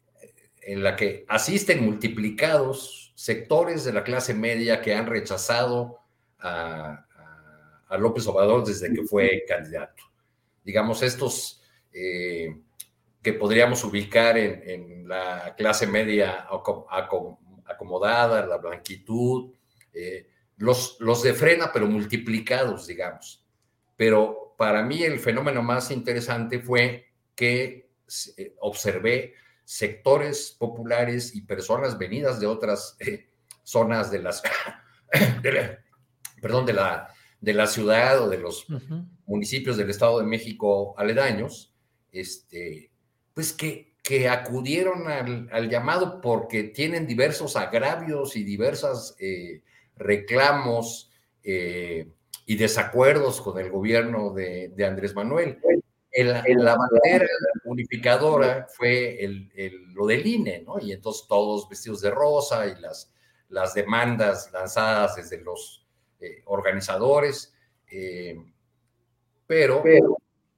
en 0.62 0.84
la 0.84 0.96
que 0.96 1.26
asisten 1.28 1.84
multiplicados 1.84 3.14
sectores 3.16 3.84
de 3.84 3.94
la 3.94 4.04
clase 4.04 4.34
media 4.34 4.82
que 4.82 4.94
han 4.96 5.08
rechazado 5.08 6.00
a, 6.40 7.06
López 8.00 8.26
Obrador 8.28 8.66
desde 8.66 8.94
que 8.94 9.04
fue 9.04 9.44
candidato. 9.46 10.04
Digamos, 10.64 11.04
estos 11.04 11.62
que 13.22 13.34
podríamos 13.34 13.84
ubicar 13.84 14.38
en, 14.38 15.08
la 15.08 15.54
clase 15.58 15.86
media 15.86 16.48
acomodada, 17.68 18.46
la 18.46 18.58
blanquitud, 18.58 19.54
eh, 19.94 20.28
los, 20.58 20.96
los 21.00 21.22
de 21.22 21.34
frena, 21.34 21.72
pero 21.74 21.88
multiplicados, 21.88 22.88
digamos. 22.88 23.41
Pero 24.02 24.56
para 24.58 24.82
mí 24.82 25.04
el 25.04 25.20
fenómeno 25.20 25.62
más 25.62 25.92
interesante 25.92 26.58
fue 26.58 27.06
que 27.36 27.92
eh, 28.36 28.56
observé 28.62 29.36
sectores 29.64 30.56
populares 30.58 31.36
y 31.36 31.42
personas 31.42 32.00
venidas 32.00 32.40
de 32.40 32.48
otras 32.48 32.98
eh, 33.00 33.30
zonas 33.62 34.10
de 34.10 34.24
las, 34.24 34.42
perdón, 36.42 36.66
de 36.66 36.74
la, 36.74 37.14
de 37.40 37.54
la 37.54 37.68
ciudad 37.68 38.24
o 38.24 38.28
de 38.28 38.40
los 38.40 38.66
municipios 39.28 39.78
del 39.78 39.92
Estado 39.92 40.18
de 40.18 40.26
México 40.26 40.96
aledaños, 40.98 41.76
este, 42.12 42.90
pues 43.36 43.54
que 43.54 43.92
que 44.02 44.28
acudieron 44.28 45.08
al, 45.08 45.70
llamado 45.70 46.22
porque 46.22 46.64
tienen 46.64 47.06
diversos 47.06 47.56
agravios 47.56 48.36
y 48.36 48.44
diversos 48.44 49.16
eh, 49.20 49.62
reclamos 49.96 51.12
eh, 51.44 52.08
y 52.46 52.56
desacuerdos 52.56 53.42
con 53.42 53.60
el 53.60 53.70
gobierno 53.70 54.34
de, 54.34 54.74
Andrés 54.86 55.16
Manuel. 55.16 55.60
la 56.14 56.76
bandera 56.76 57.28
unificadora 57.66 58.68
fue 58.70 59.24
el, 59.24 59.50
lo 59.94 60.06
del 60.06 60.26
INE, 60.26 60.64
¿no? 60.66 60.80
Y 60.80 60.92
entonces 60.92 61.26
todos 61.28 61.70
vestidos 61.70 62.02
de 62.02 62.12
rosa 62.12 62.68
y 62.68 62.80
las, 62.82 63.14
las 63.50 63.74
demandas 63.74 64.52
lanzadas 64.52 65.16
desde 65.16 65.42
los 65.42 65.88
eh, 66.20 66.42
organizadores, 66.46 67.54
pero 69.48 69.84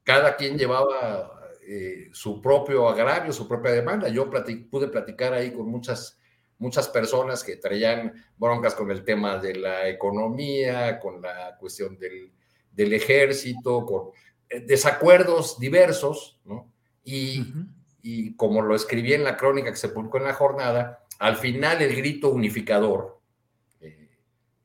cada 0.03 0.35
quien 0.35 0.57
llevaba 0.57 1.33
eh, 1.65 2.09
su 2.11 2.41
propio 2.41 2.89
agravio, 2.89 3.31
su 3.31 3.47
propia 3.47 3.71
demanda. 3.71 4.09
Yo 4.09 4.29
pude 4.69 4.87
platicar 4.87 5.33
ahí 5.33 5.51
con 5.51 5.67
muchas, 5.67 6.19
muchas 6.57 6.87
personas 6.89 7.43
que 7.43 7.57
traían 7.57 8.13
broncas 8.37 8.75
con 8.75 8.89
el 8.91 9.03
tema 9.03 9.37
de 9.37 9.55
la 9.55 9.87
economía, 9.87 10.99
con 10.99 11.21
la 11.21 11.57
cuestión 11.59 11.97
del, 11.97 12.31
del 12.71 12.93
ejército, 12.93 13.85
con 13.85 14.09
eh, 14.49 14.61
desacuerdos 14.61 15.59
diversos, 15.59 16.39
¿no? 16.45 16.71
Y, 17.03 17.43
y, 18.01 18.35
como 18.35 18.61
lo 18.61 18.75
escribí 18.75 19.13
en 19.13 19.25
la 19.25 19.35
crónica 19.35 19.71
que 19.71 19.77
se 19.77 19.89
publicó 19.89 20.17
en 20.17 20.23
la 20.23 20.33
jornada, 20.33 21.03
al 21.19 21.35
final 21.35 21.81
el 21.81 21.95
grito 21.95 22.29
unificador, 22.29 23.19
eh, 23.81 24.09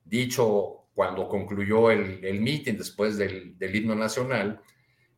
dicho 0.05 0.87
cuando 0.95 1.29
concluyó 1.29 1.91
el, 1.91 2.25
el 2.25 2.41
meeting 2.41 2.75
después 2.75 3.17
del, 3.17 3.57
del 3.59 3.75
himno 3.75 3.95
nacional, 3.95 4.61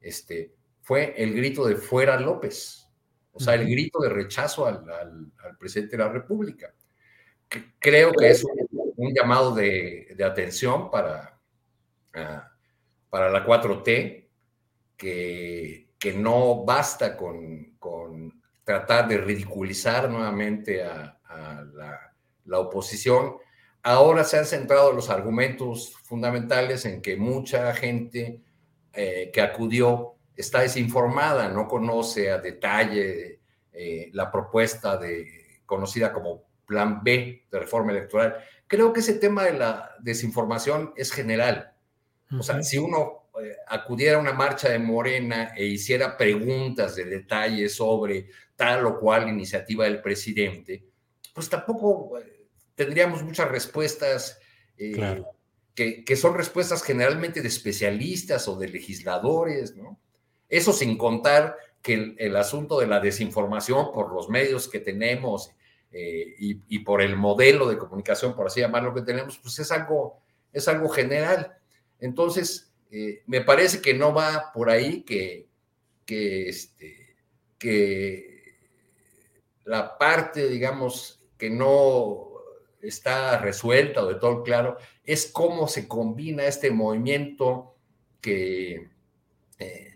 este, 0.01 0.55
fue 0.83 1.15
el 1.17 1.35
grito 1.35 1.67
de 1.67 1.77
fuera 1.77 2.19
López, 2.19 2.90
o 3.33 3.41
sea, 3.41 3.55
el 3.55 3.69
grito 3.69 4.01
de 4.01 4.09
rechazo 4.09 4.67
al, 4.67 5.33
presidente 5.59 5.97
de 5.97 6.03
la 6.05 6.11
República. 6.11 6.73
Creo 7.79 8.13
que 8.13 8.31
es 8.31 8.45
un, 8.45 9.15
llamado 9.15 9.55
de, 9.55 10.17
atención 10.25 10.91
para, 10.91 11.39
ah, 12.15 12.53
para 13.09 13.31
la 13.31 13.45
4T, 13.45 14.29
que, 14.97 15.89
que 15.99 16.13
no 16.13 16.65
basta 16.65 17.17
con, 17.17 17.77
con, 17.79 18.41
tratar 18.65 19.09
de 19.09 19.19
ridiculizar 19.19 20.09
nuevamente 20.09 20.85
a, 20.85 21.19
la, 21.75 22.15
la 22.45 22.59
oposición. 22.59 23.37
Ahora 23.83 24.25
se 24.25 24.39
han 24.39 24.47
centrado 24.47 24.93
los 24.93 25.11
argumentos 25.11 25.97
fundamentales 26.05 26.85
en 26.85 27.01
que 27.03 27.17
mucha 27.17 27.75
gente 27.75 28.43
eh, 28.93 29.31
que 29.33 29.41
acudió 29.41 30.17
está 30.41 30.61
desinformada, 30.61 31.49
no 31.49 31.69
conoce 31.69 32.31
a 32.31 32.39
detalle 32.39 33.41
eh, 33.73 34.11
la 34.13 34.31
propuesta 34.31 34.97
de, 34.97 35.63
conocida 35.67 36.13
como 36.13 36.49
Plan 36.67 37.03
B 37.03 37.47
de 37.51 37.59
reforma 37.59 37.93
electoral. 37.93 38.37
Creo 38.67 38.93
que 38.93 39.01
ese 39.01 39.15
tema 39.15 39.45
de 39.45 39.55
la 39.55 39.97
desinformación 40.01 40.93
es 40.97 41.13
general. 41.13 41.73
O 42.39 42.43
sea, 42.45 42.63
si 42.63 42.79
uno 42.79 43.31
eh, 43.43 43.57
acudiera 43.67 44.17
a 44.17 44.21
una 44.21 44.33
marcha 44.33 44.69
de 44.69 44.79
Morena 44.79 45.53
e 45.57 45.65
hiciera 45.65 46.17
preguntas 46.17 46.95
de 46.95 47.05
detalle 47.07 47.69
sobre 47.69 48.29
tal 48.55 48.87
o 48.87 49.01
cual 49.01 49.29
iniciativa 49.29 49.85
del 49.85 50.01
presidente, 50.01 50.85
pues 51.35 51.49
tampoco 51.49 52.21
tendríamos 52.77 53.25
muchas 53.25 53.49
respuestas 53.49 54.39
que, 55.75 56.17
son 56.17 56.35
respuestas 56.35 56.83
generalmente 56.83 57.43
de 57.43 57.49
especialistas 57.49 58.49
o 58.49 58.57
de 58.57 58.69
legisladores, 58.69 59.77
¿no? 59.77 60.01
Eso 60.51 60.73
sin 60.73 60.99
contar 60.99 61.57
que 61.81 62.15
el, 62.19 62.37
asunto 62.37 62.81
de 62.81 62.87
la 62.87 63.01
desinformación 63.01 63.93
por 63.93 64.13
los 64.13 64.29
medios 64.29 64.69
que 64.69 64.81
tenemos 64.81 65.53
eh, 65.93 66.35
y, 66.39 66.79
por 66.81 67.01
el 67.01 67.17
modelo 67.17 67.69
de 67.69 67.79
comunicación, 67.79 68.35
por 68.35 68.49
así 68.49 68.61
llamarlo, 68.61 68.93
que 68.93 69.03
tenemos, 69.03 69.39
pues 69.39 69.59
es 69.61 69.71
algo, 69.71 70.21
es 70.53 70.69
algo 70.69 70.89
general. 70.89 71.57
Entonces, 72.01 72.73
eh, 72.91 73.23
me 73.27 73.41
parece 73.41 73.81
que 73.81 73.95
no 73.95 74.13
va 74.13 74.51
por 74.53 74.69
ahí 74.69 75.03
que, 75.03 75.47
que, 76.05 76.49
este, 76.49 77.17
que 77.57 78.57
la 79.65 79.97
parte, 79.97 80.49
digamos, 80.49 81.23
que 81.39 81.49
no 81.49 82.29
está 82.83 83.39
resuelta 83.39 84.03
o 84.03 84.09
de 84.09 84.17
todo 84.17 84.43
claro, 84.43 84.77
es 85.05 85.27
cómo 85.27 85.69
se 85.69 85.87
combina 85.87 86.45
este 86.45 86.71
movimiento 86.71 87.75
que, 88.21 88.89
eh, 89.59 89.90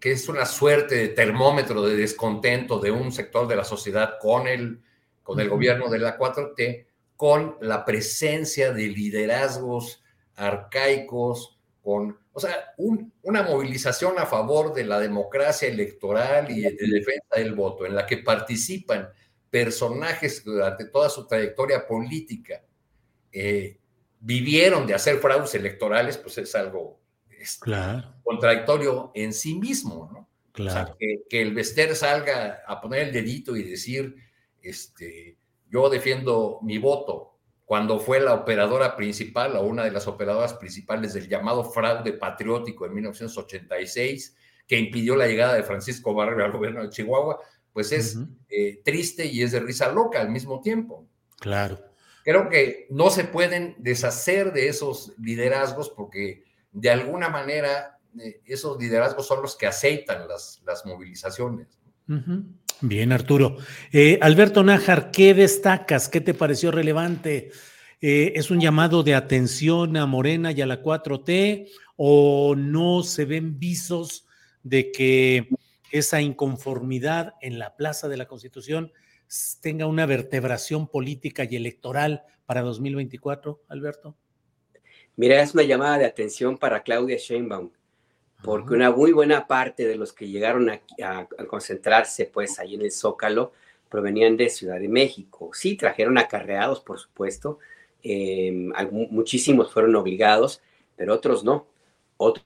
que, 0.00 0.12
es 0.12 0.28
una 0.28 0.46
suerte 0.46 0.94
de 0.94 1.08
termómetro 1.08 1.82
de 1.82 1.96
descontento 1.96 2.78
de 2.78 2.92
un 2.92 3.10
sector 3.10 3.48
de 3.48 3.56
la 3.56 3.64
sociedad 3.64 4.14
con 4.20 4.46
el, 4.46 4.80
con 5.24 5.40
el 5.40 5.48
gobierno 5.48 5.90
de 5.90 5.98
la 5.98 6.16
4T, 6.16 6.86
con 7.16 7.56
la 7.60 7.84
presencia 7.84 8.72
de 8.72 8.86
liderazgos 8.86 10.02
arcaicos, 10.36 11.58
con, 11.82 12.16
o 12.32 12.40
sea, 12.40 12.74
una 13.22 13.42
movilización 13.42 14.18
a 14.18 14.26
favor 14.26 14.72
de 14.72 14.84
la 14.84 15.00
democracia 15.00 15.68
electoral 15.68 16.50
y 16.50 16.60
de 16.60 16.70
defensa 16.70 17.36
del 17.36 17.54
voto, 17.54 17.84
en 17.84 17.96
la 17.96 18.06
que 18.06 18.18
participan 18.18 19.08
personajes 19.50 20.44
durante 20.44 20.84
toda 20.84 21.10
su 21.10 21.26
trayectoria 21.26 21.86
política 21.86 22.62
eh, 23.32 23.76
vivieron 24.20 24.86
de 24.86 24.94
hacer 24.94 25.18
fraudes 25.18 25.54
electorales, 25.54 26.16
pues 26.16 26.38
es 26.38 26.54
algo 26.54 27.00
contradictorio 28.22 29.10
en 29.14 29.32
sí 29.32 29.54
mismo, 29.54 30.10
¿no? 30.12 30.28
Claro. 30.52 30.96
que, 30.98 31.42
el 31.42 31.52
Vester 31.52 31.96
salga 31.96 32.62
a 32.66 32.80
poner 32.80 33.08
el 33.08 33.12
dedito 33.12 33.56
y 33.56 33.64
decir, 33.64 34.14
este, 34.62 35.36
yo 35.68 35.90
defiendo 35.90 36.60
mi 36.62 36.78
voto, 36.78 37.34
cuando 37.64 37.98
fue 37.98 38.20
la 38.20 38.34
operadora 38.34 38.94
principal 38.94 39.56
o 39.56 39.64
una 39.64 39.84
de 39.84 39.90
las 39.90 40.06
operadoras 40.06 40.54
principales 40.54 41.14
del 41.14 41.28
llamado 41.28 41.64
fraude 41.64 42.12
patriótico 42.12 42.86
en 42.86 42.94
1986, 42.94 44.36
que 44.66 44.78
impidió 44.78 45.16
la 45.16 45.26
llegada 45.26 45.54
de 45.54 45.62
Francisco 45.62 46.14
Barrio 46.14 46.44
al 46.44 46.52
gobierno 46.52 46.82
de 46.82 46.90
Chihuahua, 46.90 47.40
pues 47.72 47.90
es 47.90 48.16
eh, 48.48 48.80
triste 48.84 49.26
y 49.26 49.42
es 49.42 49.52
de 49.52 49.60
risa 49.60 49.90
loca 49.90 50.20
al 50.20 50.30
mismo 50.30 50.60
tiempo. 50.60 51.06
Claro. 51.40 51.80
Creo 52.22 52.48
que 52.48 52.86
no 52.90 53.10
se 53.10 53.24
pueden 53.24 53.74
deshacer 53.78 54.52
de 54.52 54.68
esos 54.68 55.12
liderazgos 55.18 55.90
porque 55.90 56.44
de 56.74 56.90
alguna 56.90 57.30
manera 57.30 57.98
eh, 58.20 58.42
esos 58.44 58.78
liderazgos 58.78 59.26
son 59.26 59.40
los 59.40 59.56
que 59.56 59.66
aceitan 59.66 60.28
las, 60.28 60.60
movilizaciones. 60.84 61.78
Bien, 62.82 63.12
Arturo. 63.12 63.56
Eh, 63.92 64.18
Alberto 64.20 64.62
Nájar, 64.62 65.10
¿qué 65.10 65.32
destacas? 65.32 66.10
¿Qué 66.10 66.20
te 66.20 66.34
pareció 66.34 66.70
relevante? 66.70 67.50
¿Es 68.06 68.50
un 68.50 68.60
llamado 68.60 69.02
de 69.02 69.14
atención 69.14 69.96
a 69.96 70.04
Morena 70.04 70.52
y 70.52 70.60
a 70.60 70.66
la 70.66 70.82
4T 70.82 71.70
o 71.96 72.54
no 72.54 73.02
se 73.02 73.24
ven 73.24 73.58
visos 73.58 74.26
de 74.62 74.92
que 74.92 75.48
esa 75.90 76.20
inconformidad 76.20 77.34
en 77.40 77.58
la 77.58 77.76
Plaza 77.76 78.08
de 78.08 78.18
la 78.18 78.26
Constitución 78.26 78.92
tenga 79.60 79.86
una 79.86 80.06
vertebración 80.06 80.88
política 80.88 81.46
y 81.48 81.56
electoral 81.56 82.24
para 82.46 82.62
2024, 82.62 83.62
Alberto? 83.68 84.16
Mira, 85.16 85.40
es 85.40 85.54
una 85.54 85.62
llamada 85.62 85.98
de 85.98 86.06
atención 86.06 86.58
para 86.58 86.82
Claudia 86.82 87.16
Sheinbaum, 87.16 87.70
porque 88.42 88.74
una 88.74 88.90
muy 88.90 89.12
buena 89.12 89.46
parte 89.46 89.86
de 89.86 89.94
los 89.96 90.12
que 90.12 90.28
llegaron 90.28 90.68
a, 90.70 90.80
concentrarse 91.46 92.26
pues 92.26 92.58
ahí 92.58 92.74
en 92.74 92.82
el 92.82 92.90
Zócalo 92.90 93.52
provenían 93.88 94.36
de 94.36 94.50
Ciudad 94.50 94.80
de 94.80 94.88
México. 94.88 95.50
Sí, 95.52 95.76
trajeron 95.76 96.18
acarreados, 96.18 96.80
por 96.80 96.98
supuesto, 96.98 97.60
em, 98.02 98.72
muchísimos 98.90 99.72
fueron 99.72 99.94
obligados, 99.94 100.60
pero 100.96 101.14
otros 101.14 101.44
no. 101.44 101.68
Otros 102.16 102.44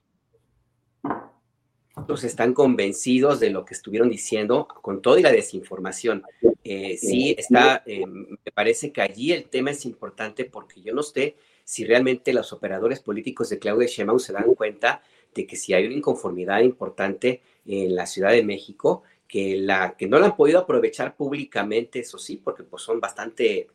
están 2.22 2.52
convencidos 2.52 3.40
de 3.40 3.50
lo 3.50 3.64
que 3.64 3.72
estuvieron 3.74 4.10
diciendo 4.10 4.68
con 4.68 5.00
toda 5.00 5.20
la 5.20 5.32
desinformación. 5.32 6.22
Eh, 6.62 6.98
sí, 6.98 7.34
está, 7.36 7.82
eh, 7.86 8.04
me 8.06 8.52
parece 8.52 8.92
que 8.92 9.00
allí 9.00 9.32
el 9.32 9.48
tema 9.48 9.70
es 9.70 9.86
importante 9.86 10.44
porque 10.44 10.82
yo 10.82 10.94
no 10.94 11.02
sé 11.02 11.36
si 11.68 11.84
realmente 11.84 12.32
los 12.32 12.54
operadores 12.54 13.00
políticos 13.00 13.50
de 13.50 13.58
Claudia 13.58 13.86
Sheinbaum 13.86 14.18
se 14.18 14.32
dan 14.32 14.54
cuenta 14.54 15.02
de 15.34 15.46
que 15.46 15.54
si 15.54 15.74
hay 15.74 15.84
una 15.84 15.96
inconformidad 15.96 16.60
importante 16.60 17.42
en 17.66 17.94
la 17.94 18.06
Ciudad 18.06 18.30
de 18.30 18.42
México, 18.42 19.02
que, 19.28 19.58
la, 19.58 19.94
que 19.94 20.06
no 20.06 20.18
la 20.18 20.28
han 20.28 20.36
podido 20.36 20.60
aprovechar 20.60 21.14
públicamente, 21.14 21.98
eso 21.98 22.16
sí, 22.16 22.40
porque 22.42 22.62
pues, 22.62 22.82
son 22.82 23.00
bastante 23.00 23.68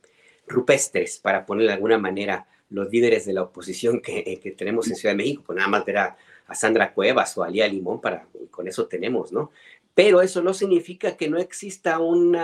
rupestres, 0.48 1.20
para 1.20 1.46
ponerlo 1.46 1.68
de 1.68 1.76
alguna 1.76 2.00
manera, 2.00 2.48
los 2.72 2.90
líderes 2.90 3.28
de 3.28 3.34
la 3.34 3.44
oposición 3.44 4.02
que, 4.02 4.40
que 4.42 4.52
tenemos 4.54 4.88
en 4.88 4.96
Ciudad 4.96 5.14
de 5.14 5.18
México, 5.18 5.44
pues 5.46 5.58
nada 5.58 5.70
más 5.70 5.86
ver 5.86 6.00
a, 6.00 6.18
a 6.48 6.56
Sandra 6.56 6.96
Cuevas 6.96 7.38
o 7.38 7.44
a 7.44 7.50
Lía 7.50 7.68
Limón, 7.68 8.02
para, 8.02 8.26
con 8.50 8.68
eso 8.68 8.88
tenemos, 8.88 9.32
¿no? 9.32 9.52
Pero 9.94 10.24
eso 10.24 10.42
no 10.42 10.56
significa 10.56 11.16
que 11.16 11.30
no 11.30 11.38
exista 11.38 12.00
un 12.00 12.36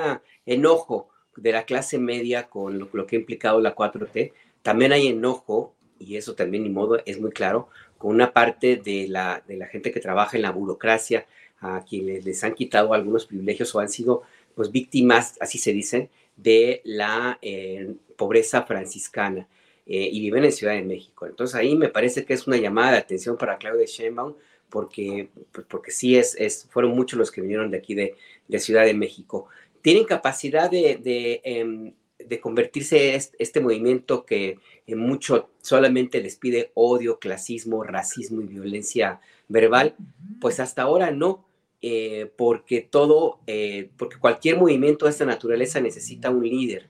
enojo 0.46 1.10
de 1.36 1.52
la 1.52 1.64
clase 1.64 1.98
media 1.98 2.50
con 2.50 2.78
lo, 2.78 3.08
que 3.08 3.16
ha 3.16 3.20
implicado 3.20 3.60
la 3.60 3.76
4T. 3.76 4.34
También 4.62 4.92
hay 4.92 5.08
enojo, 5.08 5.74
y 6.00 6.18
eso 6.18 6.36
también 6.36 6.64
ni 6.64 6.70
modo 6.70 7.00
es 7.06 7.20
muy 7.20 7.32
claro, 7.32 7.70
con 7.98 8.12
una 8.12 8.34
parte 8.34 8.78
de 8.78 9.08
la, 9.08 9.44
de 9.48 9.58
la 9.58 9.68
gente 9.68 9.92
que 9.92 10.00
trabaja 10.00 10.38
en 10.38 10.44
la 10.44 10.52
burocracia, 10.52 11.26
a 11.62 11.84
quienes 11.84 12.24
les 12.24 12.44
han 12.44 12.56
quitado 12.56 12.94
algunos 12.94 13.26
privilegios 13.26 13.76
o 13.76 13.80
han 13.80 13.90
sido 13.90 14.24
pues 14.56 14.72
víctimas, 14.72 15.38
así 15.42 15.58
se 15.58 15.74
dicen, 15.74 16.10
de 16.38 16.82
la 16.86 17.38
eh, 17.42 17.96
pobreza 18.16 18.64
franciscana. 18.64 19.48
Eh, 19.92 20.08
y 20.12 20.20
viven 20.20 20.46
en 20.46 20.52
Ciudad 20.52 20.74
de 20.74 20.84
México. 20.84 21.26
Entonces 21.26 21.56
ahí 21.56 21.76
me 21.76 21.90
parece 21.90 22.24
que 22.24 22.36
es 22.36 22.46
una 22.46 22.58
llamada 22.58 22.92
de 22.92 22.98
atención 23.00 23.38
para 23.38 23.58
Claudia 23.58 23.88
Sheinbaum, 23.88 24.36
porque, 24.70 25.30
pues, 25.52 25.66
porque 25.68 25.90
sí 25.90 26.16
es, 26.16 26.36
es, 26.36 26.68
fueron 26.70 26.92
muchos 26.92 27.18
los 27.18 27.32
que 27.32 27.42
vinieron 27.42 27.72
de 27.72 27.78
aquí 27.78 27.96
de, 27.96 28.14
de 28.48 28.60
Ciudad 28.60 28.86
de 28.86 28.94
México. 28.94 29.48
Tienen 29.82 30.04
capacidad 30.04 30.70
de, 30.70 31.42
em, 31.44 31.94
de 32.20 32.40
convertirse 32.40 33.16
este, 33.16 33.38
este 33.42 33.60
movimiento 33.60 34.26
que 34.26 34.60
en 34.88 35.00
mucho 35.00 35.50
solamente 35.62 36.22
les 36.22 36.36
pide 36.36 36.72
odio, 36.74 37.20
clasismo, 37.20 37.84
racismo 37.84 38.42
y 38.42 38.48
violencia 38.48 39.22
verbal, 39.48 39.96
pues 40.40 40.60
hasta 40.60 40.84
ahora 40.84 41.12
no. 41.12 41.46
Eh, 41.82 42.30
porque 42.36 42.82
todo, 42.82 43.40
eh, 43.48 43.90
porque 43.96 44.18
cualquier 44.18 44.58
movimiento 44.58 45.06
de 45.06 45.12
esta 45.12 45.24
naturaleza 45.24 45.80
necesita 45.80 46.30
un 46.30 46.44
líder, 46.44 46.90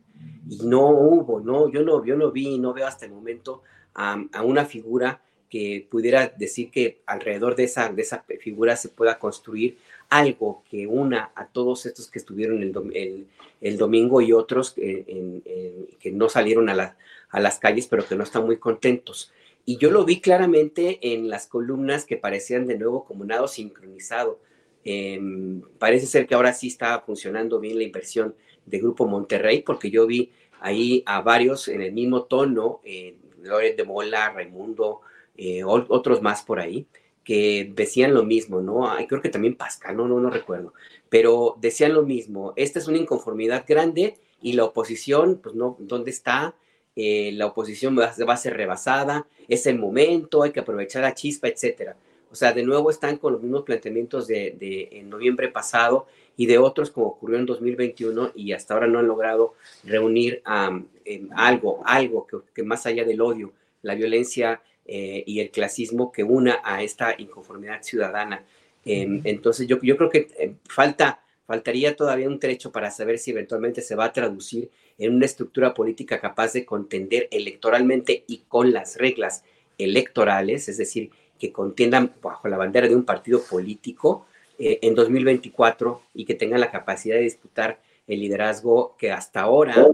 y 0.49 0.65
no 0.65 0.89
hubo, 0.89 1.39
no, 1.39 1.71
yo 1.71 1.83
no, 1.83 2.03
yo 2.03 2.15
no 2.15 2.31
vi, 2.31 2.57
no 2.57 2.73
veo 2.73 2.87
hasta 2.87 3.05
el 3.05 3.11
momento 3.11 3.61
a, 3.93 4.17
una 4.43 4.65
figura 4.65 5.21
que 5.47 5.87
pudiera 5.89 6.27
decir 6.27 6.71
que 6.71 7.01
alrededor 7.05 7.55
de 7.55 7.65
esa, 7.65 7.89
de 7.89 8.01
esa 8.01 8.23
figura 8.39 8.75
se 8.75 8.89
pueda 8.89 9.19
construir 9.19 9.77
algo 10.09 10.63
que 10.69 10.87
una 10.87 11.31
a 11.35 11.47
todos 11.47 11.85
estos 11.85 12.09
que 12.09 12.19
estuvieron 12.19 12.63
el, 12.63 13.27
el, 13.61 13.77
domingo 13.77 14.21
y 14.21 14.33
otros 14.33 14.71
que 14.71 16.11
no 16.11 16.29
salieron 16.29 16.69
a, 16.69 16.97
a, 17.29 17.39
las 17.39 17.59
calles, 17.59 17.87
pero 17.87 18.07
que 18.07 18.15
no 18.15 18.23
están 18.23 18.45
muy 18.45 18.57
contentos. 18.57 19.31
Y 19.65 19.77
yo 19.77 19.91
lo 19.91 20.03
vi 20.03 20.19
claramente 20.19 20.97
en 21.13 21.29
las 21.29 21.45
columnas 21.45 22.05
que 22.05 22.17
parecían 22.17 22.65
de 22.65 22.77
nuevo 22.77 23.05
como 23.05 23.23
nado 23.23 23.47
sincronizado. 23.47 24.39
Em, 24.83 25.61
parece 25.77 26.07
ser 26.07 26.25
que 26.25 26.35
ahora 26.35 26.53
sí 26.53 26.67
está 26.67 26.99
funcionando 27.01 27.59
bien 27.59 27.77
la 27.77 27.83
inversión 27.83 28.33
de 28.65 28.79
Grupo 28.79 29.05
Monterrey, 29.05 29.61
porque 29.61 29.91
yo 29.91 30.07
vi 30.07 30.31
ahí 30.59 31.03
a 31.05 31.21
varios 31.21 31.67
en 31.67 31.81
el 31.81 31.91
mismo 31.91 32.23
tono, 32.23 32.81
eh, 32.83 33.15
Loret 33.43 33.77
de 33.77 33.83
Mola, 33.83 34.31
Raimundo, 34.31 35.01
eh, 35.37 35.63
otros 35.63 36.21
más 36.21 36.43
por 36.43 36.59
ahí, 36.59 36.87
que 37.23 37.71
decían 37.75 38.13
lo 38.13 38.23
mismo, 38.23 38.61
¿no? 38.61 38.89
creo 39.07 39.21
que 39.21 39.29
también 39.29 39.55
Pascal, 39.55 39.95
no, 39.97 40.07
no, 40.07 40.19
no 40.19 40.29
recuerdo, 40.29 40.73
pero 41.09 41.55
decían 41.59 41.93
lo 41.93 42.03
mismo. 42.03 42.53
Esta 42.55 42.79
es 42.79 42.87
una 42.87 42.97
inconformidad 42.97 43.65
grande 43.67 44.17
y 44.41 44.53
la 44.53 44.65
oposición, 44.65 45.39
pues 45.41 45.55
no, 45.55 45.75
¿dónde 45.79 46.11
está? 46.11 46.55
Eh, 46.95 47.31
la 47.33 47.47
oposición 47.47 47.97
va, 47.97 48.05
a 48.05 48.37
ser 48.37 48.57
rebasada, 48.57 49.27
es 49.47 49.67
el 49.67 49.77
momento, 49.77 50.43
hay 50.43 50.51
que 50.51 50.59
aprovechar 50.59 51.03
la 51.03 51.13
chispa, 51.13 51.47
etcétera. 51.47 51.95
O 52.31 52.35
sea, 52.35 52.53
de 52.53 52.63
nuevo 52.63 52.91
están 52.91 53.17
con 53.17 53.33
los 53.33 53.41
mismos 53.41 53.63
planteamientos 53.63 54.27
de, 54.27 54.55
de 54.59 54.89
en 54.91 55.09
noviembre 55.09 55.47
pasado 55.47 56.07
y 56.39 56.45
de 56.45 56.57
otros 56.57 56.89
como 56.89 57.07
ocurrió 57.07 57.37
en 57.37 57.45
2021 57.45 58.31
y 58.33 58.53
hasta 58.53 58.73
ahora 58.73 58.87
no 58.87 58.99
han 58.99 59.07
logrado 59.07 59.55
reunir 59.83 60.41
algo, 60.45 61.81
algo 61.85 62.27
que, 62.53 62.63
más 62.63 62.85
allá 62.85 63.03
del 63.03 63.19
odio, 63.19 63.51
la 63.81 63.93
violencia 63.93 64.61
eh, 64.91 65.23
y 65.25 65.39
el 65.39 65.51
clasismo 65.51 66.11
que 66.11 66.23
una 66.23 66.59
a 66.63 66.81
esta 66.81 67.13
inconformidad 67.17 67.83
ciudadana. 67.83 68.43
Em, 68.85 69.21
entonces 69.23 69.67
yo, 69.67 69.79
yo 69.81 69.97
creo 69.97 70.09
que 70.09 70.27
em, 70.37 70.55
falta, 70.67 71.21
faltaría 71.45 71.95
todavía 71.95 72.27
un 72.27 72.39
trecho 72.39 72.71
para 72.71 72.89
saber 72.89 73.19
si 73.19 73.31
eventualmente 73.31 73.81
se 73.81 73.95
va 73.95 74.05
a 74.05 74.13
traducir 74.13 74.69
en 74.97 75.15
una 75.15 75.25
estructura 75.25 75.73
política 75.73 76.19
capaz 76.19 76.53
de 76.53 76.65
contender 76.65 77.27
electoralmente 77.31 78.23
y 78.27 78.39
con 78.47 78.71
las 78.71 78.97
reglas 78.97 79.43
electorales, 79.77 80.67
es 80.69 80.77
decir, 80.77 81.11
que 81.37 81.51
contiendan 81.51 82.13
bajo 82.21 82.47
la 82.47 82.57
bandera 82.57 82.87
de 82.87 82.95
un 82.95 83.05
partido 83.05 83.41
político, 83.43 84.25
eh, 84.61 84.79
en 84.81 84.93
2024 84.93 86.01
y 86.13 86.25
que 86.25 86.35
tengan 86.35 86.59
la 86.59 86.69
capacidad 86.69 87.15
de 87.15 87.21
disputar 87.21 87.79
el 88.07 88.19
liderazgo 88.19 88.97
que 88.97 89.09
hasta 89.09 89.39
ahora, 89.39 89.87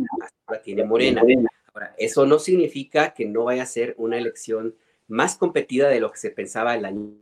tiene 0.63 0.83
Morena. 0.83 1.21
Ahora, 1.71 1.93
eso 1.99 2.25
no 2.25 2.39
significa 2.39 3.13
que 3.13 3.25
no 3.25 3.43
vaya 3.43 3.61
a 3.61 3.67
ser 3.67 3.93
una 3.99 4.17
elección 4.17 4.73
más 5.07 5.37
competida 5.37 5.89
de 5.89 5.99
lo 5.99 6.11
que 6.11 6.17
se 6.17 6.31
pensaba 6.31 6.75
el 6.75 6.85
año 6.85 7.15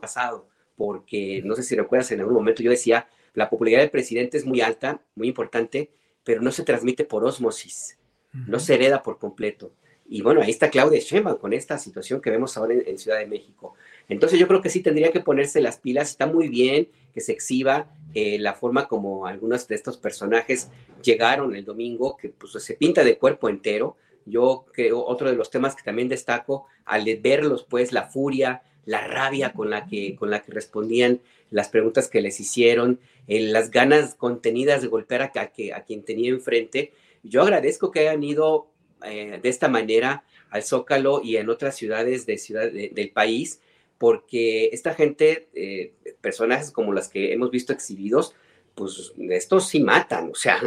pasado, 0.00 0.48
porque 0.76 1.42
no 1.44 1.54
sé 1.54 1.62
si 1.62 1.76
recuerdas, 1.76 2.12
en 2.12 2.20
algún 2.20 2.34
momento 2.34 2.62
yo 2.62 2.70
decía, 2.70 3.08
la 3.34 3.50
popularidad 3.50 3.80
del 3.80 3.90
presidente 3.90 4.36
es 4.36 4.46
muy 4.46 4.60
alta, 4.60 5.00
muy 5.14 5.28
importante, 5.28 5.90
pero 6.24 6.40
no 6.40 6.52
se 6.52 6.64
transmite 6.64 7.04
por 7.04 7.24
osmosis, 7.24 7.98
no 8.32 8.60
se 8.60 8.74
hereda 8.74 9.02
por 9.02 9.18
completo. 9.18 9.72
Y 10.08 10.20
bueno, 10.20 10.42
ahí 10.42 10.50
está 10.50 10.68
Claudia 10.68 11.00
Sheinbaum 11.00 11.38
con 11.38 11.54
esta 11.54 11.78
situación 11.78 12.20
que 12.20 12.30
vemos 12.30 12.56
ahora 12.56 12.74
en, 12.74 12.98
Ciudad 12.98 13.18
de 13.18 13.26
México. 13.26 13.74
Entonces 14.08 14.38
yo 14.38 14.46
creo 14.46 14.60
que 14.60 14.68
sí 14.68 14.80
tendría 14.80 15.10
que 15.10 15.20
ponerse 15.20 15.60
las 15.60 15.78
pilas. 15.78 16.10
Está 16.10 16.26
muy 16.26 16.48
bien 16.48 16.88
que 17.14 17.22
se 17.22 17.32
exhiba 17.32 17.86
eh, 18.12 18.38
la 18.38 18.52
forma 18.52 18.88
como 18.88 19.26
algunos 19.26 19.66
de 19.68 19.74
estos 19.74 19.96
personajes 19.96 20.68
llegaron 21.02 21.56
el 21.56 21.64
domingo, 21.64 22.16
que 22.18 22.28
pues 22.28 22.52
se 22.62 22.74
pinta 22.74 23.04
de 23.04 23.16
cuerpo 23.16 23.48
entero. 23.48 23.96
Yo 24.24 24.66
creo, 24.72 25.04
otro 25.04 25.30
de 25.30 25.36
los 25.36 25.50
temas 25.50 25.74
que 25.74 25.82
también 25.82 26.08
destaco, 26.08 26.66
al 26.84 27.04
verlos, 27.20 27.64
pues 27.68 27.92
la 27.92 28.04
furia, 28.04 28.62
la 28.84 29.06
rabia 29.06 29.52
con 29.52 29.70
la 29.70 29.86
que, 29.86 30.16
con 30.16 30.30
la 30.30 30.42
que 30.42 30.52
respondían 30.52 31.20
las 31.50 31.68
preguntas 31.68 32.08
que 32.08 32.20
les 32.20 32.40
hicieron, 32.40 32.98
eh, 33.28 33.40
las 33.40 33.70
ganas 33.70 34.14
contenidas 34.14 34.82
de 34.82 34.88
golpear 34.88 35.22
a, 35.22 35.32
a, 35.34 35.76
a 35.76 35.84
quien 35.84 36.02
tenía 36.02 36.30
enfrente. 36.30 36.92
Yo 37.22 37.42
agradezco 37.42 37.90
que 37.90 38.00
hayan 38.00 38.22
ido 38.22 38.68
eh, 39.04 39.38
de 39.42 39.48
esta 39.48 39.68
manera 39.68 40.24
al 40.50 40.62
Zócalo 40.62 41.22
y 41.22 41.36
en 41.36 41.48
otras 41.48 41.76
ciudades 41.76 42.26
de 42.26 42.38
ciudad, 42.38 42.70
del 42.70 43.10
país, 43.10 43.60
porque 43.98 44.70
esta 44.72 44.94
gente, 44.94 45.48
eh, 45.54 45.92
personajes 46.20 46.70
como 46.70 46.92
las 46.92 47.08
que 47.08 47.32
hemos 47.32 47.50
visto 47.50 47.72
exhibidos, 47.72 48.34
pues 48.74 49.12
estos 49.30 49.68
sí 49.68 49.80
matan, 49.80 50.30
o 50.30 50.34
sea, 50.34 50.58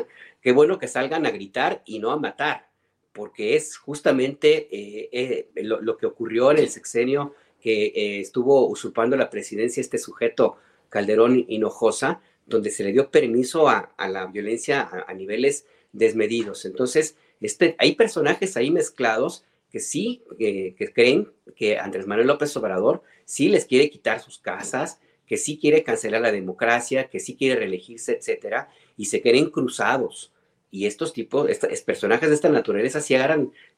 qué 0.41 0.51
bueno 0.51 0.77
que 0.77 0.87
salgan 0.87 1.25
a 1.25 1.31
gritar 1.31 1.81
y 1.85 1.99
no 1.99 2.11
a 2.11 2.17
matar, 2.17 2.69
porque 3.15 3.55
es 3.55 3.77
justamente 3.77 4.67
eh, 4.69 5.47
lo, 5.55 5.97
que 5.97 6.05
ocurrió 6.05 6.51
en 6.51 6.57
el 6.57 6.69
sexenio 6.69 7.33
que 7.61 8.19
estuvo 8.19 8.67
usurpando 8.67 9.15
la 9.15 9.29
presidencia 9.29 9.81
este 9.81 9.97
sujeto 9.97 10.57
Calderón 10.89 11.45
Hinojosa, 11.47 12.21
donde 12.45 12.69
se 12.69 12.83
le 12.83 12.91
dio 12.91 13.09
permiso 13.09 13.69
a, 13.69 13.93
la 14.09 14.27
violencia 14.27 14.81
a, 14.81 15.09
a 15.09 15.13
niveles 15.13 15.65
desmedidos. 15.93 16.65
Entonces, 16.65 17.15
este, 17.39 17.75
hay 17.79 17.95
personajes 17.95 18.57
ahí 18.57 18.69
mezclados 18.69 19.45
que 19.71 19.79
sí, 19.79 20.23
que 20.37 20.91
creen 20.93 21.31
que 21.55 21.77
Andrés 21.77 22.07
Manuel 22.07 22.27
López 22.27 22.55
Obrador 22.55 23.01
sí 23.25 23.49
les 23.49 23.65
quiere 23.65 23.89
quitar 23.89 24.21
sus 24.21 24.39
casas, 24.39 24.99
que 25.25 25.37
sí 25.37 25.57
quiere 25.57 25.83
cancelar 25.83 26.21
la 26.21 26.31
democracia, 26.31 27.09
que 27.09 27.19
sí 27.19 27.35
quiere 27.35 27.59
reelegirse, 27.59 28.13
etcétera, 28.13 28.69
y 28.95 29.05
se 29.05 29.21
creen 29.21 29.49
cruzados. 29.49 30.31
Y 30.75 30.87
estos 30.87 31.13
tipos, 31.13 31.49
estos, 31.49 31.69
personajes 31.83 32.27
de 32.27 32.35
esta 32.35 32.49
naturaleza 32.49 32.99
sí 32.99 33.15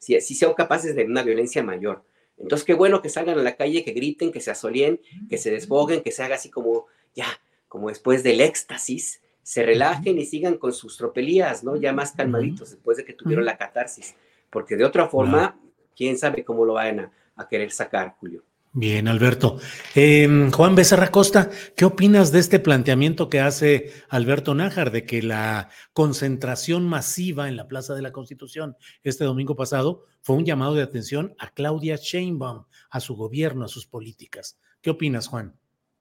sí, 0.00 0.20
sí 0.20 0.34
son 0.34 0.54
capaces 0.54 0.96
de 0.96 1.04
una 1.04 1.22
violencia 1.22 1.62
mayor. 1.62 2.02
Entonces, 2.38 2.66
qué 2.66 2.74
bueno 2.74 3.00
que 3.00 3.08
salgan 3.08 3.38
a 3.38 3.42
la 3.44 3.54
calle, 3.54 3.84
que 3.84 3.92
griten, 3.92 4.32
que 4.32 4.40
se 4.40 4.50
asolien, 4.50 5.00
que 5.30 5.38
se 5.38 5.52
desboguen, 5.52 6.02
que 6.02 6.10
se 6.10 6.24
haga 6.24 6.34
así 6.34 6.50
como, 6.50 6.86
ya, 7.14 7.26
como 7.68 7.88
después 7.88 8.24
del 8.24 8.40
éxtasis, 8.40 9.22
se 9.44 9.62
relajen 9.62 10.18
y 10.18 10.26
sigan 10.26 10.58
con 10.58 10.72
sus 10.72 10.96
tropelías, 10.96 11.62
¿no? 11.62 11.76
Ya 11.76 11.92
más 11.92 12.10
calmaditos 12.10 12.72
después 12.72 12.96
de 12.96 13.04
que 13.04 13.12
tuvieron 13.12 13.44
la 13.44 13.56
catarsis, 13.56 14.16
porque 14.50 14.74
de 14.74 14.84
otra 14.84 15.08
forma, 15.08 15.56
quién 15.96 16.18
sabe 16.18 16.44
cómo 16.44 16.64
lo 16.64 16.72
vayan 16.72 17.12
a, 17.36 17.48
querer 17.48 17.70
sacar, 17.70 18.16
Julio. 18.18 18.42
Bien, 18.72 19.08
Alberto. 19.08 19.58
Em, 19.94 20.52
Juan 20.52 20.74
Becerra 20.74 21.10
Costa, 21.10 21.50
¿qué 21.74 21.84
opinas 21.86 22.32
de 22.32 22.38
este 22.38 22.60
planteamiento 22.60 23.28
que 23.28 23.40
hace 23.40 23.92
Alberto 24.08 24.54
Nájar 24.54 24.90
de 24.90 25.06
que 25.06 25.22
la 25.22 25.70
concentración 25.94 26.86
masiva 26.86 27.48
en 27.48 27.56
la 27.56 27.66
Plaza 27.66 27.94
de 27.94 28.02
la 28.02 28.12
Constitución 28.12 28.76
este 29.02 29.24
domingo 29.24 29.56
pasado 29.56 30.04
fue 30.20 30.36
un 30.36 30.44
llamado 30.44 30.74
de 30.74 30.82
atención 30.82 31.34
a 31.38 31.50
Claudia 31.50 31.96
Sheinbaum, 31.96 32.66
a 32.90 33.00
su 33.00 33.16
gobierno, 33.16 33.64
a 33.64 33.68
sus 33.68 33.86
políticas? 33.86 34.58
¿Qué 34.82 34.90
opinas, 34.90 35.28
Juan? 35.28 35.58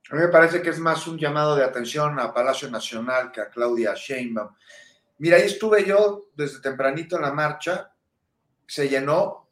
A 0.10 0.16
mí 0.16 0.22
me 0.22 0.28
parece 0.28 0.62
que 0.62 0.70
es 0.70 0.80
más 0.80 1.08
un 1.08 1.18
llamado 1.18 1.56
de 1.56 1.64
atención 1.64 2.20
a 2.20 2.34
Palacio 2.34 2.70
Nacional 2.70 3.32
que 3.32 3.42
a 3.42 3.50
Claudia 3.50 3.94
Sheinbaum. 3.96 4.50
Mira, 5.20 5.38
ahí 5.38 5.44
estuve 5.44 5.86
yo 5.86 6.30
desde 6.36 6.62
tempranito 6.62 7.16
en 7.16 7.24
la 7.24 7.34
marcha, 7.34 7.94
se 8.68 8.88
llenó. 8.88 9.47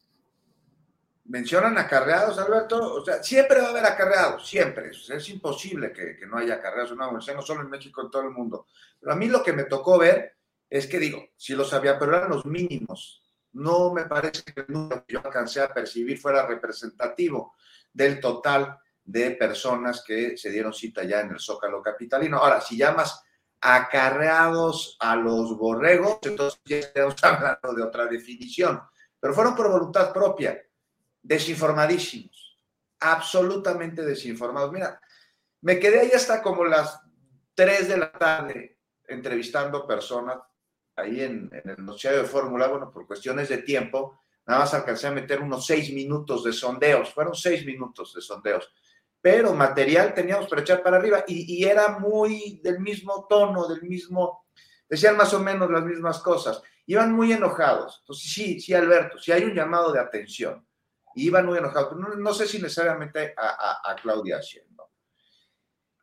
¿Mencionan 1.26 1.76
acarreados, 1.78 2.38
Alberto? 2.38 2.94
O 2.94 3.04
sea, 3.04 3.24
siempre 3.24 3.60
va 3.60 3.68
a 3.68 3.70
haber 3.72 3.86
acarreados, 3.86 4.48
siempre. 4.48 4.92
es 4.92 5.30
imposible 5.30 5.92
que, 5.92 6.20
no 6.28 6.38
haya 6.38 6.56
acarreados 6.56 6.96
no 6.96 7.42
solo 7.42 7.62
en 7.62 7.70
México, 7.70 8.02
en 8.04 8.12
todo 8.12 8.22
el 8.22 8.30
mundo. 8.30 8.68
Pero 9.00 9.12
a 9.12 9.16
mí 9.16 9.28
lo 9.28 9.42
que 9.42 9.54
me 9.54 9.64
tocó 9.64 9.98
ver 9.98 10.36
es 10.70 10.86
que, 10.86 11.00
digo, 11.00 11.30
sí 11.36 11.56
los 11.56 11.74
había, 11.74 11.98
pero 11.98 12.16
eran 12.16 12.30
los 12.30 12.46
mínimos. 12.46 13.24
No 13.54 13.92
me 13.92 14.06
parece 14.06 14.44
que 14.44 14.62
el 14.62 14.68
número 14.70 15.04
que 15.04 15.14
yo 15.14 15.22
alcancé 15.24 15.62
a 15.62 15.74
percibir 15.74 16.20
fuera 16.20 16.46
representativo 16.46 17.56
del 17.92 18.20
total 18.20 18.78
de 19.04 19.32
personas 19.32 20.04
que 20.06 20.38
se 20.38 20.52
dieron 20.52 20.74
cita 20.74 21.04
ya 21.04 21.22
en 21.22 21.32
el 21.32 21.40
Zócalo 21.40 21.82
Capitalino. 21.82 22.38
Ahora, 22.38 22.62
si 22.62 22.78
llamas 22.78 23.24
acarreados 23.62 24.96
a 25.00 25.16
los 25.16 25.58
borregos, 25.58 26.20
entonces 26.22 26.60
ya 26.66 26.78
estamos 26.78 27.16
hablando 27.24 27.74
de 27.74 27.82
otra 27.82 28.06
definición. 28.06 28.80
Pero 29.20 29.34
fueron 29.34 29.56
por 29.56 29.72
voluntad 29.72 30.14
propia, 30.14 30.62
desinformadísimos, 31.26 32.60
absolutamente 33.00 34.04
desinformados. 34.04 34.72
Mira, 34.72 35.00
me 35.62 35.80
quedé 35.80 36.02
ahí 36.02 36.12
hasta 36.12 36.42
como 36.42 36.66
las 36.66 37.00
3 37.54 37.88
de 37.88 37.98
la 37.98 38.12
tarde 38.12 38.80
entrevistando 39.08 39.86
personas 39.86 40.40
ahí 40.96 41.22
en, 41.22 41.50
el 41.52 41.86
noticiario 41.86 42.22
de 42.22 42.28
Fórmula, 42.28 42.68
bueno, 42.68 42.92
por 42.92 43.06
cuestiones 43.06 43.50
de 43.50 43.60
tiempo, 43.60 44.20
nada 44.46 44.62
más 44.62 44.74
alcancé 44.74 45.08
a 45.08 45.12
meter 45.12 45.42
unos 45.42 45.66
seis 45.66 45.94
minutos 45.94 46.44
de 46.44 46.54
sondeos, 46.54 47.14
fueron 47.14 47.36
seis 47.36 47.66
minutos 47.66 48.14
de 48.14 48.22
sondeos 48.22 48.72
pero 49.26 49.56
material 49.56 50.14
teníamos 50.14 50.48
para 50.48 50.62
echar 50.62 50.84
para 50.84 50.98
arriba 50.98 51.24
y, 51.28 51.66
era 51.66 51.98
muy 51.98 52.62
del 52.64 52.80
mismo 52.80 53.26
tono, 53.28 53.68
del 53.68 53.82
mismo, 53.82 54.46
decían 54.88 55.18
más 55.18 55.34
o 55.34 55.40
menos 55.40 55.68
las 55.72 55.84
mismas 55.84 56.20
cosas, 56.20 56.62
iban 56.86 57.12
muy 57.12 57.34
enojados. 57.34 58.02
Entonces, 58.02 58.32
sí, 58.32 58.60
sí, 58.60 58.76
Alberto, 58.76 59.18
sí 59.18 59.32
hay 59.32 59.46
un 59.46 59.56
llamado 59.56 59.92
de 59.92 60.00
atención, 60.00 60.65
iban 61.16 61.46
muy 61.46 61.58
enojados, 61.58 61.96
no, 61.98 62.34
sé 62.34 62.48
si 62.48 62.62
necesariamente 62.62 63.34
a, 63.38 63.96
Claudia 64.02 64.38
Haciendo. 64.38 64.92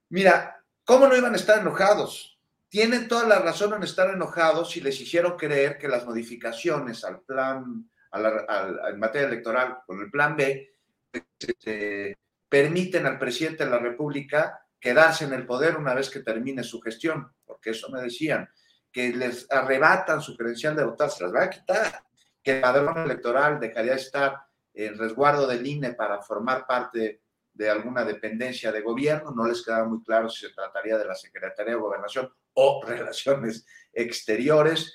Mira, 0.08 0.62
¿cómo 0.84 1.06
no 1.06 1.16
iban 1.16 1.32
a 1.32 1.36
estar 1.36 1.60
enojados? 1.60 2.38
Tienen 2.68 3.08
toda 3.08 3.26
la 3.26 3.38
razón 3.38 3.74
en 3.74 3.82
estar 3.82 4.10
enojados 4.10 4.70
si 4.70 4.80
les 4.80 4.98
hicieron 5.00 5.36
creer 5.36 5.78
que 5.78 5.88
las 5.88 6.06
modificaciones 6.06 7.04
al 7.04 7.20
plan, 7.20 7.90
en 8.12 8.98
materia 8.98 9.28
electoral 9.28 9.78
con 9.86 10.00
el 10.00 10.10
plan 10.10 10.36
B, 10.36 10.74
este, 11.12 12.18
permiten 12.48 13.06
al 13.06 13.18
presidente 13.18 13.64
de 13.64 13.70
la 13.70 13.78
República 13.78 14.66
quedarse 14.80 15.24
en 15.24 15.34
el 15.34 15.46
poder 15.46 15.76
una 15.76 15.94
vez 15.94 16.10
que 16.10 16.20
termine 16.20 16.64
su 16.64 16.80
gestión, 16.80 17.32
porque 17.44 17.70
eso 17.70 17.90
me 17.90 18.00
decían, 18.00 18.48
que 18.90 19.10
les 19.14 19.50
arrebatan 19.50 20.20
su 20.20 20.36
credencial 20.36 20.76
de 20.76 20.84
votar, 20.84 21.10
se 21.10 21.24
las 21.24 21.34
va 21.34 21.44
a 21.44 21.50
quitar. 21.50 22.02
que 22.42 22.56
el 22.56 22.60
padrón 22.60 22.98
electoral 23.04 23.60
dejaría 23.60 23.92
de 23.92 24.00
estar 24.00 24.36
en 24.74 24.98
resguardo 24.98 25.46
del 25.46 25.66
INE 25.66 25.92
para 25.94 26.22
formar 26.22 26.66
parte 26.66 27.22
de 27.52 27.70
alguna 27.70 28.04
dependencia 28.04 28.72
de 28.72 28.80
gobierno, 28.80 29.30
no 29.30 29.46
les 29.46 29.62
quedaba 29.62 29.86
muy 29.86 30.02
claro 30.02 30.28
si 30.28 30.46
se 30.46 30.54
trataría 30.54 30.96
de 30.96 31.04
la 31.04 31.14
Secretaría 31.14 31.74
de 31.74 31.80
Gobernación 31.80 32.32
o 32.54 32.82
Relaciones 32.86 33.66
Exteriores. 33.92 34.94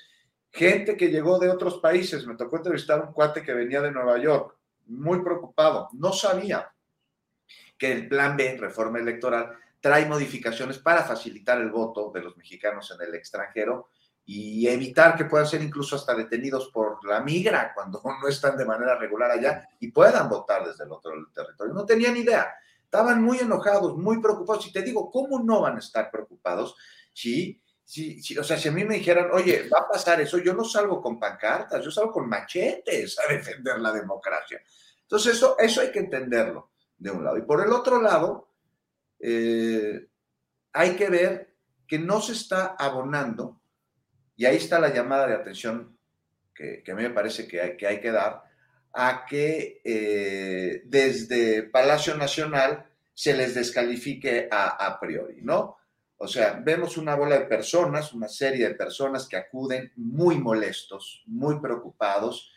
Gente 0.50 0.96
que 0.96 1.08
llegó 1.08 1.38
de 1.38 1.50
otros 1.50 1.78
países, 1.78 2.26
me 2.26 2.34
tocó 2.34 2.56
entrevistar 2.56 3.00
a 3.00 3.04
un 3.04 3.12
cuate 3.12 3.42
que 3.42 3.54
venía 3.54 3.80
de 3.80 3.92
Nueva 3.92 4.18
York, 4.18 4.56
muy 4.86 5.22
preocupado, 5.22 5.88
no 5.92 6.12
sabía 6.12 6.72
que 7.76 7.92
el 7.92 8.08
plan 8.08 8.36
B, 8.36 8.56
reforma 8.58 8.98
electoral, 8.98 9.56
trae 9.80 10.06
modificaciones 10.06 10.78
para 10.78 11.04
facilitar 11.04 11.60
el 11.60 11.70
voto 11.70 12.10
de 12.12 12.22
los 12.22 12.36
mexicanos 12.36 12.90
en 12.90 13.06
el 13.06 13.14
extranjero 13.14 13.90
y 14.30 14.68
evitar 14.68 15.16
que 15.16 15.24
puedan 15.24 15.46
ser 15.46 15.62
incluso 15.62 15.96
hasta 15.96 16.14
detenidos 16.14 16.68
por 16.68 17.02
la 17.06 17.22
migra 17.22 17.72
cuando 17.74 18.02
no 18.04 18.28
están 18.28 18.58
de 18.58 18.66
manera 18.66 18.94
regular 18.98 19.30
allá 19.30 19.66
y 19.80 19.90
puedan 19.90 20.28
votar 20.28 20.66
desde 20.66 20.84
el 20.84 20.92
otro 20.92 21.12
territorio. 21.34 21.72
No 21.72 21.86
tenían 21.86 22.14
idea. 22.14 22.52
Estaban 22.84 23.22
muy 23.22 23.38
enojados, 23.38 23.96
muy 23.96 24.20
preocupados. 24.20 24.66
Y 24.66 24.72
te 24.72 24.82
digo, 24.82 25.10
¿cómo 25.10 25.40
no 25.40 25.62
van 25.62 25.76
a 25.76 25.78
estar 25.78 26.10
preocupados 26.10 26.76
si, 27.10 27.58
si, 27.82 28.22
si, 28.22 28.36
o 28.36 28.44
sea, 28.44 28.58
si 28.58 28.68
a 28.68 28.72
mí 28.72 28.84
me 28.84 28.96
dijeran, 28.96 29.30
oye, 29.32 29.66
va 29.70 29.80
a 29.80 29.88
pasar 29.88 30.20
eso, 30.20 30.36
yo 30.36 30.52
no 30.52 30.62
salgo 30.62 31.00
con 31.00 31.18
pancartas, 31.18 31.82
yo 31.82 31.90
salgo 31.90 32.12
con 32.12 32.28
machetes 32.28 33.18
a 33.18 33.32
defender 33.32 33.78
la 33.78 33.92
democracia. 33.92 34.60
Entonces, 35.00 35.36
eso, 35.36 35.56
eso 35.58 35.80
hay 35.80 35.90
que 35.90 36.00
entenderlo 36.00 36.72
de 36.98 37.10
un 37.10 37.24
lado. 37.24 37.38
Y 37.38 37.42
por 37.42 37.64
el 37.64 37.72
otro 37.72 38.02
lado, 38.02 38.50
eh, 39.18 40.06
hay 40.74 40.96
que 40.96 41.08
ver 41.08 41.56
que 41.86 41.98
no 41.98 42.20
se 42.20 42.32
está 42.32 42.76
abonando, 42.78 43.62
y 44.38 44.46
ahí 44.46 44.56
está 44.56 44.78
la 44.78 44.94
llamada 44.94 45.26
de 45.26 45.34
atención 45.34 45.98
que, 46.54 46.82
a 46.90 46.94
mí 46.94 47.02
me 47.02 47.10
parece 47.10 47.46
que 47.46 47.60
hay 47.60 48.00
que, 48.00 48.10
dar, 48.10 48.42
a 48.94 49.26
que 49.26 49.80
eh, 49.84 50.82
desde 50.86 51.64
Palacio 51.64 52.16
Nacional 52.16 52.86
se 53.12 53.36
les 53.36 53.54
descalifique 53.54 54.48
a, 54.50 54.86
a 54.86 54.98
priori, 54.98 55.42
¿no? 55.42 55.76
O 56.16 56.26
sea, 56.26 56.60
vemos 56.64 56.96
una 56.96 57.14
bola 57.14 57.38
de 57.38 57.46
personas, 57.46 58.12
una 58.12 58.28
serie 58.28 58.68
de 58.68 58.74
personas 58.74 59.28
que 59.28 59.36
acuden 59.36 59.92
muy 59.96 60.38
molestos, 60.38 61.22
muy 61.26 61.60
preocupados, 61.60 62.52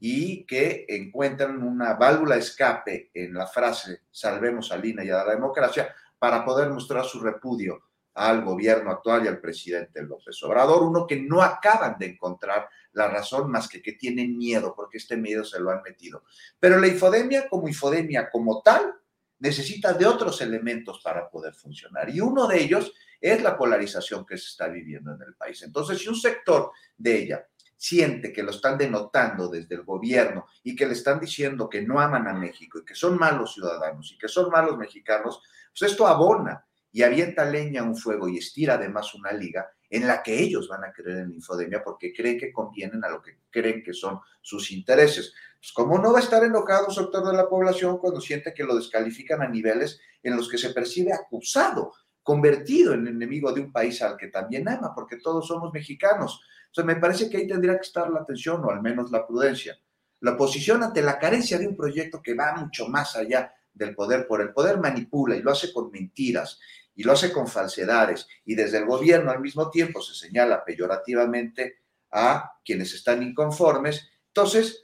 y 0.00 0.44
que 0.44 0.84
encuentran 0.88 1.62
una 1.62 1.94
válvula 1.94 2.34
de 2.34 2.42
escape 2.42 3.10
en 3.14 3.34
la 3.34 3.46
frase 3.46 4.02
salvemos 4.10 4.70
a 4.72 4.76
Lina 4.76 5.04
y 5.04 5.10
a 5.10 5.24
la 5.24 5.32
democracia 5.32 5.94
para 6.18 6.44
poder 6.44 6.70
mostrar 6.70 7.04
su 7.04 7.20
repudio 7.20 7.85
al 8.16 8.42
gobierno 8.42 8.90
actual 8.90 9.24
y 9.24 9.28
al 9.28 9.40
presidente 9.40 10.02
López 10.02 10.42
Obrador, 10.42 10.82
uno 10.82 11.06
que 11.06 11.20
no 11.20 11.42
acaban 11.42 11.96
de 11.98 12.06
encontrar 12.06 12.68
la 12.92 13.08
razón 13.08 13.50
más 13.50 13.68
que 13.68 13.82
que 13.82 13.92
tienen 13.92 14.38
miedo, 14.38 14.74
porque 14.74 14.96
este 14.96 15.18
miedo 15.18 15.44
se 15.44 15.60
lo 15.60 15.70
han 15.70 15.82
metido. 15.82 16.24
Pero 16.58 16.78
la 16.78 16.88
infodemia 16.88 17.46
como 17.48 17.68
infodemia 17.68 18.30
como 18.30 18.62
tal 18.62 18.94
necesita 19.38 19.92
de 19.92 20.06
otros 20.06 20.40
elementos 20.40 21.02
para 21.04 21.28
poder 21.28 21.54
funcionar 21.54 22.08
y 22.08 22.20
uno 22.20 22.46
de 22.46 22.62
ellos 22.62 22.94
es 23.20 23.42
la 23.42 23.56
polarización 23.56 24.24
que 24.24 24.38
se 24.38 24.46
está 24.48 24.68
viviendo 24.68 25.14
en 25.14 25.20
el 25.20 25.34
país. 25.34 25.62
Entonces, 25.62 25.98
si 25.98 26.08
un 26.08 26.16
sector 26.16 26.70
de 26.96 27.18
ella 27.18 27.46
siente 27.76 28.32
que 28.32 28.42
lo 28.42 28.50
están 28.50 28.78
denotando 28.78 29.48
desde 29.48 29.74
el 29.74 29.82
gobierno 29.82 30.46
y 30.62 30.74
que 30.74 30.86
le 30.86 30.94
están 30.94 31.20
diciendo 31.20 31.68
que 31.68 31.82
no 31.82 32.00
aman 32.00 32.26
a 32.28 32.32
México 32.32 32.78
y 32.78 32.84
que 32.84 32.94
son 32.94 33.18
malos 33.18 33.52
ciudadanos 33.52 34.10
y 34.12 34.18
que 34.18 34.28
son 34.28 34.50
malos 34.50 34.78
mexicanos, 34.78 35.42
pues 35.78 35.90
esto 35.90 36.06
abona 36.06 36.65
y 36.96 37.02
avienta 37.02 37.44
leña 37.44 37.82
a 37.82 37.84
un 37.84 37.94
fuego 37.94 38.26
y 38.26 38.38
estira 38.38 38.76
además 38.76 39.14
una 39.14 39.30
liga 39.30 39.70
en 39.90 40.06
la 40.06 40.22
que 40.22 40.40
ellos 40.40 40.66
van 40.66 40.82
a 40.82 40.92
creer 40.94 41.18
en 41.18 41.28
la 41.28 41.34
infodemia 41.34 41.84
porque 41.84 42.10
creen 42.10 42.38
que 42.38 42.50
convienen 42.50 43.04
a 43.04 43.10
lo 43.10 43.20
que 43.20 43.40
creen 43.50 43.82
que 43.82 43.92
son 43.92 44.18
sus 44.40 44.72
intereses. 44.72 45.34
Pues 45.58 45.72
¿cómo 45.74 45.98
no 45.98 46.10
va 46.10 46.20
a 46.20 46.22
estar 46.22 46.42
enojado 46.42 46.86
un 46.86 46.94
sector 46.94 47.22
de 47.26 47.36
la 47.36 47.50
población 47.50 47.98
cuando 47.98 48.18
siente 48.18 48.54
que 48.54 48.64
lo 48.64 48.74
descalifican 48.74 49.42
a 49.42 49.46
niveles 49.46 50.00
en 50.22 50.36
los 50.36 50.48
que 50.48 50.56
se 50.56 50.70
percibe 50.70 51.12
acusado, 51.12 51.92
convertido 52.22 52.94
en 52.94 53.06
enemigo 53.06 53.52
de 53.52 53.60
un 53.60 53.72
país 53.72 54.00
al 54.00 54.16
que 54.16 54.28
también 54.28 54.66
ama, 54.66 54.94
porque 54.94 55.18
todos 55.18 55.46
somos 55.46 55.74
mexicanos? 55.74 56.40
sea, 56.72 56.82
me 56.82 56.96
parece 56.96 57.28
que 57.28 57.36
ahí 57.36 57.46
tendría 57.46 57.74
que 57.74 57.86
estar 57.86 58.08
la 58.08 58.20
atención 58.20 58.64
o 58.64 58.70
al 58.70 58.80
menos 58.80 59.10
la 59.10 59.26
prudencia. 59.26 59.78
La 60.20 60.32
oposición 60.32 60.82
ante 60.82 61.02
la 61.02 61.18
carencia 61.18 61.58
de 61.58 61.68
un 61.68 61.76
proyecto 61.76 62.22
que 62.22 62.32
va 62.32 62.54
mucho 62.56 62.88
más 62.88 63.16
allá 63.16 63.52
del 63.74 63.94
poder, 63.94 64.26
por 64.26 64.40
el 64.40 64.54
poder 64.54 64.78
manipula 64.78 65.36
y 65.36 65.42
lo 65.42 65.50
hace 65.50 65.74
con 65.74 65.90
mentiras 65.90 66.58
y 66.96 67.04
lo 67.04 67.12
hace 67.12 67.30
con 67.30 67.46
falsedades 67.46 68.26
y 68.44 68.54
desde 68.54 68.78
el 68.78 68.86
gobierno 68.86 69.30
al 69.30 69.40
mismo 69.40 69.70
tiempo 69.70 70.00
se 70.00 70.14
señala 70.14 70.64
peyorativamente 70.64 71.80
a 72.10 72.52
quienes 72.64 72.94
están 72.94 73.22
inconformes. 73.22 74.08
Entonces, 74.28 74.82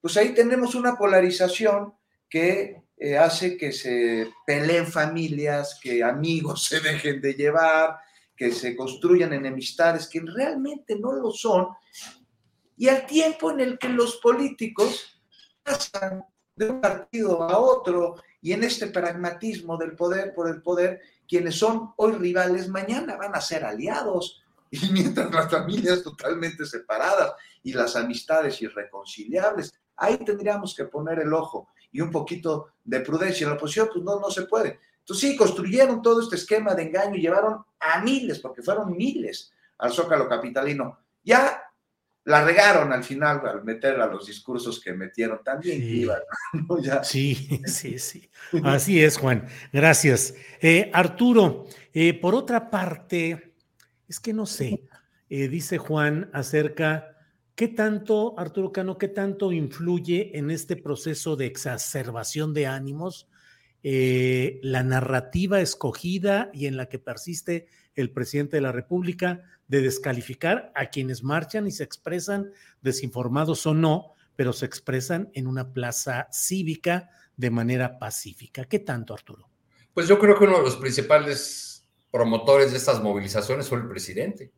pues 0.00 0.16
ahí 0.18 0.34
tenemos 0.34 0.74
una 0.74 0.96
polarización 0.96 1.94
que 2.28 2.82
eh, 2.98 3.16
hace 3.16 3.56
que 3.56 3.72
se 3.72 4.30
peleen 4.46 4.86
familias, 4.86 5.78
que 5.82 6.04
amigos 6.04 6.64
se 6.68 6.80
dejen 6.80 7.20
de 7.20 7.34
llevar, 7.34 7.96
que 8.36 8.52
se 8.52 8.76
construyan 8.76 9.32
enemistades 9.32 10.06
que 10.08 10.20
realmente 10.20 10.98
no 10.98 11.12
lo 11.12 11.30
son, 11.30 11.68
y 12.76 12.88
al 12.88 13.06
tiempo 13.06 13.50
en 13.50 13.60
el 13.60 13.78
que 13.78 13.88
los 13.88 14.16
políticos 14.16 15.22
pasan 15.62 16.22
de 16.54 16.70
un 16.70 16.80
partido 16.80 17.42
a 17.42 17.58
otro 17.58 18.16
y 18.40 18.52
en 18.52 18.64
este 18.64 18.86
pragmatismo 18.88 19.76
del 19.76 19.96
poder 19.96 20.34
por 20.34 20.48
el 20.48 20.62
poder, 20.62 21.00
quienes 21.28 21.56
son 21.56 21.92
hoy 21.96 22.12
rivales, 22.12 22.68
mañana 22.68 23.16
van 23.16 23.34
a 23.34 23.40
ser 23.40 23.64
aliados. 23.64 24.42
Y 24.68 24.90
mientras 24.90 25.32
las 25.32 25.48
familias 25.48 26.02
totalmente 26.02 26.66
separadas 26.66 27.34
y 27.62 27.72
las 27.72 27.94
amistades 27.94 28.60
irreconciliables, 28.60 29.72
ahí 29.96 30.16
tendríamos 30.18 30.74
que 30.74 30.86
poner 30.86 31.20
el 31.20 31.32
ojo 31.32 31.68
y 31.92 32.00
un 32.00 32.10
poquito 32.10 32.70
de 32.84 33.00
prudencia. 33.00 33.44
En 33.44 33.50
la 33.50 33.56
oposición, 33.56 33.88
pues 33.92 34.04
no, 34.04 34.18
no 34.18 34.28
se 34.28 34.42
puede. 34.42 34.80
Entonces 34.98 35.30
sí, 35.30 35.36
construyeron 35.36 36.02
todo 36.02 36.20
este 36.20 36.34
esquema 36.34 36.74
de 36.74 36.82
engaño 36.82 37.14
y 37.14 37.20
llevaron 37.20 37.64
a 37.78 38.00
miles, 38.00 38.40
porque 38.40 38.60
fueron 38.60 38.96
miles, 38.96 39.52
al 39.78 39.92
Zócalo 39.92 40.28
Capitalino. 40.28 40.98
Ya 41.22 41.62
la 42.26 42.44
regaron 42.44 42.92
al 42.92 43.04
final 43.04 43.40
al 43.46 43.62
meter 43.62 44.00
a 44.00 44.06
los 44.06 44.26
discursos 44.26 44.80
que 44.80 44.92
metieron 44.92 45.38
también. 45.44 45.80
Sí, 45.80 46.08
sí, 47.04 47.60
sí, 47.66 47.98
sí. 48.00 48.30
Así 48.64 49.02
es, 49.02 49.16
Juan. 49.16 49.46
Gracias. 49.72 50.34
Eh, 50.60 50.90
Arturo, 50.92 51.66
eh, 51.94 52.14
por 52.14 52.34
otra 52.34 52.68
parte, 52.68 53.54
es 54.08 54.18
que 54.18 54.32
no 54.32 54.44
sé, 54.44 54.82
eh, 55.30 55.46
dice 55.46 55.78
Juan 55.78 56.28
acerca, 56.32 57.16
¿qué 57.54 57.68
tanto, 57.68 58.34
Arturo 58.36 58.72
Cano, 58.72 58.98
qué 58.98 59.06
tanto 59.06 59.52
influye 59.52 60.36
en 60.36 60.50
este 60.50 60.74
proceso 60.74 61.36
de 61.36 61.46
exacerbación 61.46 62.52
de 62.52 62.66
ánimos? 62.66 63.28
La 63.82 64.82
narrativa 64.82 65.60
escogida 65.60 66.50
y 66.52 66.66
en 66.66 66.76
la 66.76 66.88
que 66.88 66.98
persiste 66.98 67.68
el 67.96 68.10
presidente 68.10 68.58
de 68.58 68.60
la 68.60 68.72
República 68.72 69.42
de 69.68 69.80
descalificar 69.80 70.70
a 70.74 70.86
quienes 70.86 71.24
marchan 71.24 71.66
y 71.66 71.72
se 71.72 71.82
expresan 71.82 72.52
desinformados 72.82 73.66
o 73.66 73.74
no, 73.74 74.12
pero 74.36 74.52
se 74.52 74.66
expresan 74.66 75.30
en 75.34 75.46
una 75.46 75.72
plaza 75.72 76.28
cívica 76.30 77.10
de 77.36 77.50
manera 77.50 77.98
pacífica. 77.98 78.64
¿Qué 78.64 78.78
tanto, 78.78 79.14
Arturo? 79.14 79.48
Pues 79.92 80.08
yo 80.08 80.18
creo 80.18 80.38
que 80.38 80.44
uno 80.44 80.58
de 80.58 80.64
los 80.64 80.76
principales 80.76 81.88
promotores 82.10 82.70
de 82.70 82.78
estas 82.78 83.02
movilizaciones 83.02 83.68
fue 83.68 83.78
el 83.78 83.88
presidente. 83.88 84.52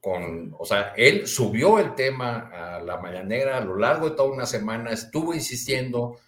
Con, 0.00 0.54
o 0.58 0.64
sea, 0.64 0.92
él 0.96 1.26
subió 1.26 1.78
el 1.78 1.94
tema 1.94 2.50
a 2.52 2.80
la 2.80 2.98
mañanera 2.98 3.56
a 3.56 3.64
lo 3.64 3.76
largo 3.76 4.10
de 4.10 4.16
toda 4.16 4.30
una 4.30 4.46
semana, 4.46 4.90
estuvo 4.90 5.34
insistiendo 5.34 6.18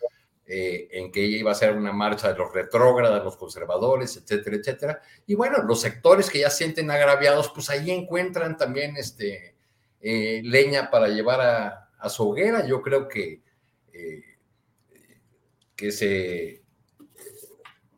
eh, 0.49 0.89
en 0.93 1.11
que 1.11 1.25
ella 1.25 1.39
iba 1.39 1.51
a 1.51 1.57
ser 1.57 1.77
una 1.77 1.93
marcha 1.93 2.33
de 2.33 2.39
los 2.39 2.53
retrógradas, 2.53 3.25
los 3.25 3.37
conservadores, 3.37 4.17
etcétera, 4.17 4.57
etcétera. 4.57 5.03
Y 5.27 5.35
bueno, 5.35 5.61
los 5.65 5.81
sectores 5.81 6.31
que 6.31 6.39
ya 6.39 6.51
sienten 6.51 6.89
agraviados, 6.89 7.51
pues 7.53 7.69
ahí 7.69 7.91
encuentran 7.91 8.57
también 8.57 8.97
este, 8.97 9.57
eh, 10.01 10.43
leña 10.45 10.89
para 10.89 11.09
llevar 11.09 11.41
a, 11.41 11.91
a, 11.99 12.09
su 12.09 12.29
hoguera. 12.29 12.65
Yo 12.65 12.81
creo 12.81 13.09
que, 13.09 13.43
eh, 13.93 14.23
que 15.75 15.91
se... 15.91 16.63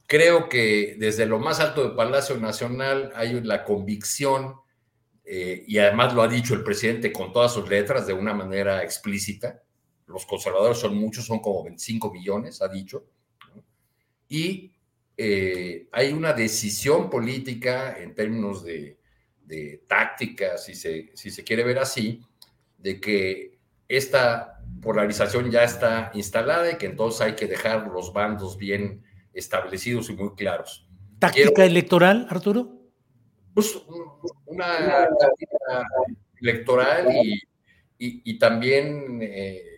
Creo 0.07 0.49
que 0.49 0.97
desde 0.99 1.27
lo 1.27 1.39
más 1.39 1.61
alto 1.61 1.83
del 1.83 1.95
Palacio 1.95 2.39
Nacional 2.39 3.13
hay 3.15 3.43
la 3.43 3.63
convicción, 3.65 4.55
y 5.23 5.77
además 5.77 6.15
lo 6.15 6.23
ha 6.23 6.29
dicho 6.29 6.55
el 6.55 6.65
presidente 6.65 7.13
con 7.13 7.35
todas 7.35 7.53
sus 7.53 7.69
letras 7.69 8.07
de 8.07 8.15
una 8.15 8.33
manera 8.33 8.83
explícita, 8.83 9.61
los 10.09 10.27
conservadores 10.27 10.79
son 10.79 10.97
muchos, 10.97 11.27
son 11.27 11.39
como 11.41 11.65
25 11.65 12.13
millones, 12.13 12.61
ha 12.63 12.69
dicho, 12.69 13.05
y 14.29 14.73
eh, 15.17 15.89
hay 15.93 16.13
una 16.13 16.33
decisión 16.33 17.09
política 17.09 17.97
en 17.99 18.15
términos 18.15 18.65
de, 18.65 18.99
de 19.45 19.85
táctica, 19.87 20.59
si 20.59 20.75
se, 20.75 21.11
si 21.15 21.31
se 21.31 21.45
quiere 21.45 21.65
ver 21.65 21.79
así, 21.79 22.23
de 22.77 23.01
que 23.01 23.59
esta 23.89 24.61
polarización 24.83 25.51
ya 25.51 25.65
está 25.65 26.11
instalada 26.15 26.73
y 26.73 26.77
que 26.77 26.87
entonces 26.87 27.21
hay 27.21 27.35
que 27.35 27.47
dejar 27.47 27.89
los 27.89 28.13
bandos 28.13 28.59
bien 28.59 29.03
establecidos 29.33 30.11
y 30.11 30.15
muy 30.15 30.35
claros. 30.35 30.87
¿Táctica 31.19 31.65
electoral, 31.65 32.27
Arturo? 32.31 32.77
Pues 33.55 33.77
una 34.47 35.09
táctica 35.19 35.87
electoral 36.41 37.09
y 37.25 37.41
y, 37.99 38.39
también 38.39 39.19
eh, 39.23 39.78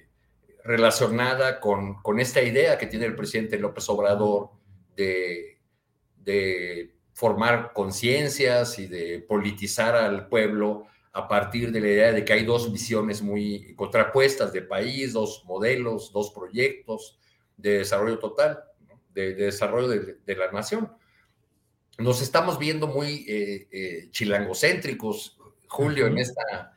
relacionada 0.64 1.60
con, 1.60 2.02
con, 2.02 2.20
esta 2.20 2.42
idea 2.42 2.78
que 2.78 2.86
tiene 2.86 3.06
el 3.06 3.16
presidente 3.16 3.58
López 3.58 3.88
Obrador 3.88 4.50
de, 4.96 5.58
de 6.16 6.94
formar 7.12 7.72
conciencias 7.72 8.78
y 8.78 8.86
de 8.86 9.20
politizar 9.20 9.94
al 9.94 10.28
pueblo 10.28 10.86
a 11.12 11.26
partir 11.26 11.72
de 11.72 11.80
la 11.80 11.88
idea 11.88 12.12
de 12.12 12.24
que 12.24 12.32
hay 12.32 12.44
dos 12.44 12.72
visiones 12.72 13.20
muy 13.20 13.74
contrapuestas 13.74 14.52
de 14.52 14.62
país, 14.62 15.12
dos 15.12 15.44
modelos, 15.44 16.12
dos 16.12 16.30
proyectos 16.30 17.18
de 17.56 17.78
desarrollo 17.78 18.18
total, 18.18 18.62
de, 19.12 19.34
desarrollo 19.34 19.88
de, 19.88 20.36
la 20.36 20.50
nación. 20.52 20.92
Nos 21.98 22.22
estamos 22.22 22.58
viendo 22.58 22.86
muy 22.86 23.26
eh, 23.28 23.68
eh, 23.70 24.08
chilangocéntricos, 24.10 25.36
Julio, 25.68 26.06
en, 26.06 26.18
esta, 26.18 26.72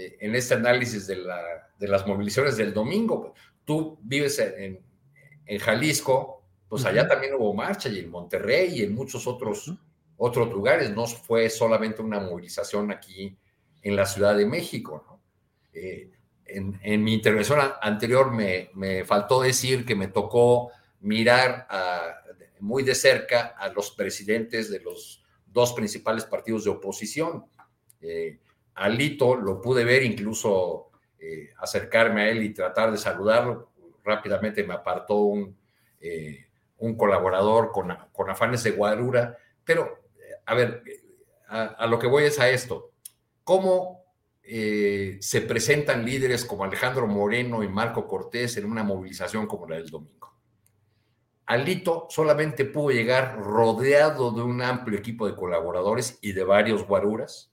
eh, 0.00 0.16
en 0.20 0.34
este 0.34 0.54
análisis 0.54 1.06
de, 1.06 1.16
la, 1.16 1.40
de, 1.78 1.88
las 1.88 2.06
movilizaciones 2.06 2.56
del 2.56 2.72
domingo. 2.72 3.34
Tú 3.64 3.98
vives 4.02 4.38
en, 4.38 4.80
en 5.46 5.58
Jalisco, 5.58 6.44
pues 6.68 6.84
allá 6.84 7.06
también 7.06 7.34
hubo 7.34 7.52
marcha 7.52 7.88
y 7.88 7.98
en 7.98 8.10
Monterrey 8.10 8.78
y 8.78 8.82
en 8.82 8.94
muchos 8.94 9.26
otros, 9.26 9.74
otros 10.16 10.50
lugares. 10.50 10.90
No 10.90 11.06
fue 11.06 11.50
solamente 11.50 12.00
una 12.00 12.20
movilización 12.20 12.90
aquí 12.90 13.36
en 13.82 13.96
la 13.96 14.06
Ciudad 14.06 14.36
de 14.36 14.46
México. 14.46 15.20
Eh, 15.72 16.10
en, 16.46 17.04
mi 17.04 17.14
intervención 17.14 17.60
anterior 17.80 18.32
me, 18.32 19.04
faltó 19.04 19.40
decir 19.40 19.84
que 19.84 19.94
me 19.94 20.08
tocó 20.08 20.70
mirar 21.00 21.66
muy 22.58 22.82
de 22.82 22.94
cerca 22.94 23.54
a 23.58 23.68
los 23.68 23.90
presidentes 23.92 24.70
de 24.70 24.80
los 24.80 25.22
dos 25.46 25.72
principales 25.72 26.24
partidos 26.24 26.64
de 26.64 26.70
oposición. 26.70 27.44
Eh, 28.00 28.38
Alito 28.80 29.36
lo 29.36 29.60
pude 29.60 29.84
ver, 29.84 30.02
incluso 30.02 30.90
eh, 31.18 31.50
acercarme 31.58 32.22
a 32.22 32.28
él 32.30 32.42
y 32.42 32.54
tratar 32.54 32.90
de 32.90 32.98
saludarlo. 32.98 33.70
Rápidamente 34.04 34.64
me 34.64 34.74
apartó 34.74 35.16
un, 35.16 35.56
un 36.78 36.96
colaborador 36.96 37.70
con, 37.72 37.96
con, 38.12 38.30
afanes 38.30 38.62
de 38.62 38.70
guarura. 38.72 39.36
Pero, 39.64 40.00
a 40.46 40.54
ver, 40.54 40.82
a 41.48 41.86
lo 41.86 41.98
que 41.98 42.06
voy 42.06 42.24
es 42.24 42.38
a 42.40 42.48
esto 42.48 42.90
cómo 43.50 44.04
eh, 44.44 45.18
se 45.20 45.40
presentan 45.40 46.04
líderes 46.04 46.44
como 46.44 46.62
Alejandro 46.62 47.08
Moreno 47.08 47.64
y 47.64 47.68
Marco 47.68 48.06
Cortés 48.06 48.56
en 48.56 48.64
una 48.64 48.84
movilización 48.84 49.48
como 49.48 49.68
la 49.68 49.74
del 49.74 49.90
domingo. 49.90 50.32
Alito 51.46 52.06
solamente 52.10 52.64
pudo 52.64 52.90
llegar 52.90 53.36
rodeado 53.40 54.30
de 54.30 54.42
un 54.42 54.62
amplio 54.62 54.98
equipo 54.98 55.26
de 55.26 55.34
colaboradores 55.34 56.20
y 56.22 56.30
de 56.30 56.44
varios 56.44 56.86
guaruras. 56.86 57.52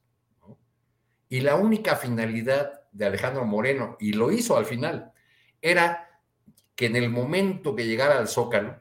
Y 1.30 1.42
la 1.42 1.56
única 1.56 1.96
finalidad 1.96 2.84
de 2.92 3.06
Alejandro 3.06 3.46
Moreno, 3.46 3.98
y 4.00 4.14
lo 4.14 4.32
hizo 4.32 4.58
al 4.58 4.66
final, 4.66 5.12
era 5.62 6.22
que 6.76 6.86
en 6.86 6.96
el 6.96 7.10
momento 7.10 7.76
que 7.76 7.86
llegara 7.86 8.18
al 8.18 8.28
Zócalo, 8.28 8.80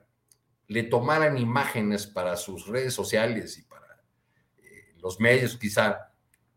le 0.68 0.82
tomaran 0.84 1.38
imágenes 1.38 2.06
para 2.06 2.36
sus 2.36 2.66
redes 2.66 2.92
sociales 2.92 3.56
y 3.58 3.62
para 3.62 4.02
eh, 4.58 4.94
los 4.98 5.20
medios 5.20 5.56
quizá 5.56 6.12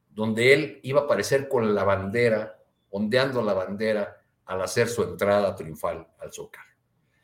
donde 0.10 0.54
él 0.54 0.80
iba 0.84 1.02
a 1.02 1.04
aparecer 1.04 1.48
con 1.48 1.74
la 1.74 1.84
bandera, 1.84 2.60
ondeando 2.90 3.42
la 3.42 3.54
bandera 3.54 4.18
al 4.46 4.62
hacer 4.62 4.88
su 4.90 5.04
entrada 5.04 5.56
triunfal 5.56 6.08
al 6.20 6.34
Zócalo. 6.34 6.70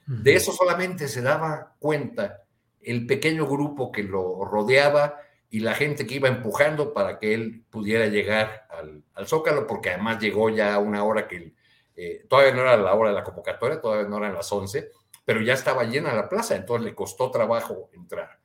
De 0.06 0.36
eso 0.36 0.52
solamente 0.52 1.08
se 1.08 1.24
daba 1.24 1.76
cuenta 1.80 2.44
el 2.80 3.08
pequeño 3.08 3.48
grupo 3.48 3.92
que 3.92 4.04
lo 4.04 4.46
rodeaba 4.46 5.20
y 5.56 5.62
la 5.62 5.74
gente 5.74 6.06
que 6.06 6.16
iba 6.16 6.28
empujando 6.28 6.94
para 6.94 7.18
que 7.18 7.34
él 7.34 7.64
pudiera 7.70 8.08
llegar 8.08 8.68
al, 8.70 9.26
Zócalo, 9.26 9.66
porque 9.66 9.92
además 9.92 10.20
llegó 10.20 10.50
ya 10.50 10.74
a 10.74 10.80
una 10.80 11.06
hora 11.06 11.30
que 11.30 11.56
eh, 11.96 12.26
todavía 12.28 12.54
no 12.54 12.60
era 12.64 12.76
la 12.76 12.94
hora 12.94 13.12
de 13.12 13.16
la 13.16 13.24
convocatoria, 13.24 13.80
todavía 13.80 14.10
no 14.10 14.18
eran 14.18 14.34
las 14.34 14.52
11, 14.52 14.92
pero 15.24 15.40
ya 15.42 15.54
estaba 15.54 15.86
llena 15.86 16.14
la 16.14 16.28
plaza, 16.28 16.58
entonces 16.58 16.84
le 16.84 16.94
costó 16.94 17.32
trabajo 17.32 17.90
entrar. 17.94 18.38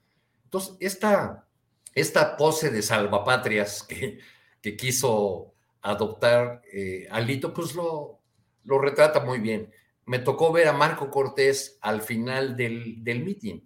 Entonces, 0.45 0.77
esta, 0.79 1.49
esta 1.97 2.37
pose 2.37 2.71
de 2.71 2.81
salvapatrias 2.81 3.83
que, 3.83 4.21
que 4.63 4.77
quiso 4.77 5.53
adoptar 5.83 6.63
eh, 6.73 7.09
Alito, 7.11 7.53
pues 7.53 7.75
lo, 7.75 8.21
lo 8.63 8.79
retrata 8.79 9.19
muy 9.19 9.41
bien. 9.41 9.73
Me 10.07 10.21
tocó 10.21 10.53
ver 10.53 10.69
a 10.69 10.75
Marco 10.75 11.11
Cortés 11.11 11.77
al 11.81 12.03
final 12.03 12.57
del, 12.57 13.03
del 13.03 13.25
meeting. 13.25 13.63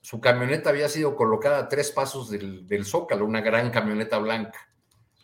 Su 0.00 0.20
camioneta 0.20 0.70
había 0.70 0.88
sido 0.88 1.16
colocada 1.16 1.58
a 1.58 1.68
tres 1.68 1.90
pasos 1.90 2.30
del, 2.30 2.66
del 2.66 2.84
Zócalo, 2.84 3.24
una 3.24 3.40
gran 3.40 3.70
camioneta 3.70 4.18
blanca. 4.18 4.68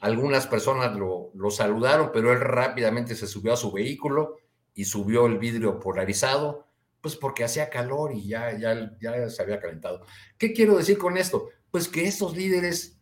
Algunas 0.00 0.46
personas 0.46 0.94
lo, 0.96 1.30
lo, 1.34 1.50
saludaron, 1.50 2.10
pero 2.12 2.32
él 2.32 2.40
rápidamente 2.40 3.14
se 3.14 3.26
subió 3.26 3.54
a 3.54 3.56
su 3.56 3.72
vehículo 3.72 4.36
y 4.74 4.84
subió 4.84 5.26
el 5.26 5.38
vidrio 5.38 5.80
polarizado, 5.80 6.66
pues 7.00 7.16
porque 7.16 7.44
hacía 7.44 7.70
calor 7.70 8.12
y 8.12 8.28
ya, 8.28 8.58
ya, 8.58 8.96
ya 9.00 9.28
se 9.30 9.42
había 9.42 9.60
calentado. 9.60 10.04
¿Qué 10.36 10.52
quiero 10.52 10.76
decir 10.76 10.98
con 10.98 11.16
esto? 11.16 11.48
Pues 11.70 11.88
que 11.88 12.06
estos 12.06 12.36
líderes, 12.36 12.98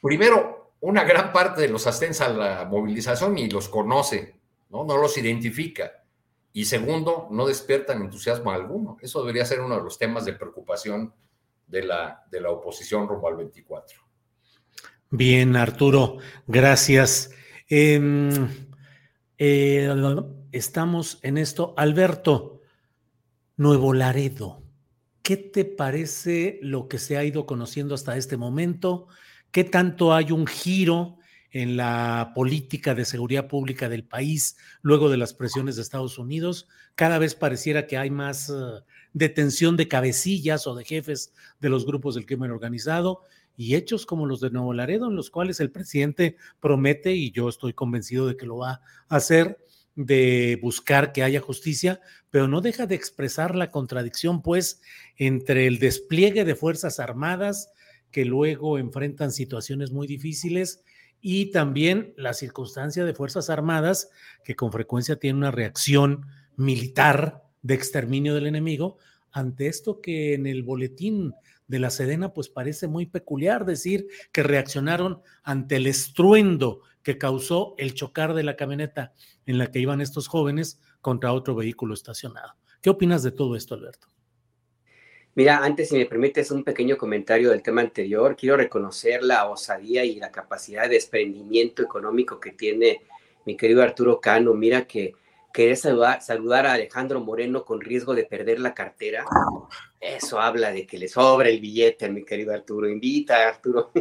primero, 0.00 0.72
una 0.80 1.04
gran 1.04 1.32
parte 1.32 1.60
de 1.60 1.68
los 1.68 1.86
ascensa 1.86 2.26
a 2.26 2.30
la 2.30 2.64
movilización 2.64 3.36
y 3.36 3.50
los 3.50 3.68
conoce, 3.68 4.40
¿no? 4.70 4.84
No 4.84 4.96
los 4.96 5.18
identifica. 5.18 5.99
Y 6.52 6.64
segundo, 6.64 7.28
no 7.30 7.46
despiertan 7.46 8.02
entusiasmo 8.02 8.50
alguno. 8.50 8.96
Eso 9.00 9.20
debería 9.20 9.44
ser 9.44 9.60
uno 9.60 9.76
de 9.76 9.82
los 9.82 9.98
temas 9.98 10.24
de 10.24 10.32
preocupación 10.32 11.14
de 11.66 11.84
la, 11.84 12.24
de 12.30 12.40
la 12.40 12.50
oposición 12.50 13.08
rumbo 13.08 13.28
al 13.28 13.36
24. 13.36 14.00
Bien, 15.10 15.56
Arturo, 15.56 16.18
gracias. 16.46 17.30
Em, 17.68 18.48
eh, 19.38 19.88
estamos 20.52 21.18
en 21.22 21.38
esto. 21.38 21.74
Alberto, 21.76 22.60
Nuevo 23.56 23.92
Laredo, 23.92 24.62
¿qué 25.22 25.36
te 25.36 25.64
parece 25.64 26.58
lo 26.62 26.88
que 26.88 26.98
se 26.98 27.16
ha 27.16 27.24
ido 27.24 27.46
conociendo 27.46 27.94
hasta 27.94 28.16
este 28.16 28.36
momento? 28.36 29.06
qué 29.50 29.64
tanto 29.64 30.14
hay 30.14 30.32
un 30.32 30.46
giro 30.46 31.18
en 31.52 31.76
la 31.76 32.32
política 32.34 32.94
de 32.94 33.04
seguridad 33.04 33.48
pública 33.48 33.88
del 33.88 34.04
país 34.04 34.56
luego 34.82 35.08
de 35.10 35.16
las 35.16 35.34
presiones 35.34 35.76
de 35.76 35.82
Estados 35.82 36.18
Unidos. 36.18 36.68
Cada 36.94 37.18
vez 37.18 37.34
pareciera 37.34 37.86
que 37.86 37.98
hay 37.98 38.10
más 38.10 38.50
uh, 38.50 38.82
detención 39.12 39.76
de 39.76 39.88
cabecillas 39.88 40.66
o 40.66 40.74
de 40.74 40.84
jefes 40.84 41.32
de 41.60 41.68
los 41.68 41.86
grupos 41.86 42.14
del 42.14 42.26
crimen 42.26 42.50
organizado 42.50 43.22
y 43.56 43.74
hechos 43.74 44.06
como 44.06 44.26
los 44.26 44.40
de 44.40 44.50
Nuevo 44.50 44.72
Laredo, 44.72 45.08
en 45.08 45.16
los 45.16 45.30
cuales 45.30 45.60
el 45.60 45.70
presidente 45.70 46.36
promete, 46.60 47.12
y 47.12 47.30
yo 47.30 47.48
estoy 47.48 47.74
convencido 47.74 48.26
de 48.26 48.36
que 48.36 48.46
lo 48.46 48.56
va 48.56 48.80
a 49.08 49.16
hacer, 49.16 49.58
de 49.94 50.58
buscar 50.62 51.12
que 51.12 51.22
haya 51.22 51.40
justicia, 51.40 52.00
pero 52.30 52.48
no 52.48 52.62
deja 52.62 52.86
de 52.86 52.94
expresar 52.94 53.54
la 53.54 53.70
contradicción, 53.70 54.40
pues, 54.40 54.80
entre 55.16 55.66
el 55.66 55.78
despliegue 55.78 56.46
de 56.46 56.54
Fuerzas 56.54 57.00
Armadas, 57.00 57.70
que 58.10 58.24
luego 58.24 58.78
enfrentan 58.78 59.30
situaciones 59.30 59.90
muy 59.90 60.06
difíciles 60.06 60.82
y 61.20 61.50
también 61.50 62.14
la 62.16 62.32
circunstancia 62.32 63.04
de 63.04 63.14
Fuerzas 63.14 63.50
Armadas, 63.50 64.10
que 64.44 64.56
con 64.56 64.72
frecuencia 64.72 65.16
tienen 65.16 65.38
una 65.38 65.50
reacción 65.50 66.26
militar 66.56 67.44
de 67.62 67.74
exterminio 67.74 68.34
del 68.34 68.46
enemigo, 68.46 68.98
ante 69.32 69.66
esto 69.66 70.00
que 70.00 70.34
en 70.34 70.46
el 70.46 70.62
boletín 70.62 71.34
de 71.68 71.78
la 71.78 71.90
Sedena 71.90 72.32
pues 72.32 72.48
parece 72.48 72.88
muy 72.88 73.06
peculiar 73.06 73.64
decir 73.64 74.08
que 74.32 74.42
reaccionaron 74.42 75.22
ante 75.42 75.76
el 75.76 75.86
estruendo 75.86 76.80
que 77.02 77.16
causó 77.16 77.74
el 77.78 77.94
chocar 77.94 78.34
de 78.34 78.42
la 78.42 78.56
camioneta 78.56 79.14
en 79.46 79.58
la 79.58 79.70
que 79.70 79.78
iban 79.78 80.00
estos 80.00 80.26
jóvenes 80.26 80.80
contra 81.00 81.32
otro 81.32 81.54
vehículo 81.54 81.94
estacionado. 81.94 82.54
¿Qué 82.82 82.90
opinas 82.90 83.22
de 83.22 83.30
todo 83.30 83.56
esto, 83.56 83.74
Alberto? 83.74 84.08
Mira, 85.40 85.64
antes, 85.64 85.88
si 85.88 85.96
me 85.96 86.04
permites 86.04 86.50
un 86.50 86.62
pequeño 86.62 86.98
comentario 86.98 87.48
del 87.48 87.62
tema 87.62 87.80
anterior, 87.80 88.36
quiero 88.36 88.58
reconocer 88.58 89.24
la 89.24 89.48
osadía 89.48 90.04
y 90.04 90.16
la 90.16 90.30
capacidad 90.30 90.82
de 90.82 90.96
desprendimiento 90.96 91.82
económico 91.82 92.38
que 92.38 92.52
tiene 92.52 93.00
mi 93.46 93.56
querido 93.56 93.82
Arturo 93.82 94.20
Cano. 94.20 94.52
Mira 94.52 94.86
que 94.86 95.14
querer 95.50 95.78
saludar, 95.78 96.20
saludar 96.20 96.66
a 96.66 96.74
Alejandro 96.74 97.20
Moreno 97.20 97.64
con 97.64 97.80
riesgo 97.80 98.14
de 98.14 98.24
perder 98.24 98.60
la 98.60 98.74
cartera, 98.74 99.24
eso 99.98 100.38
habla 100.38 100.72
de 100.72 100.86
que 100.86 100.98
le 100.98 101.08
sobra 101.08 101.48
el 101.48 101.58
billete 101.58 102.04
a 102.04 102.10
mi 102.10 102.22
querido 102.22 102.52
Arturo. 102.52 102.86
Invita, 102.86 103.48
Arturo. 103.48 103.92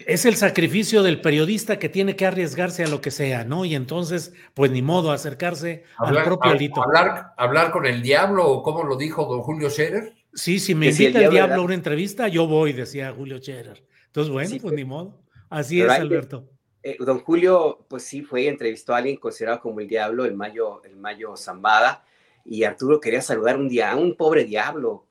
Es 0.00 0.24
el 0.24 0.34
sacrificio 0.34 1.04
del 1.04 1.20
periodista 1.20 1.78
que 1.78 1.90
tiene 1.90 2.16
que 2.16 2.26
arriesgarse 2.26 2.82
a 2.82 2.88
lo 2.88 3.00
que 3.00 3.12
sea, 3.12 3.44
¿no? 3.44 3.64
Y 3.64 3.76
entonces, 3.76 4.34
pues 4.52 4.72
ni 4.72 4.82
modo, 4.82 5.12
acercarse 5.12 5.84
al 5.98 6.24
propio 6.24 6.50
Alito. 6.50 6.82
Hablar, 6.82 7.34
hablar 7.36 7.70
con 7.70 7.86
el 7.86 8.02
diablo, 8.02 8.50
o 8.50 8.64
como 8.64 8.82
lo 8.82 8.96
dijo 8.96 9.26
don 9.26 9.42
Julio 9.42 9.70
Scherer. 9.70 10.14
Sí, 10.34 10.58
si 10.58 10.74
me 10.74 10.90
invita 10.90 11.20
el, 11.20 11.30
diablo, 11.30 11.56
a 11.56 11.60
una 11.60 11.74
entrevista, 11.74 12.28
yo 12.28 12.46
voy, 12.46 12.72
decía 12.72 13.12
Julio 13.12 13.38
Scherer. 13.38 13.84
Entonces, 14.06 14.32
bueno, 14.32 14.56
pues 14.60 14.74
ni 14.74 14.84
modo. 14.84 15.22
Así 15.50 15.80
es, 15.80 15.90
Alberto. 15.90 16.48
Eh, 16.82 16.96
don 16.98 17.20
Julio, 17.20 17.86
pues 17.88 18.02
sí, 18.02 18.22
fue 18.22 18.42
y 18.42 18.46
entrevistó 18.48 18.94
a 18.94 18.98
alguien 18.98 19.16
considerado 19.16 19.60
como 19.60 19.80
el 19.80 19.88
diablo, 19.88 20.24
el 20.24 20.34
Mayo, 20.34 20.82
el 20.84 20.96
Mayo 20.96 21.36
Zambada, 21.36 22.04
y 22.44 22.64
Arturo 22.64 23.00
quería 23.00 23.20
saludar 23.20 23.56
un 23.56 23.68
día 23.68 23.92
a 23.92 23.96
un 23.96 24.16
pobre 24.16 24.44
diablo. 24.44 25.06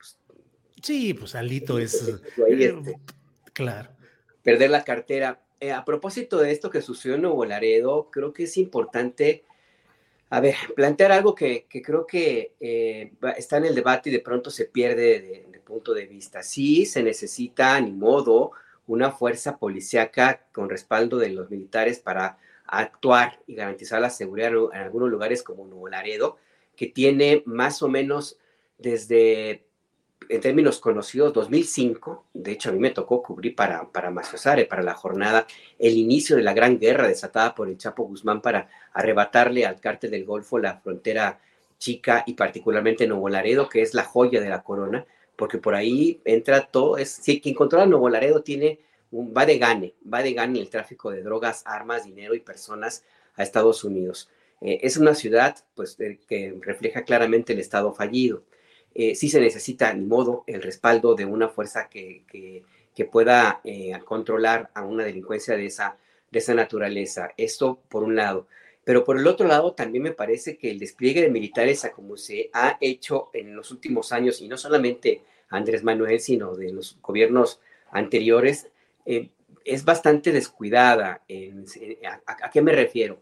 Sí, 0.82 1.14
pues 1.14 1.34
Alito 1.34 1.78
es. 1.78 2.08
Eh, 2.08 2.18
este, 2.58 2.98
claro. 3.52 3.90
Perder 4.42 4.70
la 4.70 4.84
cartera. 4.84 5.40
eh, 5.60 5.72
a 5.72 5.84
propósito 5.84 6.38
de 6.38 6.50
esto 6.50 6.68
que 6.68 6.82
sucedió 6.82 7.14
en 7.14 7.22
Nuevo 7.22 7.44
Laredo, 7.44 8.10
creo 8.10 8.32
que 8.32 8.44
es 8.44 8.56
importante, 8.58 9.44
a 10.32 10.40
ver, 10.40 10.54
plantear 10.74 11.12
algo 11.12 11.34
que, 11.34 11.66
creo 11.68 12.06
que 12.06 12.54
eh, 12.58 13.12
está 13.36 13.58
en 13.58 13.66
el 13.66 13.74
debate 13.74 14.08
y 14.08 14.14
de 14.14 14.20
pronto 14.20 14.50
se 14.50 14.64
pierde 14.64 15.20
de, 15.20 15.46
de, 15.52 15.60
punto 15.60 15.92
de 15.92 16.06
vista. 16.06 16.42
Sí, 16.42 16.86
se 16.86 17.02
necesita, 17.02 17.78
ni 17.82 17.92
modo, 17.92 18.52
una 18.86 19.10
fuerza 19.10 19.58
policíaca 19.58 20.46
con 20.50 20.70
respaldo 20.70 21.18
de 21.18 21.28
los 21.28 21.50
militares 21.50 21.98
para 21.98 22.38
actuar 22.66 23.40
y 23.46 23.56
garantizar 23.56 24.00
la 24.00 24.08
seguridad 24.08 24.52
en 24.72 24.80
algunos 24.80 25.10
lugares 25.10 25.42
como 25.42 25.66
Nuevo 25.66 25.90
Laredo, 25.90 26.38
que 26.76 26.86
tiene 26.86 27.42
más 27.44 27.82
o 27.82 27.88
menos 27.88 28.38
desde 28.78 29.66
en 30.28 30.40
términos 30.40 30.78
conocidos, 30.80 31.32
2005, 31.32 32.26
de 32.34 32.52
hecho 32.52 32.70
a 32.70 32.72
mí 32.72 32.78
me 32.78 32.90
tocó 32.90 33.22
cubrir 33.22 33.54
para, 33.54 33.88
para 33.90 34.10
Maciosare, 34.10 34.64
para 34.64 34.82
la 34.82 34.94
jornada, 34.94 35.46
el 35.78 35.96
inicio 35.96 36.36
de 36.36 36.42
la 36.42 36.54
gran 36.54 36.78
guerra 36.78 37.08
desatada 37.08 37.54
por 37.54 37.68
el 37.68 37.78
Chapo 37.78 38.04
Guzmán 38.04 38.40
para 38.40 38.68
arrebatarle 38.92 39.66
al 39.66 39.80
cártel 39.80 40.10
del 40.10 40.24
Golfo 40.24 40.58
la 40.58 40.78
frontera 40.78 41.40
chica 41.78 42.24
y 42.26 42.34
particularmente 42.34 43.06
Nuevo 43.06 43.28
Laredo, 43.28 43.68
que 43.68 43.82
es 43.82 43.94
la 43.94 44.04
joya 44.04 44.40
de 44.40 44.48
la 44.48 44.62
corona, 44.62 45.04
porque 45.36 45.58
por 45.58 45.74
ahí 45.74 46.20
entra 46.24 46.66
todo, 46.66 46.96
es, 46.98 47.10
si 47.10 47.40
quien 47.40 47.54
controla 47.54 47.86
Nuevo 47.86 48.08
Laredo 48.08 48.42
tiene 48.42 48.80
un, 49.10 49.34
va 49.36 49.46
de 49.46 49.58
gane, 49.58 49.94
va 50.12 50.22
de 50.22 50.32
gane 50.32 50.60
el 50.60 50.70
tráfico 50.70 51.10
de 51.10 51.22
drogas, 51.22 51.62
armas, 51.66 52.04
dinero 52.04 52.34
y 52.34 52.40
personas 52.40 53.04
a 53.34 53.42
Estados 53.42 53.84
Unidos. 53.84 54.30
Eh, 54.60 54.78
es 54.82 54.96
una 54.96 55.14
ciudad 55.14 55.56
pues, 55.74 55.96
que 55.96 56.56
refleja 56.60 57.02
claramente 57.02 57.52
el 57.52 57.58
estado 57.58 57.92
fallido 57.92 58.44
eh, 58.94 59.14
sí 59.14 59.28
se 59.28 59.40
necesita, 59.40 59.92
ni 59.92 60.04
modo, 60.04 60.44
el 60.46 60.62
respaldo 60.62 61.14
de 61.14 61.24
una 61.24 61.48
fuerza 61.48 61.88
que, 61.88 62.24
que, 62.26 62.62
pueda 63.10 63.60
eh, 63.64 63.98
controlar 64.04 64.70
a 64.74 64.84
una 64.84 65.04
delincuencia 65.04 65.56
de 65.56 65.66
esa, 65.66 65.96
de 66.30 66.38
esa 66.38 66.54
naturaleza. 66.54 67.30
Esto 67.36 67.80
por 67.88 68.04
un 68.04 68.14
lado. 68.14 68.46
Pero 68.84 69.04
por 69.04 69.18
el 69.18 69.26
otro 69.26 69.46
lado, 69.46 69.74
también 69.74 70.04
me 70.04 70.12
parece 70.12 70.56
que 70.56 70.70
el 70.70 70.78
despliegue 70.78 71.20
de 71.20 71.30
militares, 71.30 71.84
a 71.84 71.92
como 71.92 72.16
se 72.16 72.50
ha 72.52 72.78
hecho 72.80 73.30
en 73.32 73.56
los 73.56 73.70
últimos 73.70 74.12
años, 74.12 74.40
y 74.40 74.48
no 74.48 74.56
solamente 74.56 75.22
Andrés 75.48 75.82
Manuel, 75.82 76.20
sino 76.20 76.54
de 76.54 76.72
los 76.72 76.98
gobiernos 77.00 77.60
anteriores, 77.90 78.68
eh, 79.04 79.30
es 79.64 79.84
bastante 79.84 80.32
descuidada. 80.32 81.22
a, 82.26 82.50
qué 82.50 82.62
me 82.62 82.72
refiero? 82.72 83.20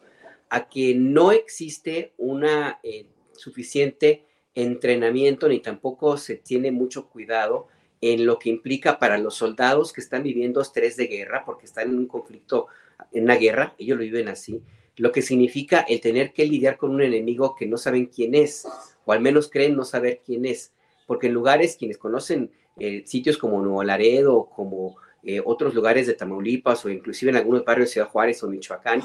A 0.48 0.68
que 0.68 0.94
no 0.94 1.32
existe 1.32 2.12
una 2.16 2.80
eh, 2.82 3.06
suficiente 3.32 4.24
entrenamiento 4.54 5.48
ni 5.48 5.60
tampoco 5.60 6.16
se 6.16 6.36
tiene 6.36 6.72
mucho 6.72 7.08
cuidado 7.08 7.68
en 8.00 8.24
lo 8.24 8.38
que 8.38 8.48
implica 8.48 8.98
para 8.98 9.18
los 9.18 9.34
soldados 9.34 9.92
que 9.92 10.00
están 10.00 10.22
viviendo 10.22 10.60
estrés 10.60 10.96
de 10.96 11.06
guerra, 11.06 11.44
porque 11.44 11.66
están 11.66 11.90
en 11.90 11.98
un 11.98 12.06
conflicto, 12.06 12.66
en 13.12 13.24
una 13.24 13.36
guerra, 13.36 13.74
ellos 13.78 13.98
lo 13.98 14.04
viven 14.04 14.28
así, 14.28 14.62
lo 14.96 15.12
que 15.12 15.22
significa 15.22 15.80
el 15.80 16.00
tener 16.00 16.32
que 16.32 16.46
lidiar 16.46 16.76
con 16.76 16.90
un 16.90 17.02
enemigo 17.02 17.54
que 17.54 17.66
no 17.66 17.76
saben 17.76 18.06
quién 18.06 18.34
es, 18.34 18.66
o 19.04 19.12
al 19.12 19.20
menos 19.20 19.50
creen 19.50 19.76
no 19.76 19.84
saber 19.84 20.22
quién 20.24 20.46
es, 20.46 20.72
porque 21.06 21.26
en 21.26 21.34
lugares, 21.34 21.76
quienes 21.76 21.98
conocen 21.98 22.50
eh, 22.78 23.02
sitios 23.06 23.36
como 23.36 23.60
Nuevo 23.60 23.82
Laredo, 23.82 24.48
como 24.54 24.96
eh, 25.22 25.40
otros 25.44 25.74
lugares 25.74 26.06
de 26.06 26.14
Tamaulipas, 26.14 26.84
o 26.84 26.88
inclusive 26.88 27.30
en 27.30 27.36
algunos 27.36 27.64
barrios 27.64 27.88
de 27.88 27.92
Ciudad 27.94 28.08
Juárez 28.08 28.42
o 28.42 28.48
Michoacán, 28.48 29.02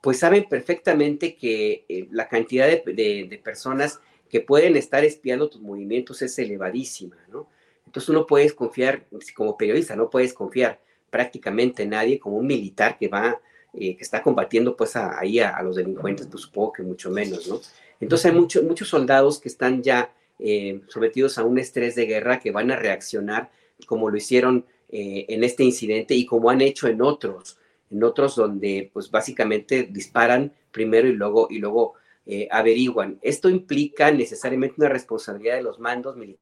pues 0.00 0.18
saben 0.18 0.44
perfectamente 0.48 1.36
que 1.36 1.84
eh, 1.88 2.08
la 2.10 2.28
cantidad 2.28 2.66
de 2.66 3.40
personas 3.42 4.00
que 4.32 4.40
pueden 4.40 4.76
estar 4.76 5.04
espiando 5.04 5.50
tus 5.50 5.60
movimientos 5.60 6.22
es 6.22 6.38
elevadísima, 6.38 7.16
¿no? 7.30 7.46
Entonces 7.84 8.08
uno 8.08 8.26
puedes 8.26 8.54
confiar, 8.54 9.04
como 9.36 9.58
periodista, 9.58 9.94
no 9.94 10.08
puedes 10.08 10.32
confiar 10.32 10.80
prácticamente 11.10 11.82
en 11.82 11.90
nadie, 11.90 12.18
como 12.18 12.38
un 12.38 12.46
militar 12.46 12.96
que 12.98 13.08
va, 13.08 13.38
eh, 13.74 13.94
que 13.94 14.02
está 14.02 14.22
combatiendo 14.22 14.74
pues 14.74 14.96
ahí 14.96 15.38
a, 15.38 15.60
los 15.62 15.76
delincuentes, 15.76 16.26
pues 16.28 16.44
supongo 16.44 16.72
que 16.72 16.82
mucho 16.82 17.10
menos, 17.10 17.46
¿no? 17.46 17.60
Entonces 18.00 18.26
hay 18.26 18.32
muchos 18.32 18.64
muchos 18.64 18.88
soldados 18.88 19.38
que 19.38 19.48
están 19.50 19.82
ya 19.82 20.10
eh, 20.38 20.80
sometidos 20.88 21.36
a 21.36 21.44
un 21.44 21.58
estrés 21.58 21.94
de 21.94 22.06
guerra 22.06 22.40
que 22.40 22.50
van 22.50 22.70
a 22.70 22.76
reaccionar 22.76 23.50
como 23.84 24.08
lo 24.08 24.16
hicieron 24.16 24.64
eh, 24.88 25.26
en 25.28 25.44
este 25.44 25.62
incidente 25.62 26.14
y 26.14 26.24
como 26.24 26.48
han 26.48 26.62
hecho 26.62 26.88
en 26.88 27.02
otros, 27.02 27.58
en 27.90 28.02
otros 28.02 28.36
donde 28.36 28.90
pues 28.92 29.10
básicamente 29.10 29.88
disparan 29.90 30.52
primero 30.70 31.06
y 31.08 31.12
luego, 31.12 31.48
y 31.50 31.58
luego 31.58 31.94
eh, 32.24 32.46
averiguan. 32.52 33.18
Esto 33.20 33.48
implica 33.48 34.12
necesariamente 34.12 34.76
una 34.78 34.88
responsabilidad 34.88 35.56
de 35.56 35.62
los 35.62 35.80
mandos 35.80 36.16
militares. 36.16 36.40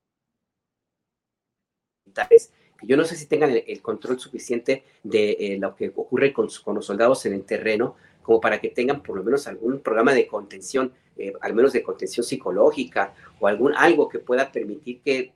que 2.78 2.86
Yo 2.86 2.98
no 2.98 3.04
sé 3.04 3.16
si 3.16 3.24
tengan 3.26 3.50
el, 3.66 3.80
control 3.80 4.20
suficiente 4.20 4.84
de 5.02 5.36
eh, 5.40 5.58
lo 5.58 5.74
que 5.74 5.90
ocurre 5.94 6.34
con, 6.34 6.48
los 6.74 6.84
soldados 6.84 7.24
en 7.24 7.32
el 7.32 7.44
terreno, 7.44 7.96
como 8.22 8.42
para 8.42 8.60
que 8.60 8.68
tengan 8.68 9.02
por 9.02 9.16
lo 9.16 9.24
menos 9.24 9.46
algún 9.46 9.80
programa 9.80 10.12
de 10.12 10.26
contención, 10.26 10.92
eh, 11.16 11.32
al 11.40 11.54
menos 11.54 11.72
de 11.72 11.82
contención 11.82 12.24
psicológica 12.26 13.14
o 13.38 13.46
algún 13.46 13.74
algo 13.74 14.06
que 14.08 14.18
pueda 14.18 14.52
permitir 14.52 15.00
que, 15.00 15.32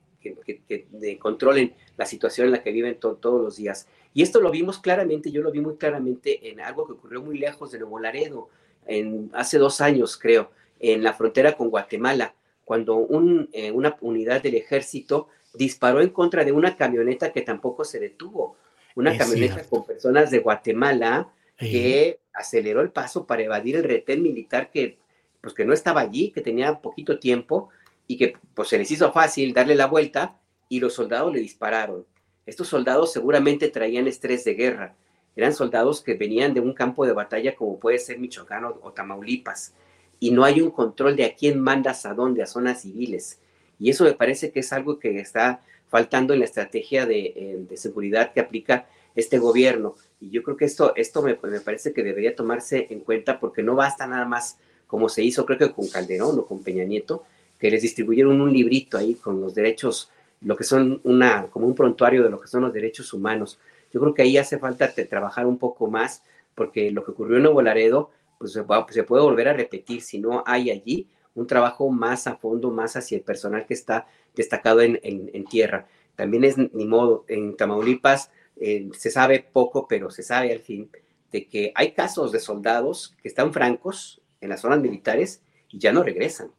controlen 1.19 1.75
la 1.97 2.05
situación 2.07 2.47
en 2.47 2.53
la 2.53 2.63
que 2.63 2.71
viven 2.71 2.99
todos 2.99 3.41
los 3.41 3.57
días. 3.57 3.87
Y 4.11 4.23
esto 4.23 4.41
lo 4.41 4.49
vimos 4.49 4.79
claramente, 4.79 5.31
yo 5.31 5.43
lo 5.43 5.51
vi 5.51 5.61
muy 5.61 5.75
claramente 5.75 6.49
en 6.49 6.61
algo 6.61 6.87
que 6.87 6.93
ocurrió 6.93 7.21
muy 7.21 7.37
lejos 7.37 7.71
de 7.71 7.77
Nuevo 7.77 7.99
Laredo 7.99 8.49
en, 8.87 9.29
hace 9.33 9.57
dos 9.57 9.81
años, 9.81 10.17
creo, 10.17 10.51
en 10.79 11.03
la 11.03 11.13
frontera 11.13 11.53
con 11.53 11.69
Guatemala, 11.69 12.35
cuando 12.63 12.95
un, 12.95 13.49
eh, 13.53 13.71
una 13.71 13.95
unidad 14.01 14.41
del 14.41 14.55
ejército 14.55 15.27
disparó 15.53 16.01
en 16.01 16.09
contra 16.09 16.43
de 16.43 16.51
una 16.51 16.75
camioneta 16.75 17.31
que 17.31 17.41
tampoco 17.41 17.83
se 17.85 17.99
detuvo. 17.99 18.57
Una 18.95 19.17
camioneta 19.17 19.63
con 19.65 19.85
personas 19.85 20.31
de 20.31 20.39
Guatemala 20.39 21.29
que 21.57 22.19
aceleró 22.33 22.81
el 22.81 22.91
paso 22.91 23.25
para 23.25 23.43
evadir 23.43 23.75
el 23.75 23.83
retén 23.83 24.21
militar 24.21 24.71
que, 24.71 24.97
pues, 25.41 25.53
que 25.53 25.65
no 25.65 25.73
estaba 25.73 26.01
allí, 26.01 26.31
que 26.31 26.41
tenía 26.41 26.79
poquito 26.79 27.19
tiempo 27.19 27.69
y 28.07 28.17
que 28.17 28.37
pues, 28.53 28.69
se 28.69 28.77
les 28.77 28.89
hizo 28.91 29.11
fácil 29.11 29.53
darle 29.53 29.75
la 29.75 29.87
vuelta 29.87 30.37
y 30.69 30.79
los 30.79 30.93
soldados 30.93 31.33
le 31.33 31.39
dispararon. 31.39 32.05
Estos 32.45 32.67
soldados 32.67 33.11
seguramente 33.11 33.69
traían 33.69 34.07
estrés 34.07 34.43
de 34.45 34.53
guerra 34.53 34.95
eran 35.35 35.53
soldados 35.53 36.01
que 36.01 36.13
venían 36.13 36.53
de 36.53 36.61
un 36.61 36.73
campo 36.73 37.05
de 37.05 37.13
batalla 37.13 37.55
como 37.55 37.79
puede 37.79 37.99
ser 37.99 38.19
Michoacán 38.19 38.65
o, 38.65 38.91
Tamaulipas, 38.91 39.73
y 40.19 40.31
no 40.31 40.45
hay 40.45 40.61
un 40.61 40.71
control 40.71 41.15
de 41.15 41.25
a 41.25 41.35
quién 41.35 41.59
mandas 41.59 42.05
a 42.05 42.13
dónde, 42.13 42.41
a 42.41 42.47
zonas 42.47 42.81
civiles. 42.81 43.39
Y 43.79 43.89
eso 43.89 44.05
me 44.05 44.13
parece 44.13 44.51
que 44.51 44.61
es 44.61 44.71
algo 44.71 44.97
que 44.97 45.19
está 45.19 45.61
faltando 45.89 46.33
en 46.33 46.39
la 46.39 46.45
estrategia 46.45 47.05
de, 47.05 47.33
eh, 47.35 47.77
seguridad 47.77 48.31
que 48.33 48.39
aplica 48.39 48.87
este 49.15 49.37
gobierno. 49.37 49.95
Y 50.21 50.29
yo 50.29 50.43
creo 50.43 50.57
que 50.57 50.65
esto, 50.65 50.95
esto 50.95 51.21
me, 51.21 51.35
parece 51.35 51.93
que 51.93 52.03
debería 52.03 52.35
tomarse 52.35 52.87
en 52.89 53.01
cuenta 53.01 53.39
porque 53.39 53.61
no 53.63 53.75
basta 53.75 54.07
nada 54.07 54.25
más 54.25 54.57
como 54.87 55.09
se 55.09 55.23
hizo, 55.23 55.45
creo 55.45 55.57
que 55.57 55.71
con 55.71 55.87
Calderón 55.87 56.39
o 56.39 56.45
con 56.45 56.63
Peña 56.63 56.83
Nieto, 56.83 57.23
que 57.59 57.71
les 57.71 57.81
distribuyeron 57.81 58.39
un 58.39 58.53
librito 58.53 58.97
ahí 58.97 59.15
con 59.15 59.41
los 59.41 59.53
derechos, 59.55 60.09
lo 60.41 60.55
que 60.55 60.63
son 60.63 61.01
una, 61.03 61.47
como 61.47 61.65
un 61.65 61.75
prontuario 61.75 62.23
de 62.23 62.29
lo 62.29 62.39
que 62.39 62.47
son 62.47 62.61
los 62.61 62.73
derechos 62.73 63.11
humanos. 63.13 63.59
Yo 63.95 64.01
creo 64.01 64.13
que 64.13 64.23
ahí 64.23 64.37
hace 64.37 64.59
falta 64.59 64.93
trabajar 64.93 65.45
un 65.47 65.57
poco 65.57 65.87
más, 65.87 66.21
porque 66.53 66.91
lo 66.91 67.05
que 67.05 67.11
ocurrió 67.11 67.37
en 67.37 67.43
Nuevo 67.43 67.61
Laredo, 67.61 68.11
pues 68.37 68.51
se, 68.51 69.03
puede 69.03 69.23
volver 69.23 69.47
a 69.47 69.53
repetir 69.53 70.01
si 70.01 70.19
no 70.19 70.43
hay 70.45 70.69
allí 70.69 71.07
un 71.33 71.47
trabajo 71.47 71.89
más 71.89 72.27
a 72.27 72.35
fondo, 72.35 72.71
más 72.71 72.97
hacia 72.97 73.17
el 73.17 73.23
personal 73.23 73.65
que 73.65 73.73
está 73.73 74.05
destacado 74.35 74.81
en, 74.81 75.45
tierra. 75.45 75.87
También 76.17 76.43
es 76.43 76.57
ni 76.57 76.85
modo, 76.85 77.23
en 77.29 77.55
Tamaulipas 77.55 78.31
eh, 78.57 78.89
se 78.91 79.11
sabe 79.11 79.47
poco, 79.49 79.87
pero 79.87 80.11
se 80.11 80.23
sabe 80.23 80.51
al 80.51 80.59
fin 80.59 80.91
de 81.31 81.47
que 81.47 81.71
hay 81.73 81.93
casos 81.93 82.33
de 82.33 82.41
soldados 82.41 83.15
que 83.21 83.29
están 83.29 83.53
francos 83.53 84.21
en 84.41 84.49
las 84.49 84.59
zonas 84.59 84.81
militares 84.81 85.41
y 85.69 85.79
ya 85.79 85.93
no 85.93 86.03
regresan. 86.03 86.51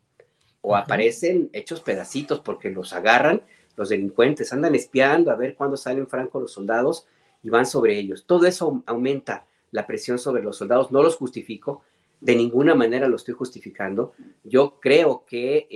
O 0.63 0.75
aparecen 0.75 1.51
hechos 1.53 1.83
pedacitos 1.83 2.41
porque 2.41 2.71
los 2.71 2.95
agarran 2.95 3.43
los 3.77 3.91
delincuentes, 3.91 4.55
andan 4.55 4.75
espiando 4.75 5.31
a 5.31 5.37
ver 5.37 5.55
cuándo 5.55 5.77
salen 5.77 6.07
francos 6.07 6.41
los 6.41 6.53
soldados 6.53 7.07
y 7.47 7.49
van 7.49 7.65
sobre 7.65 7.97
ellos. 7.97 8.25
Todo 8.27 8.45
eso 8.47 8.83
aumenta 8.87 9.47
la 9.71 9.87
presión 9.87 10.19
sobre 10.19 10.43
los 10.43 10.57
soldados. 10.57 10.91
No 10.91 11.01
los 11.01 11.15
justifico, 11.15 11.85
de 12.21 12.35
ninguna 12.35 12.75
manera 12.75 13.07
lo 13.07 13.15
estoy 13.15 13.35
justificando. 13.35 14.15
Yo 14.43 14.81
creo 14.81 15.25
que 15.29 15.69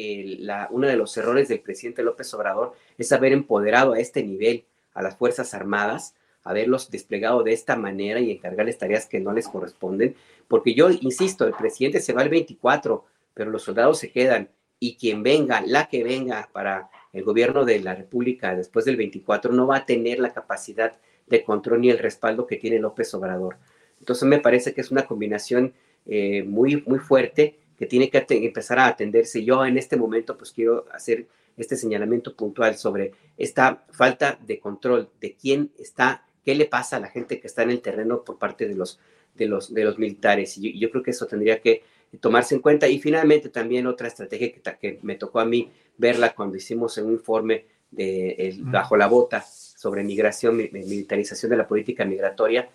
uno 0.70 0.88
de 0.88 0.96
los 0.96 1.16
errores 1.16 1.46
del 1.46 1.60
presidente 1.60 2.02
López 2.02 2.34
Obrador 2.34 2.72
es 2.98 3.12
haber 3.12 3.32
empoderado 3.32 3.92
a 3.92 4.00
este 4.00 4.24
nivel 4.24 4.64
a 4.94 5.02
las 5.02 5.16
Fuerzas 5.16 5.54
Armadas, 5.54 6.16
haberlos 6.42 6.90
desplegado 6.90 7.44
de 7.44 7.52
esta 7.52 7.76
manera 7.76 8.18
y 8.18 8.32
encargarles 8.32 8.78
tareas 8.78 9.06
que 9.06 9.20
no 9.20 9.32
les 9.32 9.46
corresponden, 9.46 10.16
porque 10.48 10.74
yo 10.74 10.90
insisto, 10.90 11.46
el 11.46 11.54
presidente 11.54 12.00
se 12.00 12.12
va 12.12 12.22
el 12.22 12.30
24, 12.30 13.04
pero 13.32 13.50
los 13.52 13.62
soldados 13.62 14.00
se 14.00 14.10
quedan 14.10 14.48
y 14.80 14.96
quien 14.96 15.22
venga, 15.22 15.62
la 15.64 15.88
que 15.88 16.02
venga 16.02 16.48
para 16.52 16.90
el 17.12 17.22
gobierno 17.22 17.64
de 17.64 17.78
la 17.78 17.94
República 17.94 18.56
después 18.56 18.84
del 18.86 18.96
24 18.96 19.52
no 19.52 19.68
va 19.68 19.76
a 19.76 19.86
tener 19.86 20.18
la 20.18 20.32
capacidad 20.32 20.96
de 21.30 21.42
control 21.44 21.80
ni 21.80 21.90
el 21.90 21.98
respaldo 21.98 22.46
que 22.46 22.56
tiene 22.56 22.78
López 22.78 23.14
Obrador. 23.14 23.56
Entonces 24.00 24.28
me 24.28 24.40
parece 24.40 24.74
que 24.74 24.82
es 24.82 24.90
una 24.90 25.06
combinación 25.06 25.72
eh, 26.06 26.42
muy, 26.42 26.82
muy 26.86 26.98
fuerte 26.98 27.58
que 27.78 27.86
tiene 27.86 28.10
que 28.10 28.26
empezar 28.28 28.78
a 28.78 28.88
atenderse. 28.88 29.44
Yo 29.44 29.64
en 29.64 29.78
este 29.78 29.96
momento 29.96 30.36
pues 30.36 30.52
quiero 30.52 30.86
hacer 30.92 31.26
este 31.56 31.76
señalamiento 31.76 32.34
puntual 32.34 32.76
sobre 32.76 33.12
esta 33.38 33.84
falta 33.90 34.38
de 34.44 34.58
control 34.58 35.08
de 35.20 35.34
quién 35.34 35.70
está 35.78 36.24
qué 36.44 36.54
le 36.54 36.66
pasa 36.66 36.96
a 36.96 37.00
la 37.00 37.08
gente 37.08 37.38
que 37.38 37.46
está 37.46 37.62
en 37.62 37.70
el 37.70 37.80
terreno 37.80 38.24
por 38.24 38.38
parte 38.38 38.66
de 38.66 38.74
los, 38.74 38.98
de 39.34 39.46
los, 39.46 39.72
de 39.72 39.84
los 39.84 39.98
militares. 39.98 40.56
Y 40.58 40.78
yo, 40.78 40.90
creo 40.90 41.02
que 41.02 41.10
eso 41.10 41.26
tendría 41.26 41.60
que 41.60 41.82
tomarse 42.18 42.54
en 42.54 42.62
cuenta. 42.62 42.88
Y 42.88 42.98
finalmente 42.98 43.50
también 43.50 43.86
otra 43.86 44.08
estrategia 44.08 44.52
que, 44.52 44.60
que 44.80 44.98
me 45.02 45.16
tocó 45.16 45.40
a 45.40 45.44
mí 45.44 45.70
verla 45.98 46.34
cuando 46.34 46.56
hicimos 46.56 46.96
un 46.98 47.12
informe 47.12 47.66
de 47.90 48.56
bajo 48.60 48.96
la 48.96 49.06
bota 49.06 49.44
sobre 49.80 50.04
migración, 50.04 50.58
militarización 50.58 51.48
de 51.48 51.56
la 51.56 51.66
política 51.66 52.04
migratoria, 52.04 52.68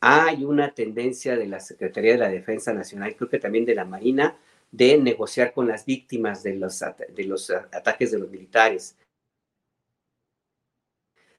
hay 0.00 0.44
una 0.44 0.72
tendencia 0.72 1.36
de 1.36 1.48
la 1.48 1.58
Secretaría 1.58 2.12
de 2.12 2.18
la 2.18 2.28
Defensa 2.28 2.72
Nacional, 2.72 3.16
creo 3.16 3.28
que 3.28 3.40
también 3.40 3.64
de 3.64 3.74
la 3.74 3.84
Marina, 3.84 4.36
de 4.70 4.96
negociar 4.96 5.52
con 5.54 5.66
las 5.66 5.84
víctimas 5.84 6.44
de 6.44 6.54
los, 6.54 6.78
de 6.78 7.24
los 7.24 7.50
ataques 7.50 8.12
de 8.12 8.20
los 8.20 8.30
militares. 8.30 8.96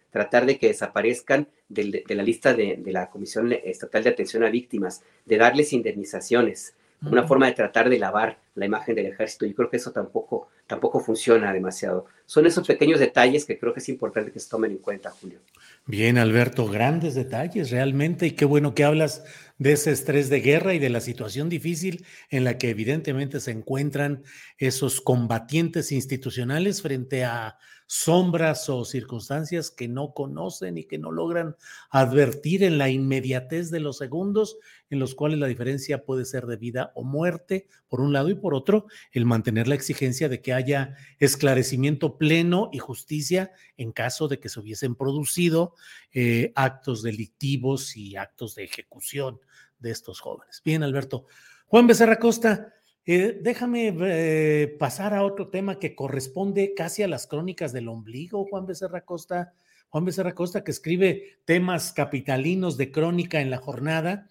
Tratar 0.10 0.45
de 0.45 0.60
que 0.60 0.68
desaparezcan 0.68 1.48
de, 1.70 2.04
la 2.06 2.24
lista 2.24 2.54
de, 2.54 2.76
de, 2.76 2.91
la 2.91 3.10
Comisión 3.10 3.50
Estatal 3.54 4.04
de 4.04 4.10
Atención 4.10 4.44
a 4.44 4.50
Víctimas, 4.50 5.04
de 5.24 5.38
darles 5.38 5.72
indemnizaciones, 5.72 6.76
una 7.02 7.26
forma 7.26 7.45
de 7.45 7.54
tratar 7.54 7.90
de 7.90 7.98
lavar 7.98 8.40
la 8.56 8.66
imagen 8.66 8.94
del 8.94 9.06
ejército. 9.06 9.45
Yo 9.45 9.56
creo 9.56 9.70
que 9.70 9.78
eso 9.78 9.94
tampoco, 9.94 10.50
tampoco 10.74 11.00
funciona 11.00 11.54
demasiado. 11.54 12.08
Son 12.26 12.48
esos 12.48 12.66
pequeños 12.66 13.00
detalles 13.00 13.45
que 13.45 13.60
creo 13.60 13.76
que 13.76 13.80
es 13.80 13.90
importante 13.90 14.32
que 14.32 14.40
se 14.40 14.50
tomen 14.50 14.72
en 14.72 14.80
cuenta, 14.80 15.12
Julio. 15.12 15.40
Bien, 15.86 16.18
Alberto, 16.18 16.66
grandes 16.68 17.14
detalles 17.14 17.70
realmente 17.70 18.26
y 18.26 18.32
qué 18.32 18.45
bueno 18.45 18.74
que 18.74 18.84
hablas 18.84 19.24
de 19.60 19.74
ese 19.74 19.91
estrés 19.91 20.32
de 20.32 20.41
guerra 20.41 20.74
y 20.74 20.80
de 20.80 20.90
la 20.90 21.00
situación 21.00 21.48
difícil 21.48 22.08
en 22.32 22.44
la 22.44 22.58
que 22.58 22.72
evidentemente 22.72 23.40
se 23.40 23.52
encuentran 23.52 24.24
esos 24.58 25.00
combatientes 25.00 25.91
institucionales 25.91 26.82
frente 26.82 27.24
a 27.24 27.60
sombras 27.88 28.69
o 28.69 28.85
circunstancias 28.85 29.72
que 29.72 29.88
no 29.88 30.14
conocen 30.14 30.77
y 30.77 30.85
que 30.85 30.97
no 30.97 31.11
logran 31.11 31.55
advertir 31.89 32.64
en 32.64 32.77
la 32.77 32.89
inmediatez 32.89 33.69
de 33.72 33.80
los 33.80 33.97
segundos 33.97 34.57
en 34.89 34.99
los 34.99 35.15
cuales 35.15 35.39
la 35.39 35.47
diferencia 35.47 36.05
puede 36.05 36.26
ser 36.26 36.45
de 36.45 36.57
vida 36.57 36.91
o 36.95 37.03
muerte, 37.03 37.68
por 37.88 38.01
un 38.01 38.14
lado, 38.14 38.30
y 38.30 38.35
por 38.35 38.53
otro, 38.53 38.85
el 39.11 39.26
mantener 39.26 39.68
la 39.68 39.76
exigencia 39.76 40.30
de 40.30 40.41
que 40.41 40.53
haya 40.53 40.95
esclarecimiento 41.19 42.18
pleno 42.18 42.69
y 42.72 42.80
justicia 42.80 43.51
en 43.77 43.91
caso 43.91 44.27
de 44.27 44.39
que 44.39 44.49
se 44.49 44.60
hubiesen 44.60 44.95
producido 44.95 45.73
eh, 46.11 46.51
actos 46.55 47.01
delictivos 47.01 47.97
y 47.97 48.15
actos 48.15 48.55
de 48.55 48.64
ejecución 48.65 49.39
de 49.80 49.91
estos 49.91 50.19
jóvenes. 50.19 50.61
Bien, 50.64 50.84
Alberto. 50.84 51.26
Juan 51.68 51.88
Becerra 51.88 52.19
Costa, 52.19 52.73
eh, 53.05 53.39
déjame 53.41 53.93
eh, 54.01 54.75
pasar 54.80 55.13
a 55.13 55.23
otro 55.23 55.49
tema 55.49 55.80
que 55.80 55.95
corresponde 55.95 56.73
casi 56.73 57.03
a 57.03 57.07
las 57.07 57.27
crónicas 57.27 57.73
del 57.73 57.89
ombligo, 57.89 58.45
Juan 58.45 58.65
Becerra 58.65 59.05
Costa. 59.05 59.53
Juan 59.89 60.05
Becerra 60.05 60.34
Costa, 60.34 60.63
que 60.63 60.71
escribe 60.71 61.38
temas 61.45 61.93
capitalinos 61.93 62.77
de 62.77 62.91
crónica 62.91 63.41
en 63.41 63.51
la 63.51 63.57
jornada. 63.57 64.27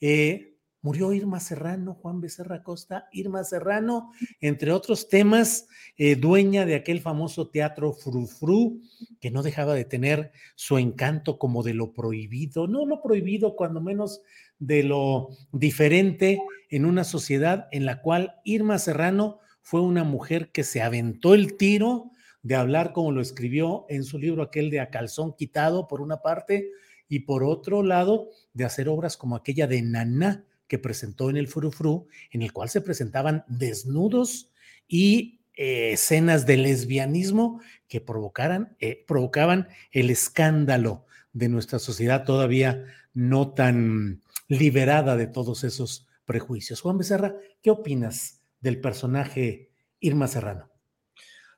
Eh, 0.00 0.56
murió 0.82 1.12
Irma 1.12 1.40
Serrano, 1.40 1.94
Juan 1.94 2.20
Becerra 2.20 2.62
Costa, 2.62 3.08
Irma 3.12 3.42
Serrano, 3.42 4.12
entre 4.40 4.72
otros 4.72 5.08
temas, 5.08 5.66
dueña 6.18 6.66
de 6.66 6.76
aquel 6.76 7.00
famoso 7.00 7.48
teatro 7.48 7.92
Frufru, 7.92 8.82
que 9.18 9.30
no 9.30 9.42
dejaba 9.42 9.74
de 9.74 9.84
tener 9.84 10.32
su 10.54 10.78
encanto 10.78 11.38
como 11.38 11.64
de 11.64 11.74
lo 11.74 11.92
prohibido, 11.92 12.68
no 12.68 12.86
lo 12.86 13.02
prohibido, 13.02 13.56
cuando 13.56 13.80
menos 13.80 14.20
de 14.58 14.82
lo 14.82 15.28
diferente 15.52 16.40
en 16.70 16.84
una 16.84 17.04
sociedad 17.04 17.68
en 17.72 17.86
la 17.86 18.02
cual 18.02 18.36
Irma 18.44 18.78
Serrano 18.78 19.40
fue 19.62 19.80
una 19.80 20.04
mujer 20.04 20.50
que 20.52 20.64
se 20.64 20.82
aventó 20.82 21.34
el 21.34 21.56
tiro 21.56 22.10
de 22.42 22.54
hablar 22.54 22.92
como 22.92 23.10
lo 23.10 23.20
escribió 23.20 23.86
en 23.88 24.04
su 24.04 24.18
libro 24.18 24.42
aquel 24.42 24.70
de 24.70 24.80
A 24.80 24.90
Calzón 24.90 25.34
Quitado, 25.34 25.88
por 25.88 26.00
una 26.00 26.22
parte, 26.22 26.70
y 27.08 27.20
por 27.20 27.42
otro 27.42 27.82
lado, 27.82 28.30
de 28.52 28.64
hacer 28.64 28.88
obras 28.88 29.16
como 29.16 29.36
aquella 29.36 29.66
de 29.66 29.82
Naná 29.82 30.44
que 30.68 30.78
presentó 30.78 31.30
en 31.30 31.36
el 31.36 31.48
Furufru, 31.48 32.06
en 32.30 32.42
el 32.42 32.52
cual 32.52 32.68
se 32.68 32.80
presentaban 32.80 33.44
desnudos 33.48 34.50
y 34.88 35.40
eh, 35.54 35.92
escenas 35.92 36.46
de 36.46 36.56
lesbianismo 36.56 37.60
que 37.88 38.00
provocaran, 38.00 38.76
eh, 38.80 39.04
provocaban 39.06 39.68
el 39.90 40.10
escándalo 40.10 41.04
de 41.32 41.48
nuestra 41.48 41.78
sociedad 41.78 42.24
todavía 42.24 42.84
no 43.12 43.54
tan 43.54 44.22
liberada 44.48 45.16
de 45.16 45.26
todos 45.26 45.64
esos 45.64 46.06
prejuicios. 46.24 46.80
Juan 46.80 46.98
Becerra, 46.98 47.34
¿qué 47.62 47.70
opinas 47.70 48.42
del 48.60 48.80
personaje 48.80 49.72
Irma 50.00 50.28
Serrano? 50.28 50.70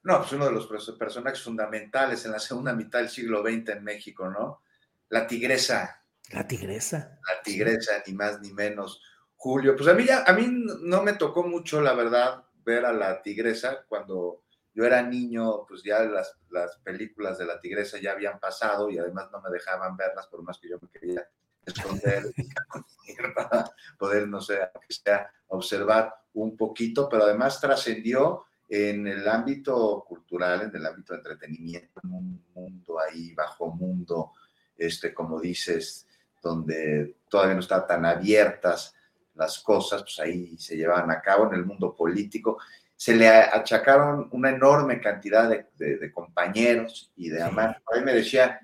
No, 0.03 0.19
pues 0.19 0.33
uno 0.33 0.47
de 0.47 0.53
los 0.53 0.67
personajes 0.99 1.43
fundamentales 1.43 2.25
en 2.25 2.33
la 2.33 2.39
segunda 2.39 2.73
mitad 2.73 3.01
del 3.01 3.09
siglo 3.09 3.43
XX 3.43 3.71
en 3.71 3.85
México, 3.85 4.31
¿no? 4.31 4.63
La 5.09 5.27
tigresa. 5.27 6.05
La 6.33 6.47
tigresa. 6.47 7.19
La 7.27 7.43
tigresa, 7.43 8.03
ni 8.07 8.15
más 8.15 8.41
ni 8.41 8.53
menos. 8.53 9.03
Julio, 9.37 9.77
pues 9.77 9.89
a 9.89 9.95
mí, 9.95 10.05
ya, 10.05 10.25
a 10.25 10.33
mí 10.33 10.47
no 10.83 11.03
me 11.03 11.15
tocó 11.15 11.43
mucho, 11.45 11.81
la 11.81 11.95
verdad, 11.95 12.45
ver 12.65 12.85
a 12.85 12.93
la 12.93 13.23
tigresa 13.23 13.85
cuando 13.89 14.45
yo 14.75 14.85
era 14.85 15.03
niño, 15.03 15.67
pues 15.67 15.83
ya 15.83 16.01
las, 16.01 16.37
las 16.51 16.79
películas 16.79 17.39
de 17.39 17.47
la 17.47 17.61
tigresa 17.61 17.99
ya 17.99 18.13
habían 18.13 18.39
pasado 18.39 18.91
y 18.91 18.99
además 18.99 19.29
no 19.33 19.41
me 19.41 19.51
dejaban 19.51 19.97
verlas 19.97 20.27
por 20.29 20.43
más 20.43 20.59
que 20.59 20.69
yo 20.69 20.79
me 20.81 20.89
quería 20.89 21.29
esconder 21.69 22.25
para 23.35 23.71
poder, 23.99 24.29
no 24.29 24.41
sé, 24.41 24.59
que 24.87 24.95
sea, 24.95 25.31
observar 25.49 26.15
un 26.35 26.57
poquito, 26.57 27.09
pero 27.09 27.25
además 27.25 27.61
trascendió 27.61 28.45
en 28.69 29.07
el 29.07 29.27
ámbito 29.27 30.05
cultural, 30.07 30.63
en 30.63 30.77
el 30.77 30.87
ámbito 30.87 31.13
de 31.13 31.21
entretenimiento, 31.21 32.01
en 32.05 32.13
un 32.13 32.45
mundo 32.55 32.99
ahí, 33.01 33.33
bajo 33.35 33.69
mundo, 33.73 34.33
este, 34.77 35.15
como 35.15 35.41
dices, 35.41 36.07
donde 36.43 37.17
todavía 37.29 37.55
no 37.55 37.61
están 37.61 37.87
tan 37.87 38.05
abiertas 38.05 38.95
las 39.35 39.61
cosas, 39.61 40.03
pues 40.03 40.19
ahí 40.21 40.59
se 40.59 40.77
llevaban 40.77 41.11
a 41.11 41.21
cabo 41.23 41.47
en 41.47 41.55
el 41.55 41.65
mundo 41.65 41.95
político. 41.95 42.59
Se 42.95 43.15
le 43.15 43.29
achacaron 43.29 44.29
una 44.33 44.51
enorme 44.51 45.01
cantidad 45.01 45.49
de, 45.49 46.13
compañeros 46.13 47.13
y 47.17 47.29
de 47.29 47.43
amantes. 47.43 47.83
Ahí 47.93 48.03
me 48.03 48.13
decía, 48.13 48.61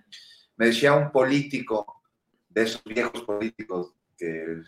me 0.57 0.67
decía 0.67 0.93
un 0.93 1.13
político 1.13 2.03
de 2.55 2.63
esos 2.63 2.83
viejos 2.85 3.23
políticos 3.23 3.93
que, 4.17 4.63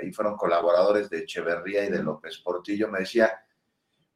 ahí 0.00 0.12
fueron 0.12 0.36
colaboradores 0.36 1.08
de 1.08 1.20
Echeverría 1.20 1.86
y 1.86 1.90
de 1.90 2.02
López 2.02 2.38
Portillo, 2.38 2.88
me 2.88 3.00
decía, 3.00 3.32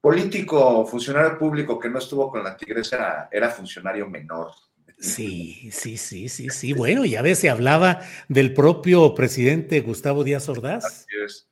político, 0.01 0.87
funcionario 0.87 1.39
público 1.39 1.79
que 1.79 1.89
no 1.89 1.99
estuvo 1.99 2.31
con 2.31 2.45
la 2.45 2.57
tigresa 2.57 3.29
era, 3.33 3.51
funcionario 3.51 4.09
menor. 4.09 4.53
Sí, 4.99 5.71
sí, 5.73 5.97
sí, 5.97 6.29
sí, 6.29 6.51
sí. 6.51 6.75
Bueno, 6.75 7.05
ya 7.05 7.23
ves, 7.23 7.39
se 7.39 7.51
hablaba 7.51 8.03
del 8.29 8.55
propio 8.55 9.15
presidente 9.15 9.81
Gustavo 9.81 10.23
Díaz 10.23 10.49
Ordaz. 10.49 10.85
Así 10.85 11.07
es, 11.25 11.49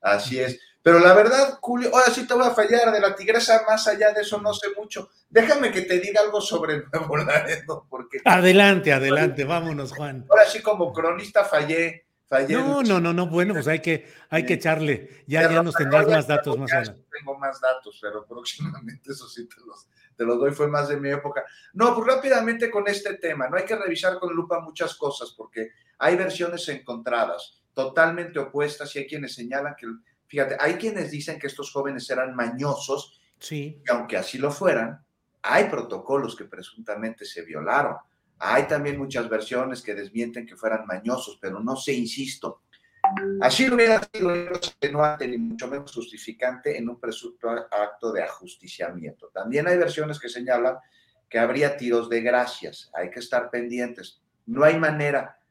así 0.00 0.40
es. 0.40 0.60
Pero 0.82 0.98
la 0.98 1.14
verdad, 1.14 1.58
Julio, 1.60 1.90
ahora 1.92 2.12
sí 2.12 2.26
te 2.26 2.34
voy 2.34 2.44
a 2.44 2.50
fallar 2.50 2.90
de 2.90 3.00
la 3.00 3.14
tigresa, 3.14 3.62
más 3.68 3.86
allá 3.86 4.12
de 4.12 4.22
eso 4.22 4.40
no 4.40 4.52
sé 4.52 4.68
mucho. 4.76 5.10
Déjame 5.30 5.70
que 5.70 5.82
te 5.82 6.00
diga 6.00 6.20
algo 6.20 6.40
sobre 6.40 6.74
el 6.74 6.84
Nuevo 6.92 7.18
Laredo, 7.18 7.86
porque... 7.88 8.18
Adelante, 8.24 8.92
adelante, 8.92 9.44
vámonos, 9.44 9.92
Juan. 9.92 10.26
Ahora 10.28 10.44
sí, 10.46 10.60
como 10.60 10.92
cronista 10.92 11.44
fallé, 11.44 12.06
fallé. 12.26 12.54
No, 12.54 12.82
no, 12.82 12.98
no, 12.98 13.12
no, 13.12 13.28
bueno, 13.28 13.54
pues 13.54 13.68
hay 13.68 13.78
que, 13.78 14.12
hay 14.28 14.44
que 14.44 14.54
echarle, 14.54 15.22
ya, 15.28 15.48
ya 15.48 15.62
nos 15.62 15.76
tendrás 15.76 16.08
más 16.08 16.26
datos 16.26 16.58
más 16.58 16.72
adelante. 16.72 17.04
Tengo 17.16 17.38
más 17.38 17.60
datos, 17.60 17.96
pero 18.02 18.26
próximamente 18.26 19.12
eso 19.12 19.28
sí 19.28 19.48
te 19.48 19.60
los, 19.64 19.86
te 20.16 20.24
los 20.24 20.36
doy, 20.36 20.50
fue 20.50 20.66
más 20.66 20.88
de 20.88 20.96
mi 20.96 21.10
época. 21.10 21.44
No, 21.74 21.94
pues 21.94 22.08
rápidamente 22.08 22.68
con 22.68 22.88
este 22.88 23.18
tema, 23.18 23.48
no 23.48 23.56
hay 23.56 23.64
que 23.64 23.76
revisar 23.76 24.18
con 24.18 24.34
lupa 24.34 24.58
muchas 24.58 24.96
cosas, 24.96 25.32
porque 25.36 25.70
hay 25.98 26.16
versiones 26.16 26.68
encontradas, 26.68 27.62
totalmente 27.72 28.40
opuestas, 28.40 28.96
y 28.96 28.98
hay 28.98 29.06
quienes 29.06 29.32
señalan 29.32 29.76
que 29.76 29.86
Fíjate, 30.32 30.56
hay 30.58 30.76
quienes 30.76 31.10
dicen 31.10 31.38
que 31.38 31.46
estos 31.46 31.70
jóvenes 31.70 32.08
eran 32.08 32.34
mañosos, 32.34 33.20
sí. 33.38 33.82
y 33.86 33.90
aunque 33.90 34.16
así 34.16 34.38
lo 34.38 34.50
fueran, 34.50 35.04
hay 35.42 35.64
protocolos 35.64 36.34
que 36.34 36.46
presuntamente 36.46 37.26
se 37.26 37.42
violaron. 37.42 37.96
Hay 38.38 38.62
también 38.62 38.96
muchas 38.96 39.28
versiones 39.28 39.82
que 39.82 39.94
desmienten 39.94 40.46
que 40.46 40.56
fueran 40.56 40.86
mañosos, 40.86 41.38
pero 41.38 41.60
no 41.60 41.76
sé, 41.76 41.92
insisto. 41.92 42.62
Así 43.42 43.68
hubiera 43.68 44.00
sido 44.10 44.34
no 44.90 45.16
ni 45.18 45.36
mucho 45.36 45.68
menos 45.68 45.92
justificante 45.92 46.78
en 46.78 46.88
un 46.88 46.98
presunto 46.98 47.50
acto 47.50 48.10
de 48.10 48.22
ajusticiamiento. 48.22 49.28
También 49.34 49.68
hay 49.68 49.76
versiones 49.76 50.18
que 50.18 50.30
señalan 50.30 50.78
que 51.28 51.38
habría 51.38 51.76
tiros 51.76 52.08
de 52.08 52.22
gracias. 52.22 52.90
Hay 52.94 53.10
que 53.10 53.20
estar 53.20 53.50
pendientes. 53.50 54.22
No 54.46 54.64
hay 54.64 54.78
manera 54.78 55.41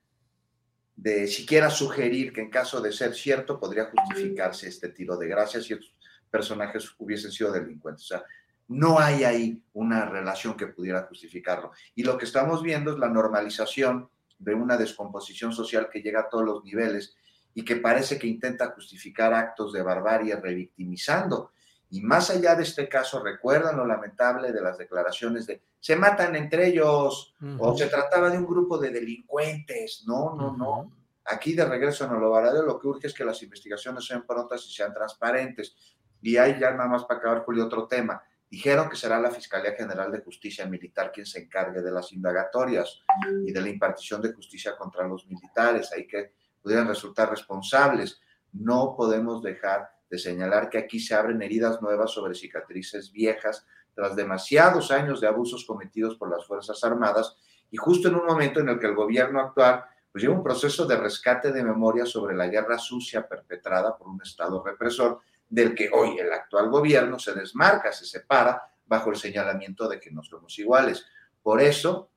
de 1.02 1.26
siquiera 1.26 1.72
sugerir 1.72 2.32
que 2.32 2.42
en 2.42 2.52
caso 2.52 2.80
de 2.80 2.94
ser 2.94 3.16
cierto 3.16 3.60
podría 3.60 3.86
justificarse 3.86 4.70
este 4.70 4.90
tiro 4.90 5.18
de 5.18 5.28
gracia 5.28 5.60
si 5.60 5.74
estos 5.74 5.96
personajes 6.30 6.88
hubiesen 7.00 7.32
sido 7.32 7.52
delincuentes. 7.52 8.04
O 8.04 8.08
sea, 8.08 8.24
no 8.68 9.00
hay 9.00 9.24
ahí 9.24 9.64
una 9.74 10.06
relación 10.06 10.56
que 10.56 10.68
pudiera 10.68 11.02
justificarlo. 11.08 11.72
Y 11.96 12.04
lo 12.04 12.20
que 12.20 12.26
estamos 12.26 12.62
viendo 12.62 12.92
es 12.92 13.00
la 13.00 13.10
normalización 13.10 14.10
de 14.38 14.54
una 14.54 14.78
descomposición 14.78 15.54
social 15.54 15.90
que 15.92 16.04
llega 16.04 16.20
a 16.20 16.30
todos 16.30 16.46
los 16.46 16.64
niveles 16.64 17.16
y 17.56 17.66
que 17.66 17.78
parece 17.78 18.20
que 18.20 18.28
intenta 18.28 18.70
justificar 18.70 19.34
actos 19.34 19.74
de 19.74 19.82
barbarie 19.82 20.36
revictimizando. 20.36 21.52
Y 21.92 22.02
más 22.02 22.30
allá 22.30 22.56
de 22.56 22.64
este 22.64 22.88
caso, 22.88 23.22
recuerdan 23.22 23.76
lo 23.76 23.86
lamentable 23.86 24.54
de 24.54 24.62
las 24.62 24.78
declaraciones 24.78 25.46
de 25.46 25.62
se 25.78 25.96
matan 25.98 26.36
entre 26.38 26.68
ellos 26.68 27.36
o 27.60 27.78
se 27.78 27.88
trataba 27.88 28.30
de 28.30 28.38
un 28.38 28.46
grupo 28.46 28.78
de 28.78 28.92
delincuentes. 28.92 30.06
No, 30.08 30.34
no, 30.36 30.56
no. 30.56 30.92
Aquí 31.26 31.54
de 31.54 31.66
regreso 31.66 32.06
en 32.06 32.12
Olovaradero 32.12 32.66
lo 32.66 32.80
que 32.80 32.88
urge 32.88 33.08
es 33.08 33.14
que 33.14 33.26
las 33.26 33.44
investigaciones 33.44 34.06
sean 34.06 34.26
prontas 34.26 34.66
y 34.66 34.72
sean 34.72 34.94
transparentes. 34.94 35.76
Y 36.22 36.38
hay 36.38 36.58
ya 36.60 36.72
nada 36.72 36.88
más 36.88 37.04
para 37.04 37.20
acabar, 37.20 37.44
Julio, 37.44 37.66
otro 37.66 37.88
tema. 37.88 38.24
Dijeron 38.50 38.90
que 38.90 38.96
será 38.96 39.20
la 39.20 39.32
Fiscalía 39.32 39.74
General 39.74 40.10
de 40.12 40.22
Justicia 40.22 40.66
Militar 40.66 41.12
quien 41.12 41.26
se 41.26 41.40
encargue 41.40 41.82
de 41.82 41.92
las 41.92 42.14
indagatorias 42.14 43.02
y 43.46 43.52
de 43.52 43.62
la 43.62 43.70
impartición 43.70 44.22
de 44.22 44.32
justicia 44.32 44.78
contra 44.78 45.06
los 45.06 45.26
militares. 45.28 45.92
Hay 45.92 46.08
que 46.08 46.34
pudieran 46.62 46.88
resultar 46.88 47.30
responsables. 47.30 48.22
No 48.54 48.94
podemos 48.96 49.42
dejar 49.42 49.90
de 50.12 50.20
señalar 50.20 50.70
que 50.70 50.78
aquí 50.78 51.00
se 51.00 51.16
abren 51.16 51.42
heridas 51.42 51.82
nuevas 51.82 52.12
sobre 52.12 52.36
cicatrices 52.36 53.14
viejas 53.14 53.66
tras 53.96 54.14
demasiados 54.14 54.92
años 54.92 55.22
de 55.22 55.28
abusos 55.28 55.66
cometidos 55.66 56.18
por 56.18 56.30
las 56.30 56.46
Fuerzas 56.46 56.84
Armadas 56.84 57.38
y 57.72 57.78
justo 57.78 58.10
en 58.10 58.16
un 58.16 58.26
momento 58.26 58.60
en 58.60 58.68
el 58.68 58.78
que 58.78 58.88
el 58.88 58.96
gobierno 58.96 59.40
actual 59.40 59.86
pues 60.12 60.22
lleva 60.22 60.36
un 60.36 60.44
proceso 60.44 60.86
de 60.86 60.98
rescate 60.98 61.54
de 61.54 61.64
memoria 61.64 62.06
sobre 62.06 62.36
la 62.36 62.48
guerra 62.48 62.78
sucia 62.78 63.26
perpetrada 63.26 63.98
por 63.98 64.10
un 64.10 64.22
Estado 64.22 64.62
represor 64.62 65.22
del 65.48 65.74
que 65.74 65.90
hoy 65.94 66.20
el 66.20 66.32
actual 66.34 66.70
gobierno 66.70 67.18
se 67.18 67.34
desmarca, 67.34 67.94
se 67.94 68.06
separa 68.06 68.62
bajo 68.86 69.12
el 69.12 69.16
señalamiento 69.16 69.88
de 69.88 69.98
que 69.98 70.12
no 70.12 70.22
somos 70.24 70.60
iguales. 70.60 71.06
Por 71.42 71.62
eso, 71.62 72.10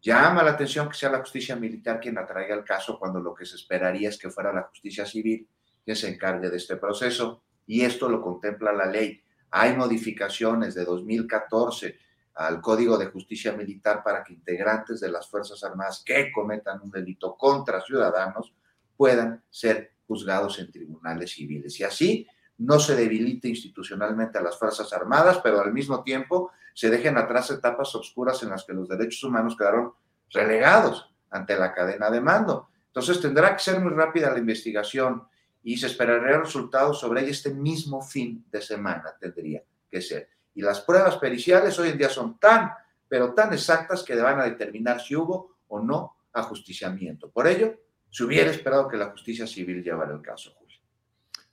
llama 0.00 0.42
la 0.42 0.52
atención 0.52 0.88
que 0.88 0.96
sea 0.96 1.10
la 1.10 1.20
justicia 1.20 1.56
militar 1.56 2.00
quien 2.00 2.16
atraiga 2.16 2.54
el 2.54 2.64
caso 2.64 2.98
cuando 2.98 3.20
lo 3.20 3.34
que 3.34 3.44
se 3.44 3.56
esperaría 3.56 4.08
es 4.08 4.18
que 4.18 4.30
fuera 4.30 4.50
la 4.50 4.62
justicia 4.62 5.04
civil 5.04 5.46
quien 5.84 5.96
se 5.96 6.08
encargue 6.08 6.50
de 6.50 6.56
este 6.56 6.76
proceso. 6.76 7.42
Y 7.66 7.82
esto 7.82 8.08
lo 8.08 8.20
contempla 8.20 8.72
la 8.72 8.86
ley. 8.86 9.22
Hay 9.50 9.76
modificaciones 9.76 10.74
de 10.74 10.84
2014 10.84 11.98
al 12.34 12.60
Código 12.60 12.98
de 12.98 13.06
Justicia 13.06 13.52
Militar 13.52 14.02
para 14.02 14.24
que 14.24 14.32
integrantes 14.32 15.00
de 15.00 15.10
las 15.10 15.28
Fuerzas 15.28 15.62
Armadas 15.62 16.02
que 16.04 16.32
cometan 16.32 16.80
un 16.82 16.90
delito 16.90 17.36
contra 17.36 17.80
ciudadanos 17.80 18.52
puedan 18.96 19.42
ser 19.50 19.92
juzgados 20.06 20.58
en 20.58 20.70
tribunales 20.72 21.32
civiles. 21.32 21.78
Y 21.78 21.84
así 21.84 22.26
no 22.58 22.78
se 22.78 22.94
debilite 22.96 23.48
institucionalmente 23.48 24.38
a 24.38 24.42
las 24.42 24.58
Fuerzas 24.58 24.92
Armadas, 24.92 25.40
pero 25.42 25.60
al 25.60 25.72
mismo 25.72 26.02
tiempo 26.02 26.50
se 26.74 26.90
dejen 26.90 27.16
atrás 27.16 27.50
etapas 27.50 27.94
oscuras 27.94 28.42
en 28.42 28.50
las 28.50 28.64
que 28.64 28.72
los 28.72 28.88
derechos 28.88 29.22
humanos 29.24 29.56
quedaron 29.56 29.92
relegados 30.30 31.14
ante 31.30 31.56
la 31.56 31.72
cadena 31.72 32.10
de 32.10 32.20
mando. 32.20 32.68
Entonces 32.86 33.20
tendrá 33.20 33.54
que 33.54 33.62
ser 33.62 33.80
muy 33.80 33.92
rápida 33.92 34.32
la 34.32 34.38
investigación 34.38 35.24
y 35.64 35.76
se 35.76 35.86
esperaría 35.86 36.38
resultados 36.38 37.00
sobre 37.00 37.22
ella 37.22 37.30
este 37.30 37.52
mismo 37.52 38.00
fin 38.00 38.44
de 38.52 38.60
semana, 38.60 39.16
tendría 39.18 39.62
que 39.90 40.00
ser. 40.00 40.28
Y 40.54 40.62
las 40.62 40.80
pruebas 40.82 41.16
periciales 41.16 41.76
hoy 41.78 41.88
en 41.88 41.98
día 41.98 42.08
son 42.08 42.38
tan, 42.38 42.70
pero 43.08 43.34
tan 43.34 43.52
exactas 43.52 44.04
que 44.04 44.14
van 44.14 44.38
a 44.38 44.44
determinar 44.44 45.00
si 45.00 45.16
hubo 45.16 45.56
o 45.68 45.80
no 45.80 46.16
ajusticiamiento. 46.32 47.30
Por 47.30 47.48
ello, 47.48 47.80
se 48.10 48.24
hubiera 48.24 48.50
esperado 48.50 48.86
que 48.86 48.96
la 48.96 49.10
justicia 49.10 49.46
civil 49.46 49.82
llevara 49.82 50.12
el 50.14 50.22
caso, 50.22 50.52
Julio. 50.56 50.78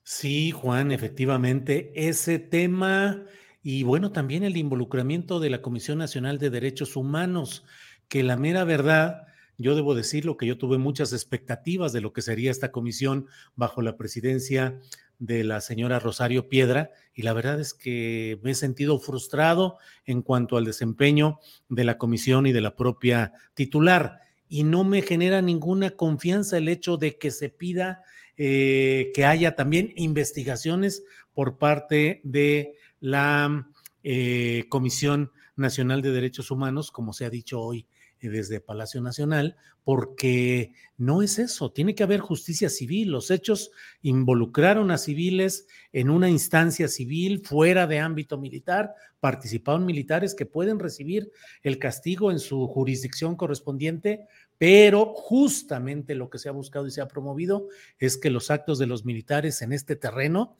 Sí, 0.03 0.51
Juan, 0.51 0.91
efectivamente, 0.91 1.91
ese 1.95 2.37
tema 2.37 3.25
y 3.63 3.83
bueno, 3.83 4.11
también 4.11 4.43
el 4.43 4.57
involucramiento 4.57 5.39
de 5.39 5.51
la 5.51 5.61
Comisión 5.61 5.99
Nacional 5.99 6.39
de 6.39 6.49
Derechos 6.49 6.95
Humanos, 6.95 7.63
que 8.07 8.23
la 8.23 8.35
mera 8.35 8.63
verdad, 8.63 9.27
yo 9.61 9.75
debo 9.75 9.95
decirlo 9.95 10.37
que 10.37 10.45
yo 10.45 10.57
tuve 10.57 10.77
muchas 10.77 11.13
expectativas 11.13 11.93
de 11.93 12.01
lo 12.01 12.13
que 12.13 12.21
sería 12.21 12.51
esta 12.51 12.71
comisión 12.71 13.27
bajo 13.55 13.81
la 13.81 13.97
presidencia 13.97 14.79
de 15.19 15.43
la 15.43 15.61
señora 15.61 15.99
Rosario 15.99 16.49
Piedra 16.49 16.89
y 17.13 17.21
la 17.21 17.33
verdad 17.33 17.59
es 17.59 17.73
que 17.73 18.39
me 18.43 18.51
he 18.51 18.55
sentido 18.55 18.99
frustrado 18.99 19.77
en 20.05 20.23
cuanto 20.23 20.57
al 20.57 20.65
desempeño 20.65 21.39
de 21.69 21.83
la 21.83 21.97
comisión 21.97 22.47
y 22.47 22.51
de 22.51 22.61
la 22.61 22.75
propia 22.75 23.33
titular 23.53 24.19
y 24.49 24.63
no 24.63 24.83
me 24.83 25.01
genera 25.01 25.41
ninguna 25.41 25.91
confianza 25.91 26.57
el 26.57 26.67
hecho 26.67 26.97
de 26.97 27.17
que 27.17 27.31
se 27.31 27.49
pida 27.49 28.03
eh, 28.35 29.11
que 29.13 29.25
haya 29.25 29.55
también 29.55 29.93
investigaciones 29.95 31.03
por 31.33 31.59
parte 31.59 32.21
de 32.23 32.73
la 32.99 33.67
eh, 34.03 34.65
Comisión 34.69 35.31
Nacional 35.55 36.01
de 36.01 36.11
Derechos 36.11 36.49
Humanos, 36.49 36.91
como 36.91 37.13
se 37.13 37.25
ha 37.25 37.29
dicho 37.29 37.61
hoy 37.61 37.85
desde 38.29 38.61
Palacio 38.61 39.01
Nacional, 39.01 39.55
porque 39.83 40.73
no 40.97 41.21
es 41.21 41.39
eso, 41.39 41.71
tiene 41.71 41.95
que 41.95 42.03
haber 42.03 42.19
justicia 42.19 42.69
civil. 42.69 43.09
Los 43.09 43.31
hechos 43.31 43.71
involucraron 44.01 44.91
a 44.91 44.97
civiles 44.97 45.67
en 45.91 46.09
una 46.09 46.29
instancia 46.29 46.87
civil 46.87 47.41
fuera 47.43 47.87
de 47.87 47.99
ámbito 47.99 48.37
militar, 48.37 48.93
participaron 49.19 49.85
militares 49.85 50.35
que 50.35 50.45
pueden 50.45 50.79
recibir 50.79 51.31
el 51.63 51.79
castigo 51.79 52.31
en 52.31 52.39
su 52.39 52.67
jurisdicción 52.67 53.35
correspondiente, 53.35 54.27
pero 54.57 55.13
justamente 55.15 56.15
lo 56.15 56.29
que 56.29 56.37
se 56.37 56.49
ha 56.49 56.51
buscado 56.51 56.87
y 56.87 56.91
se 56.91 57.01
ha 57.01 57.07
promovido 57.07 57.67
es 57.97 58.17
que 58.17 58.29
los 58.29 58.51
actos 58.51 58.77
de 58.77 58.87
los 58.87 59.05
militares 59.05 59.61
en 59.61 59.73
este 59.73 59.95
terreno, 59.95 60.57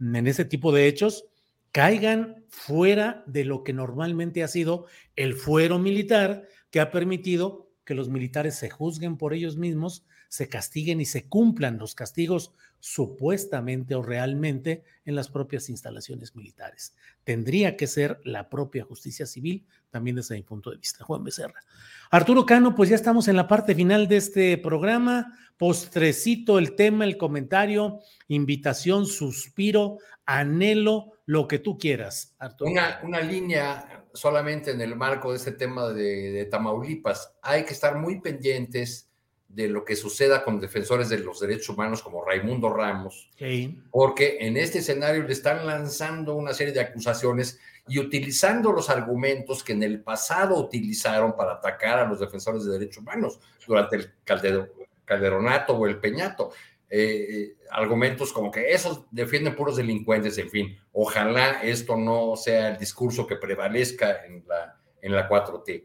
en 0.00 0.26
ese 0.26 0.44
tipo 0.44 0.72
de 0.72 0.88
hechos, 0.88 1.26
caigan 1.74 2.44
fuera 2.48 3.24
de 3.26 3.44
lo 3.44 3.64
que 3.64 3.72
normalmente 3.72 4.44
ha 4.44 4.48
sido 4.48 4.86
el 5.16 5.34
fuero 5.34 5.80
militar, 5.80 6.46
que 6.74 6.80
ha 6.80 6.90
permitido 6.90 7.70
que 7.84 7.94
los 7.94 8.08
militares 8.08 8.56
se 8.56 8.68
juzguen 8.68 9.16
por 9.16 9.32
ellos 9.32 9.56
mismos, 9.56 10.04
se 10.26 10.48
castiguen 10.48 11.00
y 11.00 11.04
se 11.04 11.28
cumplan 11.28 11.78
los 11.78 11.94
castigos 11.94 12.50
supuestamente 12.80 13.94
o 13.94 14.02
realmente 14.02 14.82
en 15.04 15.14
las 15.14 15.28
propias 15.28 15.68
instalaciones 15.68 16.34
militares. 16.34 16.96
Tendría 17.22 17.76
que 17.76 17.86
ser 17.86 18.18
la 18.24 18.48
propia 18.48 18.82
justicia 18.82 19.24
civil, 19.24 19.64
también 19.90 20.16
desde 20.16 20.34
mi 20.34 20.42
punto 20.42 20.72
de 20.72 20.78
vista. 20.78 21.04
Juan 21.04 21.22
Becerra. 21.22 21.60
Arturo 22.10 22.44
Cano, 22.44 22.74
pues 22.74 22.90
ya 22.90 22.96
estamos 22.96 23.28
en 23.28 23.36
la 23.36 23.46
parte 23.46 23.76
final 23.76 24.08
de 24.08 24.16
este 24.16 24.58
programa. 24.58 25.32
Postrecito 25.56 26.58
el 26.58 26.74
tema, 26.74 27.04
el 27.04 27.16
comentario, 27.16 28.00
invitación, 28.26 29.06
suspiro, 29.06 29.98
anhelo, 30.26 31.12
lo 31.24 31.46
que 31.46 31.60
tú 31.60 31.78
quieras, 31.78 32.34
Arturo. 32.40 32.72
Una, 32.72 32.98
una 33.04 33.20
línea 33.20 34.03
solamente 34.14 34.70
en 34.70 34.80
el 34.80 34.96
marco 34.96 35.32
de 35.32 35.36
este 35.36 35.52
tema 35.52 35.88
de, 35.88 36.46
Tamaulipas. 36.50 37.34
Hay 37.42 37.64
que 37.64 37.74
estar 37.74 37.98
muy 37.98 38.20
pendientes 38.20 39.10
de 39.48 39.68
lo 39.68 39.84
que 39.84 39.94
suceda 39.94 40.42
con 40.42 40.58
defensores 40.58 41.08
de 41.08 41.18
los 41.18 41.40
derechos 41.40 41.68
humanos 41.68 42.02
como 42.02 42.24
Raimundo 42.24 42.72
Ramos, 42.72 43.30
porque 43.90 44.38
en 44.40 44.56
este 44.56 44.78
escenario 44.78 45.22
le 45.22 45.32
están 45.32 45.66
lanzando 45.66 46.34
una 46.34 46.54
serie 46.54 46.72
de 46.72 46.80
acusaciones 46.80 47.60
y 47.86 47.98
utilizando 47.98 48.72
los 48.72 48.88
argumentos 48.88 49.62
que 49.62 49.72
en 49.72 49.82
el 49.82 50.02
pasado 50.02 50.56
utilizaron 50.56 51.36
para 51.36 51.54
atacar 51.54 51.98
a 51.98 52.06
los 52.06 52.18
defensores 52.18 52.64
de 52.64 52.72
derechos 52.72 52.98
humanos 52.98 53.38
durante 53.66 53.96
el 53.96 54.12
calderonato 55.04 55.74
o 55.74 55.86
el 55.86 56.00
peñato. 56.00 56.50
Eh, 56.90 57.56
argumentos 57.70 58.32
como 58.32 58.50
que 58.50 58.72
esos 58.72 59.04
defienden 59.10 59.56
puros 59.56 59.76
delincuentes, 59.76 60.38
en 60.38 60.50
fin, 60.50 60.78
ojalá 60.92 61.62
esto 61.62 61.96
no 61.96 62.36
sea 62.36 62.68
el 62.68 62.78
discurso 62.78 63.26
que 63.26 63.36
prevalezca 63.36 64.24
en 64.24 64.44
la, 64.46 64.78
en 65.02 65.12
la 65.12 65.28
4T. 65.28 65.84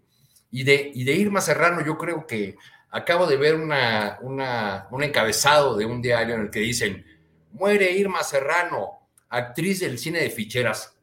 Y 0.52 0.64
de, 0.64 0.92
y 0.94 1.04
de 1.04 1.14
Irma 1.14 1.42
Serrano, 1.42 1.84
yo 1.84 1.98
creo 1.98 2.28
que 2.28 2.56
acabo 2.92 3.28
de 3.28 3.38
ver 3.38 3.56
una, 3.56 4.20
una, 4.22 4.88
un 4.92 5.04
encabezado 5.04 5.76
de 5.76 5.86
un 5.86 6.02
diario 6.02 6.36
en 6.36 6.42
el 6.42 6.50
que 6.50 6.60
dicen, 6.60 7.06
muere 7.52 7.92
Irma 7.92 8.24
Serrano, 8.24 9.10
actriz 9.30 9.80
del 9.80 9.98
cine 9.98 10.20
de 10.20 10.30
ficheras. 10.30 10.99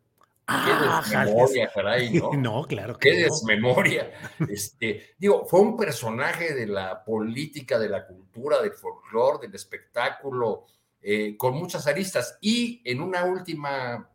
Ah, 0.49 1.03
qué 1.05 1.17
desmemoria, 1.17 1.71
caray, 1.75 2.13
¿no? 2.13 2.31
No, 2.37 2.65
claro 2.65 2.97
que 2.99 3.11
Qué 3.11 3.17
desmemoria. 3.25 4.13
Este, 4.49 5.15
digo, 5.19 5.45
fue 5.47 5.61
un 5.61 5.77
personaje 5.77 6.55
de 6.55 6.67
la 6.67 7.05
política, 7.05 7.79
de 7.79 7.89
la 7.89 8.07
cultura, 8.07 8.63
del 8.63 8.73
folclore, 8.73 9.47
del 9.47 9.55
espectáculo, 9.55 10.67
eh, 11.03 11.37
con 11.37 11.55
muchas 11.55 11.87
aristas. 11.87 12.39
Y 12.41 12.81
en 12.85 13.01
una 13.01 13.25
última 13.25 14.09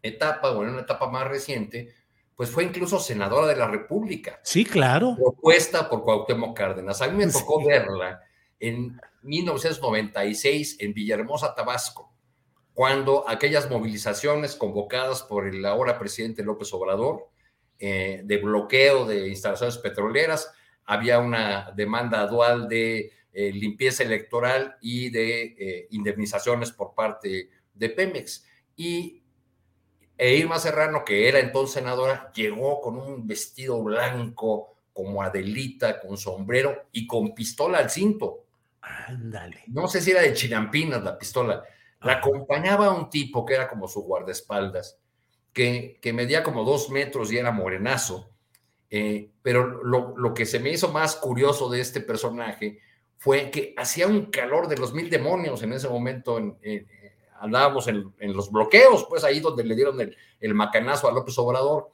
etapa, 0.00 0.52
o 0.52 0.62
en 0.62 0.70
una 0.70 0.82
etapa 0.82 1.10
más 1.10 1.28
reciente, 1.28 1.94
pues 2.34 2.50
fue 2.50 2.64
incluso 2.64 2.98
senadora 2.98 3.46
de 3.46 3.56
la 3.56 3.68
República. 3.68 4.40
Sí, 4.42 4.64
claro. 4.64 5.14
Propuesta 5.16 5.88
por 5.90 6.04
Cuauhtémoc 6.04 6.56
Cárdenas. 6.56 7.02
A 7.02 7.08
mí 7.08 7.24
me 7.24 7.30
tocó 7.30 7.64
verla 7.64 8.22
en 8.58 8.98
1996 9.22 10.76
en 10.80 10.94
Villahermosa, 10.94 11.54
Tabasco 11.54 12.15
cuando 12.76 13.26
aquellas 13.26 13.70
movilizaciones 13.70 14.54
convocadas 14.54 15.22
por 15.22 15.48
el 15.48 15.64
ahora 15.64 15.98
presidente 15.98 16.44
López 16.44 16.74
Obrador 16.74 17.30
eh, 17.78 18.20
de 18.22 18.36
bloqueo 18.36 19.06
de 19.06 19.28
instalaciones 19.28 19.78
petroleras, 19.78 20.52
había 20.84 21.18
una 21.18 21.72
demanda 21.74 22.26
dual 22.26 22.68
de 22.68 23.12
eh, 23.32 23.50
limpieza 23.50 24.02
electoral 24.02 24.76
y 24.82 25.08
de 25.08 25.42
eh, 25.58 25.86
indemnizaciones 25.92 26.70
por 26.70 26.94
parte 26.94 27.48
de 27.72 27.88
Pemex. 27.88 28.44
Y 28.76 29.22
e 30.18 30.36
Irma 30.36 30.58
Serrano, 30.58 31.02
que 31.02 31.30
era 31.30 31.40
entonces 31.40 31.76
senadora, 31.76 32.30
llegó 32.34 32.82
con 32.82 32.98
un 32.98 33.26
vestido 33.26 33.82
blanco 33.82 34.76
como 34.92 35.22
Adelita, 35.22 35.98
con 35.98 36.18
sombrero 36.18 36.88
y 36.92 37.06
con 37.06 37.34
pistola 37.34 37.78
al 37.78 37.88
cinto. 37.88 38.44
Ándale. 38.82 39.64
No 39.68 39.88
sé 39.88 40.02
si 40.02 40.10
era 40.10 40.20
de 40.20 40.34
Chinampinas 40.34 41.02
la 41.02 41.16
pistola 41.16 41.64
La 42.06 42.14
acompañaba 42.14 42.92
un 42.92 43.10
tipo 43.10 43.44
que 43.44 43.54
era 43.54 43.68
como 43.68 43.88
su 43.88 44.02
guardaespaldas, 44.02 44.98
que, 45.52 45.98
que 46.00 46.12
medía 46.12 46.42
como 46.42 46.64
dos 46.64 46.90
metros 46.90 47.32
y 47.32 47.38
era 47.38 47.50
morenazo. 47.50 48.30
Eh, 48.88 49.32
pero 49.42 49.82
lo, 49.82 50.16
lo, 50.16 50.32
que 50.32 50.46
se 50.46 50.60
me 50.60 50.70
hizo 50.70 50.92
más 50.92 51.16
curioso 51.16 51.68
de 51.68 51.80
este 51.80 52.00
personaje 52.00 52.78
fue 53.16 53.50
que 53.50 53.74
hacía 53.76 54.06
un 54.06 54.26
calor 54.26 54.68
de 54.68 54.76
los 54.76 54.94
mil 54.94 55.10
demonios 55.10 55.62
en 55.62 55.72
ese 55.72 55.88
momento. 55.88 56.38
En, 56.38 56.56
andábamos 57.40 57.88
en, 57.88 58.14
en, 58.18 58.32
los 58.32 58.50
bloqueos, 58.50 59.06
pues 59.08 59.24
ahí 59.24 59.40
donde 59.40 59.64
le 59.64 59.74
dieron 59.74 60.00
el, 60.00 60.16
el 60.40 60.54
macanazo 60.54 61.08
a 61.08 61.12
López 61.12 61.36
Obrador. 61.38 61.90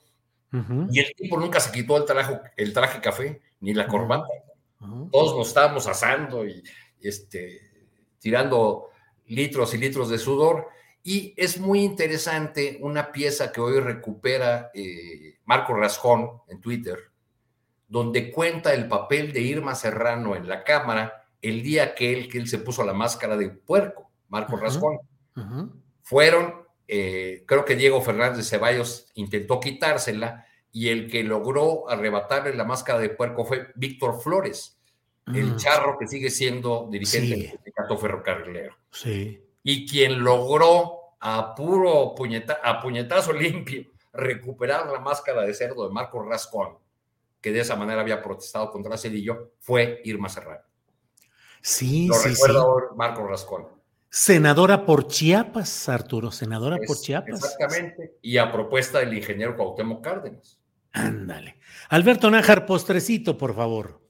Uh 0.53 0.57
-huh. 0.59 0.89
Y 0.91 1.01
el 1.01 1.15
tipo 1.15 1.39
nunca 1.39 1.61
se 1.61 1.73
quitó 1.73 1.97
el 1.97 2.05
traje, 2.05 2.39
el 2.57 2.73
traje 2.73 3.01
café 3.01 3.41
ni 3.61 3.73
la 3.73 3.87
corbata. 3.87 4.29
Uh 4.81 4.87
-huh. 4.87 5.11
Todos 5.11 5.37
nos 5.37 5.49
estábamos 5.49 5.87
asando 5.87 6.47
y 6.47 6.63
este, 7.01 7.61
tirando 8.19 8.92
litros 9.35 9.75
y 9.75 9.79
litros 9.79 10.09
de 10.09 10.19
sudor. 10.19 10.69
Y 11.03 11.35
es 11.37 11.59
muy 11.59 11.83
interesante 11.83 12.79
una 12.81 13.11
pieza 13.11 13.51
que 13.51 13.61
hoy 13.61 13.81
recupera 13.81 14.71
eh, 14.73 15.39
Marco 15.45 15.75
Rascón 15.75 16.43
en 16.49 16.61
Twitter, 16.61 16.99
donde 17.89 18.31
cuenta 18.31 18.73
el 18.73 18.87
papel 18.87 19.33
de 19.33 19.41
Irma 19.41 19.75
Serrano 19.75 20.37
en 20.37 20.49
la 20.49 20.63
cámara 20.63 21.27
el 21.41 21.63
día 21.63 21.95
que 21.95 22.13
él, 22.13 22.29
que 22.29 22.39
él 22.39 22.47
se 22.47 22.59
puso 22.59 22.85
la 22.85 22.93
máscara 22.93 23.37
de 23.37 23.51
puerco, 23.51 24.11
Marco 24.29 24.55
uh 24.55 24.59
-huh. 24.59 24.63
Rascón. 24.63 24.99
Uh 25.37 25.41
-huh. 25.41 25.73
Fueron, 26.03 26.55
eh, 26.87 27.43
creo 27.47 27.65
que 27.65 27.75
Diego 27.75 28.01
Fernández 28.01 28.49
Ceballos 28.49 29.11
intentó 29.15 29.59
quitársela 29.59 30.47
y 30.71 30.89
el 30.89 31.11
que 31.11 31.25
logró 31.25 31.91
arrebatarle 31.91 32.55
la 32.55 32.65
máscara 32.65 32.99
de 33.01 33.11
puerco 33.11 33.45
fue 33.45 33.73
Víctor 33.75 34.21
Flores, 34.23 34.79
el 35.27 35.57
charro 35.57 35.99
que 35.99 36.07
sigue 36.07 36.31
siendo 36.31 36.89
dirigente 36.91 37.35
sí. 37.35 37.41
del 37.43 37.51
sindicato 37.51 37.97
ferrocarrilero. 37.99 38.77
Sí. 38.91 39.43
Y 39.63 39.89
quien 39.89 40.23
logró 40.23 41.17
a 41.21 41.55
puro 41.55 42.15
puñeta, 42.15 42.61
a 42.63 42.81
puñetazo 42.81 43.33
limpio 43.33 43.93
recuperar 44.13 44.91
la 44.91 45.01
máscara 45.01 45.43
de 45.43 45.55
cerdo 45.55 45.87
de 45.87 45.95
Marco 45.95 46.23
Rascón, 46.23 46.77
que 47.41 47.53
de 47.53 47.61
esa 47.61 47.77
manera 47.77 48.01
había 48.01 48.23
protestado 48.23 48.71
contra 48.71 48.99
Cedillo, 48.99 49.53
fue 49.59 50.01
Irma 50.05 50.29
Serrano. 50.29 50.63
Sí, 51.63 52.09
Lo 52.09 52.15
sí, 52.15 52.31
recuerda 52.31 52.61
sí. 52.61 52.97
Marco 52.97 53.27
Rascón. 53.27 53.69
Senadora 54.11 54.85
por 54.85 55.09
Chiapas, 55.09 55.89
Arturo, 55.89 56.31
senadora 56.31 56.77
es, 56.79 56.87
por 56.87 56.99
Chiapas. 56.99 57.43
Exactamente, 57.43 58.19
y 58.21 58.37
a 58.37 58.53
propuesta 58.53 58.99
del 58.99 59.15
ingeniero 59.15 59.57
Cuauhtémoc 59.57 60.05
Cárdenas. 60.05 60.59
Ándale. 60.93 61.57
Alberto 61.89 62.31
Nájar, 62.31 62.67
postrecito, 62.67 63.39
por 63.39 63.55
favor. 63.55 64.02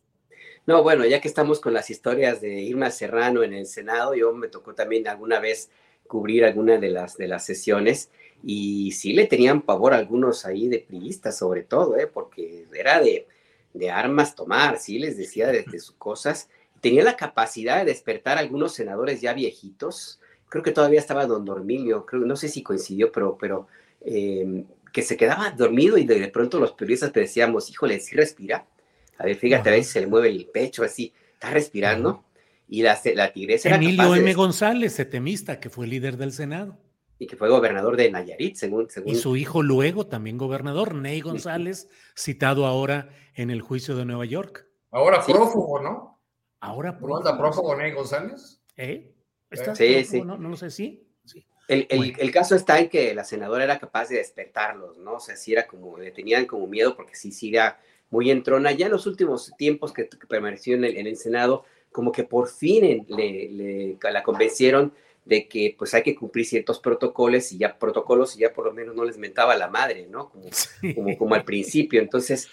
No, 0.65 0.83
bueno, 0.85 1.05
ya 1.05 1.21
que 1.21 1.27
estamos 1.27 1.59
con 1.59 1.75
las 1.75 1.91
historias 1.91 2.41
de 2.41 2.61
Irma 2.61 2.91
Serrano 2.91 3.43
en 3.43 3.53
el 3.53 3.67
Senado, 3.67 4.15
yo 4.15 4.33
me 4.33 4.47
tocó 4.47 4.75
también 4.75 5.09
alguna 5.09 5.41
vez 5.41 5.71
cubrir 6.07 6.45
alguna 6.45 6.79
de 6.79 6.91
las, 6.91 7.17
de 7.17 7.27
las 7.27 7.45
sesiones 7.45 8.11
y 8.45 8.93
sí 8.93 9.13
le 9.13 9.27
tenían 9.27 9.63
pavor 9.63 9.93
a 9.93 9.97
algunos 9.97 10.47
ahí 10.47 10.69
de 10.69 10.79
priistas 10.79 11.37
sobre 11.37 11.65
todo, 11.65 11.97
¿eh? 11.97 12.07
porque 12.07 12.67
era 12.73 13.01
de, 13.01 13.27
de 13.75 13.91
armas 13.91 14.37
tomar, 14.37 14.79
sí 14.79 15.01
les 15.01 15.17
decía 15.17 15.49
de, 15.49 15.65
sus 15.81 15.97
cosas. 15.97 16.49
Tenía 16.81 17.03
la 17.03 17.17
capacidad 17.17 17.79
de 17.79 17.87
despertar 17.87 18.37
a 18.37 18.41
algunos 18.41 18.73
senadores 18.73 19.21
ya 19.21 19.33
viejitos, 19.33 20.21
creo 20.49 20.63
que 20.63 20.73
todavía 20.73 21.01
estaba 21.01 21.27
don 21.27 21.45
Dormilio, 21.45 22.07
creo, 22.07 22.23
no 22.23 22.37
sé 22.37 22.49
si 22.49 22.63
coincidió, 22.63 23.11
pero, 23.11 23.37
pero 23.37 23.67
eh, 24.01 24.65
que 24.93 25.03
se 25.03 25.17
quedaba 25.17 25.51
dormido 25.51 25.99
y 25.99 26.05
de, 26.05 26.21
de 26.21 26.29
pronto 26.29 26.61
los 26.61 26.73
periodistas 26.73 27.13
te 27.13 27.21
decíamos, 27.21 27.69
híjole, 27.69 27.99
sí 27.99 28.15
respira. 28.15 28.67
A 29.19 29.25
ver, 29.25 29.37
fíjate, 29.37 29.69
a 29.69 29.73
ver 29.73 29.85
si 29.85 29.93
se 29.93 30.01
le 30.01 30.07
mueve 30.07 30.29
el 30.29 30.47
pecho 30.47 30.83
así, 30.83 31.13
está 31.35 31.51
respirando. 31.51 32.25
Y 32.69 32.83
la, 32.83 32.99
la 33.15 33.33
tigresa 33.33 33.69
era 33.69 33.77
Emilio 33.77 34.05
capaz 34.05 34.17
M. 34.17 34.27
de... 34.27 34.35
González, 34.35 34.95
setemista, 34.95 35.61
que 35.61 35.69
fue 35.69 35.87
líder 35.87 36.17
del 36.17 36.33
Senado. 36.33 36.79
Y 37.19 37.27
que 37.27 37.37
fue 37.37 37.49
gobernador 37.51 37.97
de 37.97 38.11
Nayarit, 38.11 38.57
según... 38.57 38.89
según... 38.89 39.11
Y 39.11 39.15
su 39.15 39.37
hijo 39.37 39.63
luego 39.63 40.07
también 40.07 40.39
gobernador, 40.39 40.95
Ney 40.95 41.21
González, 41.21 41.89
citado 42.17 42.67
ahora 42.67 43.11
en 43.35 43.51
el 43.51 43.61
juicio 43.61 43.95
de 43.95 44.07
Nueva 44.07 44.25
York. 44.25 44.67
Ahora 44.91 45.23
sí. 45.23 45.33
prófugo, 45.33 45.81
¿no? 45.81 46.21
Ahora 46.61 46.93
prófugo. 46.93 47.09
¿No 47.09 47.17
anda 47.19 47.39
prófugo 47.39 47.77
Ney 47.77 47.93
González? 47.93 48.63
¿Eh? 48.77 49.15
¿Está 49.51 49.75
sí, 49.77 49.93
prófugo? 49.93 50.11
sí. 50.11 50.23
No, 50.23 50.39
no 50.39 50.49
lo 50.49 50.57
sé, 50.57 50.71
sí. 50.71 51.07
sí. 51.25 51.47
El, 51.69 51.87
el, 51.91 51.99
bueno. 51.99 52.15
el, 52.19 52.31
caso 52.33 52.57
está 52.57 52.79
en 52.79 52.89
que 52.89 53.15
la 53.15 53.25
senadora 53.25 53.65
era 53.65 53.79
capaz 53.79 54.09
de 54.09 54.17
despertarlos, 54.17 54.99
¿no? 54.99 55.17
O 55.17 55.21
sea, 55.21 55.37
sí 55.37 55.53
era 55.53 55.67
como, 55.67 55.99
le 55.99 56.11
tenían 56.11 56.47
como 56.47 56.67
miedo 56.67 56.97
porque 56.97 57.15
sí, 57.15 57.33
sí 57.33 57.51
era 57.51 57.79
muy 58.13 58.31
entrona. 58.31 58.71
Ya 58.71 58.87
en 58.87 58.93
los 58.93 59.07
últimos 59.07 59.53
tiempos 59.57 59.93
que, 59.93 60.09
que 60.09 60.27
permaneció 60.29 60.77
en 60.77 60.85
el, 60.85 60.97
en 60.97 61.09
el, 61.09 61.17
Senado, 61.17 61.65
como 61.91 62.13
que 62.13 62.23
por 62.23 62.49
fin 62.49 63.05
le, 63.09 63.49
le, 63.51 63.99
la 64.13 64.23
convencieron 64.23 64.93
de 65.25 65.49
que 65.49 65.75
pues 65.77 65.95
hay 65.95 66.03
que 66.03 66.15
cumplir 66.15 66.45
ciertos 66.45 66.79
protocolos 66.79 67.53
y 67.53 67.59
ya 67.59 67.79
protocolos 67.79 68.37
y 68.37 68.41
ya 68.41 68.53
por 68.53 68.67
lo 68.67 68.73
menos 68.73 68.95
no 68.95 69.05
les 69.05 69.17
mentaba 69.17 69.57
la 69.57 69.69
madre, 69.69 70.07
¿no? 70.09 70.31
Como, 70.31 70.45
sí. 70.53 70.95
como, 70.95 71.17
como, 71.17 71.35
al 71.35 71.45
principio. 71.45 72.01
Entonces, 72.01 72.51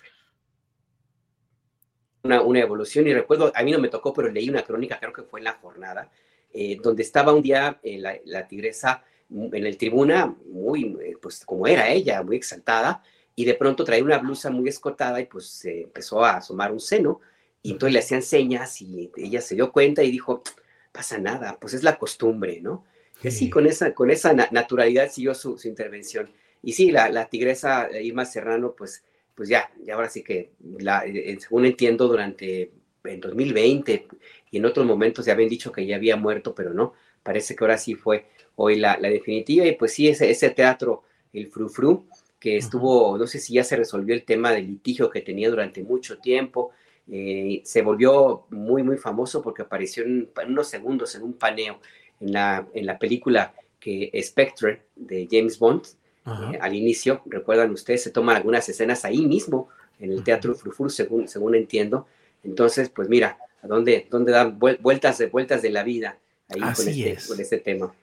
una, 2.23 2.41
una, 2.41 2.61
evolución 2.61 3.07
y 3.07 3.13
recuerdo, 3.13 3.51
a 3.53 3.63
mí 3.63 3.71
no 3.71 3.79
me 3.79 3.89
tocó, 3.89 4.13
pero 4.13 4.31
leí 4.31 4.49
una 4.49 4.63
crónica, 4.63 4.97
creo 4.99 5.13
que 5.13 5.23
fue 5.23 5.41
en 5.41 5.45
la 5.45 5.53
jornada, 5.53 6.09
eh, 6.53 6.77
donde 6.81 7.03
estaba 7.03 7.33
un 7.33 7.41
día 7.41 7.79
eh, 7.83 7.97
la, 7.97 8.17
la, 8.25 8.47
tigresa 8.47 9.03
en 9.29 9.65
el 9.65 9.77
tribuna, 9.77 10.35
muy, 10.47 10.97
pues 11.21 11.45
como 11.45 11.67
era 11.67 11.89
ella, 11.89 12.23
muy 12.23 12.37
exaltada, 12.37 13.03
y 13.39 13.45
de 13.45 13.53
pronto 13.53 13.85
traía 13.85 14.03
una 14.03 14.17
blusa 14.17 14.49
muy 14.49 14.67
escotada 14.67 15.21
y 15.21 15.25
pues 15.25 15.45
se 15.47 15.83
empezó 15.83 16.25
a 16.25 16.35
asomar 16.35 16.73
un 16.73 16.81
seno 16.81 17.21
y 17.61 17.71
entonces 17.71 17.93
le 17.93 17.99
hacían 17.99 18.21
señas 18.21 18.81
y 18.81 19.09
ella 19.15 19.39
se 19.39 19.55
dio 19.55 19.71
cuenta 19.71 20.03
y 20.03 20.11
dijo, 20.11 20.43
pasa 20.91 21.19
nada, 21.19 21.57
pues 21.57 21.73
es 21.73 21.81
la 21.81 21.97
costumbre, 21.97 22.59
¿no? 22.59 22.83
Sí. 23.13 23.19
Y 23.23 23.27
así 23.29 23.49
con 23.49 23.65
esa, 23.65 23.93
con 23.93 24.11
esa 24.11 24.33
naturalidad 24.33 25.09
siguió 25.09 25.33
su, 25.33 25.57
su, 25.57 25.69
intervención. 25.69 26.29
Y 26.61 26.73
sí, 26.73 26.91
la, 26.91 27.07
la 27.07 27.29
tigresa 27.29 27.87
Irma 28.01 28.25
Serrano, 28.25 28.75
pues, 28.77 29.05
pues 29.35 29.47
ya, 29.47 29.71
ya 29.85 29.95
ahora 29.95 30.09
sí 30.09 30.21
que, 30.21 30.51
la, 30.77 31.05
eh, 31.05 31.37
según 31.39 31.65
entiendo, 31.65 32.09
durante 32.09 32.73
en 33.05 33.21
2020 33.21 34.07
y 34.51 34.57
en 34.57 34.65
otros 34.65 34.85
momentos 34.85 35.25
ya 35.25 35.31
habían 35.31 35.47
dicho 35.47 35.71
que 35.71 35.85
ya 35.85 35.95
había 35.95 36.17
muerto, 36.17 36.53
pero 36.53 36.73
no, 36.73 36.91
parece 37.23 37.55
que 37.55 37.63
ahora 37.63 37.77
sí 37.77 37.95
fue 37.95 38.25
hoy 38.55 38.75
la, 38.75 38.97
la 38.97 39.07
definitiva. 39.07 39.65
Y 39.65 39.77
pues 39.77 39.93
sí, 39.93 40.09
ese, 40.09 40.29
ese 40.29 40.49
teatro, 40.49 41.03
el 41.31 41.47
Frufru, 41.47 42.05
que 42.39 42.57
estuvo, 42.57 43.17
no 43.17 43.27
sé 43.27 43.39
si 43.39 43.53
ya 43.53 43.63
se 43.63 43.75
resolvió 43.75 44.15
el 44.15 44.23
tema 44.23 44.51
del 44.51 44.67
litigio 44.67 45.09
que 45.09 45.21
tenía 45.21 45.49
durante 45.49 45.83
mucho 45.83 46.19
tiempo, 46.19 46.71
eh, 47.11 47.61
se 47.65 47.81
volvió 47.81 48.45
muy, 48.49 48.83
muy 48.83 48.97
famoso 48.97 49.41
porque 49.41 49.63
apareció 49.63 50.03
en, 50.03 50.29
en, 50.41 50.51
unos 50.51 50.67
segundos 50.67 51.15
en 51.15 51.23
un 51.23 51.33
paneo 51.33 51.79
en 52.19 52.31
la, 52.33 52.67
en 52.73 52.85
la 52.85 52.99
película 52.99 53.53
que 53.79 54.11
Spectre 54.23 54.83
de 54.95 55.27
James 55.29 55.57
Bond. 55.57 55.83
Eh, 56.27 56.59
al 56.61 56.75
inicio, 56.75 57.23
recuerdan 57.25 57.71
ustedes, 57.71 58.03
se 58.03 58.11
toman 58.11 58.35
algunas 58.35 58.69
escenas 58.69 59.03
ahí 59.03 59.25
mismo, 59.25 59.69
en 59.99 60.11
el 60.11 60.23
Teatro 60.23 60.53
Frufur, 60.53 60.91
según, 60.91 61.27
según 61.27 61.55
entiendo. 61.55 62.05
Entonces, 62.43 62.89
pues 62.89 63.09
mira, 63.09 63.39
a 63.63 63.67
dónde, 63.67 64.07
dónde 64.11 64.31
dan 64.31 64.59
vueltas 64.59 65.17
de, 65.17 65.25
vueltas 65.25 65.63
de 65.63 65.71
la 65.71 65.83
vida 65.83 66.19
ahí 66.47 66.59
con 66.59 66.87
este, 66.87 67.17
con 67.27 67.39
este, 67.39 67.57
tema. 67.57 67.93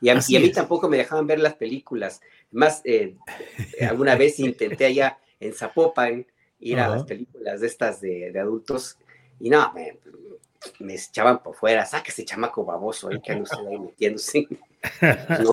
Y 0.00 0.08
a, 0.08 0.20
y 0.26 0.36
a 0.36 0.40
mí 0.40 0.46
es. 0.46 0.52
tampoco 0.52 0.88
me 0.88 0.96
dejaban 0.96 1.26
ver 1.26 1.40
las 1.40 1.54
películas. 1.54 2.20
Más, 2.52 2.82
eh, 2.84 3.16
alguna 3.88 4.14
vez 4.16 4.38
intenté 4.38 4.86
allá 4.86 5.18
en 5.40 5.52
Zapopan 5.52 6.26
ir 6.60 6.76
uh 6.76 6.80
-huh. 6.80 6.84
a 6.84 6.88
las 6.88 7.04
películas 7.04 7.60
de 7.60 7.66
estas 7.66 8.00
de, 8.00 8.30
de 8.32 8.40
adultos 8.40 8.98
y 9.40 9.50
no, 9.50 9.72
me, 9.74 9.98
me, 10.78 10.94
echaban 10.94 11.42
por 11.42 11.54
fuera, 11.54 11.84
sáquese 11.84 12.24
chamaco 12.24 12.64
baboso, 12.64 13.10
¿eh? 13.10 13.20
que 13.22 13.32
anda 13.32 13.44
usted 13.44 13.66
ahí 13.66 13.78
metiéndose. 13.78 14.48
¿No? 15.42 15.52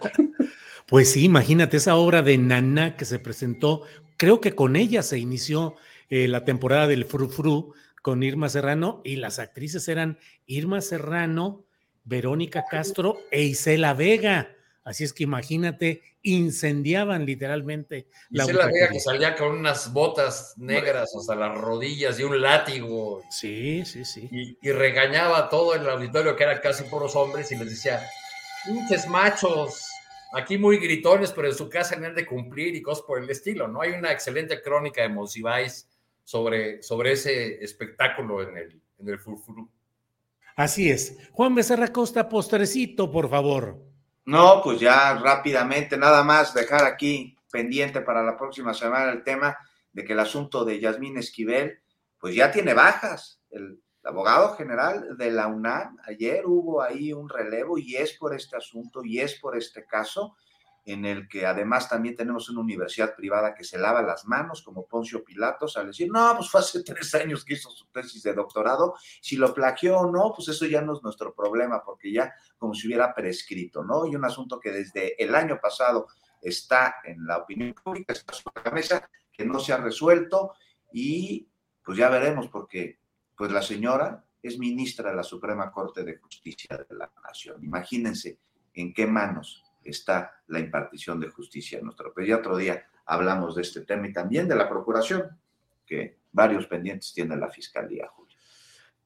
Pues 0.87 1.11
sí, 1.11 1.23
imagínate 1.25 1.77
esa 1.77 1.95
obra 1.95 2.21
de 2.21 2.37
Nana 2.37 2.95
que 2.95 3.05
se 3.05 3.19
presentó, 3.19 3.83
creo 4.17 4.41
que 4.41 4.55
con 4.55 4.75
ella 4.75 5.03
se 5.03 5.17
inició 5.17 5.75
eh, 6.09 6.27
la 6.27 6.45
temporada 6.45 6.87
del 6.87 7.05
Frufru 7.05 7.73
con 8.01 8.23
Irma 8.23 8.49
Serrano 8.49 9.01
y 9.03 9.15
las 9.17 9.39
actrices 9.39 9.87
eran 9.87 10.17
Irma 10.45 10.81
Serrano, 10.81 11.65
Verónica 12.03 12.65
Castro 12.69 13.19
e 13.29 13.43
Isela 13.43 13.93
Vega. 13.93 14.55
Así 14.83 15.03
es 15.03 15.13
que 15.13 15.23
imagínate, 15.23 16.01
incendiaban 16.23 17.25
literalmente 17.25 18.07
la 18.29 18.45
Isela 18.45 18.65
Vega 18.67 18.89
que 18.89 18.99
salía 18.99 19.35
con 19.35 19.57
unas 19.57 19.93
botas 19.93 20.55
negras 20.57 21.15
hasta 21.15 21.35
las 21.35 21.57
rodillas 21.57 22.19
y 22.19 22.23
un 22.23 22.41
látigo. 22.41 23.21
Sí, 23.29 23.83
sí, 23.85 24.03
sí. 24.05 24.27
Y, 24.31 24.57
y 24.61 24.71
regañaba 24.71 25.37
a 25.37 25.49
todo 25.49 25.75
el 25.75 25.87
auditorio 25.87 26.35
que 26.35 26.43
eran 26.43 26.59
casi 26.61 26.83
puros 26.85 27.15
hombres 27.15 27.51
y 27.51 27.57
les 27.57 27.69
decía, 27.69 28.01
pinches 28.65 29.07
machos, 29.07 29.87
aquí 30.33 30.57
muy 30.57 30.77
gritones, 30.77 31.31
pero 31.31 31.47
en 31.47 31.55
su 31.55 31.69
casa 31.69 31.95
no 31.95 32.07
han 32.07 32.15
de 32.15 32.25
cumplir 32.25 32.75
y 32.75 32.81
cosas 32.81 33.03
por 33.05 33.21
el 33.21 33.29
estilo, 33.29 33.67
¿no? 33.67 33.81
Hay 33.81 33.91
una 33.91 34.11
excelente 34.11 34.61
crónica 34.61 35.01
de 35.01 35.09
Monsiváis 35.09 35.87
sobre, 36.23 36.81
sobre 36.81 37.13
ese 37.13 37.63
espectáculo 37.63 38.41
en 38.41 38.57
el, 38.57 38.81
en 38.99 39.09
el 39.09 39.19
Furfuru. 39.19 39.69
Así 40.55 40.89
es. 40.89 41.17
Juan 41.31 41.55
Becerra 41.55 41.89
Costa, 41.89 42.29
postrecito, 42.29 43.11
por 43.11 43.29
favor. 43.29 43.79
No, 44.25 44.61
pues 44.63 44.79
ya 44.79 45.15
rápidamente, 45.15 45.97
nada 45.97 46.23
más 46.23 46.53
dejar 46.53 46.85
aquí 46.85 47.37
pendiente 47.51 48.01
para 48.01 48.23
la 48.23 48.37
próxima 48.37 48.73
semana 48.73 49.11
el 49.11 49.23
tema 49.23 49.57
de 49.91 50.03
que 50.03 50.13
el 50.13 50.19
asunto 50.19 50.63
de 50.63 50.79
Yasmín 50.79 51.17
Esquivel, 51.17 51.79
pues 52.19 52.35
ya 52.35 52.51
tiene 52.51 52.73
bajas. 52.73 53.41
El, 53.49 53.81
el 54.03 54.09
abogado 54.09 54.55
general 54.55 55.15
de 55.17 55.31
la 55.31 55.47
UNAM, 55.47 55.97
ayer 56.07 56.45
hubo 56.45 56.81
ahí 56.81 57.13
un 57.13 57.29
relevo 57.29 57.77
y 57.77 57.95
es 57.95 58.13
por 58.13 58.33
este 58.33 58.57
asunto 58.57 59.03
y 59.03 59.19
es 59.19 59.35
por 59.39 59.55
este 59.55 59.85
caso 59.85 60.35
en 60.83 61.05
el 61.05 61.27
que 61.27 61.45
además 61.45 61.87
también 61.87 62.15
tenemos 62.15 62.49
una 62.49 62.61
universidad 62.61 63.15
privada 63.15 63.53
que 63.53 63.63
se 63.63 63.77
lava 63.77 64.01
las 64.01 64.25
manos 64.25 64.63
como 64.63 64.87
Poncio 64.87 65.23
Pilatos 65.23 65.77
al 65.77 65.87
decir, 65.87 66.09
no, 66.11 66.35
pues 66.35 66.49
fue 66.49 66.61
hace 66.61 66.83
tres 66.83 67.13
años 67.15 67.45
que 67.45 67.53
hizo 67.53 67.69
su 67.69 67.85
tesis 67.87 68.23
de 68.23 68.33
doctorado, 68.33 68.95
si 69.21 69.35
lo 69.35 69.53
plagió 69.53 69.99
o 69.99 70.11
no, 70.11 70.33
pues 70.35 70.47
eso 70.47 70.65
ya 70.65 70.81
no 70.81 70.93
es 70.93 71.03
nuestro 71.03 71.33
problema, 71.33 71.83
porque 71.83 72.11
ya 72.11 72.33
como 72.57 72.73
si 72.73 72.87
hubiera 72.87 73.13
prescrito, 73.13 73.83
¿no? 73.83 74.05
Y 74.05 74.15
un 74.15 74.25
asunto 74.25 74.59
que 74.59 74.71
desde 74.71 75.21
el 75.23 75.35
año 75.35 75.59
pasado 75.61 76.07
está 76.41 76.95
en 77.03 77.25
la 77.25 77.37
opinión 77.37 77.73
pública, 77.73 78.13
está 78.13 78.33
sobre 78.33 78.63
la 78.65 78.71
mesa, 78.71 79.09
que 79.31 79.45
no 79.45 79.59
se 79.59 79.73
ha 79.73 79.77
resuelto 79.77 80.53
y 80.91 81.47
pues 81.83 81.97
ya 81.97 82.09
veremos, 82.09 82.47
porque 82.47 82.99
pues 83.35 83.51
la 83.51 83.61
señora 83.61 84.25
es 84.41 84.57
ministra 84.57 85.11
de 85.11 85.15
la 85.15 85.23
Suprema 85.23 85.71
Corte 85.71 86.03
de 86.03 86.17
Justicia 86.17 86.77
de 86.77 86.95
la 86.95 87.11
Nación. 87.23 87.63
Imagínense 87.63 88.39
en 88.73 88.93
qué 88.93 89.05
manos 89.05 89.63
está 89.83 90.41
la 90.47 90.59
impartición 90.59 91.19
de 91.19 91.29
justicia 91.29 91.79
en 91.79 91.85
nuestro 91.85 92.13
país. 92.13 92.29
Y 92.29 92.33
otro 92.33 92.57
día 92.57 92.85
hablamos 93.05 93.55
de 93.55 93.61
este 93.63 93.81
tema 93.81 94.07
y 94.07 94.13
también 94.13 94.47
de 94.47 94.55
la 94.55 94.69
procuración, 94.69 95.39
que 95.85 96.19
varios 96.31 96.67
pendientes 96.67 97.13
tiene 97.13 97.35
la 97.35 97.49
Fiscalía, 97.49 98.07
Julio. 98.07 98.37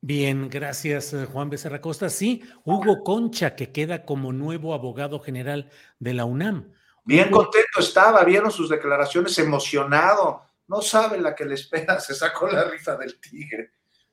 Bien, 0.02 0.50
gracias 0.50 1.14
eh, 1.14 1.26
Juan 1.26 1.50
Becerra 1.50 1.82
Costa. 1.82 2.10
Sí, 2.10 2.44
Hugo 2.64 3.04
Concha, 3.04 3.56
que 3.56 3.72
queda 3.72 4.06
como 4.06 4.32
nuevo 4.32 4.74
abogado 4.74 5.20
general 5.20 5.72
de 6.00 6.14
la 6.14 6.26
UNAM. 6.26 6.72
Bien 7.04 7.30
contento 7.32 7.80
estaba, 7.80 8.24
vieron 8.24 8.52
sus 8.52 8.70
declaraciones, 8.70 9.38
emocionado. 9.40 10.42
No 10.68 10.82
sabe 10.82 11.20
la 11.20 11.36
que 11.36 11.46
le 11.46 11.56
espera, 11.56 12.00
se 12.00 12.14
sacó 12.14 12.48
la 12.48 12.66
rifa 12.66 12.96
del 12.98 13.20
tigre. 13.20 13.72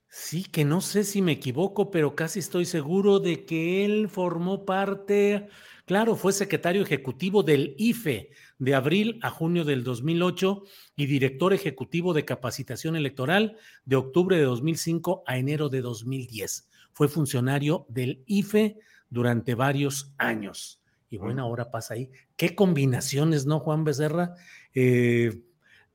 Sí, 0.08 0.44
que 0.44 0.64
no 0.64 0.82
sé 0.82 1.04
si 1.04 1.22
me 1.22 1.32
equivoco, 1.32 1.90
pero 1.90 2.14
casi 2.14 2.38
estoy 2.38 2.66
seguro 2.66 3.18
de 3.18 3.46
que 3.46 3.84
él 3.84 4.10
formó 4.10 4.66
parte 4.66 5.48
Claro, 5.84 6.14
fue 6.14 6.32
secretario 6.32 6.82
ejecutivo 6.82 7.42
del 7.42 7.74
IFE 7.76 8.30
de 8.58 8.74
abril 8.74 9.18
a 9.22 9.30
junio 9.30 9.64
del 9.64 9.82
2008 9.82 10.62
y 10.94 11.06
director 11.06 11.52
ejecutivo 11.52 12.14
de 12.14 12.24
capacitación 12.24 12.94
electoral 12.94 13.56
de 13.84 13.96
octubre 13.96 14.36
de 14.36 14.44
2005 14.44 15.24
a 15.26 15.38
enero 15.38 15.68
de 15.68 15.80
2010. 15.80 16.68
Fue 16.92 17.08
funcionario 17.08 17.86
del 17.88 18.22
IFE 18.26 18.78
durante 19.10 19.56
varios 19.56 20.12
años. 20.18 20.80
Y 21.10 21.18
bueno, 21.18 21.42
ahora 21.42 21.70
pasa 21.70 21.94
ahí. 21.94 22.10
Qué 22.36 22.54
combinaciones, 22.54 23.44
¿no, 23.44 23.58
Juan 23.58 23.84
Becerra? 23.84 24.34
Eh, 24.74 25.42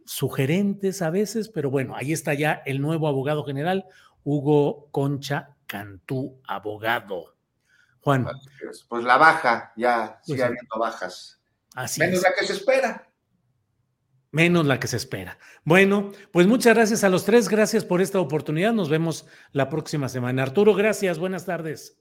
sugerentes 0.06 1.02
a 1.02 1.10
veces, 1.10 1.50
pero 1.50 1.72
bueno, 1.72 1.96
ahí 1.96 2.12
está 2.12 2.34
ya 2.34 2.62
el 2.66 2.82
nuevo 2.82 3.08
abogado 3.08 3.44
general, 3.46 3.86
Hugo 4.24 4.90
Concha 4.92 5.56
Cantú, 5.66 6.40
abogado. 6.46 7.37
Juan. 8.08 8.26
Pues 8.88 9.04
la 9.04 9.18
baja, 9.18 9.74
ya 9.76 10.22
sigue 10.24 10.42
habiendo 10.42 10.80
bajas. 10.80 11.42
Así 11.76 12.00
Menos 12.00 12.22
la 12.22 12.32
que 12.40 12.46
se 12.46 12.54
espera. 12.54 13.06
Menos 14.32 14.66
la 14.66 14.80
que 14.80 14.88
se 14.88 14.96
espera. 14.96 15.38
Bueno, 15.66 16.14
pues 16.32 16.48
muchas 16.48 16.74
gracias 16.74 17.04
a 17.04 17.10
los 17.10 17.26
tres, 17.26 17.50
gracias 17.50 17.84
por 17.84 18.02
esta 18.02 18.22
oportunidad. 18.22 18.72
Nos 18.72 18.88
vemos 18.88 19.26
la 19.52 19.68
próxima 19.68 20.08
semana. 20.08 20.44
Arturo, 20.44 20.74
gracias, 20.74 21.20
buenas 21.20 21.46
tardes. 21.46 22.00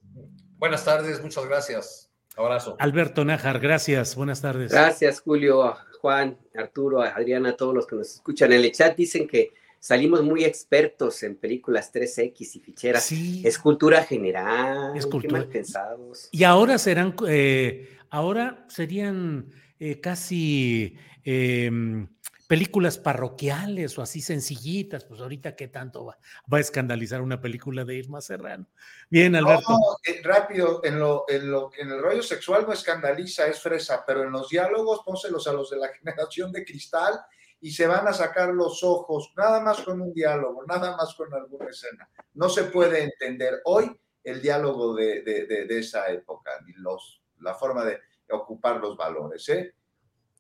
Buenas 0.58 0.84
tardes, 0.84 1.20
muchas 1.20 1.44
gracias. 1.46 2.08
Abrazo. 2.36 2.76
Alberto 2.78 3.24
Nájar, 3.24 3.58
gracias, 3.58 4.14
buenas 4.14 4.40
tardes. 4.40 4.70
Gracias, 4.70 5.20
Julio, 5.20 5.76
Juan, 6.00 6.38
Arturo, 6.54 7.02
Adriana, 7.02 7.56
todos 7.56 7.74
los 7.74 7.84
que 7.84 7.96
nos 7.96 8.14
escuchan 8.14 8.52
en 8.52 8.62
el 8.62 8.70
chat 8.70 8.96
dicen 8.96 9.26
que 9.26 9.54
salimos 9.80 10.22
muy 10.22 10.44
expertos 10.44 11.22
en 11.22 11.36
películas 11.36 11.92
3X 11.92 12.56
y 12.56 12.60
ficheras. 12.60 13.12
Es 13.12 13.58
cultura 13.58 14.02
general. 14.02 14.96
Es 14.96 15.06
cultura. 15.06 15.46
pensados. 15.48 16.28
Y 16.32 16.44
ahora 16.44 16.78
serán, 16.78 17.14
eh, 17.28 17.96
ahora 18.10 18.66
serían 18.68 19.50
eh, 19.78 20.00
casi 20.00 20.96
em, 21.24 22.08
películas 22.48 22.98
parroquiales 22.98 23.98
o 23.98 24.02
así 24.02 24.20
sencillitas. 24.20 25.04
Pues 25.04 25.20
ahorita 25.20 25.54
qué 25.54 25.68
tanto 25.68 26.06
va, 26.06 26.16
a 26.50 26.60
escandalizar 26.60 27.20
una 27.20 27.40
película 27.40 27.84
de 27.84 27.96
Irma 27.96 28.20
Serrano. 28.20 28.66
Bien, 29.10 29.36
Alberto. 29.36 29.70
No, 29.70 29.96
eh, 30.04 30.20
rápido, 30.22 30.80
en 30.84 30.98
lo, 30.98 31.24
en 31.28 31.50
lo, 31.50 31.70
en 31.78 31.90
el 31.90 32.02
rollo 32.02 32.22
sexual 32.22 32.64
no 32.66 32.72
escandaliza, 32.72 33.46
es 33.46 33.60
fresa, 33.60 34.04
pero 34.06 34.24
en 34.24 34.32
los 34.32 34.48
diálogos, 34.48 35.02
pónselos 35.04 35.46
a 35.46 35.52
los 35.52 35.70
de 35.70 35.76
la 35.78 35.88
generación 35.98 36.50
de 36.52 36.64
cristal 36.64 37.20
y 37.60 37.70
se 37.70 37.86
van 37.86 38.06
a 38.06 38.12
sacar 38.12 38.52
los 38.52 38.82
ojos, 38.84 39.32
nada 39.36 39.60
más 39.60 39.80
con 39.82 40.00
un 40.00 40.12
diálogo, 40.12 40.64
nada 40.66 40.96
más 40.96 41.14
con 41.14 41.32
alguna 41.32 41.68
escena. 41.70 42.08
No 42.34 42.48
se 42.48 42.64
puede 42.64 43.02
entender 43.02 43.60
hoy 43.64 43.98
el 44.22 44.42
diálogo 44.42 44.94
de, 44.94 45.22
de, 45.22 45.78
esa 45.78 46.08
época, 46.08 46.50
ni 46.66 46.72
los, 46.74 47.22
la 47.40 47.54
forma 47.54 47.84
de 47.84 48.00
ocupar 48.30 48.80
los 48.80 48.96
valores. 48.96 49.48
¿eh? 49.48 49.74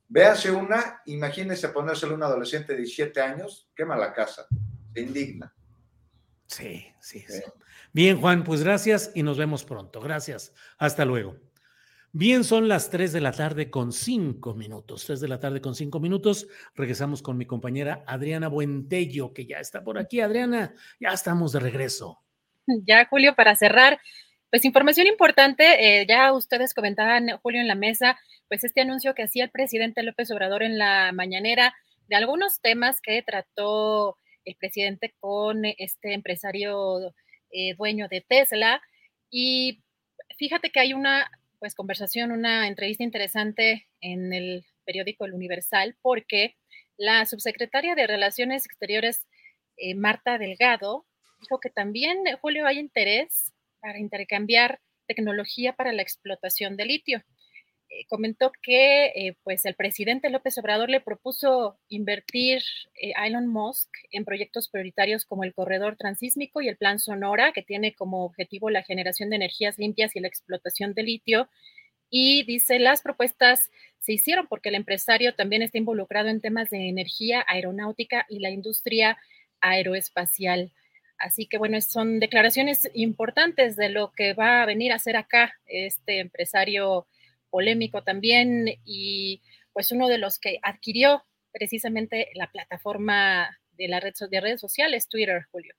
Véase 0.08 0.50
una, 0.50 1.02
imagínese 1.06 1.68
ponérselo 1.68 2.12
a 2.12 2.16
un 2.16 2.22
adolescente 2.24 2.72
de 2.72 2.78
17 2.78 3.20
años, 3.20 3.70
quema 3.74 3.96
la 3.96 4.12
casa, 4.12 4.46
se 4.92 5.00
indigna. 5.00 5.54
Sí, 6.46 6.86
sí, 7.00 7.24
sí. 7.28 7.42
Bien, 7.92 8.20
Juan, 8.20 8.44
pues 8.44 8.62
gracias 8.62 9.10
y 9.14 9.22
nos 9.22 9.38
vemos 9.38 9.64
pronto. 9.64 10.00
Gracias. 10.00 10.52
Hasta 10.78 11.04
luego. 11.04 11.36
Bien, 12.12 12.44
son 12.44 12.68
las 12.68 12.90
3 12.90 13.12
de 13.12 13.20
la 13.20 13.32
tarde 13.32 13.70
con 13.70 13.92
5 13.92 14.54
minutos. 14.54 15.04
3 15.06 15.20
de 15.20 15.28
la 15.28 15.38
tarde 15.38 15.60
con 15.60 15.74
5 15.74 16.00
minutos. 16.00 16.46
Regresamos 16.74 17.22
con 17.22 17.36
mi 17.36 17.44
compañera 17.44 18.04
Adriana 18.06 18.48
Buentello, 18.48 19.32
que 19.34 19.46
ya 19.46 19.58
está 19.58 19.84
por 19.84 19.98
aquí. 19.98 20.20
Adriana, 20.20 20.74
ya 20.98 21.10
estamos 21.10 21.52
de 21.52 21.60
regreso. 21.60 22.22
Ya, 22.86 23.06
Julio, 23.06 23.34
para 23.36 23.54
cerrar, 23.54 24.00
pues 24.50 24.64
información 24.64 25.06
importante, 25.06 26.00
eh, 26.00 26.06
ya 26.08 26.32
ustedes 26.32 26.74
comentaban, 26.74 27.28
Julio, 27.42 27.60
en 27.60 27.68
la 27.68 27.74
mesa, 27.74 28.18
pues 28.48 28.64
este 28.64 28.80
anuncio 28.80 29.14
que 29.14 29.22
hacía 29.22 29.44
el 29.44 29.50
presidente 29.50 30.02
López 30.02 30.30
Obrador 30.30 30.62
en 30.62 30.78
la 30.78 31.12
mañanera 31.12 31.74
de 32.08 32.16
algunos 32.16 32.60
temas 32.60 33.00
que 33.00 33.22
trató 33.22 34.16
el 34.44 34.56
presidente 34.56 35.14
con 35.20 35.64
este 35.64 36.14
empresario 36.14 37.12
eh, 37.50 37.74
dueño 37.76 38.08
de 38.08 38.24
Tesla. 38.26 38.80
Y 39.30 39.82
fíjate 40.38 40.70
que 40.70 40.80
hay 40.80 40.94
una 40.94 41.30
pues 41.66 41.74
conversación, 41.74 42.30
una 42.30 42.68
entrevista 42.68 43.02
interesante 43.02 43.88
en 44.00 44.32
el 44.32 44.64
periódico 44.84 45.24
El 45.24 45.34
Universal, 45.34 45.96
porque 46.00 46.54
la 46.96 47.26
subsecretaria 47.26 47.96
de 47.96 48.06
Relaciones 48.06 48.66
Exteriores, 48.66 49.26
eh, 49.76 49.96
Marta 49.96 50.38
Delgado, 50.38 51.06
dijo 51.40 51.58
que 51.58 51.70
también, 51.70 52.24
eh, 52.28 52.38
Julio, 52.40 52.68
hay 52.68 52.78
interés 52.78 53.52
para 53.80 53.98
intercambiar 53.98 54.80
tecnología 55.08 55.72
para 55.72 55.92
la 55.92 56.02
explotación 56.02 56.76
de 56.76 56.84
litio. 56.84 57.24
Eh, 57.88 58.04
comentó 58.08 58.50
que 58.62 59.06
eh, 59.14 59.36
pues 59.44 59.64
el 59.64 59.74
presidente 59.74 60.28
López 60.30 60.58
Obrador 60.58 60.90
le 60.90 61.00
propuso 61.00 61.78
invertir 61.88 62.62
eh, 63.00 63.12
a 63.16 63.28
Elon 63.28 63.46
Musk 63.46 63.88
en 64.10 64.24
proyectos 64.24 64.68
prioritarios 64.68 65.24
como 65.24 65.44
el 65.44 65.54
corredor 65.54 65.96
transísmico 65.96 66.60
y 66.60 66.68
el 66.68 66.76
plan 66.76 66.98
Sonora, 66.98 67.52
que 67.52 67.62
tiene 67.62 67.94
como 67.94 68.24
objetivo 68.24 68.70
la 68.70 68.82
generación 68.82 69.30
de 69.30 69.36
energías 69.36 69.78
limpias 69.78 70.16
y 70.16 70.20
la 70.20 70.28
explotación 70.28 70.94
de 70.94 71.04
litio. 71.04 71.48
Y 72.10 72.44
dice, 72.44 72.78
las 72.78 73.02
propuestas 73.02 73.70
se 74.00 74.12
hicieron 74.12 74.46
porque 74.48 74.68
el 74.70 74.76
empresario 74.76 75.34
también 75.34 75.62
está 75.62 75.78
involucrado 75.78 76.28
en 76.28 76.40
temas 76.40 76.70
de 76.70 76.88
energía 76.88 77.44
aeronáutica 77.46 78.26
y 78.28 78.40
la 78.40 78.50
industria 78.50 79.18
aeroespacial. 79.60 80.72
Así 81.18 81.46
que 81.46 81.58
bueno, 81.58 81.80
son 81.80 82.20
declaraciones 82.20 82.90
importantes 82.94 83.76
de 83.76 83.88
lo 83.88 84.12
que 84.12 84.34
va 84.34 84.62
a 84.62 84.66
venir 84.66 84.92
a 84.92 84.96
hacer 84.96 85.16
acá 85.16 85.54
este 85.66 86.20
empresario 86.20 87.06
polémico 87.50 88.02
también 88.02 88.66
y 88.84 89.42
pues 89.72 89.92
uno 89.92 90.08
de 90.08 90.18
los 90.18 90.38
que 90.38 90.58
adquirió 90.62 91.22
precisamente 91.52 92.28
la 92.34 92.50
plataforma 92.50 93.48
de 93.72 93.88
la 93.88 94.00
red 94.00 94.14
de 94.30 94.40
redes 94.40 94.60
sociales, 94.60 95.08
Twitter, 95.08 95.46
Julio. 95.50 95.74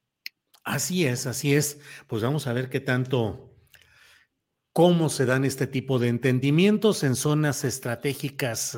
Así 0.64 1.06
es, 1.06 1.26
así 1.26 1.56
es. 1.56 1.80
Pues 2.08 2.22
vamos 2.22 2.46
a 2.48 2.54
ver 2.54 2.70
qué 2.70 2.80
tanto, 2.80 3.56
cómo 4.74 5.10
se 5.10 5.26
dan 5.26 5.46
este 5.46 5.66
tipo 5.66 5.98
de 5.98 6.10
entendimientos 6.10 7.04
en 7.04 7.16
zonas 7.16 7.64
estratégicas 7.64 8.78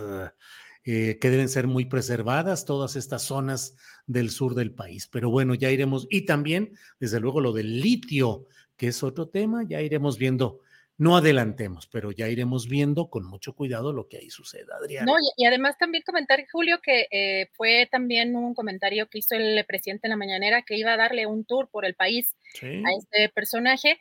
eh, 0.85 1.17
que 1.19 1.29
deben 1.29 1.49
ser 1.49 1.67
muy 1.67 1.85
preservadas, 1.85 2.65
todas 2.65 2.95
estas 2.95 3.23
zonas 3.23 3.75
del 4.05 4.29
sur 4.29 4.55
del 4.55 4.73
país. 4.73 5.07
Pero 5.07 5.29
bueno, 5.29 5.55
ya 5.55 5.71
iremos, 5.71 6.07
y 6.09 6.25
también, 6.25 6.73
desde 6.99 7.19
luego, 7.19 7.41
lo 7.41 7.53
del 7.53 7.81
litio, 7.81 8.47
que 8.77 8.87
es 8.87 9.03
otro 9.03 9.27
tema, 9.27 9.63
ya 9.67 9.81
iremos 9.81 10.17
viendo 10.17 10.61
no 10.99 11.15
adelantemos, 11.15 11.87
pero 11.87 12.11
ya 12.11 12.27
iremos 12.27 12.67
viendo 12.67 13.09
con 13.09 13.25
mucho 13.25 13.55
cuidado 13.55 13.93
lo 13.93 14.09
que 14.09 14.17
ahí 14.17 14.29
suceda, 14.29 14.75
Adrián. 14.75 15.05
No, 15.05 15.13
y, 15.37 15.45
además 15.45 15.77
también 15.77 16.03
comentar, 16.05 16.45
Julio, 16.51 16.81
que 16.83 17.07
eh, 17.09 17.47
fue 17.53 17.87
también 17.89 18.35
un 18.35 18.53
comentario 18.53 19.07
que 19.07 19.19
hizo 19.19 19.33
el 19.35 19.63
presidente 19.65 20.07
en 20.07 20.11
la 20.11 20.17
mañanera 20.17 20.61
que 20.61 20.75
iba 20.75 20.91
a 20.91 20.97
darle 20.97 21.25
un 21.25 21.45
tour 21.45 21.69
por 21.71 21.85
el 21.85 21.95
país 21.95 22.35
a 22.61 22.91
este 22.97 23.29
personaje. 23.29 23.97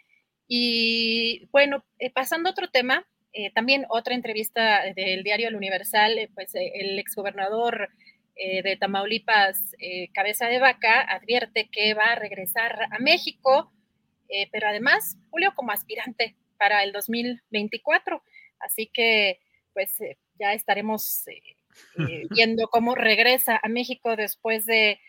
Y 0.49 1.47
bueno, 1.53 1.85
eh, 2.01 2.11
pasando 2.11 2.49
a 2.49 2.53
otro 2.53 2.69
tema, 2.69 3.07
eh, 3.33 3.53
también 3.53 3.87
otra 3.91 4.17
entrevista 4.17 4.83
del 4.97 5.23
diario 5.23 5.47
El 5.47 5.55
Universal, 5.55 6.29
pues 6.35 6.51
el 6.57 6.99
exgobernador 6.99 7.91
de 8.35 8.77
Tamaulipas, 8.79 9.73
Cabeza 10.15 10.47
de 10.47 10.61
Vaca, 10.61 11.01
advierte 11.01 11.69
que 11.73 11.95
va 11.95 12.13
a 12.13 12.15
regresar 12.15 12.89
a 12.91 12.99
México 13.01 13.73
pero 14.53 14.69
además 14.69 15.17
Julio 15.31 15.55
como 15.57 15.73
aspirante 15.73 16.37
para 16.59 16.83
el 16.85 16.93
2024. 16.93 18.23
Así 18.61 18.91
que 18.93 19.41
pues 19.73 20.01
eh, 20.01 20.19
ya 20.39 20.55
estaremos 20.55 21.25
viendo 22.31 22.69
cómo 22.69 22.95
regresa 22.95 23.61
a 23.63 23.69
México 23.69 24.17
después 24.17 24.67
de 24.67 25.01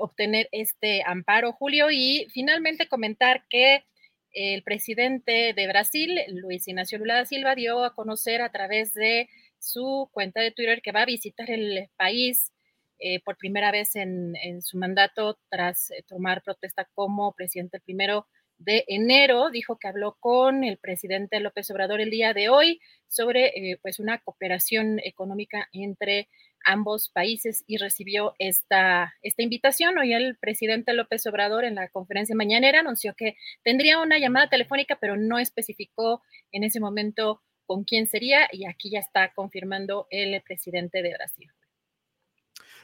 obtener 0.00 0.48
este 0.50 1.04
amparo, 1.06 1.52
Julio. 1.52 1.90
Y 1.92 2.26
finalmente 2.32 2.88
comentar 2.88 3.44
que 3.48 3.84
el 4.32 4.62
presidente 4.62 5.54
de 5.54 5.66
Brasil, 5.66 6.20
Luis 6.28 6.66
Ignacio 6.68 6.98
Lula 6.98 7.14
da 7.14 7.24
Silva, 7.24 7.54
dio 7.54 7.84
a 7.84 7.94
conocer 7.94 8.42
a 8.42 8.50
través 8.50 8.92
de 8.92 9.28
su 9.58 10.10
cuenta 10.12 10.40
de 10.40 10.50
Twitter 10.50 10.82
que 10.82 10.92
va 10.92 11.02
a 11.02 11.06
visitar 11.06 11.50
el 11.50 11.88
país 11.96 12.52
eh, 12.98 13.20
por 13.24 13.36
primera 13.36 13.70
vez 13.70 13.94
en, 13.96 14.34
su 14.62 14.78
mandato 14.78 15.38
tras 15.50 15.90
eh, 15.90 16.02
tomar 16.06 16.42
protesta 16.42 16.88
como 16.94 17.32
presidente 17.32 17.80
primero 17.80 18.26
de 18.58 18.84
enero. 18.88 19.50
Dijo 19.50 19.78
que 19.78 19.88
habló 19.88 20.16
con 20.20 20.64
el 20.64 20.78
presidente 20.78 21.40
López 21.40 21.70
Obrador 21.70 22.00
el 22.00 22.10
día 22.10 22.34
de 22.34 22.48
hoy 22.48 22.80
sobre 23.08 23.46
eh, 23.48 23.78
pues 23.82 23.98
una 23.98 24.18
cooperación 24.18 25.00
económica 25.04 25.68
entre 25.72 26.28
ambos 26.64 27.10
países 27.10 27.62
y 27.66 27.76
recibió 27.76 28.34
esta, 28.38 29.14
esta 29.22 29.42
invitación. 29.42 29.96
Hoy 29.98 30.12
el 30.12 30.36
presidente 30.36 30.92
López 30.92 31.26
Obrador 31.26 31.64
en 31.64 31.76
la 31.76 31.88
conferencia 31.88 32.34
mañanera 32.34 32.80
anunció 32.80 33.14
que 33.14 33.36
tendría 33.62 34.00
una 34.00 34.18
llamada 34.18 34.48
telefónica, 34.48 34.98
pero 35.00 35.16
no 35.16 35.38
especificó 35.38 36.22
en 36.50 36.64
ese 36.64 36.80
momento 36.80 37.42
con 37.66 37.84
quién 37.84 38.06
sería 38.06 38.48
y 38.52 38.66
aquí 38.66 38.90
ya 38.90 39.00
está 39.00 39.32
confirmando 39.34 40.06
el 40.10 40.40
presidente 40.42 41.02
de 41.02 41.14
Brasil. 41.14 41.50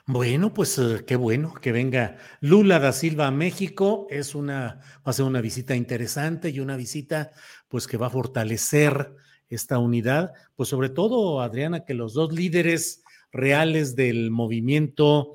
Bueno, 0.06 0.52
pues 0.52 0.78
eh, 0.78 1.04
qué 1.06 1.14
bueno 1.14 1.54
que 1.54 1.70
venga 1.70 2.18
Lula 2.40 2.80
da 2.80 2.92
Silva 2.92 3.28
a 3.28 3.30
México. 3.30 4.08
Es 4.10 4.34
una, 4.34 4.80
va 4.98 5.10
a 5.10 5.12
ser 5.12 5.24
una 5.26 5.40
visita 5.40 5.76
interesante 5.76 6.50
y 6.50 6.58
una 6.58 6.76
visita 6.76 7.30
pues 7.68 7.86
que 7.86 7.96
va 7.96 8.08
a 8.08 8.10
fortalecer 8.10 9.14
esta 9.48 9.78
unidad. 9.78 10.32
Pues 10.56 10.68
sobre 10.68 10.88
todo, 10.88 11.40
Adriana, 11.40 11.84
que 11.84 11.94
los 11.94 12.14
dos 12.14 12.32
líderes 12.32 13.04
reales 13.30 13.94
del 13.94 14.32
movimiento 14.32 15.34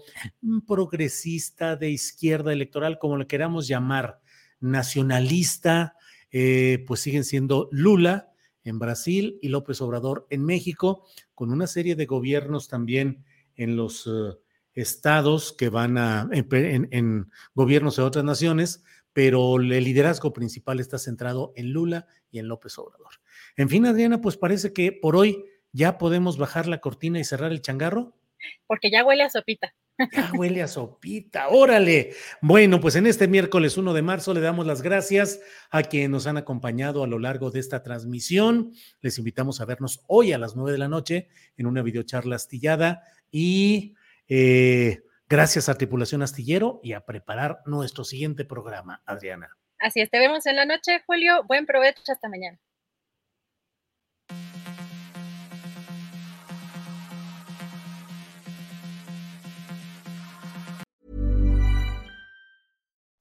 progresista 0.67 1.77
de 1.77 1.89
izquierda 1.89 2.51
electoral, 2.51 2.99
como 2.99 3.15
le 3.15 3.25
queramos 3.25 3.69
llamar, 3.69 4.19
nacionalista, 4.59 5.95
eh, 6.29 6.83
pues 6.85 6.99
siguen 6.99 7.23
siendo 7.23 7.69
Lula 7.71 8.33
en 8.65 8.79
Brasil 8.79 9.39
y 9.41 9.47
López 9.47 9.79
Obrador 9.81 10.27
en 10.29 10.43
México, 10.43 11.05
con 11.33 11.51
una 11.51 11.67
serie 11.67 11.95
de 11.95 12.05
gobiernos 12.05 12.67
también 12.67 13.23
en 13.55 13.77
los 13.77 14.07
eh, 14.07 14.37
estados 14.77 15.53
que 15.53 15.69
van 15.69 15.97
a, 15.97 16.29
en, 16.31 17.29
gobiernos 17.53 17.97
de 17.97 18.03
otras 18.03 18.23
naciones, 18.23 18.83
pero 19.11 19.57
el 19.57 19.69
liderazgo 19.69 20.31
principal 20.31 20.79
está 20.79 20.97
centrado 20.97 21.51
en 21.55 21.73
Lula 21.73 22.07
y 22.31 22.39
en 22.39 22.47
López 22.47 22.77
Obrador. 22.77 23.13
En 23.55 23.67
fin, 23.67 23.85
Adriana, 23.85 24.21
pues 24.21 24.37
parece 24.37 24.73
que 24.73 24.91
por 24.91 25.15
hoy 25.15 25.43
¿Ya 25.77 25.97
podemos 25.99 26.39
bajar 26.39 26.67
la 26.67 26.79
cortina 26.79 27.19
y 27.19 27.23
cerrar 27.23 27.51
el 27.51 27.61
changarro? 27.61 28.17
Porque 28.65 28.89
ya 28.89 29.05
huele 29.05 29.23
a 29.23 29.29
sopita. 29.29 29.73
Ya 30.11 30.31
huele 30.35 30.61
a 30.61 30.67
sopita, 30.67 31.49
órale. 31.49 32.13
Bueno, 32.41 32.79
pues 32.79 32.95
en 32.95 33.07
este 33.07 33.27
miércoles 33.27 33.77
1 33.77 33.93
de 33.93 34.01
marzo 34.01 34.33
le 34.33 34.41
damos 34.41 34.65
las 34.65 34.81
gracias 34.81 35.39
a 35.69 35.83
quienes 35.83 36.09
nos 36.09 36.27
han 36.27 36.37
acompañado 36.37 37.03
a 37.03 37.07
lo 37.07 37.19
largo 37.19 37.51
de 37.51 37.59
esta 37.59 37.83
transmisión. 37.83 38.73
Les 39.01 39.17
invitamos 39.17 39.61
a 39.61 39.65
vernos 39.65 40.03
hoy 40.07 40.33
a 40.33 40.37
las 40.37 40.55
9 40.55 40.71
de 40.71 40.77
la 40.77 40.87
noche 40.87 41.29
en 41.57 41.67
una 41.67 41.81
videocharla 41.81 42.35
astillada 42.35 43.03
y 43.31 43.95
eh, 44.29 45.01
gracias 45.27 45.69
a 45.69 45.75
Tripulación 45.75 46.21
Astillero 46.21 46.79
y 46.83 46.93
a 46.93 47.05
preparar 47.05 47.59
nuestro 47.65 48.03
siguiente 48.03 48.45
programa, 48.45 49.01
Adriana. 49.05 49.49
Así 49.79 50.01
es, 50.01 50.09
te 50.09 50.19
vemos 50.19 50.45
en 50.45 50.55
la 50.55 50.65
noche, 50.65 51.01
Julio. 51.05 51.43
Buen 51.47 51.65
provecho, 51.65 52.01
hasta 52.11 52.29
mañana. 52.29 52.59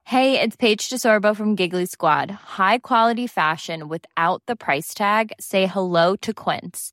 Hey, 0.09 0.41
it's 0.41 0.55
Paige 0.55 0.89
DeSorbo 0.89 1.35
from 1.35 1.57
Giggly 1.57 1.85
Squad. 1.85 2.31
High 2.31 2.79
quality 2.79 3.27
fashion 3.27 3.89
without 3.89 4.41
the 4.47 4.55
price 4.55 4.95
tag. 4.95 5.33
Say 5.41 5.67
hello 5.67 6.15
to 6.23 6.33
Quince. 6.33 6.93